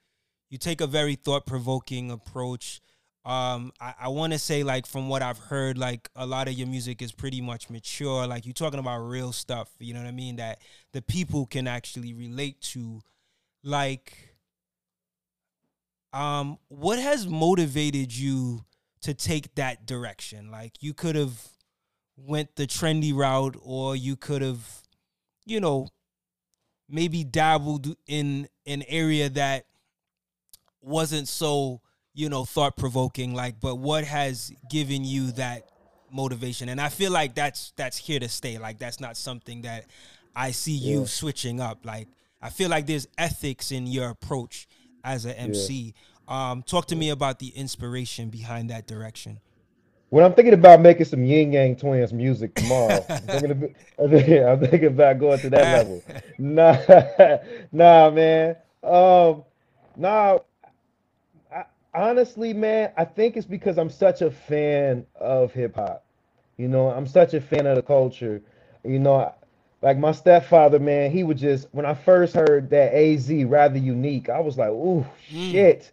you 0.50 0.58
take 0.58 0.80
a 0.80 0.88
very 0.88 1.14
thought 1.14 1.46
provoking 1.46 2.10
approach. 2.10 2.80
Um, 3.24 3.72
I, 3.80 3.94
I 4.00 4.08
want 4.08 4.32
to 4.32 4.38
say 4.38 4.64
like 4.64 4.86
from 4.86 5.08
what 5.08 5.22
I've 5.22 5.38
heard, 5.38 5.78
like 5.78 6.10
a 6.16 6.26
lot 6.26 6.48
of 6.48 6.54
your 6.54 6.66
music 6.66 7.00
is 7.02 7.12
pretty 7.12 7.40
much 7.40 7.70
mature. 7.70 8.26
Like 8.26 8.46
you're 8.46 8.52
talking 8.52 8.80
about 8.80 8.98
real 8.98 9.32
stuff. 9.32 9.68
You 9.78 9.94
know 9.94 10.00
what 10.00 10.08
I 10.08 10.12
mean? 10.12 10.36
That 10.36 10.60
the 10.92 11.02
people 11.02 11.46
can 11.46 11.66
actually 11.68 12.14
relate 12.14 12.60
to. 12.72 13.00
Like, 13.64 14.34
um, 16.12 16.58
what 16.66 16.98
has 16.98 17.28
motivated 17.28 18.12
you 18.12 18.64
to 19.02 19.14
take 19.14 19.54
that 19.54 19.86
direction? 19.86 20.50
Like 20.50 20.82
you 20.82 20.92
could 20.94 21.14
have 21.14 21.40
went 22.16 22.56
the 22.56 22.66
trendy 22.66 23.14
route, 23.14 23.56
or 23.62 23.94
you 23.94 24.16
could 24.16 24.42
have, 24.42 24.82
you 25.44 25.60
know, 25.60 25.88
maybe 26.88 27.24
dabbled 27.24 27.94
in 28.06 28.48
an 28.66 28.82
area 28.88 29.28
that 29.30 29.66
wasn't 30.80 31.28
so 31.28 31.80
you 32.14 32.28
know 32.28 32.44
thought 32.44 32.76
provoking 32.76 33.34
like 33.34 33.60
but 33.60 33.76
what 33.76 34.04
has 34.04 34.52
given 34.68 35.04
you 35.04 35.32
that 35.32 35.68
motivation 36.10 36.68
and 36.68 36.80
i 36.80 36.88
feel 36.88 37.10
like 37.10 37.34
that's 37.34 37.72
that's 37.76 37.96
here 37.96 38.20
to 38.20 38.28
stay 38.28 38.58
like 38.58 38.78
that's 38.78 39.00
not 39.00 39.16
something 39.16 39.62
that 39.62 39.86
i 40.36 40.50
see 40.50 40.72
yeah. 40.72 40.92
you 40.92 41.06
switching 41.06 41.60
up 41.60 41.84
like 41.84 42.08
i 42.42 42.50
feel 42.50 42.68
like 42.68 42.86
there's 42.86 43.08
ethics 43.16 43.72
in 43.72 43.86
your 43.86 44.10
approach 44.10 44.68
as 45.04 45.24
an 45.24 45.32
mc 45.32 45.94
yeah. 46.28 46.50
um 46.50 46.62
talk 46.62 46.86
to 46.86 46.96
me 46.96 47.10
about 47.10 47.38
the 47.38 47.48
inspiration 47.48 48.28
behind 48.28 48.68
that 48.68 48.86
direction 48.86 49.40
when 50.12 50.26
I'm 50.26 50.34
thinking 50.34 50.52
about 50.52 50.82
making 50.82 51.06
some 51.06 51.24
Ying 51.24 51.54
Yang 51.54 51.76
Twins 51.76 52.12
music 52.12 52.54
tomorrow, 52.54 53.02
I'm, 53.08 53.22
thinking 53.22 53.50
about, 53.50 53.70
I'm 53.98 54.60
thinking 54.60 54.84
about 54.88 55.18
going 55.18 55.38
to 55.38 55.48
that 55.48 55.62
level. 55.62 56.02
Nah, 56.38 56.76
nah, 57.72 58.10
man. 58.10 58.56
Um, 58.82 59.44
nah. 59.96 60.40
Honestly, 61.94 62.52
man, 62.54 62.92
I 62.96 63.04
think 63.04 63.36
it's 63.36 63.46
because 63.46 63.78
I'm 63.78 63.90
such 63.90 64.22
a 64.22 64.30
fan 64.30 65.06
of 65.16 65.52
hip 65.52 65.76
hop. 65.76 66.04
You 66.56 66.68
know, 66.68 66.88
I'm 66.88 67.06
such 67.06 67.34
a 67.34 67.40
fan 67.40 67.66
of 67.66 67.76
the 67.76 67.82
culture. 67.82 68.42
You 68.84 68.98
know, 68.98 69.34
like 69.82 69.98
my 69.98 70.12
stepfather, 70.12 70.78
man, 70.78 71.10
he 71.10 71.22
would 71.22 71.38
just 71.38 71.68
when 71.72 71.84
I 71.86 71.94
first 71.94 72.34
heard 72.34 72.70
that 72.70 72.94
AZ 72.94 73.30
rather 73.44 73.78
unique, 73.78 74.28
I 74.28 74.40
was 74.40 74.56
like, 74.56 74.70
ooh, 74.70 75.04
mm. 75.30 75.52
shit. 75.52 75.92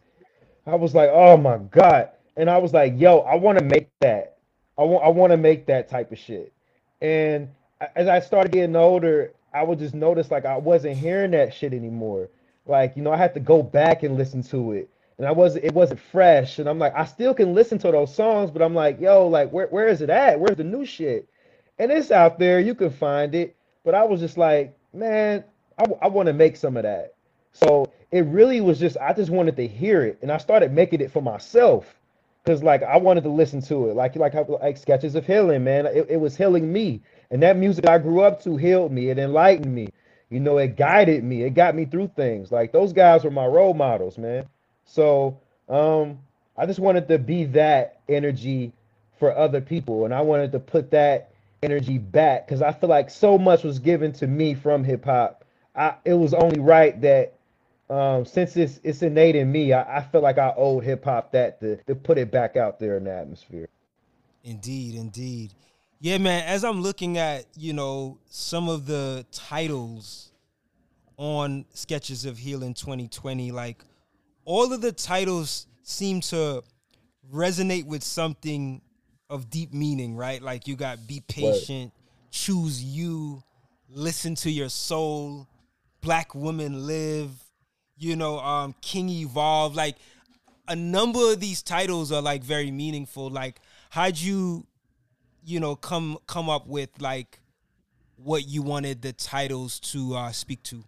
I 0.66 0.76
was 0.76 0.94
like, 0.94 1.10
oh 1.12 1.36
my 1.36 1.58
god 1.58 2.10
and 2.40 2.50
I 2.50 2.58
was 2.58 2.74
like, 2.74 2.94
yo, 2.96 3.20
I 3.20 3.36
want 3.36 3.60
to 3.60 3.66
make 3.66 3.90
that. 4.00 4.38
I 4.78 4.84
want 4.84 5.04
I 5.04 5.10
want 5.10 5.32
to 5.32 5.38
make 5.38 5.66
that 5.66 5.90
type 5.90 6.14
of 6.14 6.18
shit. 6.18 6.54
And 7.02 7.50
as 7.98 8.08
I 8.08 8.22
started 8.22 8.54
getting 8.54 8.78
older, 8.78 9.34
I 9.54 9.62
would 9.62 9.78
just 9.78 9.94
notice 9.94 10.32
like 10.32 10.46
I 10.46 10.56
wasn't 10.56 10.96
hearing 10.96 11.32
that 11.32 11.54
shit 11.54 11.74
anymore. 11.74 12.30
Like, 12.66 12.96
you 12.96 13.04
know, 13.04 13.12
I 13.12 13.18
had 13.18 13.34
to 13.34 13.42
go 13.42 13.62
back 13.62 14.04
and 14.04 14.18
listen 14.18 14.42
to 14.44 14.72
it. 14.72 14.90
And 15.20 15.28
I 15.28 15.32
wasn't 15.32 15.66
it 15.66 15.74
wasn't 15.74 16.00
fresh. 16.00 16.60
And 16.60 16.70
I'm 16.70 16.80
like, 16.80 16.94
I 16.96 17.04
still 17.06 17.34
can 17.34 17.54
listen 17.54 17.78
to 17.80 17.92
those 17.92 18.16
songs, 18.16 18.52
but 18.52 18.62
I'm 18.62 18.74
like, 18.74 19.02
yo, 19.02 19.28
like 19.28 19.52
where 19.52 19.68
where 19.68 19.88
is 19.88 20.02
it 20.02 20.10
at? 20.10 20.40
Where's 20.40 20.58
the 20.58 20.64
new 20.64 20.86
shit? 20.86 21.28
And 21.78 21.92
it's 21.92 22.10
out 22.10 22.40
there, 22.40 22.60
you 22.62 22.74
can 22.74 22.90
find 22.90 23.36
it. 23.36 23.56
But 23.84 23.96
I 23.96 24.04
was 24.06 24.22
just 24.22 24.38
like, 24.38 24.78
man, 24.94 25.44
I, 25.78 25.86
I 26.02 26.08
want 26.08 26.28
to 26.28 26.34
make 26.34 26.56
some 26.56 26.78
of 26.78 26.84
that. 26.84 27.16
So 27.52 27.92
it 28.12 28.26
really 28.28 28.62
was 28.62 28.80
just 28.80 28.96
I 28.98 29.12
just 29.12 29.30
wanted 29.30 29.58
to 29.58 29.68
hear 29.68 30.04
it. 30.04 30.20
And 30.22 30.32
I 30.32 30.38
started 30.38 30.72
making 30.72 31.02
it 31.02 31.12
for 31.12 31.22
myself 31.22 32.00
because 32.44 32.64
like 32.64 32.82
I 32.84 32.98
wanted 32.98 33.24
to 33.26 33.30
listen 33.30 33.62
to 33.64 33.90
it, 33.90 33.96
like 33.96 34.16
like 34.16 34.34
like 34.34 34.78
sketches 34.78 35.16
of 35.16 35.26
healing, 35.28 35.66
man. 35.66 35.86
It, 35.86 36.08
it 36.10 36.18
was 36.18 36.38
healing 36.38 36.72
me, 36.72 37.02
and 37.30 37.44
that 37.44 37.58
music 37.58 37.88
I 37.88 37.98
grew 37.98 38.22
up 38.22 38.42
to 38.44 38.56
healed 38.56 38.92
me. 38.94 39.10
It 39.10 39.20
enlightened 39.20 39.74
me. 39.74 39.90
You 40.30 40.40
know, 40.40 40.60
it 40.60 40.78
guided 40.78 41.24
me. 41.26 41.44
It 41.44 41.52
got 41.56 41.76
me 41.76 41.86
through 41.86 42.12
things. 42.16 42.52
Like 42.52 42.72
those 42.72 42.94
guys 42.94 43.26
were 43.26 43.32
my 43.32 43.46
role 43.46 43.74
models, 43.74 44.18
man. 44.18 44.48
So 44.90 45.40
um, 45.70 46.20
I 46.58 46.66
just 46.66 46.80
wanted 46.80 47.08
to 47.10 47.20
be 47.20 47.46
that 47.46 48.02
energy 48.10 48.74
for 49.20 49.36
other 49.38 49.62
people, 49.62 50.06
and 50.06 50.14
I 50.14 50.22
wanted 50.22 50.52
to 50.54 50.60
put 50.60 50.90
that 50.92 51.32
energy 51.62 51.98
back 51.98 52.48
because 52.48 52.62
I 52.62 52.72
feel 52.72 52.90
like 52.90 53.10
so 53.10 53.38
much 53.38 53.64
was 53.64 53.80
given 53.80 54.12
to 54.14 54.28
me 54.28 54.56
from 54.56 54.84
hip 54.84 55.06
hop. 55.06 55.46
I 55.76 55.96
it 56.06 56.16
was 56.16 56.34
only 56.34 56.60
right 56.60 57.00
that 57.02 57.34
um, 57.90 58.26
since 58.26 58.58
it's 58.58 58.80
it's 58.84 59.02
innate 59.02 59.36
in 59.36 59.52
me, 59.52 59.74
I, 59.74 59.98
I 59.98 60.02
feel 60.02 60.22
like 60.22 60.38
I 60.38 60.54
owe 60.58 60.80
hip 60.80 61.04
hop 61.06 61.32
that 61.34 61.60
to, 61.60 61.78
to 61.84 61.96
put 61.96 62.18
it 62.18 62.32
back 62.32 62.56
out 62.56 62.80
there 62.80 62.98
in 62.98 63.04
the 63.04 63.14
atmosphere. 63.14 63.70
Indeed, 64.44 64.96
indeed. 64.96 65.54
Yeah, 66.02 66.18
man, 66.18 66.46
as 66.46 66.64
I'm 66.64 66.82
looking 66.82 67.18
at, 67.18 67.46
you 67.58 67.74
know, 67.74 68.20
some 68.26 68.70
of 68.70 68.86
the 68.86 69.26
titles 69.32 70.32
on 71.18 71.66
Sketches 71.74 72.24
of 72.24 72.38
Healing 72.38 72.74
2020, 72.74 73.52
like 73.52 73.84
all 74.50 74.74
of 74.74 74.82
the 74.82 74.92
titles 74.92 75.68
seem 75.84 76.22
to 76.22 76.64
resonate 77.32 77.86
with 77.86 78.04
something 78.04 78.82
of 79.30 79.48
deep 79.52 79.72
meaning, 79.72 80.16
right? 80.16 80.42
Like 80.42 80.68
you 80.68 80.76
got 80.76 81.08
Be 81.08 81.22
Patient, 81.28 81.94
right. 81.94 82.32
Choose 82.32 82.84
You, 82.84 83.44
Listen 83.92 84.34
to 84.34 84.50
Your 84.50 84.70
Soul, 84.70 85.48
Black 86.02 86.34
Woman 86.34 86.88
Live, 86.88 87.30
you 88.00 88.16
know, 88.16 88.40
um, 88.40 88.74
King 88.82 89.10
Evolve. 89.10 89.76
Like 89.76 89.98
a 90.68 90.76
number 90.76 91.32
of 91.32 91.40
these 91.40 91.62
titles 91.62 92.12
are 92.12 92.22
like 92.22 92.44
very 92.44 92.72
meaningful. 92.72 93.30
Like, 93.30 93.62
how'd 93.92 94.18
you, 94.18 94.66
you 95.46 95.60
know, 95.60 95.76
come 95.76 96.18
come 96.26 96.50
up 96.50 96.66
with 96.66 96.90
like 97.00 97.40
what 98.16 98.48
you 98.48 98.64
wanted 98.64 99.04
the 99.04 99.14
titles 99.14 99.80
to 99.92 100.16
uh, 100.16 100.32
speak 100.32 100.64
to? 100.64 100.84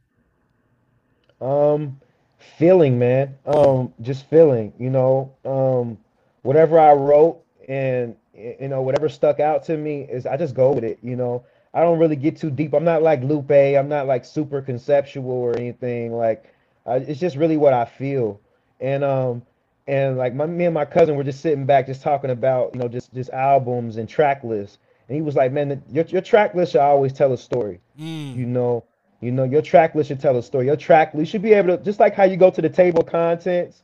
Um, 1.40 2.02
feeling, 2.42 3.00
man. 3.00 3.36
Um, 3.46 3.94
just 4.02 4.30
feeling. 4.30 4.74
You 4.80 4.90
know, 4.90 5.34
um, 5.46 5.98
whatever 6.42 6.80
I 6.80 6.94
wrote 6.94 7.44
and 7.68 8.16
you 8.36 8.68
know 8.68 8.82
whatever 8.82 9.10
stuck 9.10 9.40
out 9.40 9.64
to 9.66 9.78
me 9.78 10.02
is 10.02 10.26
I 10.26 10.38
just 10.38 10.56
go 10.56 10.72
with 10.74 10.84
it. 10.84 11.00
You 11.02 11.16
know, 11.16 11.44
I 11.74 11.82
don't 11.82 12.00
really 12.00 12.16
get 12.16 12.38
too 12.38 12.52
deep. 12.52 12.74
I'm 12.74 12.84
not 12.84 13.04
like 13.04 13.22
Lupe. 13.24 13.52
I'm 13.52 13.90
not 13.90 14.08
like 14.08 14.26
super 14.26 14.62
conceptual 14.62 15.32
or 15.32 15.56
anything. 15.58 16.14
Like 16.14 16.54
uh, 16.86 17.00
it's 17.08 17.20
just 17.20 17.36
really 17.36 17.58
what 17.58 17.74
I 17.74 17.86
feel, 17.86 18.40
and 18.80 19.04
um, 19.04 19.44
and 19.88 20.18
like 20.18 20.34
my 20.34 20.46
me 20.46 20.66
and 20.66 20.74
my 20.74 20.86
cousin 20.86 21.16
were 21.16 21.24
just 21.24 21.42
sitting 21.42 21.66
back, 21.66 21.88
just 21.88 22.02
talking 22.02 22.32
about 22.32 22.74
you 22.74 22.80
know 22.80 22.88
just 22.88 23.14
just 23.14 23.30
albums 23.32 23.98
and 23.98 24.10
track 24.10 24.44
lists, 24.44 24.80
and 25.08 25.16
he 25.16 25.22
was 25.22 25.36
like, 25.36 25.52
man, 25.52 25.82
your 25.92 26.06
your 26.06 26.22
track 26.22 26.56
list 26.56 26.74
should 26.74 26.82
always 26.82 27.14
tell 27.14 27.34
a 27.34 27.38
story, 27.38 27.80
mm. 28.00 28.36
you 28.36 28.46
know. 28.46 28.84
You 29.22 29.32
know, 29.32 29.44
your 29.44 29.62
track 29.62 29.94
list 29.94 30.08
should 30.08 30.20
tell 30.20 30.36
a 30.36 30.44
story. 30.44 30.66
Your 30.66 30.76
track 30.76 31.14
list 31.14 31.32
should 31.32 31.44
be 31.44 31.54
able 31.54 31.78
to, 31.78 31.84
just 31.84 32.00
like 32.00 32.16
how 32.16 32.24
you 32.24 32.38
go 32.38 32.50
to 32.50 32.62
the 32.62 32.70
table 32.70 33.02
of 33.02 33.08
contents 33.08 33.84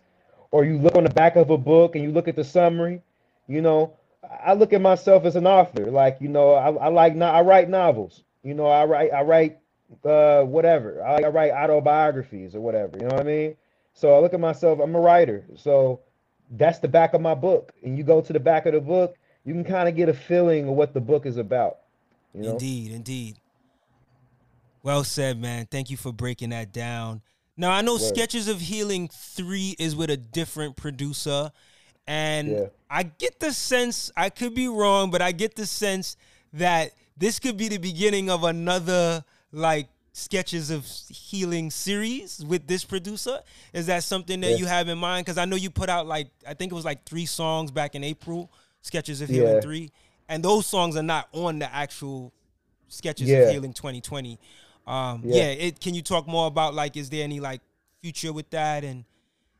or 0.49 0.65
you 0.65 0.79
look 0.79 0.95
on 0.95 1.03
the 1.03 1.11
back 1.11 1.35
of 1.35 1.51
a 1.51 1.57
book 1.57 1.95
and 1.95 2.03
you 2.03 2.11
look 2.11 2.27
at 2.27 2.35
the 2.35 2.43
summary, 2.43 3.03
you 3.47 3.61
know, 3.61 3.93
I 4.43 4.53
look 4.53 4.73
at 4.73 4.81
myself 4.81 5.25
as 5.25 5.35
an 5.35 5.45
author. 5.45 5.91
Like, 5.91 6.17
you 6.19 6.27
know, 6.27 6.53
I, 6.53 6.69
I 6.73 6.87
like, 6.89 7.15
I 7.21 7.41
write 7.41 7.69
novels. 7.69 8.23
You 8.43 8.55
know, 8.55 8.65
I 8.65 8.85
write, 8.85 9.13
I 9.13 9.21
write 9.21 9.59
uh, 10.03 10.41
whatever. 10.41 11.03
I, 11.03 11.21
I 11.23 11.27
write 11.27 11.51
autobiographies 11.51 12.55
or 12.55 12.61
whatever. 12.61 12.97
You 12.97 13.03
know 13.03 13.15
what 13.15 13.21
I 13.21 13.23
mean? 13.23 13.55
So 13.93 14.15
I 14.15 14.19
look 14.19 14.33
at 14.33 14.39
myself. 14.39 14.79
I'm 14.79 14.95
a 14.95 14.99
writer. 14.99 15.45
So 15.55 16.01
that's 16.51 16.79
the 16.79 16.87
back 16.87 17.13
of 17.13 17.21
my 17.21 17.35
book. 17.35 17.73
And 17.83 17.95
you 17.95 18.03
go 18.03 18.21
to 18.21 18.33
the 18.33 18.39
back 18.39 18.65
of 18.65 18.73
the 18.73 18.81
book, 18.81 19.15
you 19.45 19.53
can 19.53 19.63
kind 19.63 19.87
of 19.87 19.95
get 19.95 20.09
a 20.09 20.13
feeling 20.13 20.67
of 20.67 20.73
what 20.73 20.93
the 20.93 21.01
book 21.01 21.25
is 21.27 21.37
about. 21.37 21.77
You 22.33 22.41
know? 22.41 22.51
Indeed, 22.53 22.91
indeed. 22.91 23.39
Well 24.87 25.03
said, 25.03 25.37
man. 25.37 25.67
Thank 25.69 25.89
you 25.89 25.97
for 25.97 26.13
breaking 26.13 26.51
that 26.51 26.71
down. 26.71 27.21
Now 27.57 27.71
I 27.71 27.81
know 27.81 27.97
right. 27.97 28.01
Sketches 28.01 28.47
of 28.47 28.61
Healing 28.61 29.09
3 29.11 29.75
is 29.77 29.97
with 29.97 30.09
a 30.09 30.15
different 30.15 30.77
producer. 30.77 31.51
And 32.07 32.47
yeah. 32.51 32.65
I 32.89 33.03
get 33.03 33.41
the 33.41 33.51
sense, 33.51 34.13
I 34.15 34.29
could 34.29 34.55
be 34.55 34.69
wrong, 34.69 35.11
but 35.11 35.21
I 35.21 35.33
get 35.33 35.57
the 35.57 35.65
sense 35.65 36.15
that 36.53 36.93
this 37.17 37.37
could 37.37 37.57
be 37.57 37.67
the 37.67 37.79
beginning 37.79 38.29
of 38.29 38.45
another 38.45 39.25
like 39.51 39.89
sketches 40.13 40.71
of 40.71 40.85
healing 41.09 41.69
series 41.69 42.45
with 42.45 42.65
this 42.65 42.85
producer? 42.85 43.39
Is 43.73 43.87
that 43.87 44.05
something 44.05 44.39
that 44.39 44.51
yeah. 44.51 44.55
you 44.55 44.67
have 44.67 44.87
in 44.87 44.97
mind? 44.97 45.25
Because 45.25 45.37
I 45.37 45.43
know 45.43 45.57
you 45.57 45.69
put 45.69 45.89
out 45.89 46.07
like 46.07 46.29
I 46.47 46.53
think 46.53 46.71
it 46.71 46.75
was 46.75 46.85
like 46.85 47.03
three 47.03 47.25
songs 47.25 47.71
back 47.71 47.93
in 47.95 48.05
April, 48.05 48.49
sketches 48.83 49.19
of 49.19 49.27
healing 49.27 49.55
yeah. 49.55 49.59
three, 49.59 49.91
and 50.29 50.41
those 50.41 50.65
songs 50.65 50.95
are 50.95 51.03
not 51.03 51.27
on 51.33 51.59
the 51.59 51.75
actual 51.75 52.31
sketches 52.87 53.27
yeah. 53.27 53.39
of 53.39 53.51
healing 53.51 53.73
2020. 53.73 54.39
Um, 54.87 55.21
yeah. 55.25 55.35
yeah. 55.35 55.67
It, 55.67 55.79
can 55.79 55.93
you 55.93 56.01
talk 56.01 56.27
more 56.27 56.47
about 56.47 56.73
like, 56.73 56.97
is 56.97 57.09
there 57.09 57.23
any 57.23 57.39
like 57.39 57.61
future 58.01 58.33
with 58.33 58.49
that 58.51 58.83
and? 58.83 59.05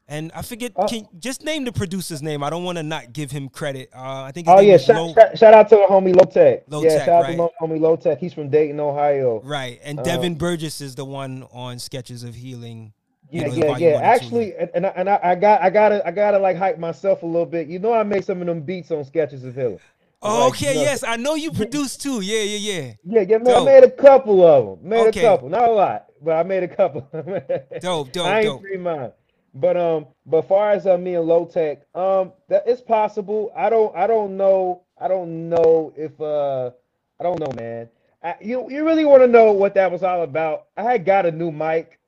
And 0.10 0.32
I 0.34 0.42
forget, 0.42 0.72
uh, 0.78 0.88
can 0.88 1.06
just 1.20 1.44
name 1.44 1.66
the 1.66 1.72
producer's 1.74 2.22
name. 2.22 2.42
I 2.42 2.50
don't 2.50 2.64
want 2.64 2.78
to 2.78 2.84
not 2.84 3.12
give 3.12 3.30
him 3.30 3.50
credit. 3.50 3.90
Uh, 3.94 4.22
I 4.24 4.32
think. 4.32 4.48
oh 4.48 4.62
yeah, 4.62 4.78
shout, 4.78 4.96
Low, 4.96 5.14
shout, 5.36 5.54
out 5.54 5.68
to 5.68 5.76
the 5.76 5.82
homie 5.82 6.16
Low 6.16 6.24
Tech. 6.24 6.64
Low 6.70 6.82
yeah, 6.82 7.00
Tech, 7.00 7.06
shout 7.06 7.24
right? 7.24 7.38
out 7.38 7.52
to 7.60 7.66
homie 7.66 7.78
Low 7.78 7.98
Tech. 7.98 8.18
He's 8.18 8.34
from 8.34 8.50
Dayton, 8.50 8.80
Ohio. 8.80 9.42
Right, 9.44 9.82
and 9.84 10.02
Devin 10.02 10.32
um, 10.32 10.38
Burgess 10.38 10.80
is 10.80 10.96
the 10.96 11.04
one 11.04 11.46
on 11.52 11.78
Sketches 11.78 12.24
of 12.24 12.36
Healing. 12.36 12.94
Yeah, 13.30 13.48
you 13.48 13.60
know, 13.60 13.76
yeah, 13.76 13.90
yeah. 13.90 14.00
Actually, 14.02 14.56
and, 14.56 14.70
and, 14.74 14.86
I, 14.86 14.90
and 14.96 15.10
I, 15.10 15.20
I 15.22 15.36
got 15.36 15.62
I 15.62 15.70
gotta 15.70 16.08
I 16.08 16.12
gotta 16.12 16.40
like 16.40 16.56
hype 16.56 16.80
myself 16.80 17.24
a 17.24 17.26
little 17.26 17.46
bit. 17.46 17.68
You 17.68 17.80
know, 17.80 17.92
I 17.92 18.04
made 18.04 18.24
some 18.24 18.40
of 18.40 18.48
them 18.48 18.62
beats 18.62 18.92
on 18.92 19.04
Sketches 19.04 19.44
of 19.44 19.56
Healing. 19.56 19.80
Oh, 20.28 20.48
okay, 20.50 20.76
know, 20.76 20.82
yes, 20.82 21.04
I 21.04 21.16
know 21.16 21.36
you 21.36 21.52
produced 21.52 22.02
too. 22.02 22.22
Yeah, 22.22 22.42
yeah, 22.42 22.58
yeah. 22.58 22.94
Yeah, 23.04 23.22
yeah, 23.22 23.38
man, 23.38 23.56
I 23.56 23.66
made 23.66 23.84
a 23.84 23.92
couple 23.92 24.46
of 24.46 24.80
them. 24.80 24.90
Made 24.90 25.08
okay. 25.08 25.26
a 25.26 25.30
couple, 25.30 25.50
not 25.50 25.70
a 25.70 25.72
lot, 25.72 26.06
but 26.22 26.34
I 26.34 26.44
made 26.44 26.64
a 26.64 26.68
couple. 26.68 27.02
dope, 27.82 28.12
dope, 28.12 28.28
I 28.28 28.40
ain't 28.40 28.46
dope. 28.46 28.62
free 28.62 28.78
mind. 28.78 29.14
But 29.54 29.78
um, 29.78 30.08
but 30.26 30.48
far 30.48 30.72
as 30.72 30.86
uh, 30.86 30.98
me 30.98 31.16
and 31.16 31.26
low 31.26 31.46
tech, 31.46 31.80
um, 31.96 32.34
that 32.50 32.64
it's 32.68 32.82
possible. 32.82 33.52
I 33.56 33.70
don't, 33.70 33.96
I 33.96 34.06
don't 34.06 34.38
know. 34.38 34.84
I 35.00 35.08
don't 35.08 35.50
know 35.50 35.94
if 35.96 36.20
uh, 36.22 36.72
I 37.20 37.24
don't 37.24 37.40
know, 37.40 37.52
man. 37.56 37.90
I, 38.24 38.36
you 38.42 38.70
you 38.70 38.86
really 38.86 39.06
want 39.06 39.24
to 39.24 39.28
know 39.28 39.52
what 39.52 39.74
that 39.76 39.92
was 39.92 40.04
all 40.04 40.24
about? 40.24 40.68
I 40.76 40.84
had 40.84 41.06
got 41.06 41.26
a 41.26 41.32
new 41.32 41.52
mic, 41.52 42.00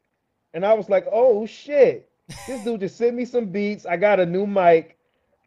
and 0.54 0.66
I 0.66 0.74
was 0.74 0.90
like, 0.90 1.08
oh 1.12 1.46
shit, 1.46 2.10
this 2.46 2.64
dude 2.64 2.82
just 2.82 2.98
sent 2.98 3.16
me 3.16 3.26
some 3.26 3.46
beats. 3.46 3.86
I 3.86 3.98
got 3.98 4.20
a 4.20 4.26
new 4.26 4.46
mic. 4.46 4.99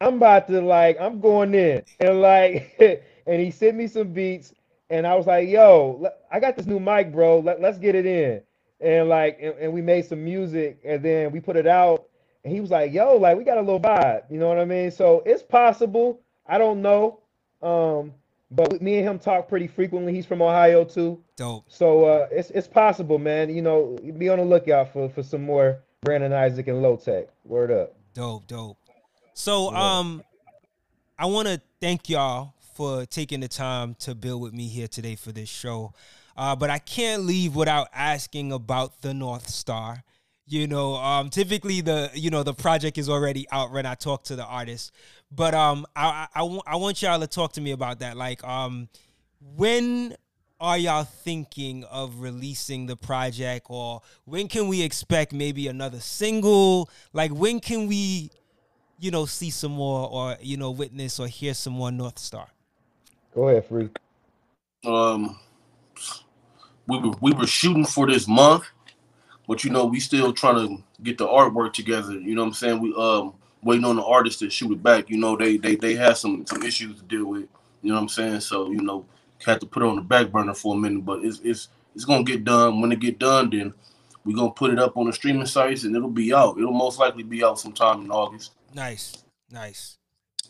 I'm 0.02 0.16
about 0.16 0.48
to 0.48 0.60
like, 0.60 1.00
I'm 1.00 1.20
going 1.20 1.54
in, 1.54 1.82
and 2.00 2.20
like, 2.20 2.74
and 3.26 3.40
he 3.40 3.50
sent 3.50 3.76
me 3.76 3.86
some 3.86 4.12
beats, 4.12 4.52
and 4.92 5.06
I 5.06 5.14
was 5.14 5.26
like, 5.26 5.48
yo, 5.48 6.06
I 6.30 6.38
got 6.38 6.54
this 6.54 6.66
new 6.66 6.78
mic, 6.78 7.12
bro. 7.12 7.38
Let, 7.38 7.62
let's 7.62 7.78
get 7.78 7.94
it 7.94 8.04
in. 8.04 8.42
And 8.82 9.08
like 9.08 9.38
and, 9.40 9.54
and, 9.58 9.72
we 9.72 9.80
made 9.80 10.04
some 10.04 10.22
music 10.22 10.80
and 10.84 11.02
then 11.02 11.30
we 11.30 11.40
put 11.40 11.56
it 11.56 11.66
out. 11.66 12.08
And 12.44 12.52
he 12.52 12.60
was 12.60 12.70
like 12.70 12.92
yo 12.92 13.16
like 13.16 13.38
we 13.38 13.44
got 13.44 13.56
a 13.56 13.60
little 13.60 13.80
vibe. 13.80 14.24
You 14.28 14.38
know 14.38 14.48
what 14.48 14.58
i 14.58 14.64
mean? 14.64 14.90
So 14.90 15.22
it's 15.24 15.42
possible. 15.42 16.20
I 16.46 16.58
don't 16.58 16.82
know. 16.82 17.20
Um 17.62 18.12
but 18.50 18.82
me 18.82 18.98
and 18.98 19.08
him 19.08 19.18
talk 19.18 19.48
pretty 19.48 19.68
frequently. 19.68 20.12
He's 20.12 20.26
from 20.26 20.42
ohio 20.42 20.84
too. 20.84 21.22
Dope. 21.36 21.64
So 21.68 22.04
uh 22.04 22.26
it's 22.32 22.50
it's 22.50 22.66
possible 22.66 23.18
man. 23.18 23.54
You 23.54 23.62
know 23.62 23.96
be 24.18 24.28
on 24.28 24.38
the 24.38 24.44
lookout 24.44 24.92
for 24.92 25.08
for 25.08 25.22
some 25.22 25.44
more 25.44 25.78
brandon 26.02 26.32
isaac 26.32 26.66
and 26.66 26.82
low 26.82 26.96
tech. 26.96 27.28
Word 27.44 27.70
up. 27.70 27.94
Dope 28.14 28.48
dope 28.48 28.78
so 29.34 29.74
um 29.74 30.22
i 31.18 31.26
want 31.26 31.48
to 31.48 31.60
thank 31.80 32.08
y'all 32.08 32.54
for 32.74 33.04
taking 33.06 33.40
the 33.40 33.48
time 33.48 33.94
to 33.94 34.14
build 34.14 34.40
with 34.40 34.52
me 34.52 34.66
here 34.68 34.88
today 34.88 35.14
for 35.14 35.32
this 35.32 35.48
show 35.48 35.92
uh, 36.36 36.56
but 36.56 36.70
I 36.70 36.78
can't 36.78 37.22
leave 37.22 37.54
without 37.54 37.88
asking 37.92 38.52
about 38.52 39.02
the 39.02 39.12
North 39.14 39.48
Star. 39.48 40.02
You 40.46 40.66
know, 40.66 40.96
um, 40.96 41.30
typically 41.30 41.80
the 41.80 42.10
you 42.14 42.30
know 42.30 42.42
the 42.42 42.52
project 42.52 42.98
is 42.98 43.08
already 43.08 43.46
out 43.52 43.72
when 43.72 43.86
I 43.86 43.94
talk 43.94 44.24
to 44.24 44.36
the 44.36 44.44
artist, 44.44 44.92
but 45.30 45.54
um, 45.54 45.86
I, 45.94 46.26
I, 46.34 46.42
I, 46.42 46.60
I 46.66 46.76
want 46.76 47.00
y'all 47.00 47.20
to 47.20 47.26
talk 47.26 47.52
to 47.54 47.60
me 47.60 47.70
about 47.70 48.00
that. 48.00 48.16
Like, 48.16 48.42
um, 48.44 48.88
when 49.40 50.16
are 50.60 50.76
y'all 50.76 51.04
thinking 51.04 51.84
of 51.84 52.20
releasing 52.20 52.86
the 52.86 52.96
project, 52.96 53.66
or 53.70 54.02
when 54.24 54.48
can 54.48 54.68
we 54.68 54.82
expect 54.82 55.32
maybe 55.32 55.68
another 55.68 56.00
single? 56.00 56.90
Like, 57.12 57.30
when 57.30 57.60
can 57.60 57.86
we, 57.86 58.30
you 59.02 59.10
know, 59.10 59.26
see 59.26 59.50
some 59.50 59.72
more, 59.72 60.08
or 60.08 60.36
you 60.40 60.56
know, 60.56 60.70
witness 60.70 61.18
or 61.18 61.26
hear 61.26 61.54
some 61.54 61.72
more 61.72 61.90
North 61.90 62.20
Star? 62.20 62.46
Go 63.34 63.48
ahead, 63.48 63.66
free. 63.66 63.90
Um, 64.86 65.40
we 66.86 66.98
were 66.98 67.14
we 67.20 67.32
were 67.32 67.46
shooting 67.46 67.84
for 67.84 68.06
this 68.06 68.28
month, 68.28 68.64
but 69.48 69.64
you 69.64 69.70
know 69.70 69.86
we 69.86 69.98
still 69.98 70.32
trying 70.32 70.54
to 70.54 70.82
get 71.02 71.18
the 71.18 71.26
artwork 71.26 71.72
together. 71.72 72.12
You 72.12 72.36
know 72.36 72.42
what 72.42 72.48
I'm 72.48 72.54
saying? 72.54 72.80
We 72.80 72.94
um 72.94 73.34
waiting 73.64 73.84
on 73.84 73.96
the 73.96 74.04
artist 74.04 74.38
to 74.38 74.50
shoot 74.50 74.70
it 74.70 74.82
back. 74.82 75.10
You 75.10 75.18
know 75.18 75.36
they 75.36 75.56
they 75.56 75.74
they 75.74 75.94
have 75.94 76.16
some 76.16 76.46
some 76.46 76.62
issues 76.62 76.98
to 76.98 77.02
deal 77.04 77.26
with. 77.26 77.48
You 77.82 77.88
know 77.88 77.94
what 77.94 78.02
I'm 78.02 78.08
saying? 78.08 78.40
So 78.40 78.70
you 78.70 78.82
know 78.82 79.04
had 79.44 79.60
to 79.60 79.66
put 79.66 79.82
it 79.82 79.86
on 79.86 79.96
the 79.96 80.02
back 80.02 80.30
burner 80.30 80.54
for 80.54 80.76
a 80.76 80.78
minute, 80.78 81.04
but 81.04 81.24
it's 81.24 81.40
it's 81.42 81.68
it's 81.96 82.04
gonna 82.04 82.22
get 82.22 82.44
done. 82.44 82.80
When 82.80 82.92
it 82.92 83.00
get 83.00 83.18
done, 83.18 83.50
then 83.50 83.74
we're 84.24 84.36
gonna 84.36 84.52
put 84.52 84.72
it 84.72 84.78
up 84.78 84.96
on 84.96 85.06
the 85.06 85.12
streaming 85.12 85.46
sites 85.46 85.82
and 85.82 85.96
it'll 85.96 86.08
be 86.08 86.32
out. 86.32 86.56
It'll 86.56 86.72
most 86.72 87.00
likely 87.00 87.24
be 87.24 87.42
out 87.42 87.58
sometime 87.58 88.02
in 88.04 88.10
August. 88.12 88.52
Nice, 88.74 89.24
nice. 89.50 89.98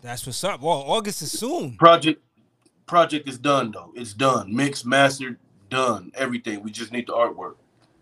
That's 0.02 0.26
what's 0.26 0.42
up. 0.44 0.60
Well, 0.60 0.84
August 0.86 1.22
is 1.22 1.38
soon. 1.38 1.76
Project 1.76 2.22
project 2.86 3.28
is 3.28 3.38
done 3.38 3.70
though. 3.72 3.92
It's 3.94 4.12
done. 4.12 4.54
Mixed, 4.54 4.84
mastered, 4.84 5.38
done. 5.70 6.12
Everything. 6.14 6.62
We 6.62 6.70
just 6.70 6.92
need 6.92 7.06
the 7.06 7.12
artwork. 7.12 7.56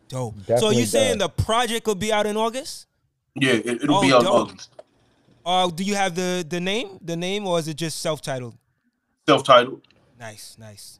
Dope. 0.08 0.36
Definitely 0.38 0.60
so 0.60 0.70
you 0.70 0.86
saying 0.86 1.18
the 1.18 1.28
project 1.28 1.86
will 1.86 1.94
be 1.94 2.12
out 2.12 2.26
in 2.26 2.36
August? 2.36 2.86
Yeah, 3.36 3.52
it, 3.52 3.82
will 3.86 3.96
oh, 3.96 4.02
be 4.02 4.12
out 4.12 4.22
dope. 4.22 4.48
in 4.48 4.52
August. 4.52 4.70
Uh, 5.44 5.68
do 5.68 5.84
you 5.84 5.94
have 5.94 6.14
the 6.14 6.44
the 6.48 6.60
name, 6.60 6.98
the 7.02 7.16
name, 7.16 7.46
or 7.46 7.58
is 7.58 7.68
it 7.68 7.74
just 7.74 8.00
self 8.00 8.20
titled? 8.20 8.56
Self 9.26 9.44
titled. 9.44 9.82
Nice, 10.18 10.56
nice. 10.58 10.98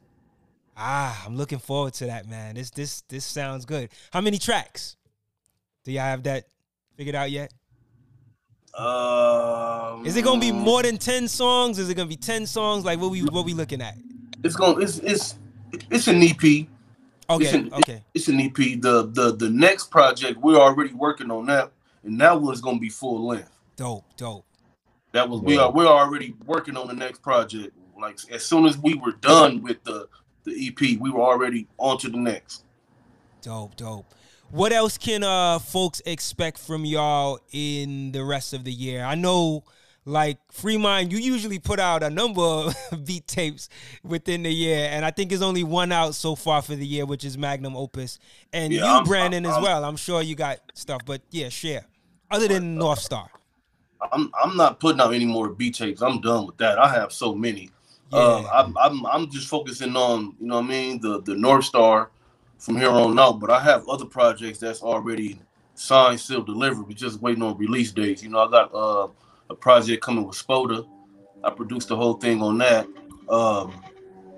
Ah, 0.75 1.23
I'm 1.25 1.35
looking 1.35 1.59
forward 1.59 1.93
to 1.95 2.05
that, 2.07 2.27
man. 2.27 2.55
This 2.55 2.69
this 2.71 3.01
this 3.01 3.25
sounds 3.25 3.65
good. 3.65 3.89
How 4.11 4.21
many 4.21 4.37
tracks? 4.37 4.95
Do 5.83 5.91
y'all 5.91 6.03
have 6.03 6.23
that 6.23 6.45
figured 6.95 7.15
out 7.15 7.29
yet? 7.31 7.51
Um, 8.73 10.05
is 10.05 10.15
it 10.15 10.23
gonna 10.23 10.39
be 10.39 10.51
more 10.51 10.81
than 10.81 10.97
ten 10.97 11.27
songs? 11.27 11.77
Is 11.77 11.89
it 11.89 11.95
gonna 11.95 12.07
be 12.07 12.15
ten 12.15 12.45
songs? 12.45 12.85
Like 12.85 12.99
what 12.99 13.11
we 13.11 13.23
what 13.23 13.45
we 13.45 13.53
looking 13.53 13.81
at? 13.81 13.95
It's 14.43 14.55
gonna 14.55 14.79
it's 14.79 14.99
it's 14.99 15.35
it's 15.89 16.07
an 16.07 16.21
EP. 16.21 16.67
Okay. 17.29 17.45
It's 17.45 17.53
an, 17.53 17.73
okay. 17.73 18.03
It's 18.13 18.27
an 18.27 18.39
EP. 18.39 18.55
The 18.55 19.09
the 19.13 19.35
the 19.35 19.49
next 19.49 19.91
project 19.91 20.39
we're 20.39 20.57
already 20.59 20.93
working 20.93 21.31
on 21.31 21.45
that, 21.47 21.71
and 22.03 22.19
that 22.21 22.39
one's 22.39 22.61
gonna 22.61 22.79
be 22.79 22.89
full 22.89 23.27
length. 23.27 23.51
Dope, 23.75 24.05
dope. 24.15 24.45
That 25.11 25.27
was 25.27 25.41
we 25.41 25.57
are 25.57 25.71
we're 25.71 25.87
already 25.87 26.35
working 26.45 26.77
on 26.77 26.87
the 26.87 26.93
next 26.93 27.21
project. 27.21 27.75
Like 27.99 28.19
as 28.31 28.43
soon 28.45 28.65
as 28.65 28.77
we 28.77 28.95
were 28.95 29.13
done 29.13 29.61
with 29.61 29.83
the 29.83 30.07
the 30.43 30.67
EP, 30.67 30.99
we 30.99 31.11
were 31.11 31.21
already 31.21 31.67
on 31.77 31.97
to 31.99 32.09
the 32.09 32.17
next. 32.17 32.63
Dope, 33.41 33.75
dope. 33.75 34.05
What 34.51 34.73
else 34.73 34.97
can 34.97 35.23
uh 35.23 35.59
folks 35.59 36.01
expect 36.05 36.57
from 36.57 36.83
y'all 36.83 37.39
in 37.53 38.11
the 38.11 38.23
rest 38.23 38.53
of 38.53 38.65
the 38.65 38.71
year? 38.71 39.01
I 39.01 39.15
know 39.15 39.63
like 40.03 40.39
Free 40.51 40.77
Mind, 40.77 41.13
you 41.13 41.19
usually 41.19 41.57
put 41.57 41.79
out 41.79 42.03
a 42.03 42.09
number 42.09 42.41
of 42.41 42.75
beat 43.05 43.27
tapes 43.27 43.69
within 44.03 44.43
the 44.43 44.51
year, 44.51 44.89
and 44.91 45.05
I 45.05 45.11
think 45.11 45.29
there's 45.29 45.41
only 45.41 45.63
one 45.63 45.93
out 45.93 46.15
so 46.15 46.35
far 46.35 46.61
for 46.61 46.75
the 46.75 46.85
year, 46.85 47.05
which 47.05 47.23
is 47.23 47.37
Magnum 47.37 47.77
Opus. 47.77 48.19
And 48.51 48.73
yeah, 48.73 48.79
you, 48.79 48.85
I'm, 48.87 49.03
Brandon, 49.05 49.45
I'm, 49.45 49.51
as 49.53 49.61
well. 49.61 49.85
I'm 49.85 49.95
sure 49.95 50.21
you 50.21 50.35
got 50.35 50.59
stuff, 50.73 51.01
but 51.05 51.21
yeah, 51.29 51.47
share. 51.47 51.85
Other 52.29 52.49
than 52.49 52.75
North 52.75 52.99
Star. 52.99 53.29
I'm 54.11 54.31
I'm 54.41 54.57
not 54.57 54.81
putting 54.81 54.99
out 54.99 55.13
any 55.13 55.25
more 55.25 55.47
beat 55.47 55.75
tapes. 55.75 56.01
I'm 56.01 56.19
done 56.19 56.47
with 56.47 56.57
that. 56.57 56.77
I 56.77 56.89
have 56.93 57.13
so 57.13 57.33
many. 57.33 57.69
Yeah. 58.11 58.19
Uh, 58.19 58.49
I'm, 58.53 58.77
I'm 58.77 59.05
I'm 59.05 59.29
just 59.29 59.47
focusing 59.47 59.95
on 59.95 60.35
you 60.41 60.47
know 60.47 60.55
what 60.55 60.65
I 60.65 60.67
mean 60.67 60.99
the 60.99 61.21
the 61.21 61.35
North 61.35 61.63
Star 61.63 62.09
from 62.61 62.77
here 62.77 62.89
on 62.89 63.19
out. 63.19 63.39
But 63.39 63.49
I 63.49 63.59
have 63.59 63.89
other 63.89 64.05
projects 64.05 64.59
that's 64.59 64.81
already 64.81 65.41
signed, 65.75 66.19
sealed, 66.19 66.45
delivered. 66.45 66.87
We're 66.87 66.93
just 66.93 67.21
waiting 67.21 67.43
on 67.43 67.57
release 67.57 67.91
dates. 67.91 68.23
You 68.23 68.29
know, 68.29 68.39
I 68.39 68.49
got 68.49 68.73
uh 68.73 69.07
a 69.49 69.55
project 69.55 70.01
coming 70.01 70.25
with 70.25 70.37
Spoda. 70.37 70.87
I 71.43 71.49
produced 71.49 71.89
the 71.89 71.95
whole 71.97 72.13
thing 72.13 72.41
on 72.41 72.57
that. 72.59 72.87
Um, 73.27 73.83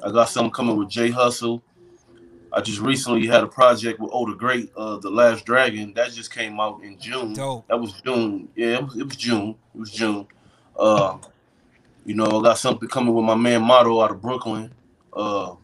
I 0.04 0.12
got 0.12 0.30
something 0.30 0.52
coming 0.52 0.76
with 0.76 0.90
Jay 0.90 1.12
Hustle. 1.12 1.62
I 2.52 2.62
just 2.62 2.80
recently 2.80 3.28
had 3.28 3.44
a 3.44 3.48
project 3.48 4.00
with 4.00 4.12
Oda 4.14 4.36
Great, 4.36 4.72
uh, 4.76 4.98
The 4.98 5.10
Last 5.10 5.46
Dragon. 5.46 5.94
That 5.94 6.12
just 6.12 6.34
came 6.34 6.60
out 6.60 6.84
in 6.84 7.00
June. 7.00 7.34
Dope. 7.34 7.68
That 7.68 7.80
was 7.80 7.94
June. 8.02 8.48
Yeah, 8.56 8.78
it 8.78 8.84
was, 8.84 8.98
it 8.98 9.06
was 9.06 9.16
June. 9.16 9.56
It 9.74 9.80
was 9.80 9.92
June. 9.92 10.28
Uh, 10.78 11.18
you 12.06 12.16
know, 12.16 12.40
I 12.40 12.44
got 12.44 12.58
something 12.58 12.90
coming 12.90 13.14
with 13.14 13.26
my 13.26 13.36
man 13.36 13.64
Motto 13.64 14.02
out 14.02 14.12
of 14.12 14.22
Brooklyn. 14.22 14.74
Uh, 15.12 15.56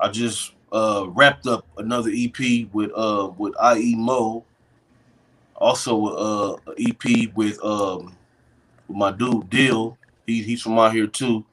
I 0.00 0.08
just 0.08 0.53
uh, 0.74 1.06
wrapped 1.08 1.46
up 1.46 1.66
another 1.78 2.10
EP 2.12 2.68
with 2.72 2.90
uh, 2.94 3.30
with 3.38 3.54
IE 3.76 3.94
Mo 3.94 4.44
also 5.56 6.06
uh 6.06 6.56
EP 6.78 7.34
with 7.34 7.62
um 7.64 8.16
with 8.88 8.96
my 8.96 9.10
dude 9.10 9.48
Dill. 9.50 9.96
He, 10.26 10.42
he's 10.42 10.62
from 10.62 10.78
out 10.78 10.92
here 10.92 11.06
too. 11.06 11.44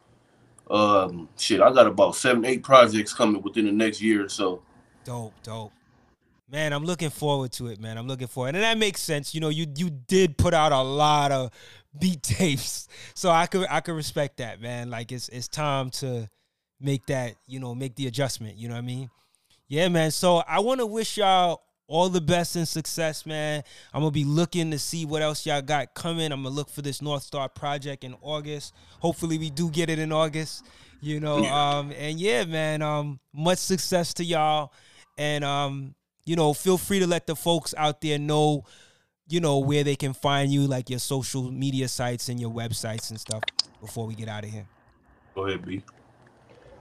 Um 0.70 1.30
shit, 1.38 1.62
I 1.62 1.72
got 1.74 1.88
about 1.88 2.16
seven, 2.16 2.46
eight 2.46 2.64
projects 2.64 3.14
coming 3.14 3.42
within 3.42 3.66
the 3.66 3.72
next 3.72 4.02
year 4.02 4.26
or 4.26 4.30
so. 4.30 4.62
Dope, 5.04 5.34
dope. 5.44 5.72
Man, 6.50 6.74
I'm 6.74 6.84
looking 6.84 7.10
forward 7.10 7.54
to 7.54 7.68
it, 7.68 7.80
man. 7.80 7.98
I'm 7.98 8.08
looking 8.08 8.28
forward. 8.28 8.56
And 8.56 8.64
that 8.64 8.78
makes 8.78 9.02
sense. 9.02 9.34
You 9.34 9.40
know, 9.40 9.50
you 9.50 9.66
you 9.76 9.90
did 9.90 10.38
put 10.38 10.54
out 10.54 10.72
a 10.72 10.82
lot 10.82 11.32
of 11.32 11.52
beat 11.98 12.24
tapes. 12.24 12.88
So 13.14 13.30
I 13.30 13.46
could 13.46 13.68
I 13.70 13.82
could 13.82 13.96
respect 13.96 14.38
that, 14.38 14.62
man. 14.62 14.90
Like 14.90 15.12
it's 15.12 15.30
it's 15.30 15.48
time 15.48 15.90
to 15.92 16.30
make 16.82 17.06
that, 17.08 17.36
you 17.48 17.60
know, 17.60 17.76
make 17.76 17.96
the 17.96 18.08
adjustment, 18.08 18.58
you 18.58 18.68
know 18.68 18.76
what 18.76 18.80
I 18.82 18.88
mean? 18.88 19.10
Yeah, 19.68 19.88
man. 19.88 20.12
So 20.12 20.38
I 20.48 20.60
want 20.60 20.80
to 20.82 20.86
wish 20.86 21.18
y'all 21.18 21.62
all 21.92 22.08
the 22.08 22.22
best 22.22 22.56
and 22.56 22.68
success, 22.68 23.26
man. 23.26 23.64
I'm 23.94 24.02
gonna 24.02 24.12
be 24.12 24.24
looking 24.24 24.72
to 24.72 24.80
see 24.80 25.06
what 25.06 25.22
else 25.22 25.46
y'all 25.46 25.62
got 25.62 25.94
coming. 25.94 26.32
I'm 26.32 26.44
gonna 26.44 26.56
look 26.56 26.70
for 26.70 26.82
this 26.82 27.02
North 27.02 27.24
Star 27.24 27.50
project 27.50 28.04
in 28.04 28.16
August. 28.22 28.74
Hopefully, 29.00 29.38
we 29.38 29.50
do 29.50 29.70
get 29.70 29.90
it 29.90 30.00
in 30.00 30.12
August. 30.12 30.66
You 31.02 31.20
know, 31.20 31.40
yeah. 31.40 31.78
um, 31.78 31.92
and 31.98 32.20
yeah, 32.20 32.46
man. 32.46 32.82
Um, 32.82 33.20
much 33.34 33.58
success 33.58 34.14
to 34.16 34.24
y'all, 34.24 34.72
and 35.18 35.44
um, 35.44 35.96
you 36.26 36.36
know, 36.36 36.54
feel 36.54 36.78
free 36.78 37.00
to 37.00 37.08
let 37.08 37.28
the 37.28 37.36
folks 37.36 37.74
out 37.78 38.00
there 38.00 38.18
know, 38.18 38.64
you 39.28 39.42
know, 39.42 39.60
where 39.60 39.84
they 39.84 39.96
can 39.98 40.14
find 40.14 40.52
you, 40.52 40.68
like 40.68 40.90
your 40.90 41.00
social 41.00 41.52
media 41.52 41.90
sites 41.90 42.30
and 42.30 42.40
your 42.40 42.52
websites 42.52 43.10
and 43.10 43.20
stuff. 43.20 43.44
Before 43.82 44.06
we 44.06 44.16
get 44.16 44.30
out 44.30 44.46
of 44.46 44.50
here, 44.50 44.66
go 45.36 45.46
ahead, 45.46 45.66
B. 45.66 45.84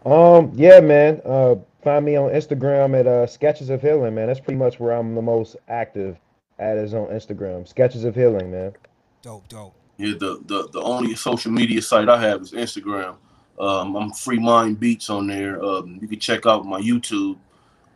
Um, 0.04 0.52
yeah, 0.54 0.80
man. 0.80 1.20
Uh, 1.24 1.56
Find 1.82 2.04
me 2.04 2.16
on 2.16 2.30
Instagram 2.30 2.98
at 2.98 3.06
uh, 3.06 3.26
Sketches 3.26 3.70
of 3.70 3.80
Healing, 3.80 4.14
man. 4.14 4.26
That's 4.26 4.40
pretty 4.40 4.58
much 4.58 4.78
where 4.78 4.92
I'm 4.92 5.14
the 5.14 5.22
most 5.22 5.56
active 5.68 6.18
at 6.58 6.76
is 6.76 6.92
on 6.92 7.06
Instagram. 7.08 7.66
Sketches 7.66 8.04
of 8.04 8.14
Healing, 8.14 8.50
man. 8.50 8.74
Dope, 9.22 9.48
dope. 9.48 9.74
Yeah, 9.96 10.12
the 10.18 10.42
the, 10.44 10.68
the 10.68 10.82
only 10.82 11.14
social 11.14 11.50
media 11.50 11.80
site 11.80 12.08
I 12.10 12.20
have 12.20 12.42
is 12.42 12.52
Instagram. 12.52 13.16
Um, 13.58 13.96
I'm 13.96 14.12
Free 14.12 14.38
Mind 14.38 14.78
Beats 14.78 15.08
on 15.08 15.26
there. 15.26 15.62
Um, 15.62 15.98
you 16.02 16.08
can 16.08 16.18
check 16.18 16.44
out 16.44 16.66
my 16.66 16.80
YouTube, 16.80 17.38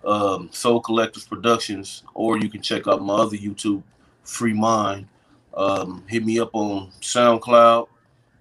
um, 0.04 0.48
Soul 0.50 0.80
Collectors 0.80 1.26
Productions, 1.26 2.02
or 2.14 2.38
you 2.38 2.48
can 2.48 2.62
check 2.62 2.86
out 2.86 3.02
my 3.02 3.14
other 3.14 3.36
YouTube, 3.36 3.82
Free 4.22 4.54
Mind. 4.54 5.08
Um, 5.54 6.04
hit 6.06 6.24
me 6.24 6.40
up 6.40 6.50
on 6.54 6.90
SoundCloud. 7.02 7.88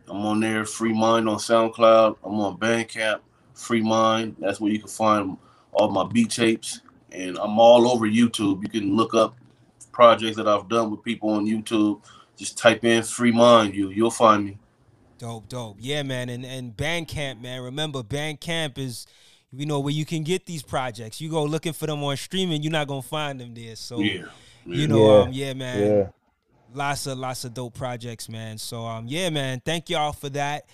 I'm 0.07 0.25
on 0.25 0.39
there, 0.39 0.65
Free 0.65 0.93
Mind 0.93 1.27
on 1.27 1.37
SoundCloud. 1.37 2.17
I'm 2.23 2.39
on 2.39 2.57
Bandcamp. 2.57 3.19
Free 3.53 3.81
Mind. 3.81 4.35
That's 4.39 4.59
where 4.59 4.71
you 4.71 4.79
can 4.79 4.87
find 4.87 5.37
all 5.71 5.89
my 5.89 6.05
beat 6.05 6.31
tapes. 6.31 6.81
And 7.11 7.37
I'm 7.37 7.59
all 7.59 7.87
over 7.87 8.07
YouTube. 8.07 8.63
You 8.63 8.69
can 8.69 8.95
look 8.95 9.13
up 9.13 9.35
projects 9.91 10.35
that 10.37 10.47
I've 10.47 10.67
done 10.67 10.91
with 10.91 11.03
people 11.03 11.29
on 11.29 11.45
YouTube. 11.45 12.01
Just 12.35 12.57
type 12.57 12.83
in 12.83 13.03
Free 13.03 13.31
Mind, 13.31 13.75
you 13.75 13.89
you'll 13.89 14.11
find 14.11 14.45
me. 14.45 14.57
Dope, 15.19 15.47
dope. 15.47 15.77
Yeah, 15.79 16.03
man. 16.03 16.29
And 16.29 16.45
and 16.45 16.75
Bandcamp, 16.75 17.39
man. 17.41 17.61
Remember, 17.61 18.01
Bandcamp 18.01 18.77
is 18.77 19.05
you 19.51 19.65
know 19.65 19.79
where 19.79 19.93
you 19.93 20.05
can 20.05 20.23
get 20.23 20.45
these 20.45 20.63
projects. 20.63 21.21
You 21.21 21.29
go 21.29 21.43
looking 21.43 21.73
for 21.73 21.85
them 21.85 22.03
on 22.03 22.17
streaming, 22.17 22.63
you're 22.63 22.71
not 22.71 22.87
gonna 22.87 23.03
find 23.03 23.39
them 23.39 23.53
there. 23.53 23.75
So 23.75 23.99
yeah, 23.99 24.23
yeah. 24.65 24.75
you 24.75 24.87
know, 24.87 25.17
yeah. 25.17 25.23
um, 25.23 25.29
yeah, 25.31 25.53
man. 25.53 25.81
Yeah. 25.81 26.09
Lots 26.73 27.05
of 27.05 27.19
lots 27.19 27.45
of 27.45 27.53
dope 27.53 27.75
projects, 27.75 28.27
man. 28.27 28.57
So 28.57 28.85
um, 28.85 29.05
yeah, 29.07 29.29
man. 29.29 29.61
Thank 29.63 29.89
y'all 29.89 30.11
for 30.11 30.29
that. 30.29 30.65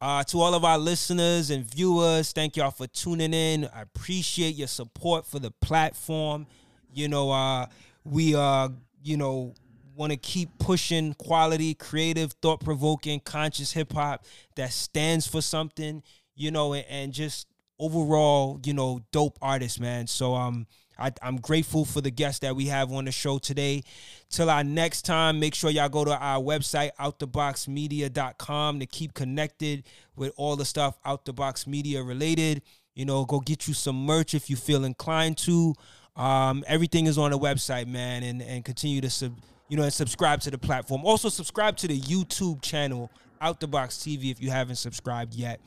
Uh, 0.00 0.22
to 0.22 0.40
all 0.40 0.54
of 0.54 0.64
our 0.64 0.78
listeners 0.78 1.50
and 1.50 1.64
viewers, 1.64 2.30
thank 2.30 2.56
y'all 2.56 2.70
for 2.70 2.86
tuning 2.86 3.34
in. 3.34 3.68
I 3.74 3.82
appreciate 3.82 4.54
your 4.54 4.68
support 4.68 5.26
for 5.26 5.40
the 5.40 5.50
platform. 5.60 6.46
You 6.94 7.08
know, 7.08 7.32
uh, 7.32 7.66
we 8.04 8.36
uh, 8.36 8.68
you 9.02 9.16
know, 9.16 9.54
want 9.96 10.12
to 10.12 10.16
keep 10.16 10.56
pushing 10.60 11.14
quality, 11.14 11.74
creative, 11.74 12.32
thought 12.40 12.60
provoking, 12.60 13.18
conscious 13.18 13.72
hip 13.72 13.92
hop 13.92 14.24
that 14.54 14.72
stands 14.72 15.26
for 15.26 15.42
something. 15.42 16.04
You 16.36 16.52
know, 16.52 16.74
and, 16.74 16.86
and 16.88 17.12
just 17.12 17.48
overall, 17.80 18.60
you 18.64 18.74
know, 18.74 19.00
dope 19.10 19.36
artists, 19.42 19.80
man. 19.80 20.06
So 20.06 20.36
um, 20.36 20.68
I, 20.98 21.12
am 21.22 21.36
grateful 21.36 21.84
for 21.84 22.00
the 22.00 22.10
guests 22.10 22.40
that 22.40 22.56
we 22.56 22.66
have 22.66 22.92
on 22.92 23.04
the 23.04 23.12
show 23.12 23.38
today. 23.38 23.84
Till 24.30 24.50
our 24.50 24.64
next 24.64 25.02
time, 25.02 25.38
make 25.38 25.54
sure 25.54 25.70
y'all 25.70 25.88
go 25.88 26.04
to 26.04 26.16
our 26.16 26.42
website, 26.42 26.90
outtheboxmedia.com, 27.00 28.80
to 28.80 28.86
keep 28.86 29.14
connected 29.14 29.84
with 30.16 30.32
all 30.36 30.56
the 30.56 30.64
stuff 30.64 30.98
out 31.04 31.24
the 31.24 31.32
box 31.32 31.66
media 31.66 32.02
related. 32.02 32.62
You 32.94 33.04
know, 33.04 33.24
go 33.24 33.40
get 33.40 33.68
you 33.68 33.74
some 33.74 34.04
merch 34.04 34.34
if 34.34 34.50
you 34.50 34.56
feel 34.56 34.84
inclined 34.84 35.38
to. 35.38 35.74
Um, 36.16 36.64
everything 36.66 37.06
is 37.06 37.16
on 37.16 37.30
the 37.30 37.38
website, 37.38 37.86
man, 37.86 38.24
and 38.24 38.42
and 38.42 38.64
continue 38.64 39.00
to 39.00 39.08
sub, 39.08 39.38
you 39.68 39.76
know, 39.76 39.84
and 39.84 39.92
subscribe 39.92 40.40
to 40.40 40.50
the 40.50 40.58
platform. 40.58 41.04
Also, 41.04 41.28
subscribe 41.28 41.76
to 41.76 41.86
the 41.86 41.98
YouTube 41.98 42.60
channel, 42.60 43.10
Out 43.40 43.60
the 43.60 43.68
Box 43.68 43.98
TV, 43.98 44.32
if 44.32 44.42
you 44.42 44.50
haven't 44.50 44.76
subscribed 44.76 45.34
yet. 45.34 45.60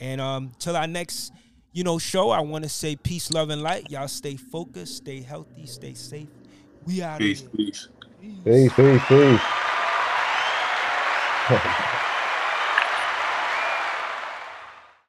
And 0.00 0.20
um, 0.20 0.52
till 0.58 0.76
our 0.76 0.88
next 0.88 1.32
you 1.72 1.84
know, 1.84 1.98
show. 1.98 2.30
I 2.30 2.40
want 2.40 2.64
to 2.64 2.70
say 2.70 2.96
peace, 2.96 3.30
love, 3.30 3.50
and 3.50 3.62
light. 3.62 3.90
Y'all 3.90 4.08
stay 4.08 4.36
focused, 4.36 4.98
stay 4.98 5.20
healthy, 5.20 5.66
stay 5.66 5.94
safe. 5.94 6.28
We 6.86 7.02
out. 7.02 7.18
Peace, 7.18 7.42
peace. 7.42 7.88
Peace, 8.44 8.72
peace, 8.74 9.02
peace. 9.08 9.40
peace. 11.48 12.01